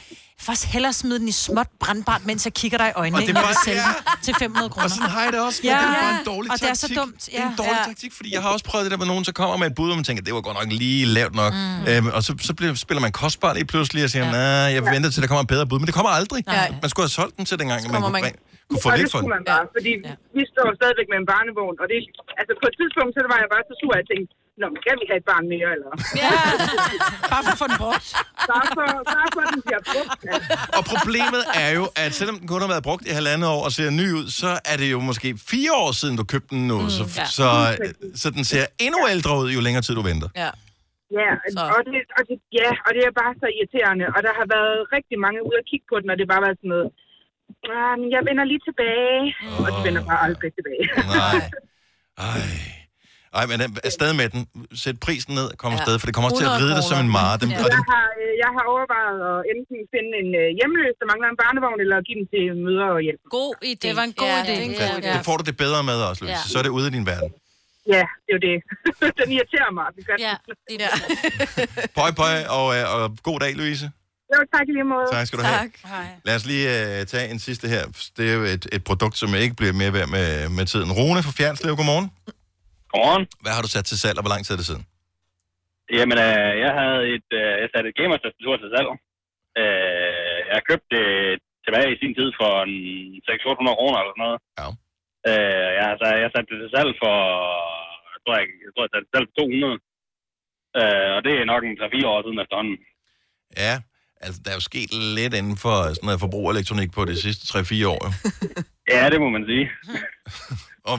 faktisk 0.46 0.68
hellere 0.74 0.92
smide 0.92 1.18
den 1.18 1.28
i 1.28 1.36
småt 1.46 1.66
brandbart, 1.80 2.22
mens 2.26 2.40
jeg 2.48 2.54
kigger 2.60 2.78
dig 2.82 2.88
i 2.88 2.92
øjnene, 3.02 3.16
Og 3.18 3.22
det 3.26 3.30
er 3.30 3.34
bare- 3.34 3.46
vil 3.46 3.56
sælge 3.68 3.80
den 3.80 4.22
til 4.26 4.34
500 4.38 4.70
kroner. 4.72 4.84
Og 4.84 4.90
sådan 4.96 5.10
har 5.16 5.22
jeg 5.26 5.32
det 5.36 5.40
også, 5.48 5.60
men 5.62 5.70
ja. 5.72 5.78
det 5.78 5.86
er 5.88 6.00
bare 6.06 6.14
en 6.20 6.24
dårlig 6.32 6.48
og 6.52 6.56
det 6.62 6.68
er 6.70 6.74
så 6.74 6.80
taktik. 6.80 6.96
dumt. 7.00 7.18
Det 7.26 7.38
er 7.42 7.46
en 7.52 7.56
dårlig 7.62 7.80
taktik, 7.90 8.12
fordi 8.18 8.28
jeg 8.36 8.40
har 8.44 8.50
også 8.56 8.64
prøvet 8.70 8.82
det 8.84 8.90
der, 8.94 9.00
hvor 9.02 9.10
nogen 9.12 9.24
så 9.30 9.32
kommer 9.40 9.54
med 9.62 9.66
et 9.70 9.74
bud, 9.78 9.88
og 9.92 9.96
man 10.00 10.04
tænker, 10.08 10.22
det 10.28 10.32
var 10.36 10.42
godt 10.48 10.56
nok 10.60 10.68
lige 10.82 11.00
lavt 11.18 11.34
nok. 11.42 11.52
Mm. 11.54 11.90
Øhm, 11.90 12.06
og 12.16 12.20
så, 12.26 12.30
så 12.48 12.52
bliver, 12.58 12.70
spiller 12.86 13.00
man 13.06 13.12
kostbart 13.22 13.54
lige 13.60 13.68
pludselig 13.72 14.00
og 14.06 14.10
siger, 14.14 14.24
ja. 14.24 14.30
nej, 14.40 14.68
jeg 14.76 14.82
venter 14.94 15.10
til, 15.14 15.20
der 15.24 15.28
kommer 15.32 15.44
et 15.48 15.52
bedre 15.54 15.66
bud. 15.70 15.78
Men 15.80 15.86
det 15.90 15.94
kommer 15.98 16.12
aldrig. 16.20 16.40
Nej. 16.46 16.68
Man 16.84 16.88
skulle 16.92 17.04
have 17.08 17.16
solgt 17.20 17.34
den 17.38 17.44
til 17.50 17.56
dengang, 17.62 17.78
at 17.86 17.90
man 17.94 18.00
kunne, 18.02 18.12
man- 18.26 18.38
kunne 18.70 18.82
få 18.86 18.90
og 18.92 18.98
lidt 18.98 19.06
det 19.06 19.12
for 19.14 19.18
den. 19.18 19.24
skulle 19.24 19.36
man 19.38 19.44
bare, 19.52 19.64
fordi 19.76 19.92
ja. 20.08 20.14
vi 20.38 20.42
står 20.52 20.66
stadigvæk 20.80 21.06
med 21.12 21.18
en 21.22 21.28
barnevogn, 21.32 21.76
og 21.82 21.86
det, 21.92 21.96
altså 22.40 22.52
på 22.62 22.66
et 22.70 22.74
tidspunkt, 22.80 23.10
så 23.16 23.20
var 23.32 23.38
jeg 23.42 23.48
bare 23.54 23.62
så 23.70 23.74
sur, 23.80 23.92
at 23.96 24.00
jeg 24.02 24.08
tænkte, 24.12 24.30
Nå, 24.60 24.64
men 24.72 24.78
skal 24.84 24.96
vi 25.02 25.06
have 25.10 25.20
et 25.22 25.26
barn 25.32 25.44
mere, 25.54 25.68
eller? 25.76 25.90
Ja, 26.22 26.32
bare 27.32 27.42
for 27.46 27.52
at 27.56 27.60
få 27.62 27.66
den 27.72 27.78
brugt. 27.84 28.06
Bare 28.52 28.66
for, 28.76 28.86
bare 29.16 29.28
for 29.34 29.40
at 29.46 29.50
den 29.54 29.62
bliver 29.66 29.82
brugt. 29.92 30.20
Altså. 30.34 30.52
Og 30.78 30.82
problemet 30.94 31.42
er 31.64 31.70
jo, 31.78 31.84
at 32.04 32.10
selvom 32.20 32.36
den 32.40 32.46
kun 32.52 32.60
har 32.64 32.70
været 32.74 32.84
brugt 32.88 33.04
i 33.10 33.12
halvandet 33.18 33.48
år 33.56 33.62
og 33.68 33.72
ser 33.76 33.88
ny 34.00 34.06
ud, 34.18 34.26
så 34.40 34.50
er 34.72 34.76
det 34.80 34.88
jo 34.94 34.98
måske 35.10 35.28
fire 35.52 35.72
år 35.84 35.90
siden, 36.00 36.14
du 36.20 36.24
købte 36.34 36.50
den 36.54 36.62
nu. 36.72 36.76
Mm, 36.82 36.90
så, 36.98 37.02
ja. 37.20 37.24
så, 37.38 37.46
så 38.22 38.26
den 38.36 38.44
ser 38.52 38.64
endnu 38.86 39.00
ældre 39.14 39.32
ud, 39.40 39.46
jo 39.56 39.60
længere 39.66 39.82
tid 39.86 39.94
du 40.00 40.04
venter. 40.12 40.28
Ja. 40.44 40.50
Ja, 41.20 41.30
og 41.76 41.80
det, 41.92 42.00
og 42.18 42.22
det, 42.28 42.36
ja, 42.60 42.70
og 42.86 42.90
det 42.96 43.02
er 43.08 43.12
bare 43.22 43.32
så 43.42 43.46
irriterende. 43.56 44.04
Og 44.16 44.20
der 44.26 44.32
har 44.40 44.46
været 44.56 44.78
rigtig 44.96 45.16
mange 45.26 45.38
ude 45.48 45.56
at 45.62 45.66
kigge 45.70 45.86
på 45.92 45.96
den, 46.00 46.08
og 46.10 46.16
det 46.16 46.22
har 46.26 46.32
bare 46.34 46.44
været 46.46 46.58
sådan 46.60 46.72
noget, 46.74 46.88
"Ah, 47.76 47.94
men 48.00 48.08
jeg 48.14 48.22
vender 48.28 48.44
lige 48.52 48.62
tilbage. 48.68 49.20
Oh. 49.46 49.64
Og 49.64 49.68
de 49.74 49.80
vender 49.88 50.02
bare 50.10 50.20
aldrig 50.26 50.50
tilbage. 50.58 50.84
Nej. 51.16 51.38
Ej. 52.30 52.44
Ej, 53.38 53.44
men 53.50 53.56
den- 53.62 53.78
er 53.88 53.92
stadig 53.98 54.16
med 54.20 54.28
den. 54.34 54.40
Sæt 54.82 54.96
prisen 55.06 55.32
ned 55.40 55.48
kom 55.62 55.70
Ja. 55.72 55.76
afsted, 55.76 55.94
for 55.98 56.06
det 56.06 56.14
kommer 56.14 56.26
også 56.28 56.38
til 56.42 56.48
at 56.48 56.52
100 56.52 56.62
ride 56.64 56.74
dig 56.78 56.84
som 56.90 56.98
en 57.06 57.10
mare. 57.18 57.34
Dem, 57.42 57.48
Ja. 57.50 57.56
og 57.62 57.66
Jeg, 57.68 57.72
dem, 57.76 57.84
har, 57.94 58.06
øh, 58.22 58.30
jeg 58.42 58.50
har 58.56 58.64
overvejet 58.74 59.18
at 59.32 59.38
enten 59.52 59.78
finde 59.94 60.10
en 60.22 60.30
øh, 60.42 60.48
hjemløs, 60.58 60.94
der 61.00 61.06
mangler 61.12 61.28
en 61.34 61.38
barnevogn, 61.42 61.78
eller 61.84 61.96
give 62.08 62.16
den 62.20 62.26
til 62.32 62.42
møder 62.66 62.88
og 62.96 63.00
hjælp. 63.06 63.20
God 63.38 63.52
idé. 63.70 63.80
Det 63.86 63.92
var 63.98 64.04
en 64.10 64.16
god 64.22 64.32
Ja, 64.34 64.38
idé. 64.44 64.54
er 64.56 64.66
god 64.84 65.02
idé. 65.02 65.08
det 65.16 65.20
får 65.28 65.36
du 65.40 65.44
det 65.50 65.56
bedre 65.64 65.80
med 65.90 65.98
også, 66.08 66.20
Louise. 66.24 66.44
Ja. 66.46 66.50
Så 66.52 66.56
er 66.60 66.64
det 66.66 66.72
ude 66.78 66.86
i 66.90 66.92
din 66.98 67.06
verden. 67.12 67.30
Ja, 67.94 68.04
det 68.24 68.30
er 68.32 68.36
jo 68.38 68.42
det. 68.48 68.56
den 69.20 69.28
irriterer 69.36 69.70
mig. 69.78 69.86
Det 69.96 70.02
gør 70.08 70.16
ja, 70.28 70.34
det 70.70 70.76
ja. 70.84 70.90
Pøj, 71.98 72.10
pøj, 72.22 72.34
og, 72.58 72.66
øh, 72.76 72.84
og 72.94 73.02
god 73.28 73.38
dag, 73.44 73.52
Louise. 73.60 73.86
Jo, 74.34 74.38
tak 74.54 74.64
i 74.70 74.72
lige 74.76 74.84
måde. 74.94 75.06
Tak 75.16 75.24
skal 75.26 75.38
du 75.38 75.44
have. 75.44 75.70
Hej. 75.94 76.06
Lad 76.26 76.34
os 76.38 76.44
lige 76.52 76.66
uh, 77.00 77.06
tage 77.12 77.26
en 77.34 77.38
sidste 77.48 77.68
her. 77.74 77.82
Det 78.16 78.24
er 78.30 78.34
jo 78.38 78.42
et, 78.54 78.64
et 78.76 78.82
produkt, 78.84 79.16
som 79.22 79.28
ikke 79.34 79.54
bliver 79.60 79.72
mere 79.72 79.92
værd 79.92 80.08
med, 80.16 80.48
med 80.48 80.64
tiden. 80.72 80.92
Rune 80.92 81.22
fra 81.22 81.32
Fjernslev, 81.38 81.76
godmorgen. 81.76 82.10
Godmorgen. 82.90 83.24
Hvad 83.42 83.52
har 83.56 83.62
du 83.64 83.70
sat 83.72 83.86
til 83.88 83.98
salg, 84.02 84.16
og 84.18 84.22
hvor 84.24 84.34
lang 84.34 84.42
tid 84.42 84.52
er 84.54 84.60
det 84.60 84.70
siden? 84.70 84.84
Jamen, 85.98 86.18
øh, 86.26 86.52
jeg 86.64 86.72
havde 86.80 87.00
et, 87.14 87.28
øh, 87.40 87.52
jeg 87.62 87.68
satte 87.70 87.88
et 87.90 87.98
gamertastatur 88.00 88.54
til 88.62 88.70
salg. 88.74 88.90
Øh, 89.60 90.38
jeg 90.52 90.60
købte 90.68 90.88
det 90.96 91.06
tilbage 91.64 91.88
i 91.94 92.00
sin 92.02 92.12
tid 92.18 92.28
for 92.40 92.52
en 92.66 92.76
600-800 93.26 93.78
kroner 93.78 93.98
eller 94.00 94.14
sådan 94.14 94.26
noget. 94.26 94.40
Ja. 94.60 94.66
Øh, 95.30 95.68
jeg, 95.78 95.86
altså, 95.92 96.06
jeg 96.22 96.30
satte 96.32 96.48
det 96.52 96.58
til 96.62 96.70
salg 96.76 96.90
for, 97.02 97.16
jeg 98.12 98.20
tror, 98.22 98.34
jeg, 98.40 98.46
jeg, 98.64 98.70
tror, 98.72 98.84
jeg 98.86 98.92
satte 98.92 99.04
det 99.04 99.10
til 99.10 99.16
salg 99.16 99.28
for 99.30 99.36
200. 99.40 99.78
Øh, 100.80 101.10
og 101.16 101.20
det 101.26 101.32
er 101.34 101.50
nok 101.52 101.62
en 101.64 101.76
3-4 101.82 102.12
år 102.12 102.20
siden 102.24 102.42
efterhånden. 102.44 102.76
Ja, 103.64 103.74
altså 104.24 104.38
der 104.42 104.50
er 104.50 104.58
jo 104.60 104.70
sket 104.70 104.90
lidt 105.18 105.34
inden 105.40 105.56
for 105.64 105.76
sådan 105.94 106.06
noget 106.08 106.24
forbrugerelektronik 106.24 106.90
på 106.96 107.02
de 107.10 107.16
sidste 107.24 107.44
3-4 107.58 107.94
år. 107.96 108.02
Ja, 108.94 109.10
det 109.10 109.20
må 109.20 109.28
man 109.36 109.44
sige. 109.50 109.66
og, 110.90 110.96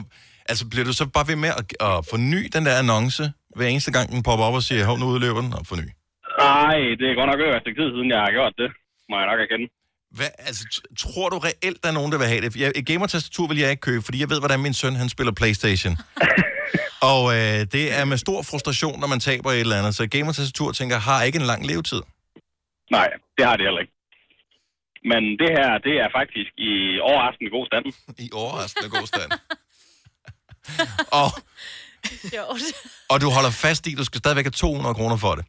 altså 0.52 0.64
bliver 0.72 0.86
du 0.90 0.94
så 1.00 1.04
bare 1.16 1.26
ved 1.30 1.38
med 1.44 1.52
at, 1.60 1.64
at 1.88 1.96
forny 2.10 2.42
den 2.54 2.62
der 2.66 2.74
annonce, 2.82 3.24
hver 3.56 3.68
eneste 3.72 3.92
gang 3.96 4.06
den 4.14 4.22
popper 4.28 4.44
op 4.48 4.56
og 4.60 4.64
siger, 4.68 4.80
hov, 4.88 4.96
nu 4.98 5.06
udløber 5.14 5.40
den, 5.44 5.52
og 5.58 5.62
forny? 5.70 5.86
Nej, 6.48 6.78
det 6.98 7.06
er 7.10 7.14
godt 7.20 7.30
nok 7.32 7.40
et 7.40 7.62
stykke 7.64 7.78
tid 7.82 7.88
siden, 7.94 8.08
jeg 8.14 8.20
har 8.26 8.32
gjort 8.38 8.54
det. 8.62 8.68
Må 9.08 9.14
jeg 9.20 9.26
nok 9.32 9.40
erkende. 9.46 9.66
Hvad, 10.18 10.30
altså, 10.48 10.64
tror 11.04 11.28
du 11.32 11.38
reelt, 11.48 11.78
der 11.82 11.88
er 11.88 11.96
nogen, 11.98 12.12
der 12.12 12.18
vil 12.18 12.26
have 12.32 12.40
det? 12.44 12.56
Jeg, 12.62 12.72
et 12.80 12.86
gamer-tastatur 12.90 13.46
vil 13.50 13.58
jeg 13.62 13.70
ikke 13.70 13.86
købe, 13.90 14.02
fordi 14.06 14.18
jeg 14.20 14.30
ved, 14.32 14.40
hvordan 14.44 14.60
min 14.66 14.74
søn 14.80 14.94
han 15.02 15.08
spiller 15.14 15.32
Playstation. 15.40 15.94
og 17.12 17.22
øh, 17.36 17.58
det 17.74 17.84
er 17.98 18.04
med 18.12 18.18
stor 18.26 18.40
frustration, 18.50 18.96
når 19.00 19.08
man 19.14 19.20
taber 19.28 19.50
et 19.50 19.60
eller 19.60 19.78
andet. 19.80 19.94
Så 19.96 20.02
et 20.02 20.10
gamer-tastatur, 20.16 20.68
tænker 20.72 20.96
har 21.10 21.22
ikke 21.22 21.38
en 21.42 21.48
lang 21.52 21.60
levetid. 21.70 22.02
Nej, 22.96 23.08
det 23.36 23.44
har 23.48 23.56
det 23.56 23.64
heller 23.66 23.82
ikke. 23.84 23.94
Men 25.10 25.22
det 25.40 25.50
her, 25.58 25.70
det 25.86 25.94
er 26.04 26.08
faktisk 26.18 26.52
i 26.70 26.72
overraskende 27.10 27.50
god 27.56 27.66
stand. 27.70 27.84
I 28.26 28.28
overraskende 28.42 28.90
god 28.96 29.06
stand. 29.12 29.30
og, 31.20 31.28
og 33.12 33.16
du 33.22 33.28
holder 33.36 33.52
fast 33.64 33.82
i, 33.88 33.92
at 33.94 34.00
du 34.00 34.06
skal 34.08 34.20
stadigvæk 34.22 34.46
have 34.48 34.60
200 34.64 34.98
kroner 34.98 35.18
for 35.24 35.32
det. 35.38 35.44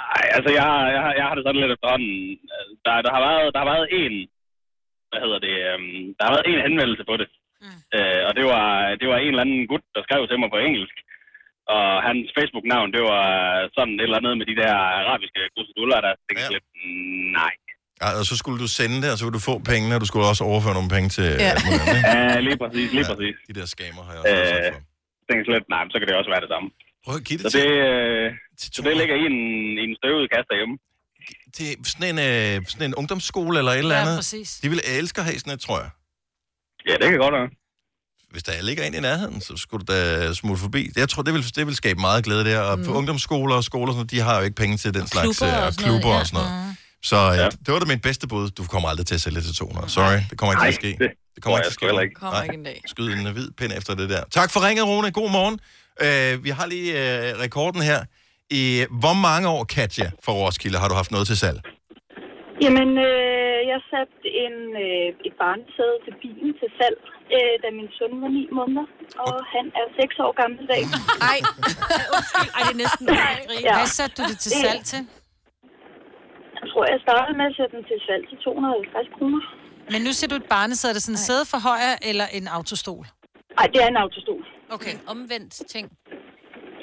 Nej, 0.00 0.24
altså 0.36 0.50
jeg, 0.58 0.64
har- 0.70 0.90
jeg, 0.94 1.02
har- 1.04 1.16
jeg 1.18 1.24
har 1.28 1.34
det 1.36 1.44
sådan 1.44 1.60
lidt 1.62 1.74
efterhånden. 1.76 2.12
Der, 2.84 2.92
der, 3.06 3.12
har 3.16 3.22
været, 3.28 3.46
der 3.54 3.60
har 3.62 3.68
været 3.74 3.88
en, 4.02 4.14
hvad 5.10 5.20
hedder 5.24 5.40
det, 5.46 5.54
øhm, 5.70 6.00
der 6.16 6.22
har 6.26 6.32
været 6.34 6.46
en 6.50 6.64
henvendelse 6.66 7.04
på 7.10 7.14
det. 7.20 7.28
Mm. 7.64 7.78
Øh, 7.96 8.20
og 8.28 8.32
det 8.38 8.44
var, 8.52 8.64
det 9.00 9.06
var 9.12 9.18
en 9.18 9.32
eller 9.32 9.44
anden 9.46 9.62
gut, 9.72 9.84
der 9.94 10.02
skrev 10.06 10.22
til 10.28 10.38
mig 10.40 10.50
på 10.52 10.60
engelsk. 10.68 10.96
Og 11.74 11.84
hans 12.08 12.24
Facebook-navn, 12.38 12.88
det 12.96 13.02
var 13.12 13.26
sådan 13.76 13.94
et 13.98 14.02
eller 14.06 14.20
andet 14.20 14.38
med 14.38 14.46
de 14.50 14.56
der 14.62 14.74
arabiske 15.00 15.40
kruseduller, 15.54 15.98
der 16.06 16.12
tænkte 16.26 16.44
ja. 16.48 16.54
lidt, 16.54 16.66
nej. 17.40 17.54
Ja, 18.02 18.08
og 18.18 18.24
så 18.30 18.34
skulle 18.36 18.58
du 18.64 18.68
sende 18.80 18.96
det, 19.02 19.08
og 19.12 19.18
så 19.18 19.24
ville 19.24 19.38
du 19.40 19.44
få 19.52 19.58
pengene, 19.70 19.94
og 19.96 20.00
du 20.00 20.06
skulle 20.10 20.26
også 20.32 20.44
overføre 20.44 20.74
nogle 20.78 20.88
penge 20.96 21.08
til... 21.16 21.24
Ja. 21.24 21.52
ikke? 21.54 22.08
Ja, 22.08 22.40
lige 22.48 22.58
præcis, 22.62 22.88
lige 22.96 23.04
præcis. 23.10 23.34
De 23.48 23.52
der 23.60 23.66
skamer 23.66 24.02
har 24.06 24.12
jeg 24.12 24.20
også 24.20 24.34
været 24.34 24.66
Øh, 24.66 24.72
tænkte 25.30 25.52
lidt, 25.54 25.66
nej, 25.74 25.80
men 25.84 25.90
så 25.92 25.96
kan 25.98 26.06
det 26.08 26.14
også 26.20 26.30
være 26.34 26.42
det 26.44 26.50
samme. 26.54 26.68
Prøv 27.04 27.14
at 27.20 27.24
give 27.28 27.38
det 27.42 27.52
så 27.52 27.58
det, 27.58 27.70
øh, 27.88 28.26
så 28.76 28.82
det 28.86 28.96
ligger 29.00 29.16
i 29.22 29.24
en, 29.32 29.38
i 29.80 29.82
en 29.88 29.94
støvet 30.00 30.24
kasse 30.32 30.48
derhjemme. 30.52 30.74
Det 31.56 31.66
er 31.72 31.76
sådan 31.92 32.08
en, 32.12 32.18
øh, 32.28 32.66
sådan 32.72 32.86
en 32.90 32.94
ungdomsskole 33.00 33.58
eller 33.60 33.72
et 33.72 33.78
eller 33.78 33.94
Ja, 33.94 34.02
andet. 34.02 34.16
præcis. 34.18 34.48
De 34.62 34.68
vil 34.72 34.80
elske 34.98 35.18
at 35.20 35.24
have 35.28 35.38
sådan 35.42 35.52
et, 35.56 35.60
tror 35.66 35.78
jeg. 35.84 35.90
Ja, 36.88 36.94
det 37.00 37.06
kan 37.12 37.18
godt 37.26 37.34
være. 37.38 37.48
Hvis 38.34 38.42
der 38.42 38.52
ligger 38.62 38.82
en 38.84 38.94
i 38.94 39.00
nærheden, 39.00 39.40
så 39.40 39.56
skulle 39.56 39.84
du 39.86 39.92
da 39.92 40.32
smutte 40.34 40.62
forbi. 40.62 40.82
Jeg 40.96 41.08
tror, 41.08 41.22
det 41.22 41.34
vil, 41.34 41.42
det 41.56 41.66
vil 41.66 41.76
skabe 41.76 42.00
meget 42.00 42.24
glæde 42.24 42.44
der. 42.44 42.60
Og 42.60 42.78
på 42.86 42.90
ungdomsskoler 42.92 43.54
og 43.56 43.64
skoler, 43.64 43.92
og 43.92 43.94
sådan 43.94 44.06
de 44.06 44.20
har 44.20 44.36
jo 44.38 44.44
ikke 44.44 44.56
penge 44.56 44.76
til 44.76 44.94
den 44.94 45.06
slags 45.06 45.38
Klubber 45.38 45.60
øh, 45.60 45.66
og 45.66 45.72
sådan 45.72 45.88
noget, 45.88 46.02
klubber 46.02 46.14
ja. 46.14 46.20
og 46.20 46.26
sådan 46.26 46.44
noget. 46.44 46.76
Så 47.02 47.16
øh, 47.16 47.50
det 47.66 47.72
var 47.74 47.78
da 47.78 47.84
mit 47.94 48.02
bedste 48.02 48.28
bud. 48.28 48.50
Du 48.50 48.64
kommer 48.64 48.88
aldrig 48.88 49.06
til 49.06 49.14
at 49.14 49.20
sælge 49.20 49.40
til 49.40 49.54
200. 49.54 49.88
Sorry, 49.90 50.18
det 50.30 50.38
kommer 50.38 50.52
ikke 50.54 50.64
til 50.64 50.68
at 50.68 50.74
ske. 50.74 50.90
det 51.04 51.10
Det 51.34 51.42
kommer 51.42 51.58
ikke 51.58 51.66
til 51.66 51.86
at 51.86 51.90
ske. 51.92 52.02
ikke. 52.02 52.14
Kommer 52.14 52.42
ikke 52.42 52.54
en 52.54 52.64
dag. 52.64 52.80
Skyd 52.86 53.08
en 53.12 53.32
hvid 53.32 53.50
pind 53.58 53.72
efter 53.78 53.94
det 53.94 54.08
der. 54.10 54.22
Tak 54.30 54.50
for 54.52 54.60
ringet, 54.66 54.84
Rune. 54.86 55.10
God 55.10 55.30
morgen. 55.38 55.56
Øh, 56.04 56.44
vi 56.44 56.50
har 56.58 56.66
lige 56.66 56.90
øh, 57.02 57.38
rekorden 57.44 57.82
her. 57.82 58.00
I 58.50 58.62
hvor 59.02 59.16
mange 59.28 59.48
år, 59.48 59.64
Katja, 59.64 60.08
fra 60.24 60.32
Roskilde, 60.32 60.78
har 60.78 60.88
du 60.88 60.94
haft 60.94 61.10
noget 61.10 61.26
til 61.26 61.38
salg? 61.44 61.58
Jamen, 62.64 62.90
øh, 63.08 63.58
jeg 63.72 63.80
satte 63.92 64.14
en, 64.44 64.56
øh, 64.86 65.08
et 65.28 65.34
barnesæde 65.42 65.96
til 66.04 66.14
bilen 66.22 66.50
til 66.60 66.68
salg, 66.78 66.98
øh, 67.36 67.54
da 67.62 67.66
min 67.78 67.88
søn 67.96 68.12
var 68.22 68.30
9 68.40 68.48
måneder, 68.58 68.86
og 69.26 69.34
han 69.54 69.64
er 69.80 69.86
6 70.00 70.14
år 70.24 70.32
gammel 70.40 70.58
i 70.64 70.68
dag. 70.72 70.82
Ej, 71.32 71.38
Ej, 72.56 72.60
det 72.66 72.72
er 72.76 72.80
næsten 72.84 73.04
Ja. 73.68 73.74
Hvad 73.78 73.90
satte 73.98 74.14
du 74.18 74.22
det 74.30 74.38
til 74.44 74.52
salg 74.64 74.80
til? 74.92 75.00
Jeg 76.60 76.66
tror, 76.70 76.82
jeg 76.94 77.00
startede 77.06 77.34
med 77.40 77.46
at 77.50 77.54
sætte 77.58 77.72
den 77.76 77.84
til 77.90 77.98
salg 78.06 78.22
til 78.30 78.36
250 78.44 79.08
kroner. 79.16 79.40
Men 79.92 80.00
nu 80.06 80.10
ser 80.18 80.28
du 80.32 80.36
et 80.42 80.48
barnesæde. 80.56 80.90
Er 80.92 80.96
det 80.98 81.02
sådan 81.06 81.18
en 81.20 81.24
sæde 81.28 81.44
for 81.52 81.58
højre 81.68 81.94
eller 82.10 82.26
en 82.38 82.46
autostol? 82.58 83.04
Nej, 83.58 83.66
det 83.72 83.78
er 83.84 83.88
en 83.94 84.00
autostol. 84.04 84.42
Okay. 84.76 84.94
Omvendt 85.12 85.52
ting. 85.74 85.86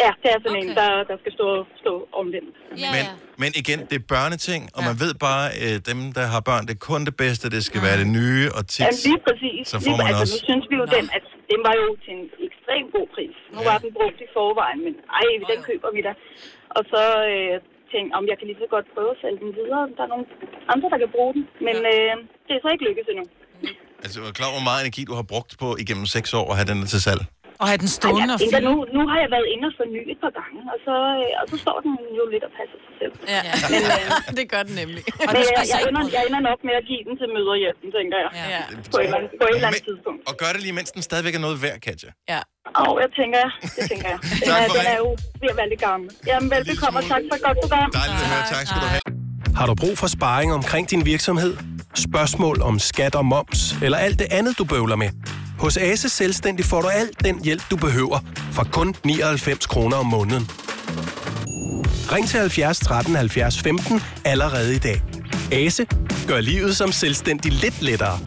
Ja, 0.04 0.12
det 0.22 0.30
er 0.36 0.40
sådan 0.44 0.58
okay. 0.58 0.70
en, 0.70 0.76
der, 0.82 0.92
der 1.12 1.18
skal 1.22 1.32
stå, 1.38 1.48
stå 1.84 1.94
omvendt. 2.22 2.56
Ja, 2.84 2.90
Men, 2.96 3.04
men 3.42 3.50
igen, 3.62 3.80
det 3.90 3.96
er 4.02 4.06
børneting, 4.16 4.62
og 4.76 4.82
man 4.90 4.96
ved 5.04 5.14
bare, 5.28 5.46
øh, 5.64 5.76
dem, 5.90 6.00
der 6.18 6.26
har 6.34 6.42
børn, 6.50 6.64
det 6.68 6.74
er 6.80 6.84
kun 6.92 7.02
det 7.10 7.16
bedste, 7.24 7.46
det 7.56 7.62
skal 7.70 7.80
være 7.88 7.98
det 8.04 8.10
nye, 8.20 8.46
og 8.58 8.62
tit, 8.74 8.82
Ja, 8.86 8.90
lige 9.10 9.22
præcis. 9.28 9.62
så 9.72 9.78
lige, 9.78 9.86
får 9.88 9.96
man 10.02 10.06
altså, 10.10 10.24
også... 10.24 10.36
nu 10.36 10.48
synes 10.50 10.66
vi 10.72 10.76
jo, 10.82 10.86
den, 10.98 11.06
at 11.18 11.26
den 11.52 11.60
var 11.68 11.76
jo 11.82 11.88
til 12.04 12.12
en 12.20 12.26
ekstrem 12.48 12.84
god 12.98 13.08
pris. 13.16 13.36
Nu 13.56 13.60
var 13.70 13.78
den 13.84 13.92
brugt 13.98 14.20
i 14.26 14.28
forvejen, 14.38 14.80
men 14.86 14.94
ej, 15.20 15.28
den 15.52 15.60
køber 15.70 15.90
vi 15.96 16.02
da. 16.08 16.12
Og 16.78 16.82
så 16.92 17.04
øh, 17.34 17.56
tænkte 17.94 18.12
om 18.18 18.24
jeg 18.30 18.38
kan 18.38 18.48
lige 18.50 18.62
så 18.64 18.70
godt 18.76 18.88
prøve 18.96 19.12
at 19.16 19.20
sælge 19.22 19.40
den 19.44 19.52
videre. 19.60 19.84
Der 19.96 20.04
er 20.06 20.12
nogle 20.14 20.26
andre, 20.74 20.88
der 20.94 21.00
kan 21.04 21.12
bruge 21.16 21.34
den, 21.38 21.44
men 21.68 21.76
øh, 21.94 22.14
det 22.46 22.54
er 22.56 22.62
så 22.64 22.70
ikke 22.74 22.86
lykkes 22.90 23.08
endnu. 23.12 23.26
Altså, 24.04 24.16
jeg 24.22 24.30
er 24.32 24.38
klar 24.40 24.50
over, 24.52 24.60
hvor 24.60 24.70
meget 24.70 24.82
energi, 24.86 25.02
du 25.10 25.16
har 25.20 25.28
brugt 25.34 25.52
på 25.64 25.68
igennem 25.84 26.06
seks 26.16 26.30
år 26.40 26.48
at 26.52 26.56
have 26.60 26.70
den 26.72 26.80
til 26.94 27.02
salg. 27.08 27.22
Og 27.62 27.66
have 27.70 27.80
den 27.84 27.92
Ej, 27.94 27.98
stående 28.00 28.22
jeg 28.22 28.36
og 28.38 28.40
tænker, 28.42 28.60
fylde. 28.60 28.70
nu, 28.70 28.76
nu 28.96 29.02
har 29.12 29.18
jeg 29.24 29.30
været 29.36 29.48
inde 29.54 29.66
og 29.70 29.74
forny 29.80 30.02
et 30.14 30.20
par 30.24 30.34
gange, 30.40 30.60
og 30.74 30.78
så, 30.88 30.96
øh, 31.24 31.42
og 31.42 31.46
så 31.52 31.56
står 31.64 31.78
den 31.86 31.92
jo 32.20 32.24
lidt 32.34 32.44
og 32.48 32.52
passer 32.60 32.78
sig 32.86 32.94
selv. 33.02 33.14
Ja, 33.36 33.42
Men, 33.74 33.82
øh, 33.94 34.36
det 34.40 34.46
gør 34.54 34.64
den 34.68 34.74
nemlig. 34.82 35.02
men 35.36 35.42
jeg, 35.50 35.64
jeg, 35.74 35.80
ender, 35.90 36.04
jeg 36.18 36.22
ender 36.30 36.42
nok 36.50 36.60
med 36.68 36.74
at 36.82 36.84
give 36.90 37.02
den 37.08 37.14
til 37.20 37.28
møderhjælpen, 37.36 37.88
tænker 37.98 38.18
jeg. 38.24 38.30
Ja. 38.54 38.62
På, 38.94 38.98
et 39.02 39.06
eller 39.08 39.18
andet, 39.20 39.30
på 39.42 39.46
et 39.50 39.56
eller 39.60 39.70
andet 39.72 39.84
tidspunkt. 39.90 40.20
Og 40.30 40.34
gør 40.42 40.50
det 40.56 40.62
lige, 40.66 40.76
mens 40.80 40.90
den 40.96 41.02
stadigvæk 41.10 41.34
er 41.40 41.44
noget 41.48 41.58
værd, 41.66 41.78
Katja. 41.88 42.10
Ja. 42.34 42.42
Åh, 42.82 42.94
jeg 43.04 43.10
tænker, 43.20 43.42
det 43.76 43.84
tænker 43.92 44.08
jeg. 44.14 44.20
Den, 44.42 44.48
Tak 44.52 44.62
er, 44.64 44.68
den 44.78 44.86
er 44.96 44.98
jo 45.06 45.10
ved 45.42 45.50
at 45.54 45.58
være 45.62 45.70
lidt 45.74 45.82
gammel. 45.90 46.08
Jamen, 46.30 46.48
velbekomme, 46.56 46.96
og 47.02 47.06
tak 47.14 47.22
for 47.30 47.36
et 47.40 47.44
godt 47.48 47.58
program. 47.64 47.88
Dejligt 48.02 48.22
at 48.26 48.30
høre. 48.34 48.44
Tak 48.56 48.64
skal 48.70 48.80
du 48.86 48.90
have. 48.96 49.06
Har 49.60 49.66
du 49.72 49.74
brug 49.84 49.96
for 50.02 50.08
sparring 50.18 50.50
omkring 50.60 50.84
din 50.94 51.02
virksomhed? 51.14 51.54
Spørgsmål 52.08 52.56
om 52.70 52.80
skat 52.80 53.14
og 53.16 53.26
moms, 53.34 53.60
eller 53.86 53.98
alt 53.98 54.18
det 54.20 54.28
andet, 54.32 54.54
du 54.60 54.64
bøvler 54.74 54.96
med? 55.04 55.10
Hos 55.60 55.78
Ase 55.78 56.10
Selvstændig 56.10 56.66
får 56.66 56.82
du 56.82 56.88
alt 56.88 57.26
den 57.26 57.44
hjælp, 57.44 57.64
du 57.72 57.76
behøver, 57.76 58.20
for 58.52 58.64
kun 58.72 58.96
99 59.04 59.66
kroner 59.66 59.98
om 59.98 60.06
måneden. 60.06 60.50
Ring 62.12 62.28
til 62.28 62.40
70 62.40 62.80
13 62.80 63.16
70 63.16 63.62
15 63.62 64.02
allerede 64.26 64.76
i 64.76 64.80
dag. 64.80 65.02
Ase 65.52 65.86
gør 66.28 66.42
livet 66.42 66.78
som 66.78 66.92
selvstændig 66.92 67.52
lidt 67.52 67.82
lettere. 67.82 68.20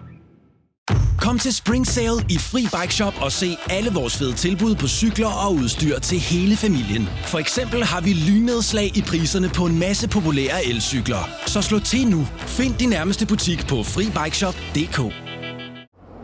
Kom 1.18 1.38
til 1.38 1.54
Spring 1.54 1.86
Sale 1.86 2.24
i 2.30 2.38
Fri 2.38 2.62
Bike 2.80 2.94
Shop 2.94 3.14
og 3.20 3.32
se 3.32 3.56
alle 3.70 3.90
vores 3.90 4.16
fede 4.18 4.32
tilbud 4.32 4.74
på 4.74 4.88
cykler 4.88 5.28
og 5.28 5.54
udstyr 5.54 5.98
til 5.98 6.18
hele 6.18 6.56
familien. 6.56 7.08
For 7.26 7.38
eksempel 7.38 7.84
har 7.84 8.00
vi 8.00 8.12
lynedslag 8.12 8.96
i 8.96 9.02
priserne 9.02 9.48
på 9.48 9.66
en 9.66 9.78
masse 9.78 10.08
populære 10.08 10.64
elcykler. 10.64 11.30
Så 11.46 11.62
slå 11.62 11.78
til 11.78 12.06
nu. 12.06 12.26
Find 12.38 12.74
din 12.74 12.88
nærmeste 12.88 13.26
butik 13.26 13.66
på 13.66 13.82
FriBikeShop.dk 13.82 15.27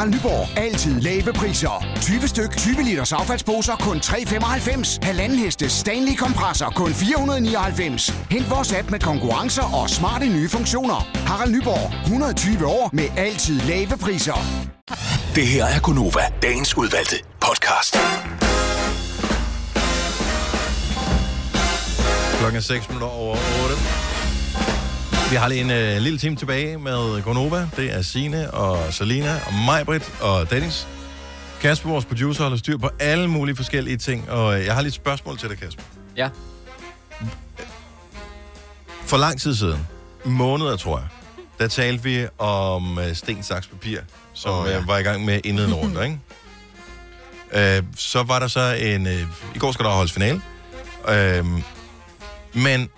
Harald 0.00 0.14
Nyborg. 0.14 0.58
Altid 0.58 1.00
lave 1.00 1.32
priser. 1.32 1.86
20 2.00 2.28
styk, 2.28 2.56
20 2.56 2.82
liters 2.82 3.12
affaldsposer 3.12 3.76
kun 3.76 3.96
3,95. 3.96 4.98
Halvanden 5.02 5.38
heste 5.38 5.68
Stanley 5.68 6.16
kompresser 6.16 6.70
kun 6.70 6.92
499. 6.92 8.10
Hent 8.30 8.50
vores 8.50 8.72
app 8.72 8.90
med 8.90 9.00
konkurrencer 9.00 9.62
og 9.62 9.90
smarte 9.90 10.26
nye 10.26 10.48
funktioner. 10.48 11.08
Harald 11.26 11.52
Nyborg. 11.52 12.02
120 12.02 12.66
år 12.66 12.90
med 12.92 13.04
altid 13.16 13.60
lave 13.60 13.98
priser. 14.00 14.38
Det 15.34 15.46
her 15.46 15.64
er 15.64 15.80
Gunova, 15.80 16.24
dagens 16.42 16.76
udvalgte 16.76 17.16
podcast. 17.40 17.96
Klokken 22.38 22.56
er 22.56 22.62
6 22.62 22.88
minutter 22.88 23.08
over 23.08 23.36
8. 23.64 23.99
Vi 25.30 25.34
har 25.36 25.48
lige 25.48 25.60
en 25.60 25.70
øh, 25.70 25.96
lille 25.96 26.18
time 26.18 26.36
tilbage 26.36 26.78
med 26.78 27.22
Gonova. 27.22 27.68
Det 27.76 27.92
er 27.92 28.02
Sine 28.02 28.50
og 28.50 28.92
Selina 28.92 29.40
og 29.46 29.54
Majbrit 29.66 30.12
og 30.20 30.50
Dennis. 30.50 30.88
Kasper, 31.60 31.88
vores 31.90 32.04
producer, 32.04 32.42
holder 32.42 32.58
styr 32.58 32.76
på 32.78 32.90
alle 32.98 33.28
mulige 33.28 33.56
forskellige 33.56 33.96
ting. 33.96 34.30
Og 34.30 34.58
øh, 34.58 34.66
jeg 34.66 34.74
har 34.74 34.80
lige 34.82 34.88
et 34.88 34.94
spørgsmål 34.94 35.38
til 35.38 35.48
dig, 35.48 35.58
Kasper. 35.58 35.82
Ja. 36.16 36.28
For 39.02 39.16
lang 39.16 39.40
tid 39.40 39.54
siden, 39.54 39.86
måneder 40.24 40.76
tror 40.76 40.98
jeg, 40.98 41.08
der 41.58 41.68
talte 41.68 42.02
vi 42.02 42.26
om 42.38 42.98
øh, 42.98 43.14
sten, 43.14 43.42
saks, 43.42 43.66
papir, 43.66 43.98
som 44.32 44.54
oh, 44.54 44.66
ja. 44.66 44.72
ja. 44.72 44.78
øh, 44.78 44.88
var 44.88 44.98
i 44.98 45.02
gang 45.02 45.24
med 45.24 45.40
indledende 45.44 45.76
runde, 45.82 46.04
ikke? 46.04 47.76
Øh, 47.76 47.82
så 47.96 48.22
var 48.22 48.38
der 48.38 48.48
så 48.48 48.74
en... 48.74 49.06
Øh, 49.06 49.22
I 49.54 49.58
går 49.58 49.72
skal 49.72 49.84
der 49.84 49.90
holdes 49.90 50.12
finale. 50.12 50.42
Øh, 51.08 51.46
men 52.52 52.88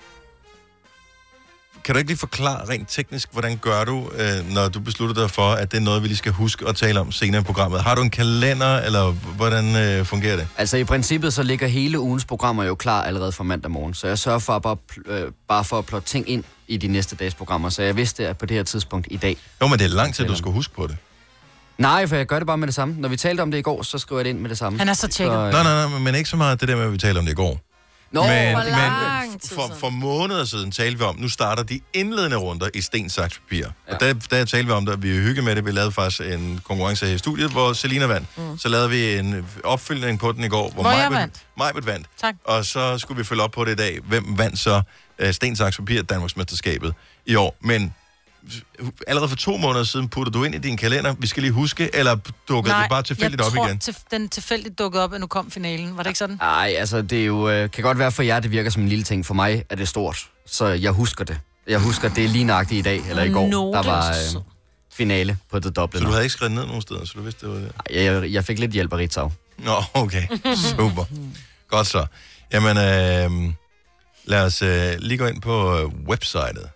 kan 1.85 1.95
du 1.95 1.99
ikke 1.99 2.11
lige 2.11 2.19
forklare 2.19 2.69
rent 2.69 2.89
teknisk, 2.89 3.29
hvordan 3.33 3.57
gør 3.57 3.85
du, 3.85 4.11
øh, 4.19 4.51
når 4.55 4.69
du 4.69 4.81
beslutter 4.81 5.15
dig 5.23 5.31
for, 5.31 5.49
at 5.53 5.71
det 5.73 5.77
er 5.77 5.81
noget, 5.81 6.03
vi 6.03 6.09
lige 6.09 6.17
skal 6.17 6.33
huske 6.33 6.69
at 6.69 6.77
tale 6.77 7.01
om 7.01 7.13
senere 7.13 7.41
i 7.41 7.45
programmet? 7.45 7.83
Har 7.83 7.95
du 7.95 8.03
en 8.03 8.11
kalender, 8.11 8.81
eller 8.81 9.11
hvordan 9.11 9.77
øh, 9.77 10.05
fungerer 10.07 10.37
det? 10.37 10.49
Altså 10.57 10.77
i 10.77 10.85
princippet 10.85 11.33
så 11.33 11.43
ligger 11.43 11.67
hele 11.67 12.01
ugens 12.01 12.25
programmer 12.25 12.65
jo 12.65 12.75
klar 12.75 13.03
allerede 13.03 13.33
fra 13.33 13.45
mandag 13.45 13.71
morgen, 13.71 13.95
så 13.95 14.07
jeg 14.07 14.19
sørger 14.19 14.39
for 14.39 14.53
at 14.53 14.63
bare, 14.63 14.77
pl- 14.93 15.13
øh, 15.13 15.33
bare 15.49 15.65
for 15.65 15.79
at 15.79 15.87
plotte 15.87 16.09
ting 16.09 16.29
ind 16.31 16.45
i 16.69 16.77
de 16.77 16.89
næste 16.89 17.17
dages 17.17 17.35
programmer, 17.35 17.69
så 17.69 17.83
jeg 17.83 17.97
vidste 17.97 18.29
at 18.29 18.39
på 18.39 18.47
det 18.47 18.57
her 18.57 18.65
tidspunkt 18.65 19.07
i 19.11 19.17
dag. 19.17 19.37
Jo, 19.63 19.67
men 19.67 19.79
det 19.79 19.85
er 19.85 19.89
lang 19.89 20.15
tid, 20.15 20.25
du 20.27 20.37
skal 20.37 20.53
huske 20.53 20.75
på 20.75 20.87
det. 20.87 20.97
Nej, 21.79 22.07
for 22.07 22.17
jeg 22.17 22.27
gør 22.27 22.39
det 22.39 22.47
bare 22.47 22.59
med 22.59 22.67
det 22.67 22.75
samme. 22.75 22.95
Når 22.99 23.09
vi 23.09 23.17
talte 23.17 23.41
om 23.41 23.51
det 23.51 23.59
i 23.59 23.63
går, 23.63 23.83
så 23.83 23.99
skriver 23.99 24.21
jeg 24.21 24.25
det 24.25 24.31
ind 24.31 24.39
med 24.39 24.51
det 24.51 24.59
samme. 24.59 24.79
Han 24.79 24.89
er 24.89 24.93
så 24.95 25.09
tjekket. 25.09 25.37
øh, 25.47 25.53
Nej, 25.53 25.63
nej, 25.63 25.89
nej, 25.89 25.99
men 25.99 26.15
ikke 26.15 26.31
så 26.31 26.37
meget 26.37 26.61
det 26.61 26.69
der 26.69 26.77
med, 26.77 26.85
at 26.85 26.93
vi 26.93 26.99
talte 26.99 27.19
om 27.19 27.25
det 27.25 27.33
i 27.33 27.35
går. 27.35 27.61
Nå, 28.13 28.23
men, 28.27 28.55
hvor 28.55 28.63
men 28.65 29.41
for, 29.55 29.75
for 29.81 29.91
måneder 29.91 30.45
siden 30.45 30.73
talte 30.73 30.99
vi 30.99 31.05
om, 31.05 31.17
nu 31.19 31.29
starter 31.29 31.63
de 31.63 31.81
indledende 31.93 32.37
runder 32.37 32.69
i 32.75 32.81
sten, 32.81 33.11
saks, 33.11 33.39
papir. 33.39 33.67
Ja. 33.89 33.95
Og 33.95 34.01
der, 34.01 34.13
der 34.13 34.45
talte 34.45 34.67
vi 34.67 34.73
om 34.73 34.87
det, 34.87 35.03
vi 35.03 35.09
hyggede 35.09 35.43
med 35.43 35.57
det. 35.57 35.65
Vi 35.65 35.71
lavede 35.71 35.93
faktisk 35.93 36.21
en 36.21 36.61
konkurrence 36.65 37.07
her 37.07 37.15
i 37.15 37.19
studiet, 37.19 37.51
hvor 37.51 37.73
Selina 37.73 38.07
vandt. 38.07 38.29
Mm. 38.39 38.59
Så 38.59 38.69
lavede 38.69 38.91
vi 38.91 39.15
en 39.19 39.47
opfølgning 39.65 40.19
på 40.19 40.33
den 40.33 40.45
i 40.45 40.49
går, 40.49 40.71
hvor, 40.71 40.83
Hvor 40.83 40.91
jeg 40.91 41.07
Majbrit- 41.09 41.15
vandt. 41.19 41.35
Majbrit 41.59 41.87
vandt. 41.87 42.07
Tak. 42.21 42.35
Og 42.45 42.65
så 42.65 42.99
skulle 42.99 43.19
vi 43.19 43.25
følge 43.25 43.43
op 43.43 43.51
på 43.51 43.65
det 43.65 43.73
i 43.73 43.77
dag. 43.77 43.99
Hvem 44.05 44.39
vandt 44.39 44.59
så 44.59 44.83
uh, 45.25 45.31
sten, 45.31 45.57
saks, 45.57 45.77
papir 45.77 46.03
Danmarksmesterskabet 46.03 46.95
i 47.27 47.35
år? 47.35 47.57
Men 47.61 47.95
allerede 49.07 49.29
for 49.29 49.37
to 49.37 49.57
måneder 49.57 49.85
siden 49.85 50.09
putter 50.09 50.33
du 50.33 50.45
ind 50.45 50.55
i 50.55 50.59
din 50.59 50.77
kalender, 50.77 51.15
vi 51.19 51.27
skal 51.27 51.43
lige 51.43 51.53
huske, 51.53 51.91
eller 51.95 52.17
dukker 52.49 52.81
det 52.81 52.91
bare 52.91 53.03
tilfældigt 53.03 53.41
jeg 53.41 53.47
op 53.47 53.53
tror, 53.53 53.67
igen? 53.67 53.79
Til, 53.79 53.97
den 54.11 54.29
tilfældigt 54.29 54.79
dukkede 54.79 55.05
op, 55.05 55.13
at 55.13 55.21
nu 55.21 55.27
kom 55.27 55.51
finalen. 55.51 55.97
Var 55.97 56.03
det 56.03 56.11
ikke 56.11 56.19
sådan? 56.19 56.37
Nej, 56.37 56.75
altså 56.79 57.03
det 57.03 57.21
er 57.21 57.25
jo, 57.25 57.49
øh, 57.49 57.71
kan 57.71 57.85
godt 57.85 57.99
være 57.99 58.13
for 58.13 58.23
jer, 58.23 58.41
det 58.41 58.51
virker 58.51 58.71
som 58.71 58.83
en 58.83 58.89
lille 58.89 59.05
ting. 59.05 59.27
For 59.27 59.35
mig 59.35 59.65
er 59.71 59.77
det 59.77 59.89
stort, 59.89 60.29
så 60.47 60.67
jeg 60.67 60.91
husker 60.91 61.25
det. 61.25 61.39
Jeg 61.67 61.79
husker, 61.79 62.09
det 62.09 62.25
er 62.25 62.29
lige 62.29 62.45
nøjagtigt 62.45 62.79
i 62.79 62.83
dag, 62.83 63.01
eller 63.09 63.23
i 63.23 63.31
går, 63.31 63.49
Nå, 63.49 63.73
der 63.73 63.79
er 63.79 63.83
var 63.83 64.09
øh, 64.11 64.43
finale 64.93 65.37
på 65.51 65.59
det 65.59 65.77
doble. 65.77 65.99
Så 65.99 66.05
du 66.05 66.11
havde 66.11 66.25
ikke 66.25 66.33
skrevet 66.33 66.53
ned 66.53 66.67
nogen 66.67 66.83
steder, 66.83 67.05
så 67.05 67.13
du 67.17 67.23
vidste, 67.23 67.47
det 67.47 67.55
var 67.55 67.61
det? 67.61 67.73
Nej, 67.91 68.05
jeg, 68.05 68.33
jeg 68.33 68.45
fik 68.45 68.59
lidt 68.59 68.71
hjælp 68.71 68.93
af 68.93 68.97
Ritzau. 68.97 69.33
Nå, 69.59 69.83
okay. 69.95 70.23
Super. 70.77 71.05
Godt 71.69 71.87
så. 71.87 72.07
Jamen, 72.53 72.77
øh, 72.77 73.53
lad 74.25 74.45
os 74.45 74.63
øh, 74.63 74.93
lige 74.99 75.19
gå 75.19 75.27
ind 75.27 75.41
på 75.43 75.79
øh, 75.79 75.87
websitet, 76.09 76.69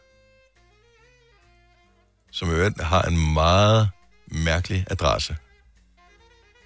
som 2.36 2.50
i 2.50 2.52
øvrigt 2.52 2.80
har 2.80 3.02
en 3.02 3.32
meget 3.32 3.88
mærkelig 4.26 4.86
adresse. 4.90 5.36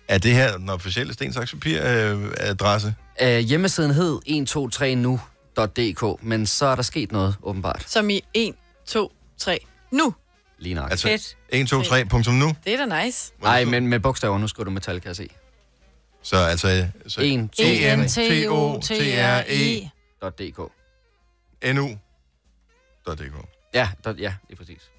Er 0.08 0.18
det 0.18 0.34
her 0.34 0.56
den 0.56 0.68
officielle 0.68 1.12
Sten 1.12 1.32
Saks 1.32 1.52
Papir 1.52 1.80
øh, 1.84 2.30
adresse? 2.36 2.94
Øh, 3.22 3.38
hjemmesiden 3.38 3.90
hed 3.90 4.18
123nu.dk, 4.28 6.22
men 6.22 6.46
så 6.46 6.66
er 6.66 6.74
der 6.74 6.82
sket 6.82 7.12
noget, 7.12 7.36
åbenbart. 7.42 7.84
Som 7.86 8.10
i 8.10 8.24
1, 8.34 8.54
2, 8.86 9.12
3, 9.38 9.66
nu. 9.90 10.14
Lige 10.58 10.74
nok. 10.74 10.90
Altså 10.90 11.34
1, 11.48 11.68
2, 11.68 11.82
3, 11.82 12.04
punktum 12.04 12.34
nu. 12.34 12.56
Det 12.64 12.74
er 12.74 12.86
da 12.86 13.04
nice. 13.04 13.32
Nej, 13.42 13.64
men 13.64 13.86
med 13.86 14.00
bogstaver, 14.00 14.38
nu 14.38 14.48
skriver 14.48 14.64
du 14.64 14.70
metal, 14.70 15.00
kan 15.00 15.08
jeg 15.08 15.16
se. 15.16 15.28
Så 16.22 16.36
altså... 16.36 16.88
Så 17.06 17.20
En, 17.20 17.48
to, 17.48 17.62
E-N-T-O-T-R-E 17.62 18.80
.dk. 20.22 20.58
nu.dk. 21.74 23.34
Ja, 23.74 23.88
der, 24.04 24.14
ja, 24.18 24.34
det 24.48 24.52
er 24.52 24.56
præcis. 24.56 24.90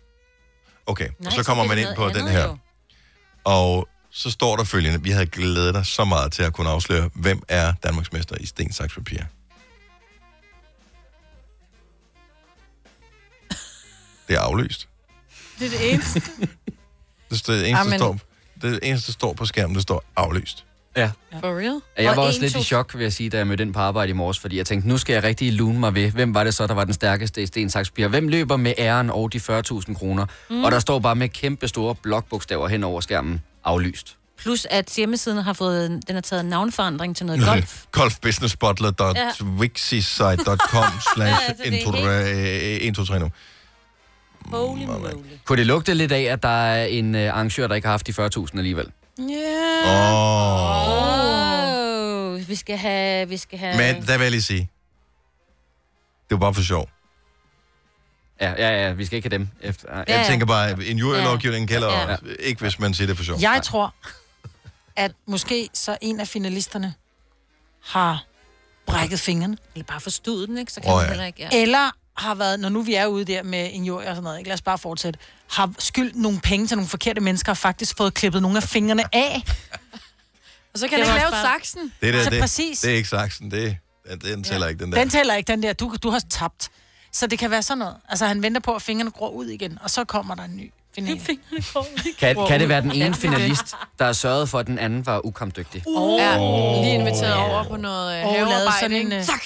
Okay, 0.86 1.08
Nej, 1.20 1.28
og 1.28 1.32
så 1.32 1.44
kommer 1.44 1.64
man 1.64 1.78
det 1.78 1.88
ind 1.88 1.96
på 1.96 2.10
den 2.10 2.28
her. 2.28 2.44
jo. 2.44 2.58
Og 3.44 3.88
så 4.12 4.32
står 4.32 4.56
der 4.56 4.64
følgende, 4.64 5.04
vi 5.04 5.10
havde 5.12 5.26
glædet 5.26 5.74
dig 5.74 5.86
så 5.86 6.06
meget 6.06 6.32
til 6.32 6.44
at 6.44 6.54
kunne 6.54 6.70
afsløre, 6.70 7.10
hvem 7.14 7.44
er 7.48 7.74
Danmarksmester 7.84 8.36
i 8.40 8.46
sten, 8.46 8.72
saks, 8.74 8.94
papir. 8.94 9.20
Det 14.28 14.36
er 14.36 14.40
aflyst. 14.40 14.88
Det 15.60 15.66
er 15.66 15.70
det 15.70 15.94
eneste. 15.94 16.22
Det, 17.30 17.40
står, 17.40 17.54
det, 17.54 17.70
eneste, 17.70 17.86
Amen. 17.86 18.00
står, 18.00 18.20
det 18.62 18.80
eneste, 18.84 19.08
der 19.08 19.14
står 19.14 19.34
på 19.34 19.46
skærmen, 19.46 19.76
det 19.76 19.84
står 19.84 20.04
aflyst. 20.16 20.66
Ja. 20.98 21.12
For 21.40 21.58
real? 21.60 21.82
Ja, 21.98 22.04
Jeg 22.04 22.10
Og 22.12 22.18
var 22.18 22.24
også 22.24 22.40
en, 22.40 22.42
lidt 22.42 22.54
to- 22.54 22.60
i 22.60 22.64
chok, 22.64 22.94
vil 22.96 23.04
jeg 23.04 23.14
sige, 23.14 23.30
da 23.30 23.38
jeg 23.38 23.48
mødte 23.48 23.64
ind 23.64 23.74
på 23.74 23.80
arbejde 23.80 24.10
i 24.10 24.14
morges, 24.14 24.40
fordi 24.40 24.58
jeg 24.58 24.66
tænkte, 24.66 24.90
nu 24.90 24.98
skal 24.98 25.14
jeg 25.14 25.24
rigtig 25.24 25.54
lune 25.54 25.80
mig 25.80 25.96
ved, 25.96 26.12
hvem 26.12 26.34
var 26.34 26.44
det 26.44 26.54
så, 26.54 26.68
der 26.68 26.74
var 26.74 26.84
den 26.84 26.94
stærkeste 26.94 27.44
i 27.44 27.46
Sten 27.46 27.70
Saks 27.70 27.90
Papir? 27.90 28.08
Hvem 28.08 28.28
løber 28.28 28.58
med 28.58 28.74
æren 28.78 29.10
og 29.10 29.34
de 29.34 29.38
40.000 29.38 29.94
kroner? 29.94 30.26
Mm. 30.50 30.64
Og 30.64 30.72
der 30.72 30.80
står 30.80 31.00
bare 31.00 31.16
med 31.16 31.30
kæmpe 31.30 31.68
store 31.68 31.96
blokbogstaver 31.96 32.68
hen 32.68 32.84
over 32.84 33.02
skærmen, 33.02 33.42
aflyst. 33.64 34.18
Plus 34.38 34.68
at 34.70 34.94
hjemmesiden 34.98 35.38
har 35.44 35.54
fået, 35.54 35.90
den 36.08 36.16
har 36.16 36.22
taget 36.22 36.46
navnforandring 36.46 37.16
til 37.16 37.26
noget 37.26 37.46
golf. 37.46 37.84
golfbusinessbutler.wixisite.com 37.92 40.84
slash 41.16 41.32
Ja, 41.32 41.38
altså, 41.48 41.64
det 41.64 41.74
er 42.86 42.90
1, 42.90 42.96
2, 42.96 43.06
3 43.06 43.20
nu. 43.20 43.30
Holy 44.46 44.86
moly. 44.86 45.10
Kunne 45.46 45.58
det 45.58 45.66
lugte 45.68 45.94
lidt 45.94 46.12
af, 46.12 46.22
at 46.22 46.44
der 46.44 46.50
er 46.50 46.86
en 46.86 47.16
uh, 47.16 47.22
arrangør, 47.22 47.68
der 47.68 47.76
ikke 47.76 47.88
har 47.88 47.94
haft 47.94 48.08
de 48.08 48.12
40.000 48.46 48.58
alligevel? 48.58 48.86
Yeah. 49.30 49.88
Åh. 49.88 52.34
Oh, 52.34 52.50
vi 52.50 52.56
skal 52.56 52.78
have... 52.78 53.30
Vi 53.30 53.38
skal 53.38 53.60
have... 53.60 53.78
Men 53.78 54.08
der 54.08 54.18
vil 54.18 54.24
jeg 54.24 54.32
lige 54.32 54.42
sige, 54.42 54.70
det 56.30 56.32
var 56.32 56.38
bare 56.38 56.54
for 56.54 56.62
sjov. 56.62 56.90
Ja, 58.42 58.52
ja, 58.58 58.86
ja, 58.86 58.92
vi 58.94 59.06
skal 59.06 59.16
ikke 59.16 59.30
have 59.30 59.38
dem 59.38 59.50
efter. 59.62 59.96
Jeg 59.96 60.06
Ja. 60.08 60.24
tænker 60.28 60.46
bare, 60.46 60.86
en 60.86 60.98
jurylovgivning 60.98 61.68
gælder 61.68 61.92
Ja. 61.92 62.10
ja. 62.12 62.18
ikke, 62.40 62.62
hvis 62.62 62.80
man 62.80 62.94
siger 62.94 63.08
det 63.08 63.18
for 63.18 63.24
sjov. 63.24 63.38
Jeg 63.42 63.62
tror, 63.64 63.94
at 64.96 65.12
måske 65.26 65.70
så 65.74 65.98
en 66.02 66.20
af 66.20 66.28
finalisterne 66.28 66.94
har 67.84 68.24
brækket 68.88 69.20
fingrene. 69.20 69.58
Eller 69.76 69.86
bare 69.86 70.02
forstået 70.02 70.50
den, 70.50 70.58
ikke? 70.58 70.72
Så 70.74 70.82
kan 70.82 70.92
man 70.92 71.02
ja. 71.02 71.08
heller 71.08 71.26
ikke... 71.26 71.48
Ja. 71.52 71.62
Eller 71.62 71.92
har 72.18 72.36
været, 72.36 72.60
når 72.60 72.70
nu 72.70 72.82
vi 72.82 72.94
er 72.96 73.06
ude 73.06 73.26
der 73.26 73.44
med 73.44 73.70
en 73.74 73.84
jord 73.86 73.98
og 74.04 74.08
sådan 74.08 74.24
noget, 74.24 74.38
ikke? 74.38 74.48
lad 74.48 74.54
os 74.54 74.62
bare 74.62 74.78
fortsætte, 74.78 75.20
har 75.52 75.72
skyldt 75.80 76.16
nogle 76.16 76.40
penge 76.40 76.68
til 76.68 76.78
nogle 76.78 76.90
forkerte 76.90 77.22
mennesker 77.22 77.52
og 77.52 77.58
faktisk 77.58 77.98
fået 77.98 78.14
klippet 78.14 78.42
nogle 78.42 78.58
af 78.58 78.64
fingrene 78.64 79.04
af. 79.16 79.44
Og 80.74 80.80
så 80.80 80.88
kan 80.88 81.00
Det 81.00 81.08
han 81.08 81.16
ikke 81.16 81.22
lave 81.24 81.32
bare- 81.32 81.42
saksen. 81.42 81.94
Det, 82.02 82.14
der, 82.14 82.24
Så 82.24 82.30
det, 82.30 82.42
præcis. 82.42 82.80
det 82.80 82.92
er 82.92 82.96
ikke 82.96 83.10
saksen, 83.10 83.52
det, 83.52 83.78
den, 84.12 84.20
den 84.20 84.44
tæller 84.44 84.68
ikke, 84.68 84.84
den 84.84 84.92
der. 84.92 85.00
Den 85.00 85.10
tæller 85.10 85.34
ikke, 85.36 85.52
den 85.52 85.64
der. 85.64 85.74
Du, 85.74 85.96
du 86.04 86.10
har 86.10 86.22
tabt. 86.30 86.70
Så 87.12 87.28
det 87.28 87.40
kan 87.40 87.52
være 87.52 87.64
sådan 87.64 87.78
noget. 87.78 87.96
Altså, 88.10 88.26
han 88.26 88.44
venter 88.44 88.62
på, 88.62 88.76
at 88.76 88.82
fingrene 88.82 89.12
gror 89.12 89.30
ud 89.30 89.46
igen, 89.46 89.78
og 89.82 89.90
så 89.90 90.04
kommer 90.06 90.36
der 90.36 90.44
en 90.44 90.56
ny 90.58 90.72
finale. 90.96 91.22
Kan, 92.20 92.36
kan 92.48 92.60
det 92.60 92.70
være 92.70 92.82
den 92.82 92.92
ene 92.92 93.14
finalist, 93.16 93.76
der 94.00 94.06
har 94.06 94.14
sørget 94.14 94.50
for, 94.50 94.60
at 94.60 94.68
den 94.68 94.80
anden 94.80 95.06
var 95.06 95.26
ukampdygtig? 95.26 95.84
Oh. 95.88 96.20
Ja, 96.20 96.38
lige 96.82 96.94
inviteret 96.94 97.34
over 97.36 97.64
på 97.64 97.78
noget 97.78 98.24
Og 98.24 98.32
lavede 98.34 98.38
havearbejde, 98.52 98.80
sådan 98.80 98.92
en... 98.98 99.06
ikke? 99.06 99.18
øh, 99.20 99.24
Tak! 99.26 99.42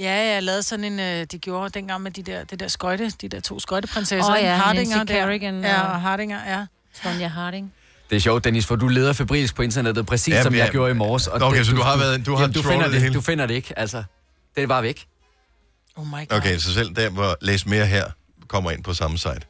Ja, 0.00 0.32
jeg 0.34 0.42
lavede 0.42 0.62
sådan 0.62 0.84
en, 0.84 1.00
øh, 1.00 1.26
de 1.32 1.38
gjorde 1.38 1.70
dengang 1.70 2.02
med 2.02 2.10
de 2.10 2.22
der, 2.22 2.44
det 2.44 2.60
der 2.60 2.68
skøjte, 2.68 3.10
de 3.20 3.28
der 3.28 3.40
to 3.40 3.60
skøjteprinsesser. 3.60 4.30
Åh 4.32 4.36
ikke? 4.38 4.48
ja, 4.50 4.56
Hardinger 4.56 4.96
Nancy 4.96 5.12
der. 5.14 5.20
Kerrigan 5.20 5.60
Ja, 5.64 5.80
og- 5.80 6.00
Hardinger, 6.00 6.38
ja. 6.48 6.66
Sonja 7.02 7.28
Harding. 7.28 7.72
Det 8.10 8.16
er 8.16 8.20
sjovt, 8.20 8.44
Dennis, 8.44 8.66
for 8.66 8.76
du 8.76 8.88
leder 8.88 9.12
febrilsk 9.12 9.54
på 9.54 9.62
internettet, 9.62 10.06
præcis 10.06 10.34
Ja, 10.34 10.42
som 10.42 10.54
ja. 10.54 10.60
jeg 10.64 10.70
gjorde 10.70 10.90
i 10.90 10.94
morges. 10.94 11.26
Og 11.26 11.42
Okay, 11.42 11.58
det, 11.58 11.66
så 11.66 11.72
du 11.74 11.82
har 11.82 11.96
været- 11.98 12.26
du 12.26 12.34
har 12.34 12.40
jamen, 12.40 12.54
du 12.54 12.62
finder 12.62 12.84
det 12.84 12.92
det, 12.92 13.00
hele. 13.02 13.14
du 13.14 13.20
finder 13.20 13.46
det 13.46 13.54
ikke, 13.54 13.78
altså. 13.78 14.02
Det 14.56 14.62
er 14.62 14.66
bare 14.66 14.82
væk. 14.82 15.06
Oh 15.96 16.06
my 16.06 16.28
god. 16.28 16.38
Okay, 16.38 16.58
så 16.58 16.74
selv 16.74 16.96
der, 16.96 17.10
hvor 17.10 17.36
læs 17.40 17.66
mere 17.66 17.86
her, 17.86 18.04
kommer 18.48 18.70
ind 18.70 18.84
på 18.84 18.94
samme 18.94 19.18
site. 19.18 19.40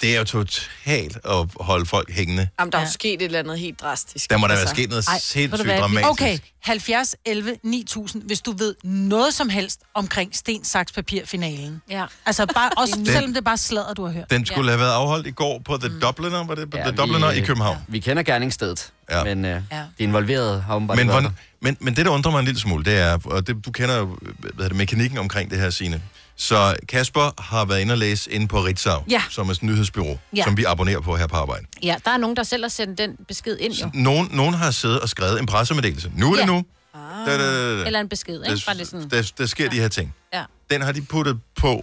Det 0.00 0.14
er 0.14 0.18
jo 0.18 0.24
totalt 0.24 1.18
at 1.24 1.46
holde 1.60 1.86
folk 1.86 2.10
hængende. 2.12 2.48
Jamen, 2.60 2.72
der 2.72 2.78
er 2.78 2.82
jo 2.82 2.90
sket 2.90 3.14
et 3.14 3.22
eller 3.22 3.38
andet 3.38 3.58
helt 3.58 3.80
drastisk. 3.80 4.30
Der 4.30 4.36
må 4.36 4.46
der 4.46 4.52
være 4.52 4.60
Altså. 4.60 4.74
sket 4.74 4.88
noget 4.90 5.08
Ej, 5.08 5.18
sindssygt 5.18 5.68
dramatisk. 5.80 6.08
Okay, 6.10 6.38
70, 6.62 7.14
11, 7.24 7.56
9000, 7.62 8.22
hvis 8.22 8.40
du 8.40 8.52
ved 8.58 8.74
noget 8.84 9.34
som 9.34 9.48
helst 9.48 9.80
omkring 9.94 10.36
sten, 10.36 10.64
saks, 10.64 10.92
papir 10.92 11.26
finalen. 11.26 11.82
Ja. 11.90 12.04
Altså 12.26 12.46
bare, 12.46 12.70
også 12.82 12.94
Den- 12.96 13.06
selvom 13.06 13.30
det 13.30 13.36
er 13.36 13.44
bare 13.44 13.56
sladder, 13.58 13.94
du 13.94 14.04
har 14.04 14.12
hørt. 14.12 14.30
Den 14.30 14.46
skulle 14.46 14.70
have 14.70 14.80
været 14.80 14.92
afholdt 14.92 15.26
i 15.26 15.30
går 15.30 15.62
på 15.64 15.76
The 15.76 15.88
Mm. 15.88 16.00
Dubliner, 16.00 16.44
var 16.46 16.54
det? 16.54 16.70
På 16.70 16.76
The 16.76 16.90
Dubliner 16.96 17.30
i 17.30 17.40
København. 17.40 17.78
Vi 17.88 18.00
kender 18.00 18.22
gerningsstedet, 18.22 18.92
Ja. 19.10 19.24
men 19.24 19.38
uh, 19.44 19.50
Ja. 19.50 19.56
de 19.70 19.84
involverede 19.98 20.60
har 20.60 20.74
åbenbart 20.76 20.96
Men, 20.98 21.08
hvordan, 21.08 21.30
men, 21.62 21.76
men 21.80 21.96
det, 21.96 22.04
der 22.06 22.12
undrer 22.12 22.30
mig 22.32 22.38
en 22.38 22.44
lille 22.44 22.60
smule, 22.60 22.84
det 22.84 22.98
er, 22.98 23.18
og 23.24 23.46
det, 23.46 23.64
du 23.66 23.70
kender 23.70 23.96
jo 23.98 24.06
hvad 24.22 24.50
hedder 24.52 24.68
det, 24.68 24.76
mekanikken 24.76 25.18
omkring 25.18 25.50
det 25.50 25.58
her, 25.60 25.70
Signe. 25.70 26.02
Så 26.40 26.76
Kasper 26.88 27.42
har 27.42 27.64
været 27.64 27.80
inde 27.80 27.92
og 27.94 27.98
læse 27.98 28.30
inde 28.32 28.48
på 28.48 28.60
Ritzau, 28.64 29.04
Ja. 29.10 29.22
som 29.30 29.48
er 29.48 29.52
et 29.52 29.62
nyhedsbyrå, 29.62 30.18
Ja. 30.36 30.44
som 30.44 30.56
vi 30.56 30.64
abonnerer 30.64 31.00
på 31.00 31.16
her 31.16 31.26
på 31.26 31.36
arbejde. 31.36 31.66
Ja, 31.82 31.96
der 32.04 32.10
er 32.10 32.16
nogen, 32.16 32.36
der 32.36 32.42
selv 32.42 32.64
har 32.64 32.68
sendt 32.68 32.98
den 32.98 33.16
besked 33.28 33.56
ind, 33.58 33.72
jo. 33.72 33.90
Nogen, 33.94 34.28
nogen 34.32 34.54
har 34.54 34.70
siddet 34.70 35.00
og 35.00 35.08
skrevet 35.08 35.40
en 35.40 35.46
pressemeddelelse. 35.46 36.12
Nu 36.16 36.26
er 36.32 36.34
det 36.34 36.40
Ja. 36.40 36.46
nu. 36.46 36.64
Da, 36.94 37.00
da, 37.26 37.36
da, 37.38 37.80
da. 37.80 37.86
Eller 37.86 38.00
en 38.00 38.08
besked, 38.08 38.44
ikke? 38.44 38.62
Bare 38.66 38.76
lidt 38.76 38.88
sådan... 38.88 39.10
Der, 39.10 39.32
der 39.38 39.46
sker 39.46 39.70
de 39.70 39.76
her 39.80 39.88
ting. 39.88 40.14
Ja. 40.32 40.44
Den 40.70 40.80
har 40.82 40.92
de 40.92 41.02
puttet 41.02 41.40
på. 41.56 41.82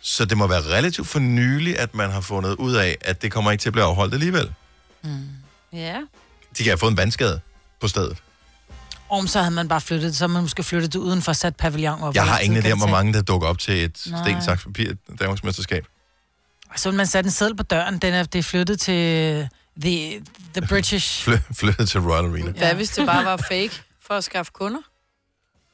Så 0.00 0.24
det 0.24 0.38
må 0.38 0.46
være 0.46 0.62
relativt 0.62 1.08
for 1.08 1.18
nylig, 1.18 1.78
at 1.78 1.94
man 1.94 2.10
har 2.10 2.20
fundet 2.20 2.52
ud 2.54 2.74
af, 2.74 2.96
at 3.00 3.22
det 3.22 3.32
kommer 3.32 3.50
ikke 3.50 3.62
til 3.62 3.68
at 3.68 3.72
blive 3.72 3.84
afholdt 3.84 4.14
alligevel. 4.14 4.52
Ja. 5.72 5.96
De 6.58 6.62
kan 6.62 6.66
have 6.66 6.78
fået 6.78 6.90
en 6.90 6.96
vandskade 6.96 7.40
på 7.80 7.88
stedet. 7.88 8.16
Om 9.10 9.26
så 9.26 9.38
havde 9.38 9.54
man 9.54 9.68
bare 9.68 9.80
flyttet, 9.80 10.16
så 10.16 10.26
man 10.26 10.42
måske 10.42 10.62
flyttet 10.62 10.92
det 10.92 10.98
uden 10.98 11.22
for 11.22 11.32
sat 11.32 11.56
pavillon 11.56 12.02
op. 12.02 12.14
Jeg 12.14 12.24
har 12.24 12.38
ingen 12.38 12.64
idé 12.64 12.70
om, 12.70 12.78
hvor 12.78 12.86
mange, 12.86 13.12
der 13.12 13.22
dukker 13.22 13.48
op 13.48 13.58
til 13.58 13.84
et 13.84 13.98
sten, 13.98 14.42
saks, 14.42 14.64
papir 14.64 14.92
Danmarksmesterskab. 15.18 15.86
Så 16.76 16.90
vil 16.90 16.96
man 16.96 17.06
sætte 17.06 17.28
en 17.28 17.30
seddel 17.30 17.56
på 17.56 17.62
døren, 17.62 17.98
den 17.98 18.14
er, 18.14 18.22
det 18.22 18.38
er 18.38 18.42
flyttet 18.42 18.80
til 18.80 19.48
the, 19.80 20.22
the 20.54 20.66
British. 20.68 21.22
Fly, 21.24 21.34
flyttet 21.54 21.88
til 21.88 22.00
Royal 22.00 22.24
Arena. 22.24 22.50
Hvad 22.50 22.74
hvis 22.74 22.90
det 22.90 23.06
bare 23.06 23.24
var 23.24 23.36
fake 23.36 23.82
for 24.00 24.14
at 24.14 24.24
skaffe 24.24 24.52
kunder? 24.52 24.80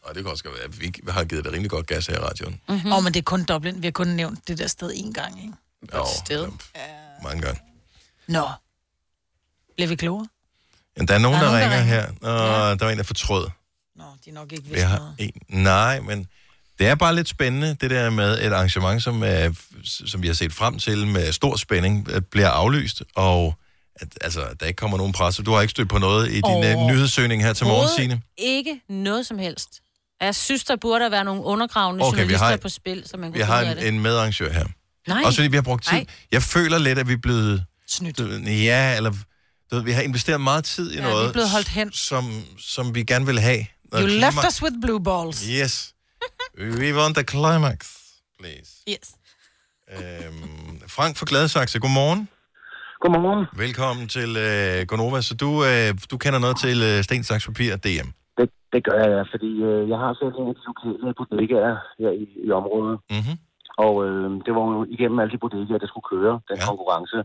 Og 0.02 0.14
det 0.14 0.22
kan 0.24 0.32
også 0.32 0.44
godt 0.44 0.54
være, 0.54 0.64
at 0.64 0.80
vi 0.80 0.94
har 1.08 1.24
givet 1.24 1.44
det 1.44 1.52
rimelig 1.52 1.70
godt 1.70 1.86
gas 1.86 2.06
her 2.06 2.14
i 2.14 2.18
radioen. 2.18 2.60
Mm-hmm. 2.68 2.92
Oh, 2.92 3.04
men 3.04 3.14
det 3.14 3.20
er 3.20 3.24
kun 3.24 3.44
Dublin. 3.44 3.82
Vi 3.82 3.86
har 3.86 3.92
kun 3.92 4.06
nævnt 4.06 4.48
det 4.48 4.58
der 4.58 4.66
sted 4.66 4.90
én 4.90 5.12
gang, 5.12 5.42
ikke? 5.42 5.54
Jo, 5.94 6.04
sted. 6.24 6.48
mange 7.22 7.42
gange. 7.42 7.60
Nå. 8.26 8.48
Bliver 9.74 9.88
vi 9.88 9.94
klogere? 9.96 10.26
Ja, 11.00 11.04
der 11.04 11.14
er 11.14 11.18
nogen, 11.18 11.40
Der 11.40 11.46
er 11.46 11.50
der 11.52 11.58
nogen, 11.58 11.72
ringer 11.72 11.76
der 11.76 11.84
her, 11.84 12.06
og 12.70 12.80
der 12.80 12.86
er 12.86 12.90
en, 12.90 12.98
der 12.98 13.04
fortrød. 13.04 13.48
Nå, 13.96 14.04
de 14.24 14.30
er 14.30 14.34
nok 14.34 14.52
ikke 14.52 14.64
Vi 14.64 14.70
vidst 14.70 14.84
har 14.84 14.98
noget. 14.98 15.14
en. 15.18 15.62
Nej, 15.62 16.00
men 16.00 16.26
det 16.78 16.86
er 16.86 16.94
bare 16.94 17.14
lidt 17.14 17.28
spændende, 17.28 17.76
det 17.80 17.90
der 17.90 18.10
med 18.10 18.46
et 18.46 18.52
arrangement, 18.52 19.02
som, 19.02 19.22
er, 19.22 19.52
som 19.84 20.22
vi 20.22 20.26
har 20.26 20.34
set 20.34 20.52
frem 20.52 20.78
til 20.78 21.06
med 21.06 21.32
stor 21.32 21.56
spænding, 21.56 22.08
bliver 22.30 22.48
aflyst, 22.48 23.02
og 23.14 23.54
at, 24.00 24.08
altså, 24.20 24.40
der 24.60 24.66
ikke 24.66 24.76
kommer 24.76 24.96
nogen 24.96 25.12
presse. 25.12 25.42
Du 25.42 25.52
har 25.52 25.60
ikke 25.60 25.70
stødt 25.70 25.88
på 25.88 25.98
noget 25.98 26.28
i 26.28 26.34
din 26.34 26.44
oh. 26.44 26.86
nyhedssøgning 26.86 27.42
her 27.42 27.52
til 27.52 27.66
morgen, 27.66 27.88
Signe? 27.96 28.22
Ikke 28.38 28.80
noget 28.88 29.26
som 29.26 29.38
helst. 29.38 29.68
Jeg 30.20 30.34
synes, 30.34 30.64
der 30.64 30.76
burde 30.76 31.10
være 31.10 31.24
nogle 31.24 31.42
undergravende 31.42 32.04
Okay, 32.04 32.18
journalister 32.18 32.46
har- 32.46 32.56
på 32.56 32.68
spil, 32.68 33.02
så 33.06 33.16
man 33.16 33.30
kunne 33.30 33.36
Vi 33.38 33.42
har 33.44 33.60
en, 33.60 33.76
det. 33.76 33.88
en 33.88 34.00
medarrangør 34.00 34.52
her. 34.52 34.66
Nej. 35.08 35.22
Også 35.24 35.36
fordi 35.36 35.48
vi 35.48 35.56
har 35.56 35.62
brugt 35.62 35.84
tid. 35.84 35.92
Nej. 35.92 36.06
Jeg 36.32 36.42
føler 36.42 36.78
lidt, 36.78 36.98
at 36.98 37.08
vi 37.08 37.12
er 37.12 37.16
blevet... 37.22 37.64
Snydt. 37.88 38.18
Ja, 38.46 38.96
eller... 38.96 39.12
Du 39.70 39.76
ved, 39.76 39.84
vi 39.84 39.90
har 39.90 40.02
investeret 40.02 40.40
meget 40.40 40.64
tid 40.64 40.86
i 40.92 40.94
Ja, 40.94 41.00
vi 41.00 41.06
er 41.06 41.10
noget, 41.10 41.32
blevet 41.32 41.50
holdt 41.50 41.68
hen. 41.68 41.92
Som, 41.92 42.24
som 42.58 42.94
vi 42.94 43.02
gerne 43.12 43.26
vil 43.26 43.38
have. 43.48 43.58
You 43.58 43.66
Noget 43.92 44.10
left 44.10 44.36
klima- 44.38 44.46
us 44.48 44.62
with 44.62 44.76
blue 44.84 45.02
balls. 45.10 45.38
Yes. 45.60 45.74
We 46.82 46.88
want 46.98 47.12
the 47.18 47.24
climax, 47.34 47.78
please. 48.40 48.70
Yes. 48.92 49.06
Øhm, 49.94 50.80
Frank 50.96 51.12
fra 51.18 51.26
Gladsaxe, 51.30 51.78
godmorgen. 51.84 52.20
Godmorgen. 53.02 53.42
Velkommen 53.64 54.04
til 54.16 54.30
øh, 54.48 54.86
Gonova. 54.90 55.18
Så 55.28 55.34
du, 55.44 55.50
øh, 55.70 55.88
du 56.10 56.16
kender 56.24 56.38
noget 56.44 56.56
til 56.64 56.76
øh, 56.88 56.96
Sten, 57.06 57.24
Saks, 57.24 57.46
Papir 57.46 57.76
DM? 57.86 58.08
Det, 58.38 58.46
det 58.74 58.80
gør 58.86 58.96
jeg, 59.02 59.10
ja, 59.16 59.22
fordi 59.34 59.50
øh, 59.70 59.82
jeg 59.92 59.98
har 60.02 60.10
selv 60.20 60.32
en 60.40 60.48
af 60.52 60.54
de 60.58 60.62
lokale 60.70 61.14
bodegaer 61.18 61.74
her 62.00 62.10
i, 62.22 62.24
i 62.46 62.50
området. 62.60 62.96
Mm-hmm. 63.14 63.36
Og 63.84 63.92
øh, 64.06 64.26
det 64.46 64.52
var 64.56 64.64
jo 64.74 64.80
igennem 64.96 65.18
alle 65.22 65.32
de 65.34 65.40
bodegaer, 65.44 65.80
der 65.84 65.88
skulle 65.92 66.08
køre 66.14 66.34
den 66.48 66.56
ja. 66.60 66.66
konkurrence. 66.70 67.16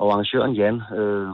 Og 0.00 0.06
arrangøren 0.12 0.54
Jan, 0.60 0.78
øh, 1.00 1.32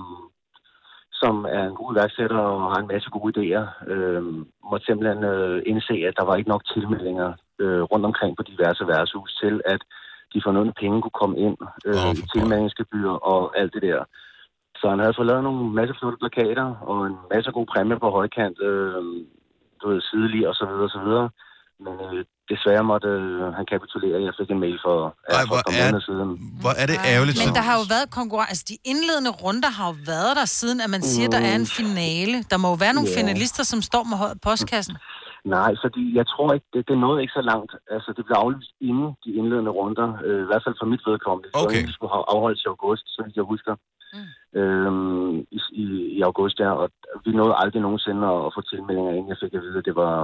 som 1.13 1.35
er 1.57 1.63
en 1.67 1.75
god 1.81 1.95
iværksætter 1.95 2.39
og 2.39 2.61
har 2.73 2.81
en 2.81 2.93
masse 2.93 3.09
gode 3.11 3.33
idéer, 3.33 3.65
øh, 3.93 4.23
måtte 4.71 4.87
simpelthen 4.87 5.25
øh, 5.25 5.63
indse, 5.67 5.97
at 6.09 6.15
der 6.19 6.25
var 6.25 6.37
ikke 6.37 6.53
nok 6.55 6.65
tilmeldinger 6.75 7.33
øh, 7.63 7.83
rundt 7.83 8.07
omkring 8.07 8.37
på 8.37 8.43
diverse 8.43 8.87
værtshus 8.87 9.31
til, 9.43 9.55
at 9.65 9.81
de 10.35 10.41
fornødne 10.45 10.73
penge 10.81 11.03
kunne 11.03 11.21
komme 11.23 11.39
ind 11.47 11.57
øh, 11.87 12.07
oh, 12.07 12.13
i 12.21 12.23
tilmeldingsgebyr 12.35 13.11
og 13.33 13.59
alt 13.59 13.75
det 13.75 13.83
der. 13.83 14.05
Så 14.81 14.85
han 14.89 14.99
havde 14.99 15.17
fået 15.17 15.31
lavet 15.31 15.45
nogle 15.45 15.73
masse 15.79 15.95
flotte 15.99 16.19
plakater 16.23 16.69
og 16.91 17.07
en 17.07 17.17
masse 17.35 17.51
gode 17.53 17.71
præmier 17.73 17.99
på 17.99 18.11
højkant, 18.11 18.59
øh, 18.69 19.03
du 19.81 19.85
ved, 19.89 20.01
sidelig 20.01 20.49
og 20.49 20.55
så 20.55 20.65
videre 20.67 20.89
og 20.89 20.95
så 20.97 21.01
videre. 21.07 21.29
Men 21.85 21.95
øh, 22.07 22.25
desværre 22.53 22.85
måtte 22.93 23.09
øh, 23.09 23.53
han 23.59 23.65
kapitulere. 23.75 24.17
Jeg 24.29 24.35
fik 24.41 24.49
en 24.55 24.61
mail 24.65 24.79
for, 24.87 24.97
Ej, 25.39 25.43
for 25.51 25.57
et 25.61 25.65
par 25.95 26.01
siden. 26.09 26.29
Hvor 26.63 26.75
er 26.83 26.87
det 26.91 26.97
ærgerligt. 27.15 27.37
Men 27.45 27.55
der 27.59 27.65
har 27.69 27.77
jo 27.81 27.85
været 27.95 28.07
konkurrence. 28.21 28.51
Altså, 28.53 28.65
de 28.73 28.77
indledende 28.93 29.31
runder 29.43 29.71
har 29.79 29.87
jo 29.93 29.97
været 30.13 30.33
der, 30.41 30.47
siden 30.61 30.79
at 30.85 30.91
man 30.97 31.03
siger, 31.13 31.29
der 31.37 31.43
er 31.51 31.55
en 31.63 31.69
finale. 31.81 32.37
Der 32.53 32.57
må 32.63 32.67
jo 32.75 32.79
være 32.85 32.95
nogle 32.99 33.11
Ja. 33.13 33.17
finalister, 33.21 33.63
som 33.73 33.79
står 33.91 34.03
med 34.11 34.17
højt 34.25 34.39
postkassen. 34.49 34.97
Nej, 35.59 35.73
fordi 35.85 36.05
jeg 36.19 36.27
tror 36.33 36.49
ikke, 36.57 36.69
det, 36.75 36.83
det 36.91 36.97
nåede 37.05 37.19
ikke 37.23 37.37
så 37.41 37.45
langt. 37.53 37.73
Altså, 37.95 38.11
det 38.17 38.23
blev 38.27 38.37
aflyst 38.45 38.73
inden 38.89 39.09
de 39.25 39.31
indledende 39.39 39.73
runder. 39.79 40.09
Øh, 40.27 40.41
I 40.45 40.49
hvert 40.51 40.63
fald 40.67 40.77
for 40.81 40.89
mit 40.93 41.03
vedkommende. 41.11 41.49
Det 41.49 41.63
Okay. 41.65 41.83
Det 41.87 41.95
skulle 41.97 42.13
have 42.17 42.27
afholdt 42.35 42.59
i 42.65 42.69
august, 42.75 43.05
så 43.15 43.19
vidt 43.25 43.37
jeg 43.41 43.47
husker. 43.55 43.75
Mm. 44.15 44.59
Øhm, 44.61 45.37
i, 45.57 45.61
i, 45.83 45.85
I 46.19 46.21
august, 46.31 46.57
ja. 46.65 46.71
Og 46.83 46.89
vi 47.25 47.31
nåede 47.39 47.55
aldrig 47.63 47.81
nogensinde 47.83 48.23
at, 48.33 48.41
at 48.47 48.53
få 48.57 48.61
tilmeldinger 48.73 49.13
ind. 49.19 49.27
Jeg 49.33 49.39
fik 49.43 49.55
at 49.55 49.63
vide, 49.67 49.79
at 49.79 49.85
det 49.89 49.97
var... 50.05 50.15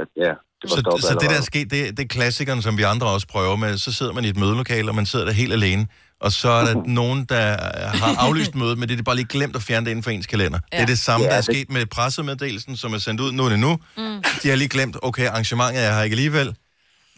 At, 0.00 0.08
ja, 0.16 0.22
det 0.60 0.64
var 0.64 0.68
Så, 0.76 0.80
stoppet 0.80 1.02
så 1.04 1.08
det 1.08 1.20
der 1.20 1.26
allerede. 1.26 1.38
er 1.38 1.42
sket, 1.52 1.66
det, 1.70 1.96
det 1.96 2.02
er 2.04 2.08
klassikeren, 2.16 2.62
som 2.62 2.78
vi 2.78 2.82
andre 2.82 3.06
også 3.16 3.26
prøver 3.34 3.56
med. 3.56 3.78
Så 3.78 3.90
sidder 3.98 4.12
man 4.12 4.24
i 4.24 4.28
et 4.28 4.36
mødelokale, 4.36 4.88
og 4.90 4.94
man 4.94 5.06
sidder 5.06 5.24
der 5.24 5.32
helt 5.32 5.52
alene. 5.52 5.86
Og 6.20 6.30
så 6.32 6.48
er 6.58 6.64
der 6.68 6.74
nogen, 7.00 7.24
der 7.24 7.44
har 8.02 8.10
aflyst 8.26 8.54
mødet, 8.54 8.78
men 8.78 8.88
det 8.88 8.98
er 8.98 9.02
bare 9.10 9.16
lige 9.16 9.30
glemt 9.36 9.56
at 9.56 9.62
fjerne 9.68 9.84
det 9.86 9.90
inden 9.94 10.02
for 10.06 10.10
ens 10.10 10.26
kalender. 10.34 10.58
Ja. 10.72 10.76
Det 10.76 10.82
er 10.82 10.86
det 10.94 10.98
samme, 11.08 11.24
Ja, 11.24 11.30
der 11.30 11.36
er 11.40 11.44
det- 11.46 11.54
sket 11.54 11.68
med 11.76 11.86
pressemeddelelsen, 11.86 12.76
som 12.82 12.90
er 12.96 12.98
sendt 13.06 13.20
ud 13.24 13.30
nu 13.32 13.42
er 13.46 13.48
det 13.54 13.60
nu. 13.66 13.72
Mm. 13.98 14.22
De 14.42 14.46
har 14.50 14.56
lige 14.62 14.72
glemt, 14.76 14.96
okay, 15.08 15.26
arrangementet 15.32 15.80
er 15.86 15.92
her 15.96 16.02
ikke 16.02 16.14
alligevel. 16.18 16.48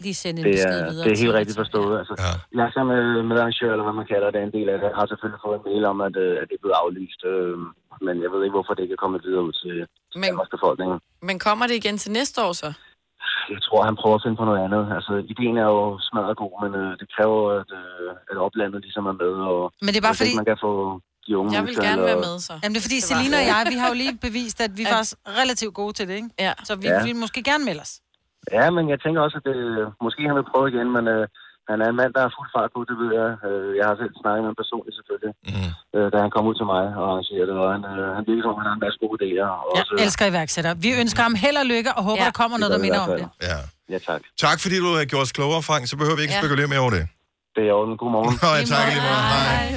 Lige 0.05 0.17
sende 0.23 0.37
en 0.41 0.45
Det 0.45 0.53
besked 0.55 0.75
er, 0.79 0.89
videre. 0.91 1.05
det 1.07 1.13
er 1.17 1.21
helt 1.25 1.35
rigtigt 1.39 1.57
forstået. 1.63 1.93
Altså, 2.01 2.13
ja. 2.25 2.31
Jeg 2.59 2.67
som 2.75 2.85
med, 2.93 3.03
med 3.29 3.35
arrangør, 3.41 3.71
eller 3.75 3.85
hvad 3.87 3.97
man 4.01 4.07
kalder 4.13 4.27
det, 4.33 4.39
en 4.47 4.53
del 4.57 4.67
af 4.73 4.77
det, 4.83 4.89
har 4.97 5.05
selvfølgelig 5.11 5.41
fået 5.45 5.57
en 5.59 5.65
mail 5.69 5.83
om, 5.93 5.97
at, 6.07 6.15
øh, 6.25 6.33
at 6.41 6.45
det 6.49 6.55
er 6.57 6.63
blevet 6.63 6.77
aflyst. 6.83 7.21
Øh, 7.33 7.55
men 8.07 8.15
jeg 8.23 8.29
ved 8.33 8.41
ikke, 8.43 8.55
hvorfor 8.57 8.73
det 8.73 8.83
ikke 8.83 8.97
er 8.97 9.03
kommet 9.03 9.21
videre 9.27 9.43
ud 9.47 9.53
til 9.61 9.73
Men, 10.15 10.23
Danmarks 10.29 10.53
befolkning. 10.55 10.89
men 11.27 11.35
kommer 11.47 11.65
det 11.67 11.75
igen 11.81 11.97
til 12.03 12.11
næste 12.19 12.37
år 12.47 12.53
så? 12.63 12.69
Jeg 13.53 13.61
tror, 13.67 13.79
han 13.89 13.95
prøver 14.01 14.15
at 14.19 14.23
finde 14.25 14.37
på 14.41 14.45
noget 14.49 14.61
andet. 14.67 14.83
Altså, 14.97 15.13
ideen 15.33 15.57
er 15.63 15.67
jo 15.77 15.99
smadret 16.09 16.37
god, 16.43 16.53
men 16.63 16.71
øh, 16.81 16.89
det 17.01 17.07
kræver, 17.15 17.41
at, 17.61 17.69
øh, 17.81 18.09
at 18.31 18.37
oplandet 18.45 18.79
ligesom 18.87 19.05
er 19.11 19.15
med. 19.23 19.33
Og, 19.51 19.61
Men 19.85 19.89
det 19.93 19.97
er 20.01 20.05
bare 20.07 20.15
hvis 20.15 20.21
ikke 20.21 20.31
fordi- 20.31 20.41
man 20.41 20.49
kan 20.51 20.57
få 20.67 20.73
de 21.27 21.31
unge 21.39 21.49
Jeg 21.57 21.63
vil 21.67 21.75
gerne 21.87 21.91
eller- 22.01 22.05
være 22.11 22.21
med, 22.27 22.35
så. 22.47 22.53
Jamen, 22.63 22.73
det 22.75 22.79
er 22.81 22.85
fordi, 22.87 22.99
Det 23.01 23.05
var- 23.09 23.11
Selina 23.11 23.35
og 23.41 23.45
jeg, 23.51 23.61
vi 23.73 23.77
har 23.81 23.87
jo 23.91 23.95
lige 24.03 24.15
bevist, 24.27 24.57
at 24.67 24.71
vi 24.77 24.83
er 24.87 24.89
faktisk 24.95 25.15
relativt 25.41 25.73
gode 25.81 25.93
til 25.97 26.05
det, 26.09 26.15
ikke? 26.21 26.29
Ja. 26.45 26.53
Så 26.67 26.73
vi 26.83 26.87
Ja. 26.87 26.97
vil 27.05 27.15
måske 27.23 27.39
gerne 27.51 27.63
melde 27.69 27.81
os. 27.87 27.93
Ja, 28.57 28.65
men 28.75 28.83
jeg 28.93 28.99
tænker 29.03 29.19
også, 29.25 29.37
at 29.41 29.45
det, 29.49 29.57
måske 30.05 30.21
han 30.29 30.35
vil 30.39 30.47
prøve 30.53 30.67
igen, 30.73 30.87
men 30.97 31.03
øh, 31.15 31.23
han 31.73 31.79
er 31.83 31.87
en 31.93 31.97
mand, 32.01 32.11
der 32.17 32.21
er 32.27 32.31
fuld 32.37 32.49
fart 32.55 32.69
på, 32.75 32.79
det 32.89 32.95
ved 33.01 33.09
jeg. 33.19 33.29
Øh, 33.47 33.69
jeg 33.79 33.85
har 33.89 33.95
selv 34.01 34.13
snakket 34.21 34.41
med 34.43 34.49
ham 34.51 34.57
personligt 34.63 34.95
selvfølgelig, 34.99 35.31
mm. 35.51 35.69
øh, 35.95 36.05
da 36.13 36.17
han 36.25 36.31
kom 36.35 36.43
ud 36.49 36.55
til 36.59 36.67
mig 36.73 36.83
og 36.99 37.03
arrangerede 37.11 37.47
det, 37.51 37.55
og 37.63 37.67
han, 37.75 37.81
øh, 37.93 38.05
han 38.17 38.23
virker 38.29 38.41
som, 38.45 38.51
om 38.55 38.59
han 38.61 38.67
har 38.71 38.75
en 38.79 38.83
masse 38.85 38.97
gode 39.03 39.15
idéer. 39.21 39.47
Og 39.63 39.69
Jeg 39.77 39.83
også, 39.83 39.93
elsker 40.05 40.23
iværksættere. 40.33 40.73
Vi 40.85 40.89
ønsker 41.01 41.21
ham 41.27 41.35
held 41.45 41.57
og 41.63 41.67
lykke, 41.73 41.89
og 41.97 42.01
håber, 42.07 42.21
Ja. 42.23 42.27
der 42.29 42.35
kommer 42.41 42.55
noget, 42.61 42.71
der 42.75 42.81
minder 42.85 43.01
om 43.05 43.09
det. 43.19 43.25
Ja. 43.49 43.57
Ja, 43.93 43.97
tak. 44.09 44.21
Tak 44.45 44.57
fordi 44.63 44.75
du 44.83 44.87
har 44.97 45.05
gjort 45.13 45.23
os 45.27 45.31
klogere, 45.37 45.61
Frank. 45.69 45.83
Så 45.91 45.95
behøver 46.01 46.17
vi 46.19 46.23
ikke 46.25 46.35
Ja. 46.37 46.41
spekulere 46.43 46.67
mere 46.73 46.81
over 46.85 46.93
det. 46.97 47.03
Det 47.55 47.63
er 47.69 47.73
orden. 47.79 47.93
Godmorgen. 48.01 48.33
Nå, 48.43 48.49
ja, 48.59 48.63
tak 48.73 48.85
lige 48.93 49.01
måde. 49.07 49.21
Hej. 49.35 49.67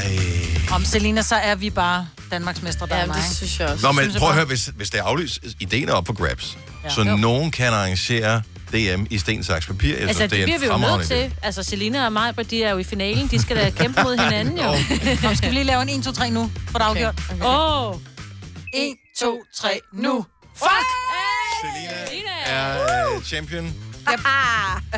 Ej. 0.00 0.74
Om 0.76 0.82
Selina, 0.92 1.22
så 1.22 1.34
er 1.50 1.54
vi 1.54 1.70
bare 1.70 2.06
Danmarks 2.30 2.62
mestre, 2.62 2.86
der 2.86 2.96
Ja, 2.96 3.02
er 3.02 3.06
mig. 3.06 3.16
det 3.16 3.24
synes 3.36 3.60
jeg 3.60 3.68
også. 3.68 3.86
Nå, 3.86 3.92
men 3.92 4.04
prøv 4.18 4.28
at 4.28 4.34
høre, 4.34 4.44
hvis, 4.52 4.66
hvis 4.66 4.90
det 4.90 4.98
er 5.00 5.04
aflyst, 5.04 5.38
ideen 5.60 5.88
er 5.88 5.92
op 5.92 6.06
for 6.06 6.16
grabs. 6.20 6.58
Ja. 6.84 6.88
Så 6.88 7.00
Jo. 7.02 7.16
nogen 7.16 7.50
kan 7.50 7.66
arrangere 7.72 8.42
DM 8.72 9.06
i 9.10 9.18
sten, 9.18 9.44
saks, 9.44 9.66
papir. 9.66 9.88
Jeg 9.88 10.00
Altså, 10.00 10.14
synes, 10.16 10.30
det 10.32 10.40
er 10.40 10.44
bliver 10.46 10.58
vi 10.58 10.66
jo 10.66 10.96
nødt 10.96 11.06
til. 11.06 11.34
Altså, 11.42 11.62
Selina 11.62 12.04
og 12.06 12.12
mig, 12.12 12.50
de 12.50 12.64
er 12.64 12.70
jo 12.70 12.78
i 12.78 12.84
finalen. 12.84 13.28
De 13.28 13.42
skal 13.42 13.56
da 13.56 13.70
kæmpe 13.82 14.02
mod 14.02 14.16
hinanden, 14.24 14.58
jo. 14.58 14.72
Nå, 15.28 15.34
skal 15.34 15.48
vi 15.48 15.54
lige 15.54 15.64
lave 15.64 15.82
en 15.82 15.88
1, 15.88 16.04
2, 16.04 16.12
3 16.12 16.30
nu? 16.30 16.50
For 16.70 16.78
det 16.78 16.84
afgjort. 16.84 17.14
Åh! 17.44 17.88
Oh. 17.88 17.96
1, 18.74 18.94
2, 19.20 19.42
3, 19.56 19.80
nu. 19.92 20.26
Fuck! 20.56 20.70
Selina 21.60 22.30
er 22.46 23.14
øh, 23.16 23.22
champion. 23.22 23.74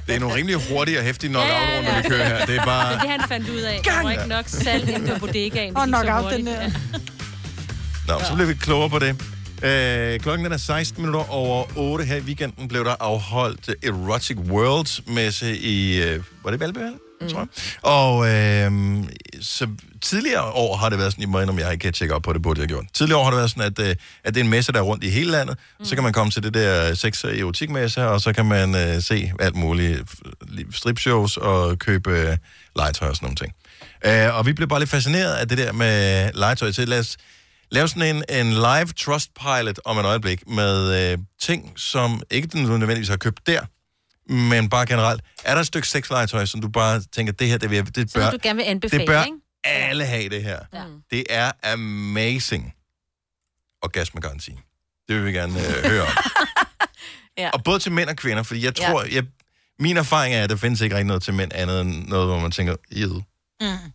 Det 0.06 0.14
er 0.14 0.18
nogle 0.18 0.34
rimelig 0.34 0.56
hurtige 0.68 0.98
og 0.98 1.04
hæftige 1.04 1.30
knockout-runder, 1.30 2.02
vi 2.02 2.08
kører 2.08 2.24
her. 2.38 2.46
Det 2.46 2.56
er 2.56 2.64
bare... 2.64 2.88
Det 2.92 2.96
er 2.96 3.00
det, 3.00 3.10
han 3.10 3.20
fandt 3.28 3.48
ud 3.48 3.56
af. 3.60 3.80
Der 3.84 4.02
var 4.02 4.10
ikke 4.10 4.26
nok 4.28 4.44
salg 4.48 4.88
inde 4.88 5.12
på 5.12 5.18
bodegaen. 5.18 5.76
Og 5.76 5.86
Det 5.86 5.94
knockout 5.94 6.32
den 6.32 6.46
der. 6.46 6.70
Nå, 8.08 8.20
så 8.24 8.34
bliver 8.34 8.46
vi 8.46 8.54
klogere 8.54 8.90
på 8.90 8.98
det. 8.98 9.22
Øh, 9.62 10.20
klokken 10.20 10.44
den 10.44 10.52
er 10.52 10.56
16 10.56 11.02
minutter 11.02 11.30
over 11.30 11.64
8. 11.76 12.04
Her 12.04 12.16
i 12.16 12.20
weekenden 12.20 12.68
blev 12.68 12.84
der 12.84 12.94
afholdt 13.00 13.70
Erotic 13.84 14.36
World 14.36 15.12
messe 15.12 15.58
i... 15.58 16.02
Øh, 16.02 16.22
var 16.44 16.50
det 16.50 16.60
Valby? 16.60 16.78
Mm. 17.20 17.28
Tror 17.28 17.38
jeg. 17.38 17.48
Og 17.82 18.28
øh, 18.28 19.04
så 19.40 19.68
tidligere 20.00 20.42
år 20.42 20.76
har 20.76 20.88
det 20.88 20.98
været 20.98 21.12
sådan, 21.12 21.22
I 21.22 21.26
må 21.26 21.40
indrømme, 21.40 21.62
jeg 21.62 21.72
ikke 21.72 21.92
tjekket 21.92 22.14
op 22.14 22.22
på 22.22 22.32
det, 22.32 22.42
burde 22.42 22.60
jeg 22.60 22.68
gjort. 22.68 22.84
Tidligere 22.92 23.20
år 23.20 23.24
har 23.24 23.30
det 23.30 23.38
været 23.38 23.50
sådan, 23.50 23.72
at, 23.78 23.78
øh, 23.78 23.96
at 24.24 24.34
det 24.34 24.40
er 24.40 24.44
en 24.44 24.50
messe, 24.50 24.72
der 24.72 24.78
er 24.78 24.82
rundt 24.82 25.04
i 25.04 25.08
hele 25.08 25.30
landet. 25.30 25.58
Mm. 25.78 25.84
Så 25.84 25.94
kan 25.94 26.04
man 26.04 26.12
komme 26.12 26.30
til 26.30 26.42
det 26.42 26.54
der 26.54 26.94
sex- 26.94 27.24
og 27.24 27.38
erotikmesse, 27.38 28.08
og 28.08 28.20
så 28.20 28.32
kan 28.32 28.46
man 28.46 28.74
øh, 28.74 29.02
se 29.02 29.32
alt 29.40 29.56
muligt 29.56 30.00
stripshows 30.72 31.36
og 31.36 31.78
købe 31.78 32.10
øh, 32.10 32.36
legetøj 32.76 33.08
og 33.08 33.16
sådan 33.16 33.26
nogle 33.26 33.36
ting. 33.36 33.52
Øh, 34.06 34.38
og 34.38 34.46
vi 34.46 34.52
blev 34.52 34.68
bare 34.68 34.78
lidt 34.78 34.90
fascineret 34.90 35.34
af 35.34 35.48
det 35.48 35.58
der 35.58 35.72
med 35.72 36.30
legetøj. 36.34 36.72
Så 36.72 36.84
lad 36.84 36.98
os 36.98 37.16
lave 37.72 37.88
sådan 37.88 38.16
en, 38.16 38.24
en 38.28 38.52
live 38.52 38.86
trust 38.86 39.30
pilot 39.34 39.80
om 39.84 39.98
et 39.98 40.04
øjeblik 40.04 40.48
med 40.48 41.12
øh, 41.12 41.18
ting, 41.40 41.72
som 41.76 42.22
ikke 42.30 42.48
den 42.48 42.62
nødvendigvis 42.62 43.08
har 43.08 43.16
købt 43.16 43.46
der, 43.46 43.60
men 44.32 44.68
bare 44.68 44.86
generelt. 44.86 45.22
Er 45.44 45.54
der 45.54 45.60
et 45.60 45.66
stykke 45.66 45.88
sexlegetøj, 45.88 46.44
som 46.44 46.60
du 46.60 46.68
bare 46.68 47.00
tænker, 47.00 47.32
det 47.32 47.48
her, 47.48 47.58
det, 47.58 47.70
vil 47.70 47.94
det 47.94 48.10
Som 48.10 48.20
bør, 48.20 48.30
du 48.30 48.38
gerne 48.42 48.56
vil 48.56 48.64
anbefale, 48.64 49.00
det 49.00 49.08
bør 49.08 49.24
ikke? 49.24 49.36
alle 49.64 50.04
have 50.04 50.28
det 50.28 50.42
her. 50.42 50.58
Ja. 50.74 50.84
Det 51.10 51.24
er 51.30 51.52
amazing. 51.62 52.74
Orgasmegaranti. 53.82 54.52
Det 55.08 55.16
vil 55.16 55.24
vi 55.24 55.32
gerne 55.32 55.60
øh, 55.60 55.90
høre 55.90 56.02
om. 56.02 56.08
Ja. 57.38 57.50
Og 57.50 57.64
både 57.64 57.78
til 57.78 57.92
mænd 57.92 58.08
og 58.08 58.16
kvinder, 58.16 58.42
fordi 58.42 58.64
jeg 58.64 58.74
tror, 58.74 59.02
jeg, 59.02 59.24
min 59.78 59.96
erfaring 59.96 60.34
er, 60.34 60.44
at 60.44 60.50
der 60.50 60.56
findes 60.56 60.80
ikke 60.80 60.96
rigtig 60.96 61.06
noget 61.06 61.22
til 61.22 61.34
mænd 61.34 61.52
andet 61.54 61.80
end 61.80 62.08
noget, 62.08 62.26
hvor 62.26 62.38
man 62.40 62.50
tænker, 62.50 62.76
Ew. 62.96 63.14
Mm. 63.60 63.92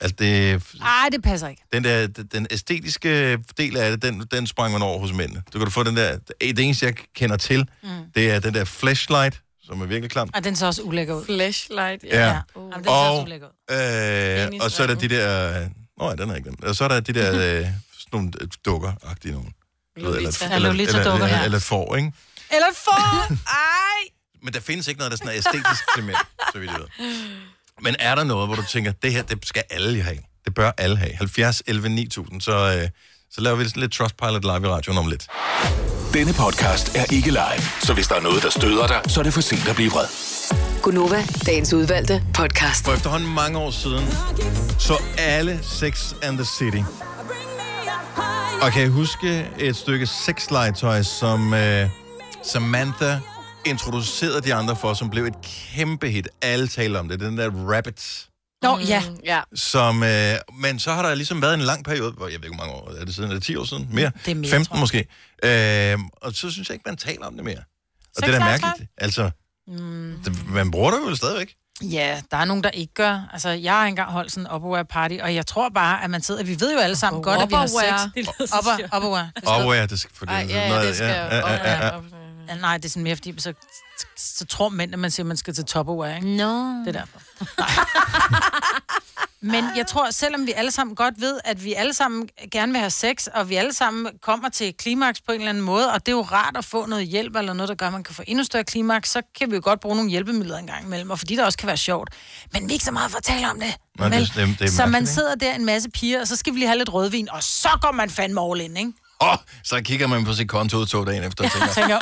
Altså, 0.00 0.16
det, 0.18 0.62
Ej, 0.82 1.08
det 1.12 1.22
passer 1.22 1.48
ikke. 1.48 1.62
den, 1.72 1.84
der, 1.84 2.06
den 2.06 2.46
æstetiske 2.50 3.36
del 3.58 3.76
af 3.76 3.90
det, 3.90 4.02
den, 4.02 4.20
den 4.30 4.46
sprang 4.46 4.72
man 4.72 4.82
over 4.82 4.98
hos 4.98 5.12
mændene. 5.12 5.42
Du 5.52 5.58
kan 5.58 5.64
du 5.66 5.70
få 5.70 5.82
den 5.82 5.96
der, 5.96 6.18
det 6.40 6.58
eneste, 6.58 6.86
jeg 6.86 6.94
kender 7.14 7.36
til, 7.36 7.68
Mm. 7.82 7.88
det 8.14 8.30
er 8.30 8.40
den 8.40 8.54
der 8.54 8.64
flashlight, 8.64 9.40
som 9.64 9.80
er 9.82 9.86
virkelig 9.86 10.10
klam. 10.10 10.30
Og 10.34 10.44
den 10.44 10.56
ser 10.56 10.66
også 10.66 10.82
ulækker 10.82 11.14
ud. 11.14 11.24
Flashlight, 11.24 12.04
Ja. 12.04 12.26
ja. 12.28 12.40
Jamen, 12.56 12.72
den 12.72 12.84
ser 12.84 12.90
også 12.90 13.12
Og, 13.20 13.22
ulækker 13.22 13.46
ud. 13.46 14.52
øh, 14.56 14.64
og 14.64 14.70
så 14.70 14.82
er 14.82 14.86
der 14.86 14.94
de 14.94 15.08
der... 15.08 15.68
Nå 15.98 16.08
ja, 16.10 16.14
den 16.16 16.30
er 16.30 16.34
ikke 16.36 16.50
den. 16.50 16.64
Og 16.64 16.76
så 16.76 16.84
er 16.84 16.88
der 16.88 17.00
de 17.00 17.12
der 17.12 17.30
øh, 17.34 17.40
sådan 17.60 17.72
nogle 18.12 18.30
øh, 18.40 18.48
dukker-agtige 18.68 19.32
nogen. 19.32 19.52
Lolita. 19.96 20.20
Ja, 20.48 20.54
eller, 20.54 20.56
eller, 20.56 20.72
Lolita-dukker, 20.72 21.12
eller, 21.12 21.38
ja. 21.38 21.44
eller 21.44 21.58
får, 21.58 21.96
ikke? 21.96 22.12
Eller 22.50 22.66
for! 22.84 23.32
Ej! 23.48 24.08
Men 24.42 24.52
der 24.54 24.60
findes 24.60 24.88
ikke 24.88 24.98
noget, 24.98 25.10
der 25.10 25.16
sådan 25.16 25.32
er 25.32 25.36
æstetisk 25.36 25.82
til 25.94 26.04
mænd, 26.04 26.16
så 26.52 26.58
vidt 26.58 26.70
jeg 26.70 26.80
ved. 26.80 26.88
Men 27.82 27.96
er 27.98 28.14
der 28.14 28.24
noget, 28.24 28.48
hvor 28.48 28.56
du 28.56 28.62
tænker, 28.62 28.92
det 29.02 29.12
her, 29.12 29.22
det 29.22 29.38
skal 29.46 29.62
alle 29.70 30.02
have? 30.02 30.18
Det 30.44 30.54
bør 30.54 30.70
alle 30.78 30.96
have. 30.96 31.14
70, 31.14 31.62
11, 31.66 31.88
9000. 31.88 32.40
Så, 32.40 32.52
øh, 32.52 32.88
så 33.30 33.40
laver 33.40 33.56
vi 33.56 33.64
sådan 33.64 33.80
lidt 33.80 33.92
Trustpilot 33.92 34.42
live 34.42 34.62
i 34.62 34.66
radioen 34.66 34.98
om 34.98 35.06
lidt. 35.06 35.26
Denne 36.12 36.32
podcast 36.32 36.96
er 36.96 37.04
ikke 37.12 37.30
live, 37.30 37.62
så 37.80 37.94
hvis 37.94 38.08
der 38.08 38.14
er 38.14 38.20
noget, 38.20 38.42
der 38.42 38.50
støder 38.50 38.86
dig, 38.86 39.00
så 39.06 39.20
er 39.20 39.24
det 39.24 39.34
for 39.34 39.40
sent 39.40 39.68
at 39.68 39.74
blive 39.76 39.90
vred. 39.90 40.06
Gunova, 40.82 41.24
dagens 41.46 41.72
udvalgte 41.72 42.22
podcast. 42.34 42.84
For 42.84 42.92
efterhånden 42.92 43.34
mange 43.34 43.58
år 43.58 43.70
siden, 43.70 44.06
så 44.78 45.02
alle 45.18 45.60
Sex 45.62 46.12
and 46.22 46.36
the 46.36 46.46
City. 46.58 46.82
Og 48.62 48.72
kan 48.72 48.82
I 48.86 48.88
huske 48.88 49.46
et 49.58 49.76
stykke 49.76 50.06
sexlegetøj, 50.06 51.02
som 51.02 51.54
øh, 51.54 51.88
Samantha 52.44 53.18
introducerede 53.66 54.40
de 54.40 54.54
andre 54.54 54.76
for, 54.76 54.94
som 54.94 55.10
blev 55.10 55.24
et 55.24 55.34
kæmpe 55.42 56.08
hit. 56.08 56.28
Alle 56.42 56.68
taler 56.68 56.98
om 56.98 57.08
det. 57.08 57.20
Den 57.20 57.38
der 57.38 57.50
Rabbit. 57.50 58.26
Nå, 58.62 58.78
ja. 58.78 59.02
ja. 59.24 59.40
Som, 59.54 60.02
øh, 60.02 60.34
men 60.54 60.78
så 60.78 60.92
har 60.92 61.02
der 61.02 61.14
ligesom 61.14 61.42
været 61.42 61.54
en 61.54 61.60
lang 61.60 61.84
periode, 61.84 62.12
hvor 62.12 62.28
jeg 62.28 62.38
ved 62.40 62.44
ikke, 62.44 62.56
hvor 62.56 62.66
mange 62.66 62.72
år 62.74 63.00
er 63.00 63.04
det 63.04 63.14
siden, 63.14 63.30
er 63.30 63.34
det 63.34 63.42
10 63.42 63.56
år 63.56 63.64
siden? 63.64 63.88
Mere? 63.92 64.12
Det 64.24 64.30
er 64.30 64.34
mere, 64.34 64.50
15 64.50 64.64
tror 64.66 64.76
jeg. 64.76 64.80
måske. 64.80 64.98
Øh, 65.92 65.98
og 66.22 66.32
så 66.32 66.50
synes 66.50 66.68
jeg 66.68 66.74
ikke, 66.74 66.82
man 66.86 66.96
taler 66.96 67.26
om 67.26 67.34
det 67.34 67.44
mere. 67.44 67.62
Og 68.16 68.22
det 68.22 68.34
er 68.34 68.38
da 68.38 68.44
mærkeligt. 68.44 68.90
Altså, 68.98 69.30
det, 70.24 70.46
man 70.48 70.70
bruger 70.70 70.90
det 70.90 71.10
jo 71.10 71.14
stadigvæk. 71.14 71.54
Ja, 71.82 72.20
der 72.30 72.36
er 72.36 72.44
nogen, 72.44 72.64
der 72.64 72.70
ikke 72.70 72.94
gør. 72.94 73.28
Altså, 73.32 73.48
jeg 73.48 73.72
har 73.72 73.86
engang 73.86 74.10
holdt 74.10 74.32
sådan 74.32 74.46
en 74.46 74.52
upperwear 74.54 74.82
party, 74.82 75.14
og 75.22 75.34
jeg 75.34 75.46
tror 75.46 75.68
bare, 75.68 76.04
at 76.04 76.10
man 76.10 76.22
sidder... 76.22 76.44
Vi 76.44 76.60
ved 76.60 76.72
jo 76.72 76.78
alle 76.78 76.96
sammen 76.96 77.22
godt, 77.22 77.40
at 77.42 77.48
vi 77.48 77.54
har 77.54 77.64
Upperwear. 77.64 78.10
sex. 78.16 78.50
Så 78.50 78.88
upperwear. 78.96 79.30
Og 79.46 79.74
ja, 79.74 79.86
det 79.86 80.00
skal, 80.00 80.28
Ej, 80.28 80.46
ja, 80.48 80.68
ja, 80.74 80.86
det 80.86 80.96
skal 80.96 81.08
ja, 81.08 81.36
ja, 81.36 81.52
ja. 81.52 81.86
Ja, 81.86 81.90
nej, 82.58 82.76
det 82.76 82.84
er 82.84 82.88
sådan 82.88 83.02
mere, 83.02 83.16
fordi 83.16 83.34
så, 83.38 83.54
så, 84.16 84.46
tror 84.46 84.68
mænd, 84.68 84.92
at 84.92 84.98
man 84.98 85.10
siger, 85.10 85.24
at 85.24 85.28
man 85.28 85.36
skal 85.36 85.54
til 85.54 85.64
Tupperware, 85.64 86.16
ikke? 86.16 86.36
No. 86.36 86.64
Det 86.64 86.88
er 86.88 86.92
derfor. 86.92 87.20
Men 89.42 89.64
jeg 89.76 89.86
tror, 89.86 90.10
selvom 90.10 90.46
vi 90.46 90.52
alle 90.52 90.70
sammen 90.70 90.96
godt 90.96 91.20
ved, 91.20 91.40
at 91.44 91.64
vi 91.64 91.74
alle 91.74 91.94
sammen 91.94 92.28
gerne 92.50 92.72
vil 92.72 92.78
have 92.78 92.90
sex, 92.90 93.26
og 93.26 93.48
vi 93.48 93.54
alle 93.54 93.72
sammen 93.72 94.08
kommer 94.22 94.48
til 94.48 94.74
klimaks 94.74 95.20
på 95.20 95.32
en 95.32 95.38
eller 95.38 95.50
anden 95.50 95.64
måde, 95.64 95.92
og 95.92 96.06
det 96.06 96.12
er 96.12 96.16
jo 96.16 96.22
rart 96.22 96.56
at 96.56 96.64
få 96.64 96.86
noget 96.86 97.06
hjælp, 97.06 97.36
eller 97.36 97.52
noget, 97.52 97.68
der 97.68 97.74
gør, 97.74 97.86
at 97.86 97.92
man 97.92 98.04
kan 98.04 98.14
få 98.14 98.22
endnu 98.26 98.44
større 98.44 98.64
klimaks, 98.64 99.10
så 99.10 99.22
kan 99.38 99.50
vi 99.50 99.56
jo 99.56 99.60
godt 99.64 99.80
bruge 99.80 99.96
nogle 99.96 100.10
hjælpemidler 100.10 100.58
en 100.58 100.66
gang 100.66 100.84
imellem, 100.84 101.10
og 101.10 101.18
fordi 101.18 101.36
det 101.36 101.44
også 101.44 101.58
kan 101.58 101.66
være 101.66 101.76
sjovt. 101.76 102.10
Men 102.52 102.62
vi 102.62 102.68
er 102.68 102.72
ikke 102.72 102.84
så 102.84 102.92
meget 102.92 103.10
for 103.10 103.18
at 103.18 103.24
tale 103.24 103.50
om 103.50 103.60
det. 103.60 103.76
Nå, 103.98 104.04
det, 104.04 104.12
det, 104.12 104.58
det, 104.58 104.60
er 104.60 104.70
så 104.70 104.86
man 104.86 105.06
sidder 105.06 105.34
der 105.34 105.54
en 105.54 105.64
masse 105.64 105.90
piger, 105.90 106.20
og 106.20 106.28
så 106.28 106.36
skal 106.36 106.52
vi 106.52 106.58
lige 106.58 106.68
have 106.68 106.78
lidt 106.78 106.92
rødvin, 106.92 107.30
og 107.30 107.42
så 107.42 107.68
går 107.82 107.92
man 107.92 108.10
fandme 108.10 108.40
all 108.40 108.60
in, 108.60 108.76
ikke? 108.76 108.92
Åh, 109.22 109.28
oh, 109.32 109.36
så 109.64 109.82
kigger 109.82 110.06
man 110.06 110.24
på 110.24 110.32
sit 110.32 110.48
kontoudtog 110.48 111.06
dagen 111.06 111.24
efter 111.24 111.44
og 111.44 111.50
tænker, 111.50 111.68
tænker, 111.80 111.98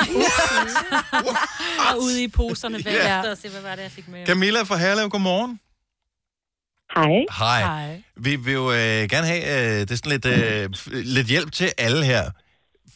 Og 1.90 2.02
ude 2.02 2.22
i 2.22 2.28
poserne 2.28 2.82
bagefter, 2.82 3.06
Ja. 3.24 3.30
og 3.30 3.38
se, 3.38 3.48
hvad 3.48 3.60
var 3.60 3.74
det, 3.74 3.82
jeg 3.82 3.90
fik 3.90 4.08
med. 4.08 4.26
Camilla 4.26 4.62
fra 4.62 4.76
Herlev, 4.76 5.08
godmorgen. 5.08 5.60
Hej. 6.96 7.24
Hej. 7.38 7.60
Hej. 7.86 8.02
Vi 8.16 8.36
vil 8.36 8.52
jo 8.54 8.72
øh, 8.72 8.78
gerne 9.10 9.26
have 9.26 9.42
øh, 9.42 9.80
det 9.80 9.90
er 9.90 9.96
sådan 9.96 10.12
lidt, 10.12 10.26
øh, 10.26 10.70
lidt 10.92 11.26
hjælp 11.26 11.52
til 11.52 11.72
alle 11.78 12.04
her. 12.04 12.30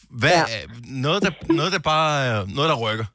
Hvad, 0.09 0.31
ja. 0.31 0.45
noget, 0.85 1.23
der, 1.23 1.31
noget, 1.53 1.71
der 1.73 1.79
bare 1.79 2.41
øh, 2.41 2.47
noget, 2.47 2.69
der 2.69 2.75
rykker. 2.75 3.05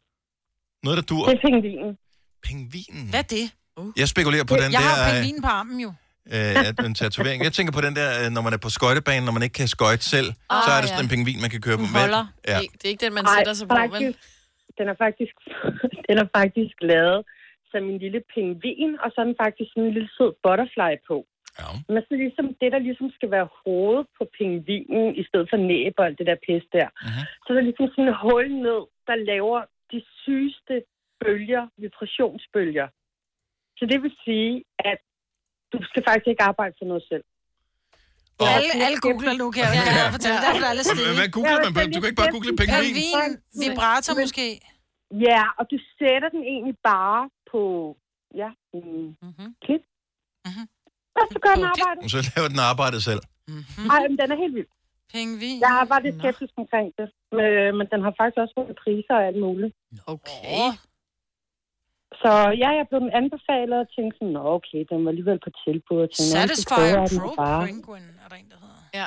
Noget, 0.85 0.97
der 0.97 1.03
dur. 1.03 1.27
Det 1.29 1.35
er 1.35 1.41
pingvinen. 1.41 1.97
Pingvinen? 2.43 3.09
Hvad 3.11 3.19
er 3.21 3.23
det? 3.23 3.51
Jeg 3.97 4.09
spekulerer 4.09 4.45
på 4.45 4.55
den 4.57 4.63
jeg 4.63 4.73
der... 4.73 4.79
har 4.79 5.07
øh, 5.09 5.13
pingvinen 5.15 5.43
på 5.43 5.49
armen 5.49 5.81
jo. 5.81 5.93
Øh, 6.35 6.87
en 6.89 6.95
tatovering. 7.01 7.39
Jeg 7.49 7.55
tænker 7.59 7.73
på 7.79 7.83
den 7.87 7.95
der, 8.01 8.09
øh, 8.21 8.27
når 8.37 8.43
man 8.47 8.53
er 8.57 8.61
på 8.67 8.71
skøjtebanen, 8.77 9.25
når 9.29 9.35
man 9.37 9.45
ikke 9.47 9.57
kan 9.63 9.69
skøjte 9.77 10.05
selv, 10.15 10.29
Ah, 10.55 10.61
så 10.67 10.71
er 10.77 10.81
det 10.83 10.89
ja. 10.89 10.93
sådan 10.95 11.05
en 11.07 11.13
pingvin, 11.15 11.39
man 11.45 11.51
kan 11.55 11.61
køre 11.67 11.79
på. 11.83 11.87
Hvad- 11.95 12.27
Ja. 12.53 12.59
Det, 12.63 12.67
det 12.79 12.85
er 12.89 12.93
ikke 12.95 13.05
den, 13.07 13.15
man 13.21 13.25
Ej, 13.27 13.35
sætter 13.37 13.55
sig 13.61 13.67
på, 13.69 13.77
vel? 13.97 14.05
Den 14.79 14.87
er 14.93 14.97
faktisk, 15.05 15.35
den 16.09 16.17
er 16.23 16.29
faktisk 16.41 16.77
lavet 16.93 17.21
som 17.73 17.83
en 17.93 17.99
lille 18.05 18.21
pingvin, 18.35 18.91
og 19.03 19.09
så 19.13 19.17
er 19.23 19.27
den 19.31 19.39
faktisk 19.45 19.69
sådan 19.71 19.87
en 19.89 19.95
lille 19.97 20.11
sød 20.17 20.33
butterfly 20.45 20.93
på. 21.11 21.17
Ja. 21.61 21.69
Men 21.93 22.01
så 22.09 22.13
ligesom 22.25 22.47
det, 22.61 22.69
der 22.75 22.81
ligesom 22.89 23.09
skal 23.17 23.31
være 23.37 23.49
hovedet 23.63 24.07
på 24.19 24.23
pingvinen, 24.39 25.07
i 25.21 25.23
stedet 25.29 25.47
for 25.53 25.59
næb 25.73 25.95
og 26.01 26.05
alt 26.07 26.19
det 26.21 26.27
der 26.31 26.39
pis 26.47 26.65
der, 26.77 26.89
Mhm. 27.07 27.23
så 27.43 27.47
er 27.51 27.55
der 27.59 27.65
ligesom 27.69 27.87
sådan 27.95 28.11
et 28.13 28.19
hul 28.25 28.45
ned, 28.67 28.81
der 29.09 29.17
laver 29.33 29.61
de 29.93 30.01
sygeste 30.23 30.75
bølger, 31.23 31.65
vibrationsbølger. 31.85 32.87
Så 33.79 33.83
det 33.91 33.99
vil 34.05 34.15
sige, 34.25 34.53
at 34.93 35.01
du 35.73 35.79
skal 35.89 36.01
faktisk 36.09 36.29
ikke 36.33 36.43
arbejde 36.51 36.75
for 36.81 36.87
noget 36.91 37.05
selv. 37.13 37.25
Og 38.43 38.47
alle, 38.57 38.71
alle 38.87 38.99
googler 39.07 39.35
nu, 39.43 39.47
kan 39.55 39.63
jeg, 39.67 39.73
kan 39.89 40.01
jeg 40.05 40.13
fortælle. 40.17 40.39
Derfor 40.47 40.65
er 40.69 40.71
alle 40.75 40.85
stedige. 40.89 41.17
hvad 41.21 41.31
googler 41.39 41.71
man? 41.79 41.87
Du 41.95 41.99
kan 42.01 42.09
ikke 42.11 42.21
bare 42.23 42.33
google 42.37 42.53
pingvin. 42.61 42.83
Pingvin, 42.85 43.31
vibrator 43.63 44.13
måske. 44.23 44.47
Ja, 45.29 45.43
og 45.59 45.65
du 45.73 45.77
sætter 45.99 46.29
den 46.37 46.43
egentlig 46.53 46.77
bare 46.93 47.21
på, 47.53 47.63
ja, 48.43 48.51
mm-hmm. 48.75 49.51
klip. 49.65 49.83
Mm-hmm. 50.47 50.67
Og 51.21 51.25
så 51.33 51.39
gør 51.45 51.55
den 51.59 51.67
arbejdet. 51.73 52.01
Så 52.15 52.19
laver 52.31 52.49
den 52.55 52.61
arbejdet 52.73 53.01
selv. 53.09 53.23
Ej, 53.95 54.01
men 54.11 54.17
den 54.23 54.29
er 54.35 54.39
helt 54.45 54.55
vild. 54.59 54.71
Pingvin. 55.15 55.59
Jeg 55.67 55.87
var 55.93 55.99
lidt 56.07 56.17
skeptisk 56.23 56.53
omkring 56.63 56.89
det, 56.99 57.09
men- 57.39 57.73
men 57.79 57.87
den 57.93 58.01
har 58.07 58.13
faktisk 58.21 58.39
også 58.43 58.55
fået 58.59 58.77
priser 58.85 59.15
og 59.21 59.25
alt 59.29 59.41
muligt. 59.47 59.73
Okay. 60.15 60.67
Så 62.23 62.31
ja, 62.63 62.69
jeg 62.79 62.85
blev 62.91 63.01
den 63.07 63.13
anbefalet 63.21 63.77
og 63.85 63.89
tænkte 63.97 64.15
sådan, 64.19 64.33
Nå, 64.37 64.43
okay, 64.59 64.81
den 64.91 64.99
var 65.05 65.11
alligevel 65.15 65.39
på 65.47 65.51
tilbud. 65.65 65.99
Og 66.07 66.11
tænkte, 66.15 66.31
"Nå, 66.31 66.31
så 66.31 66.37
Satisfyer 66.41 66.97
Pro 67.21 67.29
bare." 67.43 67.61
Penguin, 67.67 68.07
er 68.25 68.29
der 68.33 68.37
en, 68.43 68.49
der 68.53 68.59
hedder. 68.65 68.81
Ja. 69.01 69.07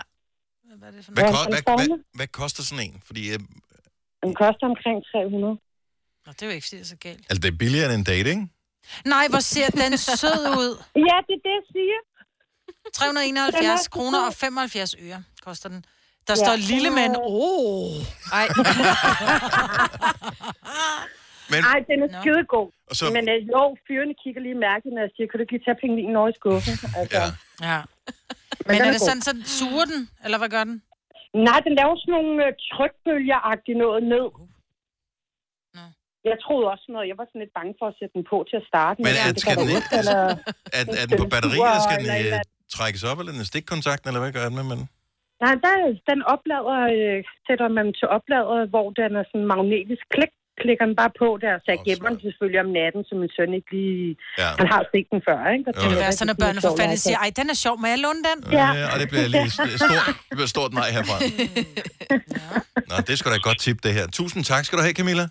Hvad 0.80 0.88
er 0.89 0.93
det 0.95 1.02
for 1.06 1.12
Hvad, 1.18 1.28
ko- 1.36 1.49
hvad, 1.54 1.62
hvad, 1.80 1.89
hvad 2.20 2.30
koster 2.41 2.62
sådan 2.70 2.84
en? 2.88 2.95
Fordi 3.08 3.22
øh, 3.34 3.39
Den 4.24 4.32
koster 4.43 4.66
omkring 4.72 4.97
300. 5.12 5.54
Nå, 6.26 6.30
det 6.36 6.41
er 6.41 6.47
jo 6.49 6.54
ikke, 6.58 6.66
fordi 6.68 6.78
det 6.82 6.86
er 6.89 6.93
så 6.95 6.99
galt. 7.08 7.24
altså, 7.30 7.41
det 7.43 7.49
er 7.54 7.58
billigere 7.64 7.86
end 7.89 7.95
en 8.02 8.06
date, 8.14 8.28
ikke? 8.36 8.45
Nej, 9.14 9.26
hvor 9.32 9.43
ser 9.54 9.68
den 9.82 9.91
sød 10.22 10.41
ud. 10.64 10.72
Ja, 11.10 11.16
det 11.28 11.34
er 11.39 11.43
det, 11.47 11.54
jeg 11.60 11.66
siger. 11.78 11.99
371 12.93 13.88
kroner 13.95 14.20
og 14.28 14.34
75 14.34 14.95
øre 15.06 15.20
koster 15.47 15.70
den. 15.70 15.82
Der 16.28 16.34
Ja, 16.38 16.43
står 16.45 16.56
lille 16.74 16.89
mand. 16.99 17.14
Oh. 17.20 17.95
Ej. 18.39 18.47
Men, 21.54 21.60
Ej, 21.74 21.80
den 21.91 21.97
er 22.06 22.10
skidegod. 22.20 22.68
Og 22.89 22.93
så- 22.99 23.12
Men 23.18 23.24
øh, 23.34 23.39
jo, 23.54 23.62
fyrene 23.88 24.14
kigger 24.24 24.41
lige 24.47 24.58
mærkeligt, 24.70 24.93
når 24.95 25.04
jeg 25.08 25.12
siger, 25.16 25.28
kan 25.28 25.36
du 25.38 25.43
ikke 25.43 25.56
lige 25.56 25.66
tage 25.68 25.80
pingvinen 25.84 26.16
over 26.22 26.30
i 26.34 26.36
skuffen? 26.39 26.76
Altså. 26.99 27.18
Ja. 27.20 27.26
Ja. 27.70 27.80
Men 27.88 28.66
Men 28.68 28.74
den 28.76 28.82
er 28.84 28.89
er 28.89 28.93
det 28.95 29.02
god. 29.04 29.08
sådan, 29.10 29.24
så 29.30 29.34
suger 29.60 29.86
den? 29.93 30.02
Eller 30.26 30.38
hvad 30.41 30.52
gør 30.56 30.64
den? 30.70 30.78
Nej, 31.47 31.60
den 31.68 31.74
laver 31.80 31.95
sådan 32.02 32.14
nogle 32.18 32.34
øh, 32.45 32.52
trykbølger-agtige 32.74 33.78
noget 33.86 34.02
ned. 34.14 34.28
Jeg 36.30 36.38
troede 36.45 36.66
også 36.74 36.88
noget. 36.95 37.06
Jeg 37.12 37.18
var 37.22 37.26
sådan 37.30 37.41
lidt 37.43 37.56
bange 37.60 37.74
for 37.80 37.86
at 37.91 37.95
sætte 37.99 38.14
den 38.18 38.24
på 38.32 38.38
til 38.49 38.58
at 38.62 38.66
starte. 38.72 38.97
Men 39.06 39.14
er- 39.22 39.34
det 39.36 39.41
skal 39.45 39.56
den- 39.62 39.70
ud, 39.78 39.82
eller... 39.99 40.20
Er, 40.78 40.84
er 41.02 41.06
den 41.10 41.18
på 41.24 41.28
batteri, 41.34 41.58
eller 41.68 41.84
skal 41.88 41.97
den 42.04 42.10
øh, 42.20 42.39
trækkes 42.76 43.04
op, 43.10 43.18
eller 43.20 43.34
den 43.38 43.45
stikkontakten, 43.52 44.06
eller 44.10 44.22
hvad 44.24 44.34
gør 44.38 44.45
den 44.49 44.58
med 44.72 44.78
den? 44.82 44.88
Nej, 45.43 45.54
der, 45.64 45.74
den 46.12 46.20
oplader, 46.34 46.78
øh, 46.95 47.18
sætter 47.47 47.68
man 47.78 47.88
til 47.99 48.08
oplader, 48.18 48.58
hvor 48.74 48.88
den 48.99 49.12
er 49.20 49.26
sådan 49.32 49.47
magnetisk 49.54 50.04
klik, 50.16 50.34
klikker 50.62 50.86
den 50.89 50.95
bare 51.02 51.12
på 51.22 51.28
der, 51.45 51.54
så 51.64 51.68
jeg 51.74 51.80
gemmer 51.88 52.10
den 52.14 52.20
selvfølgelig 52.26 52.62
om 52.66 52.70
natten, 52.80 53.02
så 53.08 53.14
min 53.22 53.32
søn 53.38 53.52
ikke 53.60 53.72
lige... 53.78 54.06
Ja. 54.41 54.49
Han 54.62 54.68
har 54.74 54.82
set 54.93 55.08
den 55.14 55.20
før, 55.28 55.39
ikke? 55.56 55.66
Og 55.70 55.74
Det 55.82 55.86
vil 55.91 55.99
være 56.06 56.14
sådan, 56.20 56.32
at 56.36 56.39
børnene 56.43 56.62
for 56.68 56.74
fanden 56.82 56.97
siger, 57.06 57.18
ej, 57.24 57.30
den 57.39 57.47
er 57.54 57.58
sjov, 57.66 57.76
må 57.84 57.88
jeg 57.93 57.99
låne 58.06 58.22
den? 58.30 58.38
Ja. 58.60 58.68
Øh, 58.78 58.93
og 58.93 58.97
det 59.02 59.08
bliver 59.12 59.28
lige 59.36 59.49
st- 59.58 59.78
stort, 59.86 60.06
det 60.30 60.36
bliver 60.38 60.52
stort 60.56 60.72
nej 60.80 60.89
herfra. 60.95 61.18
Nå, 62.89 62.95
det 63.06 63.10
er 63.14 63.18
sgu 63.20 63.30
da 63.30 63.36
et 63.36 63.47
godt 63.49 63.60
tip, 63.66 63.78
det 63.86 63.91
her. 63.97 64.06
Tusind 64.20 64.41
tak 64.52 64.66
skal 64.66 64.78
du 64.78 64.84
have, 64.88 64.93
Camilla. 64.99 65.26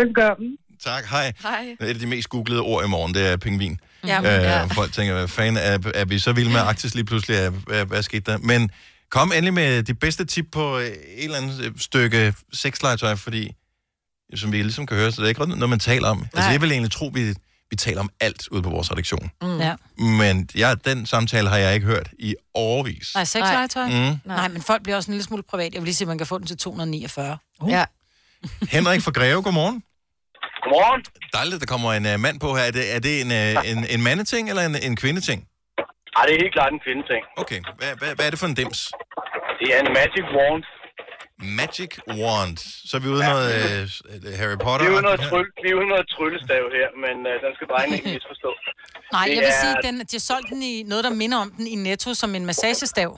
Velkommen. 0.00 0.50
Tak, 0.84 1.04
hej. 1.14 1.32
Hej. 1.42 1.76
Et 1.80 1.86
af 1.88 1.94
de 1.94 2.06
mest 2.06 2.28
googlede 2.28 2.60
ord 2.60 2.84
i 2.84 2.88
morgen, 2.88 3.14
det 3.14 3.32
er 3.32 3.36
pingvin. 3.36 3.78
Ja, 4.06 4.18
øh, 4.18 4.24
ja. 4.24 4.64
Folk 4.64 4.92
tænker, 4.92 5.14
hvad 5.14 5.28
fanden 5.28 5.56
er, 5.56 5.78
er 5.94 6.04
vi 6.04 6.18
så 6.18 6.32
vilde 6.32 6.50
med 6.50 6.60
Arktis 6.60 6.94
lige 6.94 7.04
pludselig? 7.04 7.36
Er, 7.36 7.50
hvad, 7.50 7.84
hvad 7.86 8.02
skete 8.02 8.32
der? 8.32 8.38
Men 8.38 8.70
kom 9.10 9.32
endelig 9.32 9.54
med 9.54 9.82
de 9.82 9.94
bedste 9.94 10.24
tip 10.24 10.46
på 10.52 10.78
øh, 10.78 10.84
et 10.84 10.94
eller 11.24 11.36
andet 11.36 11.64
øh, 11.66 11.72
stykke 11.78 12.34
sexlegetøj, 12.52 13.14
fordi 13.16 13.52
som 14.36 14.52
vi 14.52 14.62
ligesom 14.62 14.86
kan 14.86 14.96
høre, 14.96 15.12
så 15.12 15.22
det 15.22 15.26
er 15.26 15.28
ikke 15.28 15.46
noget, 15.46 15.70
man 15.70 15.78
taler 15.78 16.08
om. 16.08 16.26
Altså, 16.34 16.50
jeg 16.50 16.60
vil 16.60 16.72
egentlig 16.72 16.92
tro, 16.92 17.10
vi, 17.14 17.34
vi 17.70 17.76
taler 17.76 18.00
om 18.00 18.10
alt 18.20 18.48
ude 18.48 18.62
på 18.62 18.70
vores 18.70 18.90
redaktion. 18.92 19.30
Mm. 19.42 19.58
Ja. 19.58 19.74
Men 19.98 20.48
ja, 20.56 20.74
den 20.84 21.06
samtale 21.06 21.48
har 21.48 21.56
jeg 21.56 21.74
ikke 21.74 21.86
hørt 21.86 22.08
i 22.18 22.34
årvis. 22.54 23.14
Nej, 23.14 23.24
sexlegetøj? 23.24 23.86
Mm. 23.86 23.92
Nej. 23.92 24.18
Nej, 24.24 24.48
men 24.48 24.62
folk 24.62 24.82
bliver 24.82 24.96
også 24.96 25.10
en 25.10 25.14
lille 25.14 25.24
smule 25.24 25.42
privat. 25.42 25.74
Jeg 25.74 25.80
vil 25.80 25.86
lige 25.86 25.94
se, 25.94 26.04
at 26.04 26.08
man 26.08 26.18
kan 26.18 26.26
få 26.26 26.38
den 26.38 26.46
til 26.46 26.56
249. 26.56 27.38
Uh. 27.60 27.70
Ja. 27.70 27.84
Henrik 28.76 29.00
fra 29.02 29.10
Greve, 29.10 29.42
godmorgen. 29.42 29.82
Godmorgen. 30.64 31.02
Dejligt, 31.32 31.60
der 31.60 31.66
kommer 31.66 31.92
en 31.92 32.06
uh, 32.14 32.20
mand 32.20 32.40
på 32.40 32.48
her. 32.56 32.62
Er 32.62 32.70
det, 32.70 32.94
er 32.94 33.00
det 33.06 33.14
en, 33.24 33.30
uh, 33.40 33.70
en, 33.70 33.78
en 33.94 34.02
mandeting 34.02 34.48
eller 34.48 34.62
en, 34.62 34.76
en 34.82 34.96
kvindeting? 34.96 35.46
Ej, 36.16 36.22
det 36.26 36.32
er 36.36 36.40
helt 36.44 36.54
klart 36.58 36.72
en 36.76 36.82
kvindeting. 36.86 37.22
Okay, 37.42 37.60
hvad, 37.78 37.90
hvad, 38.00 38.10
hvad 38.16 38.24
er 38.26 38.30
det 38.30 38.38
for 38.42 38.46
en 38.52 38.56
dims? 38.60 38.80
Det 39.60 39.68
er 39.74 39.78
en 39.84 39.90
magic 39.98 40.26
wand. 40.36 40.64
Magic 41.60 41.92
wand. 42.22 42.56
Så 42.88 42.92
er 42.96 43.00
vi 43.04 43.08
ude 43.14 43.22
i 43.24 43.28
noget 43.34 43.50
uh, 44.26 44.38
Harry 44.40 44.58
Potter. 44.66 44.84
Vi 44.86 44.90
er 44.92 44.96
ude 44.98 45.06
noget, 45.08 45.20
tryl, 45.30 45.46
vi 45.64 45.68
er 45.72 45.76
ude 45.80 45.88
noget 45.94 46.06
tryllestav 46.14 46.64
her, 46.78 46.88
men 47.04 47.16
uh, 47.30 47.34
den 47.44 47.50
skal 47.56 47.66
drenge 47.72 47.92
ikke 47.98 48.08
misforstå. 48.16 48.50
Nej, 49.16 49.24
Det 49.26 49.34
jeg 49.36 49.42
vil 49.46 49.54
er- 49.56 49.62
sige, 49.64 49.74
den, 49.86 49.94
de 50.10 50.14
har 50.18 50.24
solgt 50.32 50.48
den 50.52 50.62
i 50.72 50.74
noget, 50.92 51.02
der 51.08 51.12
minder 51.22 51.38
om 51.44 51.50
den 51.56 51.66
i 51.74 51.76
Netto 51.86 52.10
som 52.22 52.30
en 52.38 52.44
massagestav. 52.50 53.10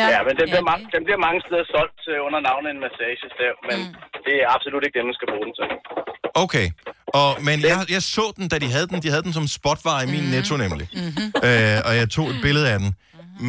Ja, 0.00 0.06
ja 0.14 0.20
men 0.28 0.34
den 0.40 0.46
bliver, 0.52 0.64
ma- 0.70 0.88
den 0.96 1.02
bliver 1.06 1.20
mange 1.26 1.40
steder 1.46 1.64
solgt 1.74 2.00
øh, 2.12 2.18
under 2.26 2.40
navnet 2.48 2.68
en 2.74 2.80
massagestav, 2.86 3.54
men 3.68 3.78
mm. 3.86 3.94
det 4.26 4.34
er 4.42 4.46
absolut 4.56 4.82
ikke 4.86 4.96
det, 4.98 5.04
man 5.10 5.16
skal 5.18 5.28
bruge 5.32 5.44
den 5.48 5.54
til. 5.58 5.66
Okay. 6.44 6.66
Og, 7.20 7.30
men 7.48 7.56
jeg, 7.70 7.76
jeg 7.96 8.02
så 8.16 8.24
den, 8.36 8.46
da 8.52 8.56
de 8.64 8.68
havde 8.76 8.86
den. 8.92 8.98
De 9.04 9.08
havde 9.12 9.22
den 9.28 9.32
som 9.38 9.46
spotvarer 9.58 10.02
i 10.06 10.08
min 10.14 10.24
Mhm. 10.24 10.30
netto 10.36 10.54
nemlig. 10.64 10.86
Øh, 11.48 11.76
og 11.88 11.92
jeg 12.00 12.06
tog 12.16 12.26
et 12.34 12.38
billede 12.46 12.66
af 12.72 12.78
den. 12.82 12.90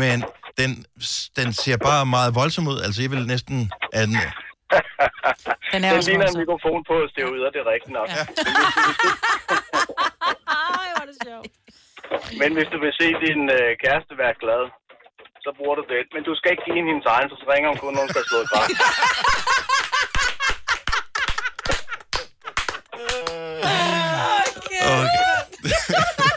Men 0.01 0.17
den, 0.59 0.71
den 1.39 1.49
ser 1.61 1.77
bare 1.89 2.03
meget 2.15 2.31
voldsom 2.39 2.65
ud. 2.71 2.79
Altså, 2.85 2.97
jeg 3.03 3.11
vil 3.13 3.23
næsten... 3.33 3.55
At 3.93 4.07
den, 4.07 4.15
Den 5.73 5.81
den 5.83 6.03
ligner 6.09 6.27
en 6.33 6.39
mikrofon 6.43 6.79
på 6.89 6.95
steroider, 7.11 7.49
det 7.53 7.59
er 7.63 7.69
rigtigt 7.75 7.93
nok. 7.99 8.07
Ja. 8.09 8.23
Ej, 10.77 10.85
hvor 10.91 11.01
er 11.03 11.07
det 11.11 11.17
sjovt. 11.27 11.51
Men 12.41 12.49
hvis 12.57 12.67
du 12.73 12.77
vil 12.83 12.93
se 12.99 13.07
din 13.25 13.41
øh, 13.57 13.69
kæreste 13.83 14.13
være 14.23 14.35
glad, 14.43 14.63
så 15.45 15.49
bruger 15.57 15.75
du 15.79 15.83
det. 15.93 16.01
Men 16.15 16.21
du 16.27 16.33
skal 16.37 16.49
ikke 16.51 16.63
give 16.65 16.75
hende 16.77 16.89
hendes 16.91 17.07
egen, 17.15 17.27
for 17.29 17.37
så 17.41 17.45
ringer 17.53 17.67
hun 17.71 17.77
kun, 17.83 17.91
når 17.95 18.01
hun 18.05 18.11
skal 18.13 18.23
slå 18.29 18.37
et 18.45 18.49
græs. 18.51 18.69
Okay. 24.89 26.28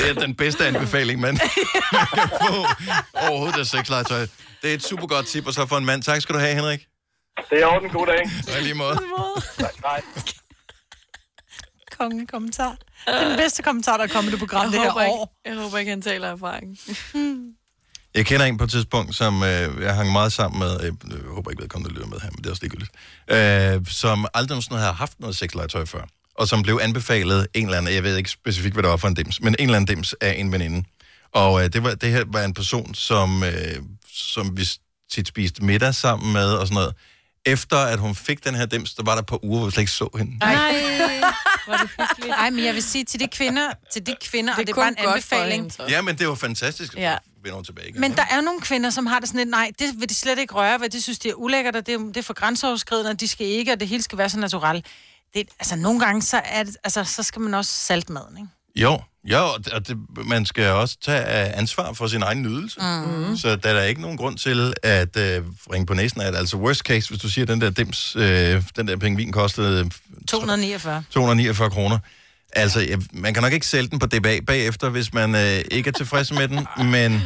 Det 0.00 0.10
er 0.10 0.14
den 0.14 0.34
bedste 0.34 0.66
anbefaling, 0.66 1.20
man, 1.20 1.34
man 1.92 2.06
kan 2.14 2.28
få 2.28 2.66
overhovedet 3.28 3.58
af 3.58 3.66
sexlegetøj. 3.66 4.26
Det 4.62 4.70
er 4.70 4.74
et 4.74 4.82
super 4.82 5.06
godt 5.06 5.26
tip, 5.26 5.46
og 5.46 5.54
så 5.54 5.66
for 5.66 5.76
en 5.78 5.84
mand. 5.84 6.02
Tak 6.02 6.22
skal 6.22 6.34
du 6.34 6.38
have, 6.40 6.54
Henrik. 6.54 6.86
Det 7.50 7.62
er 7.62 7.66
orden. 7.66 7.90
God 7.90 8.06
dag. 8.06 8.54
Og 8.56 8.62
lige 8.62 8.74
måde. 8.74 8.98
Nej. 9.82 10.00
Kongen 11.98 12.26
kommentar. 12.26 12.76
Den 13.06 13.36
bedste 13.36 13.62
kommentar, 13.62 13.96
der 13.96 14.04
er 14.04 14.08
kommet 14.08 14.30
i 14.30 14.32
det 14.32 14.38
program 14.38 14.62
Jeg 14.64 14.72
det 14.72 14.80
her 14.80 14.86
ikke- 14.88 15.00
år. 15.00 15.40
Jeg 15.44 15.54
håber 15.56 15.78
ikke, 15.78 15.90
han 15.90 16.02
taler 16.02 16.28
af 16.28 16.32
erfaring. 16.32 16.78
Jeg 18.14 18.26
kender 18.26 18.46
en 18.46 18.58
på 18.58 18.64
et 18.64 18.70
tidspunkt, 18.70 19.16
som 19.16 19.42
øh, 19.42 19.82
jeg 19.82 19.94
hang 19.94 20.12
meget 20.12 20.32
sammen 20.32 20.58
med, 20.58 20.80
øh, 20.80 20.92
jeg 21.10 21.18
håber 21.34 21.50
ikke, 21.50 21.62
vedkommende 21.62 21.94
lytter 21.94 22.06
med 22.08 22.20
her, 22.20 22.30
men 22.30 22.38
det 22.38 22.46
er 22.46 22.50
også 22.50 22.62
ligegyldigt, 22.62 22.90
øh, 23.28 23.86
som 23.86 24.26
aldrig 24.34 24.48
nogensinde 24.54 24.80
havde 24.80 24.92
haft 24.92 25.20
noget 25.20 25.36
sexlegetøj 25.36 25.84
før, 25.84 26.02
og 26.34 26.48
som 26.48 26.62
blev 26.62 26.78
anbefalet 26.82 27.46
en 27.54 27.64
eller 27.64 27.78
anden, 27.78 27.94
jeg 27.94 28.02
ved 28.02 28.16
ikke 28.16 28.30
specifikt, 28.30 28.74
hvad 28.74 28.82
det 28.82 28.90
var 28.90 28.96
for 28.96 29.08
en 29.08 29.14
dims, 29.14 29.40
men 29.40 29.56
en 29.58 29.64
eller 29.64 29.76
anden 29.76 29.96
dims 29.96 30.12
af 30.12 30.34
en 30.38 30.52
veninde. 30.52 30.84
Og 31.32 31.64
øh, 31.64 31.72
det, 31.72 31.82
var, 31.84 31.94
det 31.94 32.10
her 32.12 32.24
var 32.26 32.44
en 32.44 32.54
person, 32.54 32.94
som, 32.94 33.42
øh, 33.44 33.76
som 34.12 34.56
vi 34.56 34.68
tit 35.12 35.28
spiste 35.28 35.64
middag 35.64 35.94
sammen 35.94 36.32
med 36.32 36.52
og 36.52 36.66
sådan 36.66 36.74
noget. 36.74 36.94
Efter 37.46 37.76
at 37.76 37.98
hun 37.98 38.14
fik 38.14 38.44
den 38.44 38.54
her 38.54 38.66
dims, 38.66 38.94
der 38.94 39.02
var 39.02 39.12
der 39.14 39.18
et 39.22 39.26
par 39.26 39.44
uger, 39.44 39.58
hvor 39.58 39.66
vi 39.66 39.72
slet 39.72 39.80
ikke 39.82 39.92
så 39.92 40.08
hende. 40.18 40.38
Nej, 40.38 40.74
hvor 41.66 41.74
det 41.74 41.90
hyggeligt. 41.98 42.34
Ej, 42.38 42.50
men 42.50 42.64
jeg 42.64 42.74
vil 42.74 42.82
sige 42.82 43.04
til 43.04 43.20
de 43.20 43.28
kvinder, 43.28 43.70
til 43.92 44.06
de 44.06 44.14
kvinder, 44.24 44.54
Det 44.54 44.58
er 44.58 44.62
og 44.62 44.66
det 44.66 44.72
er 44.72 44.76
bare 44.76 44.88
en 44.88 45.08
anbefaling. 45.08 45.62
hende, 45.62 45.74
så. 45.74 45.86
Ja, 45.88 46.02
men 46.02 46.18
det 46.18 46.28
var 46.28 46.34
fantastisk. 46.34 46.94
Ja. 46.96 47.16
Vender 47.42 47.54
hun 47.54 47.64
tilbage 47.64 47.88
igen. 47.88 48.00
Men 48.00 48.12
der 48.16 48.24
er 48.30 48.40
nogle 48.40 48.60
kvinder, 48.60 48.90
som 48.90 49.06
har 49.06 49.18
det 49.18 49.28
sådan 49.28 49.38
lidt, 49.38 49.48
nej, 49.50 49.70
det 49.78 49.86
vil 50.00 50.08
de 50.08 50.14
slet 50.14 50.38
ikke 50.38 50.54
røre 50.54 50.80
ved, 50.80 50.88
de 50.90 51.02
synes, 51.02 51.18
det 51.18 51.30
er 51.30 51.34
ulækkert, 51.34 51.76
og 51.76 51.86
det 51.86 51.94
er, 51.94 51.98
det 51.98 52.16
er 52.16 52.22
for 52.22 52.34
grænseoverskridende, 52.34 53.10
og 53.10 53.20
de 53.20 53.28
skal 53.28 53.46
ikke, 53.46 53.72
og 53.72 53.80
det 53.80 53.88
hele 53.88 54.02
skal 54.02 54.18
være 54.18 54.28
så 54.28 54.38
naturligt. 54.38 54.86
Det, 55.34 55.48
altså, 55.60 55.76
nogle 55.76 56.00
gange, 56.00 56.22
så, 56.22 56.40
er 56.44 56.62
det, 56.62 56.76
altså, 56.84 57.04
så 57.04 57.22
skal 57.22 57.40
man 57.42 57.54
også 57.54 57.72
salte 57.72 58.12
maden, 58.12 58.36
ikke? 58.38 58.48
Jo, 58.76 59.00
jo, 59.24 59.38
og 59.72 59.88
det, 59.88 59.96
man 60.26 60.46
skal 60.46 60.66
også 60.70 60.96
tage 61.02 61.20
øh, 61.20 61.58
ansvar 61.58 61.92
for 61.92 62.06
sin 62.06 62.22
egen 62.22 62.42
nydelse. 62.42 62.80
Mhm. 62.80 63.36
Så 63.36 63.56
der 63.56 63.68
er 63.68 63.74
der 63.74 63.82
ikke 63.82 64.00
nogen 64.00 64.16
grund 64.16 64.38
til 64.38 64.74
at 64.82 65.16
øh, 65.16 65.42
ringe 65.72 65.86
på 65.86 65.94
næsen 65.94 66.20
af 66.20 66.32
det. 66.32 66.38
Altså 66.38 66.56
worst 66.56 66.80
case, 66.80 67.08
hvis 67.08 67.20
du 67.20 67.28
siger, 67.28 67.44
at 67.44 67.48
den 67.48 67.60
der 67.60 67.70
dims, 67.70 68.16
øh, 68.16 68.62
den 68.76 68.88
der 68.88 68.96
pengvin 68.96 69.32
kostede 69.32 69.90
249. 70.28 71.02
249 71.10 71.70
kroner. 71.70 71.98
Altså, 72.52 72.80
jeg, 72.80 72.98
man 73.12 73.34
kan 73.34 73.42
nok 73.42 73.52
ikke 73.52 73.66
sælge 73.66 73.88
den 73.88 73.98
på 73.98 74.06
DBA 74.06 74.40
bagefter, 74.46 74.88
hvis 74.88 75.12
man 75.12 75.34
øh, 75.34 75.64
ikke 75.70 75.88
er 75.88 75.92
tilfreds 75.92 76.32
med 76.32 76.48
den, 76.48 76.66
men 76.92 77.12
Det 77.12 77.20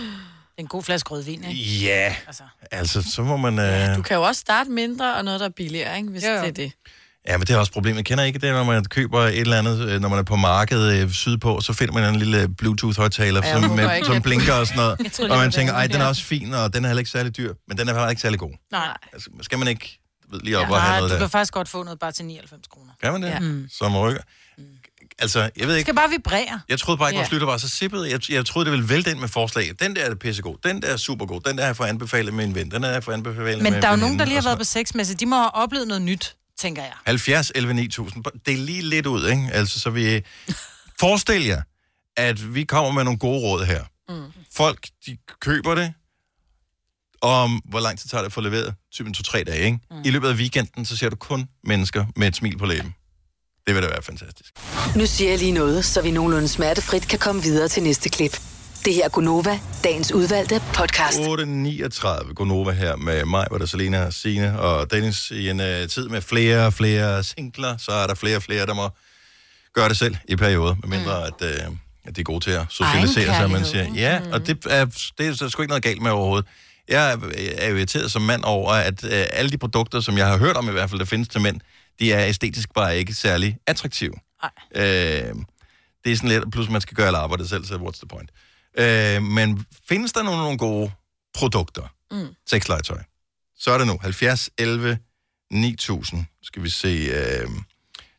er 0.59 0.63
en 0.63 0.67
god 0.67 0.83
flaske 0.83 1.11
rødvin, 1.11 1.45
ikke? 1.45 1.61
ja, 1.63 2.15
altså, 2.71 3.03
så 3.15 3.23
må 3.23 3.37
man... 3.37 3.59
Øh, 3.59 3.97
Du 3.97 4.03
kan 4.03 4.17
jo 4.17 4.23
også 4.23 4.41
starte 4.41 4.71
mindre 4.71 5.15
og 5.15 5.25
noget, 5.25 5.41
der 5.41 5.47
er 5.47 5.51
billigere, 5.51 5.97
ikke? 5.97 6.09
hvis 6.09 6.23
Jo, 6.25 6.29
jo. 6.31 6.41
det 6.41 6.49
er 6.49 6.53
det. 6.53 6.73
Ja, 7.29 7.39
men 7.39 7.47
det 7.47 7.55
er 7.55 7.59
også 7.59 7.73
problemet. 7.73 7.97
Jeg 7.97 8.05
kender 8.05 8.25
ikke 8.25 8.39
det, 8.39 8.53
når 8.53 8.65
man 8.65 8.85
køber 8.85 9.21
et 9.21 9.39
eller 9.41 9.59
andet, 9.59 9.89
øh, 9.89 10.01
når 10.01 10.09
man 10.09 10.19
er 10.19 10.23
på 10.23 10.37
markedet 10.37 11.03
øh, 11.03 11.11
sydpå, 11.11 11.61
så 11.61 11.73
finder 11.73 11.95
man 11.95 12.05
en 12.15 12.17
lille 12.19 12.49
Bluetooth-højtaler, 12.49 13.41
Ja, 13.45 13.53
som, 13.53 13.71
med, 13.71 14.05
som 14.05 14.17
at- 14.17 14.23
blinker 14.23 14.53
og 14.53 14.67
sådan 14.67 14.77
noget. 14.83 14.97
Jeg 15.05 15.13
tror, 15.13 15.25
det 15.25 15.33
og 15.33 15.39
man 15.39 15.53
tænker, 15.53 15.75
ej, 15.75 15.87
den 15.87 15.97
er 15.97 16.01
der." 16.01 16.07
også 16.09 16.23
fin, 16.25 16.55
og 16.55 16.75
den 16.75 16.85
er 16.85 16.89
heller 16.89 16.99
ikke 17.01 17.11
særlig 17.11 17.37
dyr, 17.37 17.55
men 17.69 17.79
den 17.79 17.89
er 17.89 17.93
heller 17.93 18.09
ikke 18.09 18.23
særlig 18.23 18.39
god. 18.39 18.51
Nej. 18.73 18.97
Altså, 19.13 19.31
skal 19.43 19.59
man 19.59 19.69
ikke 19.69 19.99
du 20.25 20.37
ved, 20.37 20.41
lige 20.41 20.59
op 20.59 20.65
og 20.71 20.71
Nej, 20.71 20.81
have 20.81 20.95
du 20.97 21.01
noget 21.01 21.11
kan 21.11 21.21
der? 21.21 21.29
faktisk 21.29 21.53
godt 21.53 21.69
få 21.69 21.83
noget 21.83 21.99
bare 21.99 22.13
til 22.13 22.25
99 22.25 22.67
kroner. 22.71 22.93
Kan 23.03 23.13
man 23.13 23.23
det? 23.23 23.29
Ja. 23.29 23.39
Mm. 23.41 23.67
Som 23.79 23.97
rykker? 23.97 24.21
Altså, 25.19 25.41
jeg 25.41 25.51
ved 25.57 25.69
Det 25.69 25.79
ikke. 25.79 25.81
skal 25.87 25.95
bare 25.95 26.11
vibrere. 26.11 26.61
Jeg 26.69 26.79
troede 26.79 26.99
bare 26.99 27.11
ikke, 27.11 27.19
vores 27.19 27.31
Ja. 27.31 27.35
lytter 27.35 27.47
var 27.47 27.57
så 27.57 27.69
sippet. 27.69 28.11
Jeg, 28.11 28.31
jeg 28.31 28.47
troede, 28.47 28.65
det 28.65 28.73
ville 28.73 28.89
vælte 28.89 29.11
ind 29.11 29.19
med 29.19 29.29
forslag. 29.29 29.71
Den 29.81 29.97
der 29.97 30.03
er 30.05 30.15
pissegod. 30.15 30.57
Den 30.65 30.83
der 30.83 30.89
er 30.89 30.97
supergod. 30.97 31.41
Den 31.41 31.59
der 31.59 31.67
jeg 31.67 31.77
fået 31.77 31.87
anbefalet 31.89 32.35
med 32.35 32.45
en 32.45 32.55
ven. 32.55 32.71
Den 32.71 32.85
jeg 32.85 33.05
fået 33.05 33.15
anbefalet 33.15 33.63
Men 33.63 33.73
med 33.73 33.83
der 33.83 33.89
er 33.89 33.93
jo 33.93 33.95
en 33.95 34.01
nogen, 34.01 34.19
der 34.19 34.25
lige 34.25 34.35
har 34.35 34.41
og 34.43 34.45
været 34.45 34.59
på 34.59 34.65
sexmesse. 34.65 35.15
De 35.15 35.27
må 35.27 35.37
have 35.37 35.55
oplevet 35.55 35.89
noget 35.89 36.03
nyt, 36.03 36.37
tænker 36.59 36.83
jeg. 36.83 36.93
70, 37.07 37.53
11, 37.55 37.75
9000. 37.75 38.25
Det 38.47 38.55
er 38.55 38.59
lige 38.59 38.83
lidt 38.83 39.07
ud, 39.07 39.29
ikke? 39.29 39.49
Altså, 39.53 39.81
så 39.81 39.91
vi... 39.91 40.23
Forestil 41.01 41.45
jer, 41.45 41.63
at 42.17 42.55
vi 42.55 42.65
kommer 42.65 42.93
med 42.93 43.05
nogle 43.05 43.19
gode 43.19 43.41
råd 43.41 43.65
her. 43.65 43.85
Mm. 44.09 44.33
Folk, 44.53 44.89
de 45.07 45.17
køber 45.41 45.75
det, 45.75 45.95
om 47.21 47.63
hvor 47.65 47.81
lang 47.81 47.99
tid 47.99 48.09
tager 48.09 48.23
det 48.23 48.27
at 48.27 48.33
få 48.33 48.41
leveret? 48.41 48.75
Typen 48.93 49.15
2-3 49.19 49.43
dage, 49.43 49.65
ikke? 49.65 49.79
Mm. 49.91 50.03
I 50.05 50.11
løbet 50.11 50.29
af 50.29 50.35
weekenden, 50.35 50.85
så 50.85 50.97
ser 50.97 51.09
du 51.09 51.17
kun 51.17 51.49
mennesker 51.65 52.07
med 52.17 52.29
et 52.29 52.37
smil 52.37 52.59
på 52.59 52.67
læben. 52.67 52.95
Det 53.67 53.75
vil 53.75 53.83
da 53.83 53.89
være 53.89 54.03
fantastisk. 54.03 54.53
Nu 54.97 55.07
siger 55.07 55.31
jeg 55.31 55.39
lige 55.39 55.53
noget, 55.53 55.85
så 55.85 56.03
vi 56.03 56.11
nogenlunde 56.11 56.49
smertefrit 56.49 57.09
kan 57.09 57.19
komme 57.19 57.43
videre 57.43 57.69
til 57.69 57.83
næste 57.83 58.09
klip. 58.09 58.41
Det 58.85 58.95
her 58.95 59.05
er 59.05 59.09
Gunova, 59.09 59.61
dagens 59.85 60.13
udvalgte 60.13 60.63
podcast. 60.75 61.19
8.39. 61.19 62.33
Gonova 62.33 62.71
her 62.71 62.97
med 62.97 63.25
mig, 63.25 63.47
hvor 63.49 63.59
der 63.59 63.67
Selena, 63.67 64.11
Signe 64.11 64.61
og 64.61 64.91
Dennis 64.91 65.31
i 65.31 65.49
en 65.51 65.61
uh, 65.61 65.67
tid 65.67 66.09
med 66.09 66.21
flere 66.21 66.67
og 66.67 66.73
flere 66.73 67.23
singler. 67.23 67.77
Så 67.77 67.93
er 67.93 68.07
der 68.07 68.15
flere 68.15 68.37
og 68.37 68.43
flere, 68.43 68.67
der 68.67 68.75
må 68.75 68.89
gøre 69.75 69.89
det 69.89 69.97
selv 69.97 70.17
i 70.29 70.37
perioder, 70.37 70.75
medmindre 70.83 71.19
mm. 71.19 71.47
at, 71.47 71.69
uh, 71.69 71.77
at 72.05 72.17
de 72.17 72.21
er 72.21 72.25
gode 72.25 72.45
til 72.45 72.51
at 72.51 72.67
socialisere 72.71 73.35
sig, 73.35 73.51
man 73.51 73.65
siger. 73.65 73.95
Ja, 73.95 74.21
mm. 74.21 74.33
og 74.33 74.47
det 74.47 74.67
er, 74.71 74.85
det 75.19 75.27
er 75.27 75.35
så 75.35 75.49
sgu 75.49 75.63
ikke 75.63 75.71
noget 75.71 75.83
galt 75.83 76.03
med 76.03 76.11
overhovedet. 76.11 76.47
Jeg 76.89 77.13
er, 77.13 77.17
er 77.59 77.69
irriteret 77.69 78.11
som 78.11 78.23
mand 78.23 78.45
over, 78.45 78.73
at 78.73 79.05
uh, 79.05 79.11
alle 79.13 79.51
de 79.51 79.59
produkter, 79.59 80.01
som 80.01 80.19
jeg 80.19 80.27
har 80.27 80.39
hørt 80.39 80.57
om 80.57 80.69
i 80.69 80.73
hvert 80.73 80.91
fald, 80.91 80.99
der 80.99 81.07
findes 81.07 81.29
til 81.29 81.41
mænd, 81.41 81.61
de 82.01 82.13
er 82.13 82.27
æstetisk 82.27 82.75
bare 82.75 82.99
ikke 82.99 83.15
særlig 83.15 83.57
attraktive. 83.67 84.15
Øh, 84.75 84.85
det 86.05 86.13
er 86.13 86.17
sådan 86.17 86.29
lidt, 86.29 86.53
plus 86.53 86.69
man 86.69 86.81
skal 86.81 86.97
gøre 86.97 87.07
alle 87.07 87.19
arbejdet 87.19 87.49
selv, 87.49 87.65
så 87.65 87.75
what's 87.75 87.99
the 87.99 88.09
point? 88.09 88.31
Øh, 88.83 89.23
men 89.37 89.67
findes 89.89 90.13
der 90.13 90.23
nogle, 90.23 90.41
nogle 90.43 90.59
gode 90.59 90.91
produkter? 91.39 91.87
Mm. 92.11 92.35
Sexlegetøj. 92.47 92.99
Så 93.57 93.71
er 93.71 93.79
det 93.79 93.87
nu. 93.87 93.97
70, 94.03 94.51
11, 94.59 94.99
9000. 95.51 96.21
Skal 96.43 96.63
vi 96.63 96.71
se. 96.71 96.93
Øh, 97.19 97.49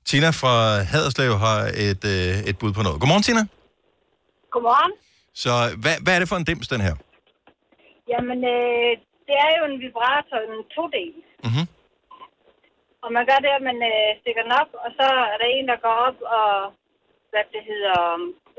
Tina 0.05 0.29
fra 0.41 0.53
Haderslev 0.91 1.33
har 1.45 1.59
et, 1.87 2.03
øh, 2.15 2.49
et 2.49 2.55
bud 2.59 2.71
på 2.77 2.81
noget. 2.85 2.99
Godmorgen, 3.01 3.23
Tina. 3.27 3.43
Godmorgen. 4.53 4.93
Så 5.43 5.51
hvad, 5.81 5.95
hvad 6.03 6.13
er 6.15 6.19
det 6.21 6.29
for 6.31 6.37
en 6.39 6.47
dims, 6.49 6.67
den 6.73 6.81
her? 6.87 6.95
Jamen, 8.11 8.39
øh, 8.55 8.91
det 9.27 9.35
er 9.45 9.51
jo 9.57 9.63
en 9.71 9.77
vibrator, 9.83 10.37
en 10.47 10.57
todel. 10.75 11.13
Mhm. 11.47 11.65
Og 13.03 13.09
man 13.15 13.23
gør 13.29 13.39
det, 13.45 13.51
at 13.57 13.63
man 13.69 13.79
øh, 13.91 14.09
stikker 14.21 14.43
den 14.45 14.53
op, 14.61 14.71
og 14.83 14.89
så 14.97 15.07
er 15.33 15.37
der 15.41 15.47
en, 15.57 15.65
der 15.71 15.77
går 15.85 15.95
op 16.07 16.19
og, 16.37 16.49
hvad 17.31 17.45
det 17.53 17.63
hedder, 17.71 17.99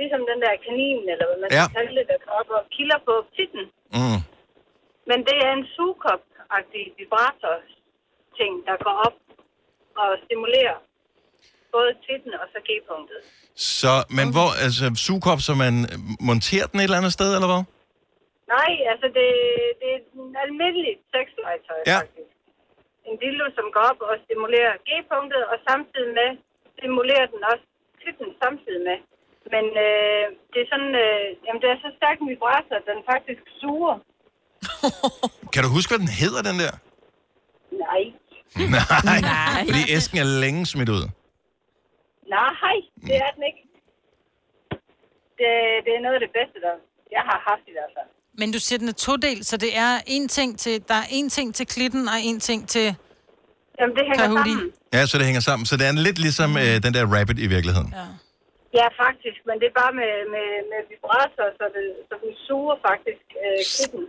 ligesom 0.00 0.22
den 0.30 0.38
der 0.44 0.54
kanin, 0.66 1.02
eller 1.12 1.26
hvad 1.28 1.38
man 1.44 1.50
Ja. 1.56 1.64
skal 1.64 1.74
kalde 1.78 1.92
det, 1.98 2.06
der 2.12 2.18
går 2.24 2.32
op 2.40 2.50
og 2.58 2.62
kilder 2.74 2.98
på 3.08 3.14
titten. 3.36 3.64
Mm. 3.96 4.20
Men 5.10 5.18
det 5.28 5.36
er 5.46 5.52
en 5.58 5.66
sugekop-agtig 5.76 6.84
vibrator-ting, 6.98 8.52
der 8.68 8.76
går 8.86 8.96
op 9.06 9.16
og 10.02 10.08
stimulerer 10.24 10.78
både 11.74 11.90
titten 12.06 12.32
og 12.42 12.46
så 12.52 12.58
G-punktet. 12.68 13.20
Så, 13.80 13.92
men 14.18 14.26
hvor, 14.34 14.48
altså, 14.64 14.84
sugekop, 15.06 15.40
så 15.48 15.52
man 15.64 15.74
monterer 16.30 16.66
den 16.70 16.78
et 16.80 16.84
eller 16.88 17.00
andet 17.02 17.14
sted, 17.18 17.30
eller 17.36 17.50
hvad? 17.52 17.62
Nej, 18.56 18.72
altså 18.92 19.06
det, 19.18 19.28
det 19.80 19.88
er 19.96 20.00
en 20.24 20.36
almindelig 20.44 20.94
sexlegetøj, 21.14 21.80
Ja. 21.92 21.98
faktisk. 22.02 22.30
En 23.08 23.16
dildo, 23.22 23.46
som 23.58 23.66
går 23.74 23.84
op 23.90 24.00
og 24.10 24.14
stimulerer 24.24 24.74
G-punktet, 24.88 25.42
og 25.50 25.56
samtidig 25.68 26.12
med 26.20 26.30
stimulerer 26.78 27.26
den 27.32 27.40
også 27.52 27.64
titten 28.02 28.28
samtidig 28.42 28.82
med. 28.88 28.98
Men 29.54 29.64
øh, 29.86 30.24
det 30.52 30.58
er 30.64 30.68
sådan, 30.72 30.92
øh, 31.04 31.24
jamen 31.44 31.60
det 31.62 31.68
er 31.70 31.78
så 31.84 31.90
stærk 31.98 32.16
en 32.22 32.28
vibrator, 32.32 32.74
at 32.80 32.86
den 32.90 33.00
faktisk 33.12 33.42
suger. 33.60 33.96
Kan 35.52 35.60
du 35.64 35.68
huske, 35.76 35.90
hvad 35.90 36.02
den 36.04 36.12
hedder, 36.22 36.40
den 36.48 36.56
der? 36.62 36.72
Nej. 37.84 38.02
Nej, 39.10 39.20
Nej. 39.20 39.60
fordi 39.68 39.82
æsken 39.96 40.18
er 40.24 40.28
længe 40.44 40.62
smidt 40.72 40.90
ud. 40.96 41.04
Nej, 42.36 42.76
det 43.08 43.16
er 43.24 43.30
den 43.36 43.42
ikke. 43.50 43.62
Det, 45.40 45.50
det 45.84 45.92
er 45.96 46.00
noget 46.04 46.16
af 46.18 46.22
det 46.26 46.32
bedste, 46.38 46.56
der 46.66 46.74
jeg 47.16 47.22
har 47.30 47.38
haft 47.48 47.64
i 47.70 47.74
hvert 47.76 47.92
fald. 47.96 48.08
Men 48.40 48.52
du 48.52 48.58
siger, 48.58 48.78
den 48.78 48.88
er 48.88 48.98
todel, 49.08 49.44
så 49.44 49.56
det 49.56 49.76
er 49.76 49.92
en 50.06 50.28
ting 50.28 50.58
til, 50.58 50.84
der 50.88 50.94
er 50.94 51.06
en 51.10 51.28
ting 51.28 51.54
til 51.54 51.66
klitten, 51.66 52.08
og 52.08 52.14
en 52.22 52.40
ting 52.40 52.68
til 52.68 52.96
Jamen, 53.80 53.96
det 53.96 54.04
hænger 54.04 54.42
sammen. 54.44 54.72
Ja, 54.92 55.06
så 55.06 55.18
det 55.18 55.26
hænger 55.26 55.40
sammen. 55.40 55.66
Så 55.66 55.76
det 55.76 55.86
er 55.86 55.92
lidt 55.92 56.18
ligesom 56.18 56.56
øh, 56.56 56.82
den 56.82 56.94
der 56.94 57.04
rabbit 57.16 57.38
i 57.38 57.46
virkeligheden. 57.46 57.94
Ja. 57.96 58.06
Ja, 58.78 58.86
faktisk, 59.04 59.38
men 59.48 59.54
det 59.60 59.66
er 59.72 59.76
bare 59.82 59.92
med, 60.00 60.12
med, 60.34 60.48
med 60.70 60.80
vibrator, 60.90 61.46
så, 61.58 61.64
det, 61.74 61.84
så 62.08 62.14
den 62.22 62.32
suger 62.46 62.76
faktisk 62.88 63.26
øh, 63.44 63.60
klitten. 63.72 64.04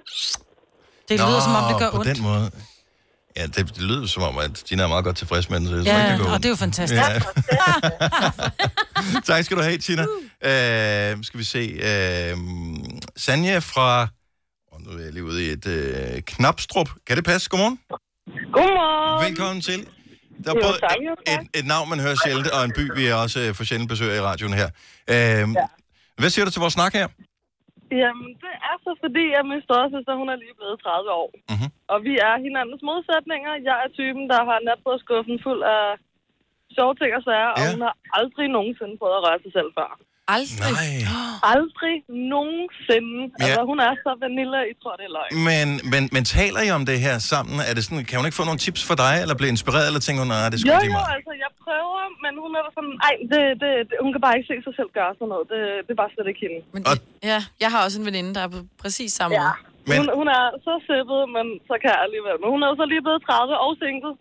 Det 1.09 1.15
lyder, 1.25 1.41
som 1.47 1.53
om 1.59 1.63
det 1.71 1.75
gør 1.81 1.89
på 1.91 1.99
ondt. 2.01 2.09
den 2.11 2.21
måde. 2.29 2.45
Ja, 3.37 3.43
det, 3.53 3.61
det 3.77 3.83
lyder 3.91 4.07
som 4.15 4.23
om, 4.29 4.37
at 4.37 4.53
Tina 4.67 4.83
er 4.83 4.87
meget 4.95 5.05
godt 5.07 5.17
tilfreds 5.17 5.49
med 5.49 5.57
den, 5.59 5.67
så 5.67 5.75
jeg 5.75 5.85
Ja, 5.85 5.97
ikke, 5.97 6.11
det 6.11 6.19
går 6.19 6.25
og 6.27 6.31
ondt. 6.33 6.43
det 6.43 6.49
er 6.49 6.53
jo 6.55 6.61
fantastisk. 6.67 7.01
Ja. 7.01 7.19
tak 9.33 9.43
skal 9.45 9.57
du 9.57 9.61
have, 9.67 9.77
Tina. 9.77 10.01
Øh, 10.49 11.23
skal 11.27 11.37
vi 11.39 11.43
se. 11.55 11.63
Øh, 11.89 12.37
Sanja 13.15 13.57
fra... 13.71 14.07
Oh, 14.71 14.81
nu 14.81 14.89
er 14.99 15.03
jeg 15.03 15.13
lige 15.13 15.23
ude 15.23 15.45
i 15.45 15.49
et 15.49 15.67
øh, 15.67 16.21
knapstrup. 16.21 16.89
Kan 17.07 17.17
det 17.17 17.25
passe? 17.25 17.49
Godmorgen. 17.49 17.79
Godmorgen. 18.53 19.25
Velkommen 19.29 19.61
til. 19.61 19.87
Der 20.43 20.49
er 20.53 20.57
både 20.65 20.77
tak, 20.87 20.97
et, 21.33 21.41
et 21.59 21.65
navn, 21.73 21.85
man 21.93 21.99
hører 22.05 22.17
sjældent, 22.23 22.47
og 22.55 22.61
en 22.67 22.73
by, 22.79 22.83
vi 22.99 23.03
også 23.23 23.37
øh, 23.43 23.49
får 23.57 23.63
sjældent 23.69 23.89
besøg 23.93 24.09
af 24.13 24.17
i 24.21 24.25
radioen 24.31 24.55
her. 24.61 24.69
Øh, 25.13 25.45
Hvad 26.21 26.29
siger 26.33 26.45
du 26.45 26.51
til 26.53 26.63
vores 26.65 26.75
snak 26.79 26.93
her? 27.01 27.07
Jamen, 28.03 28.29
det 28.43 28.53
er 28.69 28.75
så 28.85 28.91
fordi, 29.03 29.25
at 29.39 29.43
min 29.51 29.61
storesøster, 29.67 30.13
hun 30.21 30.29
er 30.33 30.37
lige 30.43 30.55
blevet 30.59 30.77
30 30.85 31.21
år. 31.21 31.29
Mhm. 31.53 31.69
Og 31.93 31.97
vi 32.07 32.13
er 32.27 32.33
hinandens 32.45 32.81
modsætninger. 32.89 33.51
Jeg 33.69 33.75
er 33.83 33.89
typen, 33.99 34.23
der 34.31 34.39
har 34.49 34.57
natbordskuffen 34.67 35.37
fuld 35.45 35.61
af 35.77 35.85
sjove 36.75 36.93
ting 36.99 37.11
og 37.19 37.23
sager, 37.27 37.51
og 37.55 37.61
hun 37.73 37.81
har 37.87 37.95
aldrig 38.19 38.47
nogensinde 38.57 38.93
prøvet 38.99 39.17
at 39.19 39.23
røre 39.27 39.39
sig 39.45 39.53
selv 39.57 39.69
før. 39.79 39.89
Aldrig? 40.35 40.73
Nej. 40.77 41.53
Aldrig 41.53 41.95
nogensinde. 42.35 43.19
Ja. 43.29 43.43
Altså, 43.45 43.61
hun 43.71 43.77
er 43.87 43.93
så 44.05 44.11
vanilla, 44.23 44.59
I 44.71 44.73
tror, 44.81 44.93
det 44.99 45.05
er 45.09 45.13
løgn. 45.17 45.31
Men, 45.49 45.67
men, 45.93 46.01
men 46.15 46.23
taler 46.37 46.61
I 46.67 46.69
om 46.77 46.83
det 46.91 46.97
her 47.05 47.15
sammen? 47.33 47.55
Er 47.69 47.73
det 47.77 47.83
sådan, 47.87 48.03
kan 48.09 48.15
hun 48.19 48.25
ikke 48.29 48.39
få 48.41 48.45
nogle 48.49 48.61
tips 48.65 48.81
for 48.89 48.95
dig, 49.03 49.13
eller 49.23 49.35
blive 49.39 49.51
inspireret, 49.55 49.85
eller 49.89 50.01
tænker 50.05 50.21
hun, 50.23 50.29
nej, 50.35 50.49
det 50.53 50.57
Jo, 50.57 50.61
skulle 50.63 50.79
lige 50.85 50.93
jo, 50.95 50.99
meget? 50.99 51.15
altså, 51.17 51.33
jeg 51.45 51.51
prøver, 51.65 52.01
men 52.23 52.33
hun 52.43 52.51
er 52.59 52.65
sådan, 52.77 52.93
ej, 53.07 53.15
det, 53.31 53.43
det, 53.61 53.71
det, 53.89 53.95
hun 54.05 54.11
kan 54.13 54.21
bare 54.25 54.35
ikke 54.37 54.47
se 54.51 54.57
sig 54.67 54.73
selv 54.79 54.89
gøre 54.99 55.11
sådan 55.19 55.29
noget. 55.33 55.45
Det, 55.53 55.61
det 55.85 55.91
er 55.95 55.99
bare 56.03 56.11
slet 56.15 56.27
ikke 56.31 56.41
hende. 56.45 56.59
Men 56.75 56.81
det, 56.87 56.95
ja, 57.31 57.39
jeg 57.63 57.69
har 57.73 57.79
også 57.85 57.97
en 58.01 58.07
veninde, 58.09 58.31
der 58.37 58.41
er 58.47 58.51
på 58.55 58.61
præcis 58.83 59.11
samme 59.19 59.33
ja. 59.37 59.41
måde. 59.43 59.55
Men- 59.89 59.99
Hun, 60.01 60.07
hun 60.21 60.27
er 60.39 60.45
så 60.67 60.73
sippet, 60.89 61.21
men 61.35 61.45
så 61.69 61.73
kan 61.81 61.89
jeg 61.95 62.01
alligevel. 62.07 62.35
Men 62.41 62.47
hun 62.53 62.59
er 62.63 62.67
jo 62.71 62.75
så 62.81 62.85
lige 62.91 63.03
blevet 63.05 63.21
30 63.27 63.63
og 63.65 63.71
single. 63.83 64.13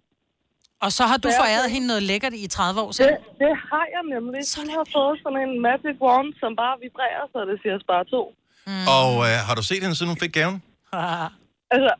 Og 0.84 0.90
så 0.98 1.02
har 1.10 1.16
du 1.24 1.28
Så 1.28 1.32
jeg- 1.34 1.40
foræret 1.42 1.66
hende 1.74 1.86
noget 1.92 2.02
lækkert 2.10 2.34
i 2.44 2.46
30 2.46 2.80
år 2.84 2.86
Det, 2.86 2.96
siden. 2.96 3.16
det 3.42 3.52
har 3.70 3.84
jeg 3.94 4.02
nemlig. 4.14 4.40
Hun 4.60 4.68
har 4.76 4.84
fået 4.96 5.14
sådan 5.24 5.40
en 5.48 5.54
magic 5.68 5.96
wand, 6.06 6.28
som 6.42 6.50
bare 6.62 6.74
vibrerer, 6.84 7.24
så 7.32 7.38
det 7.50 7.56
siger 7.62 7.76
spare 7.86 8.04
to. 8.14 8.22
Mm. 8.70 8.86
Og 8.98 9.10
øh, 9.28 9.36
har 9.46 9.54
du 9.58 9.62
set 9.70 9.80
hende, 9.84 9.96
siden 9.96 10.10
hun 10.14 10.20
fik 10.24 10.32
gaven? 10.40 10.56
Altså, 11.74 11.92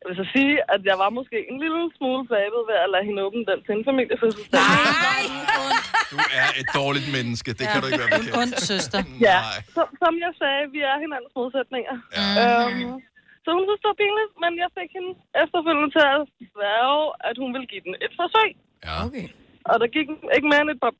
jeg 0.00 0.06
vil 0.08 0.16
så 0.22 0.26
sige, 0.36 0.54
at 0.74 0.80
jeg 0.90 0.96
var 1.02 1.10
måske 1.18 1.36
en 1.50 1.58
lille 1.64 1.80
smule 1.96 2.20
flabet 2.30 2.60
ved 2.70 2.76
at 2.84 2.88
lade 2.94 3.04
hende 3.08 3.20
åbne 3.26 3.42
den 3.50 3.58
til 3.66 3.72
en 3.78 3.84
familiefødselsdag. 3.90 4.60
Du 6.12 6.16
er 6.42 6.48
et 6.62 6.68
dårligt 6.80 7.08
menneske. 7.18 7.50
Det 7.58 7.64
kan 7.70 7.76
du 7.82 7.86
ikke 7.88 8.02
være 8.04 8.12
En 8.14 8.20
bekendt. 8.20 8.40
ond 8.42 8.52
søster. 8.70 9.00
Ja, 9.28 9.38
som, 9.76 9.86
som 10.02 10.12
jeg 10.24 10.32
sagde, 10.42 10.62
vi 10.74 10.80
er 10.90 10.96
hinandens 11.04 11.34
modsætninger. 11.40 11.94
Ja. 12.18 12.26
Øhm, 12.42 12.92
så 13.44 13.48
hun 13.56 13.64
synes, 13.66 13.80
det 13.82 13.90
var 13.92 14.02
pinligt, 14.02 14.32
men 14.42 14.52
jeg 14.62 14.70
fik 14.78 14.90
hende 14.96 15.12
efterfølgende 15.42 15.90
til 15.96 16.04
at 16.14 16.20
sværge, 16.52 17.04
at 17.28 17.36
hun 17.42 17.50
ville 17.54 17.70
give 17.72 17.84
den 17.86 17.94
et 18.06 18.14
forsøg. 18.20 18.50
Ja. 18.86 18.94
Okay. 19.06 19.26
Og 19.70 19.74
der 19.80 19.88
gik 19.96 20.08
ikke 20.36 20.50
mere 20.50 20.62
end 20.64 20.74
et 20.74 20.82
par, 20.84 20.94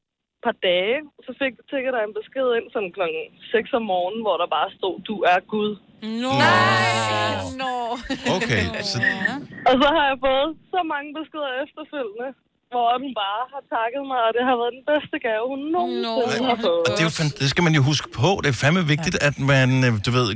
par 0.47 0.57
dage, 0.69 0.97
så 1.27 1.31
fik 1.41 1.53
tækker 1.71 1.91
der 1.95 2.03
en 2.03 2.17
besked 2.19 2.47
ind 2.57 2.67
sådan 2.75 2.93
klokken 2.97 3.23
6 3.53 3.79
om 3.79 3.85
morgenen, 3.93 4.23
hvor 4.25 4.37
der 4.43 4.55
bare 4.57 4.71
stod, 4.79 4.95
du 5.11 5.17
er 5.33 5.39
Gud. 5.53 5.73
No. 6.23 6.33
Nå. 7.63 7.75
Okay, 8.37 8.65
så 8.91 8.97
Og 9.69 9.75
så 9.81 9.89
har 9.97 10.05
jeg 10.11 10.19
fået 10.27 10.51
så 10.75 10.81
mange 10.93 11.11
beskeder 11.19 11.51
efterfølgende, 11.65 12.29
hvor 12.75 12.89
den 13.03 13.11
bare 13.25 13.43
har 13.55 13.63
takket 13.77 14.03
mig, 14.11 14.21
og 14.27 14.31
det 14.37 14.43
har 14.49 14.55
været 14.61 14.73
den 14.79 14.85
bedste 14.93 15.17
gave, 15.27 15.45
hun 15.53 15.61
nogensinde 15.77 16.49
har 16.55 16.61
fået. 16.69 16.83
Og 16.87 16.91
det, 16.97 17.01
er 17.05 17.09
jo 17.11 17.15
fand- 17.21 17.37
det 17.43 17.49
skal 17.53 17.63
man 17.69 17.75
jo 17.79 17.83
huske 17.91 18.09
på. 18.21 18.29
Det 18.43 18.49
er 18.55 18.59
fandme 18.65 18.83
vigtigt, 18.95 19.17
at 19.29 19.35
man, 19.53 19.69
øh, 19.87 19.93
du 20.07 20.11
ved, 20.19 20.27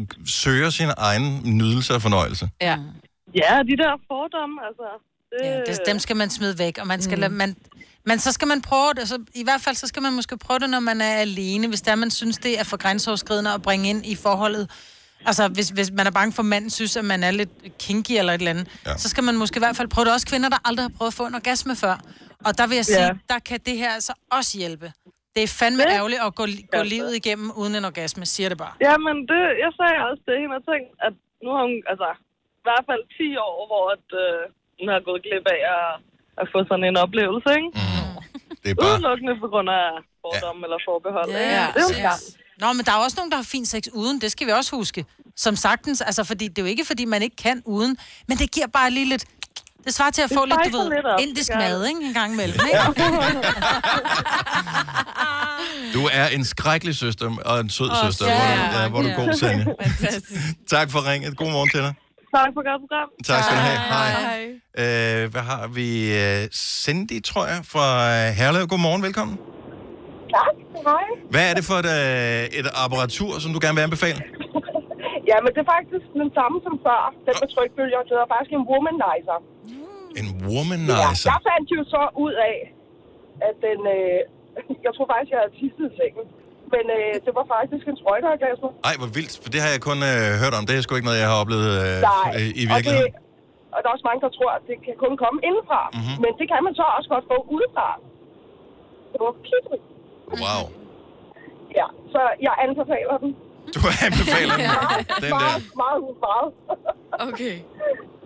søger 0.42 0.70
sin 0.78 0.90
egen 1.08 1.26
nydelse 1.60 1.90
og 1.96 2.00
fornøjelse. 2.06 2.44
Ja. 2.68 2.76
Ja, 3.42 3.52
de 3.70 3.74
der 3.82 3.92
fordomme, 4.10 4.56
altså. 4.68 4.88
Det, 5.32 5.46
Ja, 5.46 5.60
det, 5.72 5.86
dem 5.90 5.98
skal 6.04 6.16
man 6.22 6.30
smide 6.30 6.54
væk, 6.58 6.74
og 6.82 6.86
man 6.86 7.00
skal 7.02 7.16
mm. 7.16 7.20
lade, 7.20 7.32
man, 7.42 7.50
men 8.06 8.18
så 8.18 8.32
skal 8.32 8.48
man 8.48 8.60
prøve 8.62 8.90
det, 8.94 8.98
altså, 8.98 9.18
i 9.34 9.44
hvert 9.44 9.60
fald 9.60 9.76
så 9.76 9.86
skal 9.86 10.02
man 10.02 10.12
måske 10.12 10.38
prøve 10.38 10.58
det, 10.58 10.70
når 10.70 10.80
man 10.80 11.00
er 11.00 11.14
alene, 11.28 11.68
hvis 11.68 11.82
der 11.82 11.94
man 11.94 12.10
synes, 12.10 12.38
det 12.38 12.60
er 12.60 12.64
for 12.64 12.76
grænseoverskridende 12.76 13.50
at 13.54 13.62
bringe 13.62 13.88
ind 13.90 14.06
i 14.06 14.14
forholdet. 14.16 14.70
Altså, 15.26 15.48
hvis, 15.48 15.68
hvis 15.68 15.90
man 15.98 16.06
er 16.06 16.10
bange 16.10 16.32
for, 16.32 16.42
at 16.42 16.46
manden 16.54 16.70
synes, 16.70 16.96
at 16.96 17.04
man 17.04 17.20
er 17.24 17.30
lidt 17.30 17.50
kinky 17.78 18.12
eller 18.20 18.32
et 18.32 18.38
eller 18.38 18.50
andet, 18.50 18.66
ja. 18.86 18.96
så 19.02 19.08
skal 19.08 19.24
man 19.24 19.36
måske 19.42 19.56
i 19.60 19.64
hvert 19.66 19.76
fald 19.76 19.88
prøve 19.88 20.04
det. 20.04 20.12
Også 20.12 20.26
kvinder, 20.32 20.48
der 20.48 20.60
aldrig 20.68 20.84
har 20.84 20.92
prøvet 20.98 21.10
at 21.14 21.14
få 21.20 21.26
en 21.26 21.34
orgasme 21.34 21.76
før. 21.84 21.96
Og 22.46 22.50
der 22.58 22.66
vil 22.68 22.76
jeg 22.82 22.84
sige, 22.94 23.06
Ja. 23.10 23.10
der 23.32 23.38
kan 23.48 23.58
det 23.68 23.76
her 23.82 23.90
altså 23.98 24.12
også 24.38 24.52
hjælpe. 24.62 24.88
Det 25.34 25.42
er 25.48 25.50
fandme 25.60 25.82
Ja. 25.82 25.96
ærgerligt 25.98 26.20
at 26.26 26.32
gå, 26.40 26.44
gå 26.76 26.82
livet 26.94 27.12
igennem 27.20 27.48
uden 27.60 27.74
en 27.78 27.84
orgasme, 27.90 28.24
siger 28.34 28.48
det 28.52 28.58
bare. 28.64 28.74
Jamen, 28.88 29.16
det, 29.30 29.40
jeg 29.64 29.70
sagde 29.78 29.96
også 30.08 30.22
til 30.26 30.34
hende 30.42 30.54
og 30.60 30.64
tænkte, 30.70 30.92
at 31.06 31.14
nu 31.44 31.48
har 31.56 31.62
hun, 31.68 31.76
altså, 31.92 32.08
i 32.60 32.64
hvert 32.68 32.84
fald 32.90 33.02
10 33.18 33.36
år, 33.48 33.56
hvor 33.70 33.84
at, 33.96 34.06
øh, 34.24 34.40
hun 34.78 34.86
har 34.94 35.00
gået 35.08 35.20
glip 35.26 35.46
af 35.56 35.60
at, 35.76 35.88
at 36.40 36.46
få 36.52 36.58
sådan 36.70 36.86
en 36.90 36.96
oplevelse, 37.04 37.48
ikke? 37.58 37.70
Mm. 37.78 38.14
Det 38.62 38.68
er 38.70 38.76
bare... 38.80 38.90
Udelukkende 38.92 39.34
på 39.44 39.48
grund 39.52 39.68
af 39.80 39.86
fordomme 40.22 40.60
ja. 40.62 40.66
eller 40.66 40.78
forbehold, 40.88 41.30
ikke? 41.42 41.56
Ja, 41.58 41.66
Det 41.74 41.80
er 41.84 41.88
jo 41.90 41.94
ja. 42.08 42.14
Nå, 42.60 42.72
men 42.72 42.86
der 42.86 42.92
er 42.92 42.96
også 42.96 43.16
nogen, 43.16 43.30
der 43.30 43.36
har 43.36 43.44
fin 43.44 43.66
sex 43.66 43.82
uden. 43.92 44.20
Det 44.20 44.32
skal 44.32 44.46
vi 44.46 44.52
også 44.52 44.76
huske. 44.76 45.04
Som 45.36 45.56
sagtens, 45.56 46.00
altså, 46.00 46.24
fordi 46.24 46.48
det 46.48 46.58
er 46.58 46.62
jo 46.62 46.66
ikke, 46.68 46.84
fordi 46.84 47.04
man 47.04 47.22
ikke 47.22 47.36
kan 47.36 47.62
uden, 47.64 47.96
men 48.28 48.38
det 48.38 48.50
giver 48.50 48.66
bare 48.66 48.90
lige 48.90 49.08
lidt... 49.08 49.24
Det 49.84 49.94
svarer 49.94 50.10
til 50.10 50.22
at 50.22 50.28
Det 50.30 50.38
få 50.38 50.44
lidt, 50.44 50.58
du 50.72 50.78
ved, 50.78 50.90
lidt 50.90 51.06
op, 51.06 51.20
indisk 51.20 51.50
gør 51.52 51.58
mad, 51.58 51.86
ikke? 51.86 52.00
En 52.04 52.14
gang 52.14 52.32
imellem, 52.32 52.60
ikke? 52.66 52.78
Du 55.94 56.08
er 56.12 56.26
en 56.26 56.44
skrækkelig 56.44 56.96
søster 56.96 57.36
og 57.44 57.60
en 57.60 57.70
sød 57.70 57.90
Åh, 57.90 57.96
søster. 58.06 58.26
ja, 58.26 58.32
hvor, 58.36 58.62
du, 58.76 58.78
ja, 58.82 58.88
hvor 58.88 59.02
du 59.02 59.08
er 59.08 59.12
ja. 59.12 59.16
god, 59.24 59.34
Sanja. 59.34 59.64
tak 60.76 60.90
for 60.90 61.10
ringet. 61.10 61.36
God 61.36 61.50
morgen 61.50 61.70
til 61.70 61.80
dig. 61.80 61.94
Tak 62.34 62.48
for 62.54 62.70
godt 62.70 62.80
program. 62.82 63.08
Tak 63.24 63.44
skal 63.44 63.56
du 63.56 63.60
have. 63.60 63.78
Hej. 63.78 65.22
Øh, 65.24 65.30
hvad 65.30 65.42
har 65.42 65.66
vi? 65.66 66.16
Øh, 66.18 66.48
Cindy, 66.54 67.22
tror 67.22 67.46
jeg, 67.46 67.60
fra 67.64 68.10
Herlev. 68.30 68.66
Godmorgen, 68.66 69.02
velkommen. 69.02 69.38
Tak. 70.38 70.54
Hej. 70.88 71.04
Hvad 71.34 71.44
er 71.50 71.54
det 71.58 71.64
for 71.70 71.76
et, 71.82 71.88
øh, 71.98 72.58
et 72.60 72.68
apparatur, 72.84 73.32
som 73.42 73.50
du 73.54 73.58
gerne 73.64 73.76
vil 73.78 73.84
anbefale? 73.88 74.20
Ja, 75.30 75.36
men 75.44 75.50
det 75.54 75.60
er 75.66 75.70
faktisk 75.76 76.06
den 76.22 76.30
samme 76.38 76.56
som 76.66 76.74
før. 76.86 77.02
Den 77.26 77.34
med 77.42 77.48
trykbølger, 77.54 77.98
det 78.06 78.12
hedder 78.16 78.30
faktisk 78.34 78.52
en 78.60 78.64
womanizer. 78.70 79.38
En 80.20 80.28
womanizer? 80.50 81.28
Ja, 81.28 81.32
jeg 81.32 81.40
fandt 81.50 81.66
jo 81.76 81.80
så 81.94 82.02
ud 82.24 82.34
af, 82.50 82.56
at 83.48 83.54
den... 83.66 83.78
Øh, 83.96 84.18
jeg 84.86 84.92
tror 84.94 85.06
faktisk, 85.12 85.30
jeg 85.34 85.40
havde 85.42 85.54
tisset 85.60 85.84
i 85.90 85.92
sengen. 86.00 86.24
Men 86.74 86.84
øh, 86.98 87.12
det 87.24 87.32
var 87.38 87.46
faktisk 87.56 87.84
en 87.92 87.96
sprøjteorgasme. 88.00 88.68
Ej, 88.88 88.94
hvor 89.00 89.10
vildt, 89.18 89.34
for 89.42 89.50
det 89.54 89.60
har 89.64 89.70
jeg 89.74 89.80
kun 89.88 89.98
øh, 90.12 90.28
hørt 90.42 90.54
om. 90.58 90.62
Det 90.68 90.72
er 90.74 90.82
sgu 90.84 90.92
ikke 90.98 91.08
noget, 91.10 91.20
jeg 91.24 91.30
har 91.32 91.38
oplevet 91.42 91.68
øh, 91.84 91.94
Nej. 92.10 92.28
øh, 92.38 92.60
i 92.60 92.62
Og, 92.64 92.70
virkeligheden. 92.74 93.12
det, 93.16 93.74
og 93.74 93.78
der 93.82 93.86
er 93.90 93.94
også 93.96 94.06
mange, 94.10 94.20
der 94.26 94.30
tror, 94.38 94.50
at 94.58 94.62
det 94.70 94.76
kan 94.86 94.94
kun 95.04 95.14
komme 95.24 95.38
indenfra. 95.48 95.80
Mhm. 95.88 95.94
Mm-hmm. 95.98 96.16
Men 96.24 96.30
det 96.38 96.46
kan 96.52 96.60
man 96.66 96.74
så 96.80 96.84
også 96.96 97.08
godt 97.14 97.24
få 97.32 97.36
udefra. 97.56 97.88
Det 99.12 99.18
var 99.26 99.34
pinligt. 99.48 99.86
Wow. 100.44 100.62
Ja, 101.78 101.86
så 102.14 102.20
jeg 102.46 102.54
anbefaler 102.64 103.16
den. 103.22 103.30
Du 103.76 103.80
anbefaler 104.06 104.54
den. 104.62 104.68
Den 105.22 105.30
der. 105.32 105.38
meget, 105.44 105.62
meget, 105.82 106.02
meget. 106.26 106.48
Okay. 107.28 107.54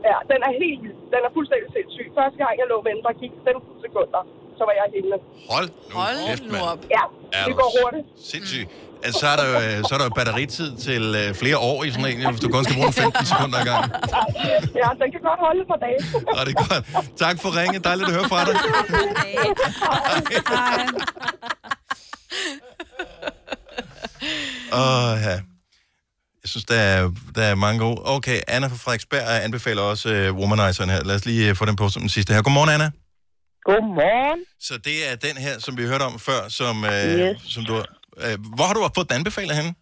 Ja, 0.09 0.17
den 0.31 0.41
er 0.49 0.53
helt. 0.65 0.83
Den 1.13 1.21
er 1.27 1.31
fuldstændig 1.37 1.69
sindssyg. 1.77 2.07
Første 2.19 2.37
gang, 2.43 2.53
jeg 2.61 2.67
lå 2.73 2.77
med 2.87 2.91
den, 2.95 3.03
der 3.07 3.13
gik 3.23 3.33
15 3.49 3.77
sekunder. 3.85 4.21
Så 4.59 4.63
var 4.69 4.75
jeg 4.81 4.87
henne. 4.97 5.17
Hold 5.53 5.69
nu 5.69 5.95
Hold 5.99 6.19
kæft, 6.29 6.45
nu 6.53 6.59
op. 6.73 6.81
Ja, 6.97 7.05
Er 7.39 7.45
det 7.49 7.55
går 7.61 7.69
hurtigt. 7.79 8.07
Sindssygt. 8.33 8.69
Altså, 9.05 9.17
så 9.23 9.27
er 9.33 9.37
der 9.41 9.47
jo, 9.51 9.55
øh, 9.65 9.77
så 9.87 9.91
er 9.95 9.99
der 10.01 10.07
jo 10.11 10.15
batteritid 10.21 10.69
til 10.87 11.03
øh, 11.21 11.29
flere 11.43 11.59
år 11.71 11.79
i 11.87 11.89
sådan 11.91 12.07
en, 12.13 12.31
hvis 12.33 12.41
du 12.45 12.49
kun 12.57 12.63
skal 12.65 12.75
bruge 12.79 12.91
den 12.93 12.97
15 13.07 13.27
sekunder 13.33 13.57
ad 13.61 13.65
gangen. 13.71 13.91
Ja, 14.83 14.89
den 15.01 15.09
kan 15.15 15.21
godt 15.29 15.41
holde 15.47 15.63
for 15.71 15.79
dage. 15.85 16.01
Ja, 16.37 16.41
det 16.47 16.53
er 16.57 16.61
godt. 16.65 16.83
Tak 17.25 17.37
for 17.43 17.51
ringet. 17.61 17.81
Dejligt 17.89 18.07
at 18.11 18.15
høre 18.17 18.29
fra 18.33 18.41
dig. 18.49 18.57
Åh, 24.81 25.15
ja. 25.29 25.37
Jeg 26.43 26.49
synes, 26.53 26.67
der 26.73 26.81
er, 26.93 26.99
der 27.37 27.45
er 27.51 27.55
mange 27.65 27.79
gode. 27.85 27.99
Okay, 28.17 28.39
Anna 28.55 28.67
fra 28.73 28.79
Frederiksberg 28.85 29.27
anbefaler 29.47 29.83
også 29.93 30.09
uh, 30.19 30.39
Womanizeren 30.41 30.91
her. 30.95 31.01
Lad 31.09 31.17
os 31.19 31.27
lige 31.31 31.43
uh, 31.51 31.57
få 31.61 31.65
den 31.71 31.77
på 31.83 31.87
som 31.95 32.03
den 32.07 32.13
sidste 32.17 32.31
her. 32.35 32.43
Godmorgen, 32.47 32.73
Anna. 32.77 32.89
Godmorgen. 33.69 34.41
Så 34.69 34.75
det 34.89 34.97
er 35.09 35.15
den 35.27 35.37
her, 35.45 35.55
som 35.65 35.73
vi 35.79 35.85
hørte 35.91 36.05
om 36.11 36.17
før, 36.29 36.41
som, 36.61 36.75
uh, 36.93 37.11
Yes. 37.21 37.39
som 37.55 37.63
du... 37.69 37.75
Uh, 38.25 38.37
hvor 38.57 38.67
har 38.69 38.75
du 38.75 38.81
fået 38.97 39.09
den 39.11 39.19
anbefalet 39.21 39.55
henne? 39.61 39.73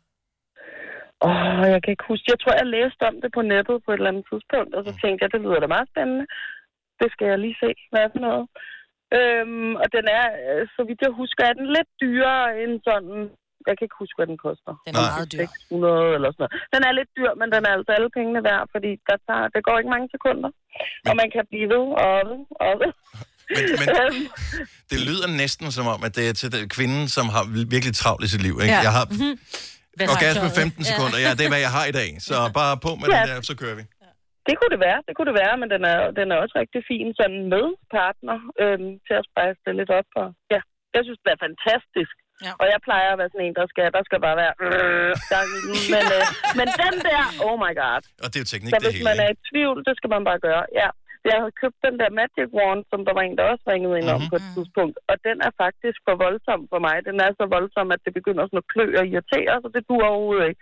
Åh, 1.28 1.30
oh, 1.30 1.62
jeg 1.74 1.80
kan 1.82 1.92
ikke 1.94 2.10
huske. 2.12 2.26
Jeg 2.32 2.40
tror, 2.40 2.54
jeg 2.60 2.68
læste 2.76 3.02
om 3.10 3.16
det 3.22 3.30
på 3.36 3.42
nettet 3.52 3.76
på 3.84 3.88
et 3.90 3.98
eller 4.00 4.12
andet 4.12 4.26
tidspunkt, 4.30 4.72
og 4.76 4.82
så 4.86 4.92
tænkte 5.02 5.20
jeg, 5.22 5.30
det 5.34 5.40
lyder 5.44 5.60
da 5.62 5.68
meget 5.76 5.88
spændende. 5.92 6.24
Det 7.00 7.08
skal 7.12 7.26
jeg 7.32 7.38
lige 7.44 7.60
se, 7.62 7.70
hvad 7.90 8.00
er 8.04 8.12
for 8.14 8.22
noget. 8.28 8.46
Øhm, 9.18 9.72
og 9.82 9.86
den 9.96 10.04
er, 10.20 10.26
øh, 10.48 10.62
så 10.74 10.80
vidt 10.88 11.04
jeg 11.06 11.12
husker, 11.20 11.42
er 11.44 11.56
den 11.60 11.68
lidt 11.76 11.90
dyrere 12.04 12.44
end 12.62 12.74
sådan... 12.88 13.18
Jeg 13.68 13.74
kan 13.76 13.84
ikke 13.86 13.98
huske, 14.02 14.16
hvad 14.18 14.28
den 14.32 14.38
koster. 14.46 14.72
Den 14.86 14.92
er 15.00 15.04
meget 15.14 15.28
dyr. 15.32 15.38
600 15.38 16.14
eller 16.16 16.30
sådan 16.34 16.42
noget. 16.44 16.54
Den 16.74 16.80
er 16.88 16.92
lidt 16.98 17.10
dyr, 17.18 17.30
men 17.40 17.48
den 17.54 17.62
er 17.68 17.72
altså 17.78 17.90
alle 17.96 18.10
pengene 18.18 18.40
værd, 18.48 18.64
fordi 18.74 18.90
der, 19.08 19.16
tager, 19.26 19.44
det 19.54 19.60
går 19.66 19.76
ikke 19.80 19.92
mange 19.96 20.08
sekunder. 20.16 20.50
Og 21.10 21.14
man 21.20 21.28
kan 21.34 21.42
blive 21.50 21.66
ved 21.74 21.86
og 22.04 22.14
ved 22.30 22.40
og 22.66 22.72
ved. 22.82 22.92
Men, 23.56 23.64
men 23.80 23.88
det 24.90 24.98
lyder 25.08 25.26
næsten 25.42 25.66
som 25.76 25.86
om, 25.94 26.00
at 26.06 26.12
det 26.18 26.24
er 26.30 26.34
til 26.42 26.50
den 26.56 26.64
kvinden, 26.76 27.04
som 27.16 27.26
har 27.34 27.42
virkelig 27.74 27.94
travlt 28.02 28.22
i 28.26 28.28
sit 28.34 28.42
liv. 28.46 28.54
Ikke? 28.64 28.76
Ja. 28.78 28.86
Jeg 28.88 28.94
har 28.98 29.06
Mhm. 29.14 29.34
orgasme 30.14 30.48
15 30.60 30.84
sekunder. 30.90 31.18
Ja, 31.24 31.30
det 31.38 31.42
er, 31.46 31.52
hvad 31.54 31.62
jeg 31.68 31.72
har 31.78 31.86
i 31.92 31.94
dag. 32.00 32.10
Så 32.28 32.34
bare 32.60 32.74
på 32.86 32.90
med 33.00 33.06
Ja. 33.08 33.12
den 33.16 33.22
der, 33.30 33.36
så 33.50 33.54
kører 33.62 33.76
vi. 33.80 33.84
Det 34.48 34.54
kunne 34.58 34.72
det 34.76 34.82
være, 34.88 35.00
det 35.06 35.12
kunne 35.16 35.28
det 35.32 35.38
være, 35.44 35.54
men 35.62 35.68
den 35.74 35.82
er, 35.92 35.98
den 36.18 36.26
er 36.32 36.36
også 36.42 36.54
rigtig 36.62 36.80
fin 36.90 37.06
sådan 37.20 37.40
med 37.54 37.66
partner 37.98 38.36
øhm, 38.62 38.90
til 39.06 39.14
at 39.20 39.24
spejse 39.30 39.58
det 39.66 39.72
lidt 39.80 39.90
op. 39.98 40.08
Og, 40.22 40.28
ja, 40.54 40.60
jeg 40.96 41.02
synes, 41.06 41.20
det 41.24 41.30
er 41.36 41.40
fantastisk. 41.46 42.14
Ja. 42.46 42.52
Og 42.60 42.66
jeg 42.72 42.78
plejer 42.88 43.08
at 43.12 43.18
være 43.20 43.30
sådan 43.32 43.46
en, 43.48 43.54
der 43.60 43.66
skal, 43.72 43.86
der 43.96 44.02
skal 44.08 44.18
bare 44.26 44.36
være... 44.42 44.54
Øh, 44.66 45.12
der, 45.32 45.40
men, 45.94 46.04
øh, 46.16 46.24
men 46.58 46.66
den 46.82 46.94
der, 47.08 47.22
oh 47.48 47.56
my 47.64 47.72
god. 47.82 48.02
Og 48.24 48.26
det 48.30 48.36
er 48.38 48.44
jo 48.44 48.50
teknik, 48.52 48.70
Så 48.72 48.78
det 48.80 48.86
hvis 48.86 48.98
hele. 49.00 49.08
man 49.10 49.16
er 49.24 49.28
i 49.34 49.38
tvivl, 49.50 49.76
det 49.88 49.94
skal 49.98 50.10
man 50.14 50.22
bare 50.30 50.40
gøre. 50.48 50.64
Ja. 50.82 50.88
Jeg 51.30 51.36
havde 51.42 51.54
købt 51.62 51.78
den 51.86 51.94
der 52.02 52.10
Magic 52.20 52.48
Wand, 52.58 52.80
som 52.90 53.00
der 53.06 53.12
var 53.18 53.22
en, 53.28 53.36
der 53.38 53.44
også 53.52 53.64
ringede 53.72 53.96
ind 54.00 54.08
om 54.16 54.20
Mhm. 54.20 54.30
på 54.32 54.36
et 54.40 54.46
tidspunkt. 54.54 54.96
Og 55.10 55.16
den 55.28 55.36
er 55.46 55.52
faktisk 55.62 55.98
for 56.06 56.14
voldsom 56.26 56.60
for 56.72 56.80
mig. 56.86 56.96
Den 57.08 57.16
er 57.26 57.30
så 57.40 57.44
voldsom, 57.56 57.86
at 57.94 58.00
det 58.04 58.12
begynder 58.18 58.42
sådan 58.46 58.62
at 58.64 58.70
klø 58.72 58.86
og 59.00 59.04
irritere, 59.10 59.54
så 59.62 59.68
det 59.76 59.82
duer 59.90 60.08
overhovedet 60.12 60.46
ikke. 60.50 60.60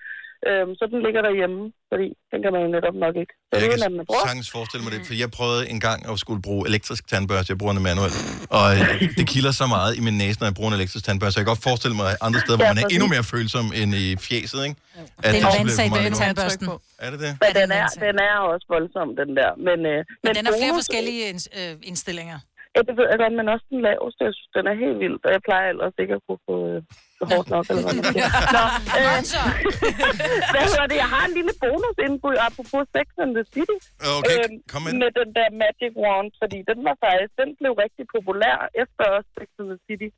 Øhm, 0.49 0.71
så 0.79 0.85
den 0.93 1.01
ligger 1.07 1.21
derhjemme, 1.29 1.59
fordi 1.93 2.07
den 2.33 2.39
kan 2.45 2.51
man 2.55 2.61
jo 2.65 2.69
netop 2.77 2.97
nok 3.05 3.15
ikke. 3.23 3.33
Så 3.37 3.53
Jeg 3.53 3.61
det 3.61 3.67
er 3.67 3.89
kan 3.89 3.93
man 3.97 4.07
sagtens 4.27 4.51
forestille 4.57 4.83
mig 4.85 4.93
det, 4.95 5.01
for 5.09 5.15
jeg 5.23 5.31
prøvede 5.39 5.63
en 5.75 5.81
gang 5.89 5.99
at 6.11 6.15
skulle 6.25 6.43
bruge 6.49 6.63
elektrisk 6.71 7.03
tandbørste. 7.13 7.49
Jeg 7.53 7.59
bruger 7.63 7.75
den 7.79 7.83
manuelt. 7.91 8.17
Og 8.59 8.67
øh, 8.77 8.81
det 9.19 9.25
kilder 9.33 9.53
så 9.63 9.67
meget 9.77 9.91
i 9.99 10.01
min 10.07 10.17
næse, 10.23 10.37
når 10.41 10.47
jeg 10.51 10.57
bruger 10.59 10.71
en 10.73 10.77
elektrisk 10.81 11.05
tandbørste. 11.09 11.35
Jeg 11.39 11.45
kan 11.47 11.51
godt 11.55 11.63
forestille 11.69 11.97
mig 12.03 12.11
andre 12.27 12.41
steder, 12.45 12.57
hvor 12.59 12.69
man 12.75 12.79
er 12.85 12.87
endnu 12.95 13.07
mere 13.15 13.25
følsom 13.35 13.67
end 13.81 13.91
i 14.05 14.07
fjeset, 14.29 14.61
ikke? 14.67 14.77
At 14.99 15.35
Det 15.35 15.43
er 15.43 15.51
en 15.51 15.59
vandsag, 15.59 15.87
nu. 15.91 16.17
tandbørsten. 16.23 16.67
Er 17.05 17.11
det 17.13 17.21
det? 17.25 17.33
Men 17.45 17.51
den 17.61 17.69
er, 17.81 17.87
den 18.07 18.17
er 18.29 18.35
også 18.53 18.67
voldsom, 18.75 19.09
den 19.21 19.31
der. 19.41 19.51
Men, 19.69 19.79
øh, 19.93 19.99
men 19.99 20.05
Men 20.25 20.31
den 20.39 20.45
har 20.47 20.55
flere 20.63 20.75
forskellige 20.81 21.23
øh, 21.61 21.77
indstillinger. 21.91 22.39
Ja, 22.75 22.81
det 22.89 22.95
ved 22.99 23.07
jeg 23.11 23.19
godt, 23.23 23.35
men 23.41 23.49
også 23.55 23.67
den 23.75 23.81
laveste. 23.89 24.21
Jeg 24.29 24.35
synes, 24.37 24.53
den 24.59 24.67
er 24.71 24.77
helt 24.85 24.99
vild, 25.05 25.19
og 25.27 25.31
jeg 25.35 25.43
plejer 25.49 25.67
ellers 25.73 25.95
ikke 26.03 26.15
at 26.19 26.23
kunne 26.27 26.43
få 26.49 26.57
øh, 26.71 26.81
hårdt 27.31 27.49
nok, 27.55 27.65
eller 27.71 27.83
hvad 27.85 27.95
man 27.99 28.07
siger. 28.15 28.29
Nå, 28.57 28.65
øh, 28.99 29.21
hvad 30.53 30.65
hedder 30.71 30.87
det? 30.91 30.99
Jeg 31.05 31.11
har 31.15 31.25
en 31.29 31.35
lille 31.39 31.55
bonusindbud, 31.63 32.37
apropos 32.49 32.83
Sex 32.95 33.07
and 33.23 33.33
the 33.39 33.45
City. 33.55 33.79
Okay, 34.17 34.39
øhm, 34.39 34.57
kom 34.73 34.81
med. 34.85 34.93
Med 35.03 35.11
den 35.21 35.29
der 35.39 35.49
Magic 35.63 35.93
Wand, 36.05 36.31
fordi 36.43 36.59
den 36.71 36.79
var 36.89 36.97
faktisk, 37.05 37.33
den 37.43 37.51
blev 37.61 37.73
rigtig 37.85 38.05
populær 38.17 38.57
efter 38.83 39.05
også 39.17 39.31
Sex 39.39 39.49
and 39.61 39.69
the 39.73 39.81
City. 39.89 40.11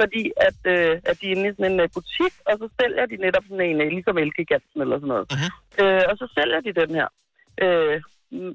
Fordi 0.00 0.22
at, 0.48 0.60
øh, 0.74 0.92
at 1.10 1.14
de 1.20 1.24
er 1.26 1.34
inde 1.34 1.48
i 1.48 1.54
sådan 1.56 1.72
en 1.72 1.80
øh, 1.84 1.88
butik, 1.96 2.34
og 2.48 2.54
så 2.60 2.66
sælger 2.78 3.04
de 3.12 3.16
netop 3.26 3.44
sådan 3.48 3.66
en, 3.70 3.78
øh, 3.84 3.88
ligesom 3.96 4.18
Elgiganten 4.24 4.78
eller 4.84 4.96
sådan 5.00 5.12
noget. 5.14 5.26
Mhm. 5.34 5.50
Øh, 5.80 6.02
og 6.10 6.14
så 6.20 6.26
sælger 6.36 6.60
de 6.66 6.72
den 6.80 6.90
her. 6.98 7.08
Øh, 7.64 7.96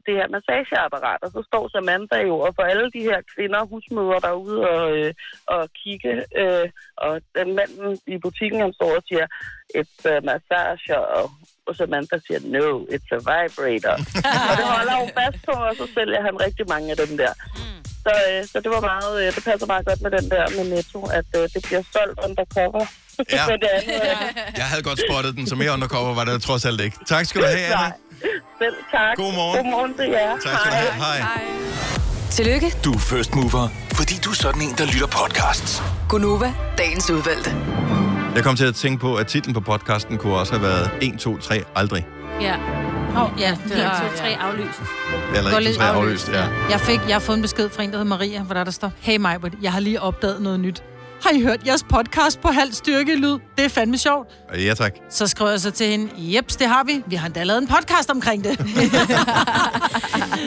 det 0.06 0.14
her 0.20 0.28
massageapparat, 0.36 1.22
og 1.26 1.30
så 1.36 1.42
står 1.50 1.64
Samantha 1.76 2.18
jo 2.30 2.36
og 2.46 2.52
for 2.58 2.64
alle 2.72 2.88
de 2.96 3.02
her 3.10 3.20
kvinder, 3.34 3.62
husmøder 3.72 4.20
derude 4.28 4.60
og, 4.76 4.86
øh, 4.98 5.14
og 5.54 5.62
kigge, 5.82 6.14
øh, 6.42 6.68
og 7.06 7.14
den 7.38 7.48
manden 7.58 7.92
i 8.14 8.16
butikken, 8.26 8.60
han 8.66 8.74
står 8.80 8.92
og 9.00 9.04
siger, 9.10 9.26
it's 9.78 10.02
a 10.14 10.16
massage, 10.30 11.00
og, 11.18 11.26
og 11.68 11.74
Samantha 11.76 12.16
siger, 12.28 12.40
no, 12.56 12.68
it's 12.94 13.12
a 13.18 13.20
vibrator. 13.30 13.96
og 14.50 14.54
det 14.60 14.66
holder 14.76 14.96
hun 15.02 15.12
fast 15.20 15.40
på, 15.48 15.54
og 15.70 15.74
så 15.80 15.86
sælger 15.96 16.22
han 16.28 16.36
rigtig 16.46 16.66
mange 16.74 16.88
af 16.94 16.98
dem 17.04 17.12
der. 17.22 17.34
Så, 18.06 18.14
øh, 18.30 18.40
så 18.52 18.58
det 18.64 18.72
var 18.76 18.84
meget, 18.94 19.14
øh, 19.22 19.28
det 19.36 19.44
passer 19.50 19.68
meget 19.74 19.86
godt 19.90 20.02
med 20.06 20.12
den 20.18 20.26
der 20.34 20.46
med 20.58 20.66
Netto, 20.76 21.00
at 21.20 21.30
øh, 21.40 21.44
det 21.54 21.62
bliver 21.68 21.84
solgt 21.94 22.20
undercover. 22.28 22.86
Ja. 23.32 23.46
Det 23.64 23.70
andet, 23.78 23.96
øh, 23.96 24.58
Jeg 24.62 24.68
havde 24.72 24.84
godt 24.84 25.00
spottet 25.08 25.36
den, 25.38 25.48
så 25.48 25.56
mere 25.56 25.72
undercover 25.74 26.14
var 26.16 26.26
det 26.26 26.42
trods 26.42 26.66
alt 26.66 26.82
ikke. 26.82 26.98
Tak 27.08 27.26
skal 27.26 27.42
du 27.42 27.48
have, 27.48 27.66
Anna. 27.74 27.92
Selv 28.62 28.76
tak. 28.92 29.18
Godmorgen. 29.18 29.58
Godmorgen 29.58 29.94
til 29.94 30.06
jer. 30.10 30.32
Tak 30.32 30.60
skal 30.60 30.72
du 30.72 30.76
have. 30.76 31.22
Hej. 31.24 31.42
Tillykke, 32.32 32.74
Du 32.86 32.92
er 32.94 33.00
first 33.00 33.36
mover, 33.36 33.68
fordi 33.94 34.14
du 34.26 34.30
er 34.30 34.34
sådan 34.36 34.62
en, 34.62 34.74
der 34.78 34.86
lytter 34.86 35.08
podcasts. 35.08 35.84
Gunova, 36.10 36.54
dagens 36.78 37.10
udvalgte. 37.10 37.56
Jeg 38.36 38.44
kom 38.44 38.56
til 38.56 38.66
at 38.66 38.76
tænke 38.76 39.02
på, 39.02 39.16
at 39.16 39.28
titlen 39.28 39.54
på 39.54 39.60
podcasten 39.62 40.18
kunne 40.18 40.36
også 40.36 40.54
have 40.54 40.64
været 40.64 40.90
1, 41.02 41.20
2, 41.20 41.38
3, 41.38 41.64
aldrig. 41.76 42.08
Ja. 42.42 42.56
Åh, 43.16 43.24
oh, 43.24 43.30
ja, 43.40 43.58
det 43.64 43.72
1, 43.78 43.84
var... 43.84 44.06
2, 44.12 44.18
3 44.18 44.38
aflyst. 44.40 44.80
Eller 45.36 45.52
Går 45.52 45.58
1, 45.58 45.64
2, 45.64 45.70
lidt 45.70 45.78
3 45.78 45.86
afløst, 45.86 46.30
ja. 46.30 46.44
Jeg, 46.70 46.80
fik, 46.80 47.00
jeg 47.08 47.16
har 47.16 47.20
fået 47.20 47.36
en 47.36 47.42
besked 47.42 47.70
fra 47.70 47.84
en, 47.84 47.90
der 47.92 47.98
hedder 47.98 48.10
Maria, 48.10 48.42
hvor 48.42 48.54
der, 48.54 48.64
der 48.64 48.72
står, 48.72 48.92
Hey 49.00 49.18
Majbert, 49.18 49.54
jeg 49.62 49.72
har 49.72 49.80
lige 49.80 50.02
opdaget 50.02 50.42
noget 50.42 50.60
nyt. 50.60 50.84
Har 51.24 51.32
I 51.32 51.42
hørt 51.42 51.68
jeres 51.68 51.84
podcast 51.84 52.42
på 52.42 52.48
halv 52.48 52.72
styrke 52.74 53.16
lyd? 53.16 53.38
Det 53.58 53.66
er 53.66 53.70
fandme 53.70 53.98
sjovt. 53.98 54.28
Ja, 54.58 54.74
tak. 54.74 54.94
Så 55.10 55.28
skriver 55.28 55.52
jeg 55.52 55.60
så 55.60 55.72
til 55.72 55.88
hende, 55.88 56.10
jeps, 56.18 56.56
det 56.56 56.68
har 56.68 56.84
vi. 56.84 57.04
Vi 57.08 57.16
har 57.16 57.26
endda 57.26 57.44
lavet 57.44 57.62
en 57.62 57.68
podcast 57.68 58.10
omkring 58.10 58.44
det. 58.44 58.60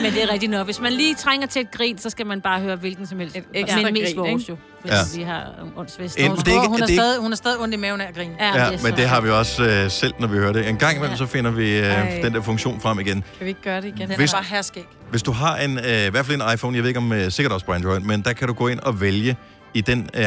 Men 0.03 0.13
det 0.13 0.23
er 0.23 0.31
rigtigt 0.33 0.51
nok. 0.51 0.65
Hvis 0.65 0.79
man 0.81 0.93
lige 0.93 1.15
trænger 1.15 1.47
til 1.47 1.61
et 1.61 1.71
grin, 1.71 1.97
så 1.97 2.09
skal 2.09 2.25
man 2.25 2.41
bare 2.41 2.59
høre 2.59 2.75
hvilken 2.75 3.07
som 3.07 3.19
helst. 3.19 3.37
ekstra 3.53 3.81
Men 3.81 3.93
mest 3.93 4.15
grin, 4.15 4.31
vores 4.31 4.49
jo. 4.49 4.57
Ja. 4.87 4.91
vi 5.15 5.21
har 5.23 5.45
åndsvist. 5.77 6.17
Enten- 6.17 6.27
Hun, 6.29 6.37
det 6.37 6.47
er 6.47 6.51
ikke- 6.51 6.67
hun, 6.67 6.75
er 6.75 6.77
det 6.85 6.89
ikke- 6.89 7.01
stadig, 7.01 7.19
hun 7.21 7.31
er 7.31 7.35
stadig 7.35 7.59
ondt 7.59 7.73
i 7.73 7.77
maven 7.77 8.01
af 8.01 8.07
at 8.07 8.15
grine. 8.15 8.33
Ja, 8.39 8.63
Ja, 8.71 8.77
men 8.83 8.93
det 8.95 9.07
har 9.09 9.21
vi 9.21 9.29
også 9.29 9.63
øh, 9.63 9.91
selv, 9.91 10.13
når 10.19 10.27
vi 10.27 10.37
hører 10.37 10.53
det. 10.53 10.69
En 10.69 10.77
gang 10.77 10.97
imellem, 10.97 11.17
så 11.17 11.25
finder 11.25 11.51
vi 11.51 11.77
øh, 11.77 11.85
Ej. 11.85 12.19
den 12.23 12.33
der 12.33 12.41
funktion 12.41 12.81
frem 12.81 12.99
igen. 12.99 13.13
Kan 13.37 13.45
vi 13.45 13.47
ikke 13.47 13.61
gøre 13.61 13.81
det 13.81 13.87
igen? 13.87 14.07
Den 14.09 14.15
Hvis- 14.17 14.31
er 14.33 14.37
bare 14.37 14.45
herskæg. 14.49 14.83
Hvis 15.09 15.23
du 15.23 15.31
har 15.31 15.57
en, 15.57 15.77
øh, 15.77 16.05
i 16.05 16.09
hvert 16.09 16.25
fald 16.25 16.41
en 16.41 16.53
iPhone, 16.53 16.75
jeg 16.75 16.83
ved 16.83 16.89
ikke 16.89 16.97
om 16.97 17.13
øh, 17.13 17.31
sikkert 17.31 17.53
også 17.53 17.65
på 17.65 17.71
Android, 17.71 17.99
men 17.99 18.21
der 18.21 18.33
kan 18.33 18.47
du 18.47 18.53
gå 18.53 18.67
ind 18.67 18.79
og 18.79 19.01
vælge 19.01 19.35
i 19.75 19.81
den 19.81 20.09
øh, 20.13 20.25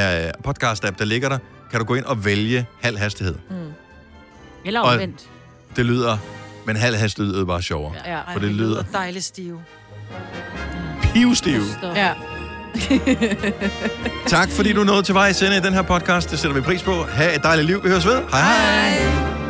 podcast-app, 0.48 0.98
der 0.98 1.04
ligger 1.04 1.28
der, 1.28 1.38
kan 1.70 1.80
du 1.80 1.84
gå 1.86 1.94
ind 1.94 2.04
og 2.04 2.24
vælge 2.24 2.66
halv 2.82 2.98
hastighed. 2.98 3.34
Mm. 3.50 3.56
Eller 4.64 4.80
Og- 4.80 4.92
omvendt. 4.92 5.20
Det 5.76 5.86
lyder, 5.86 6.16
men 6.66 6.76
halv 6.76 6.96
hastighed 6.96 7.32
lyder 7.32 7.44
bare 7.44 7.62
sjovere. 7.62 7.94
Ja. 8.06 8.12
Ej, 8.14 8.32
For 8.32 8.40
det 8.40 8.50
lyder 8.50 8.82
dejligt 8.92 9.24
stive. 9.24 9.62
pivstiv. 11.02 11.62
Ja. 11.94 12.12
Tak 14.26 14.50
fordi 14.50 14.72
du 14.72 14.84
nåede 14.84 15.02
til 15.02 15.14
vej 15.14 15.28
i 15.28 15.32
den 15.62 15.74
her 15.74 15.82
podcast. 15.82 16.30
Det 16.30 16.38
sætter 16.38 16.54
vi 16.54 16.60
pris 16.60 16.82
på. 16.82 17.02
Ha' 17.02 17.34
et 17.34 17.42
dejligt 17.42 17.66
liv. 17.66 17.84
Vi 17.84 17.88
høres 17.88 18.06
ved. 18.06 18.22
Hej 18.30 18.40
hej. 18.40 18.90
hej. 18.90 19.47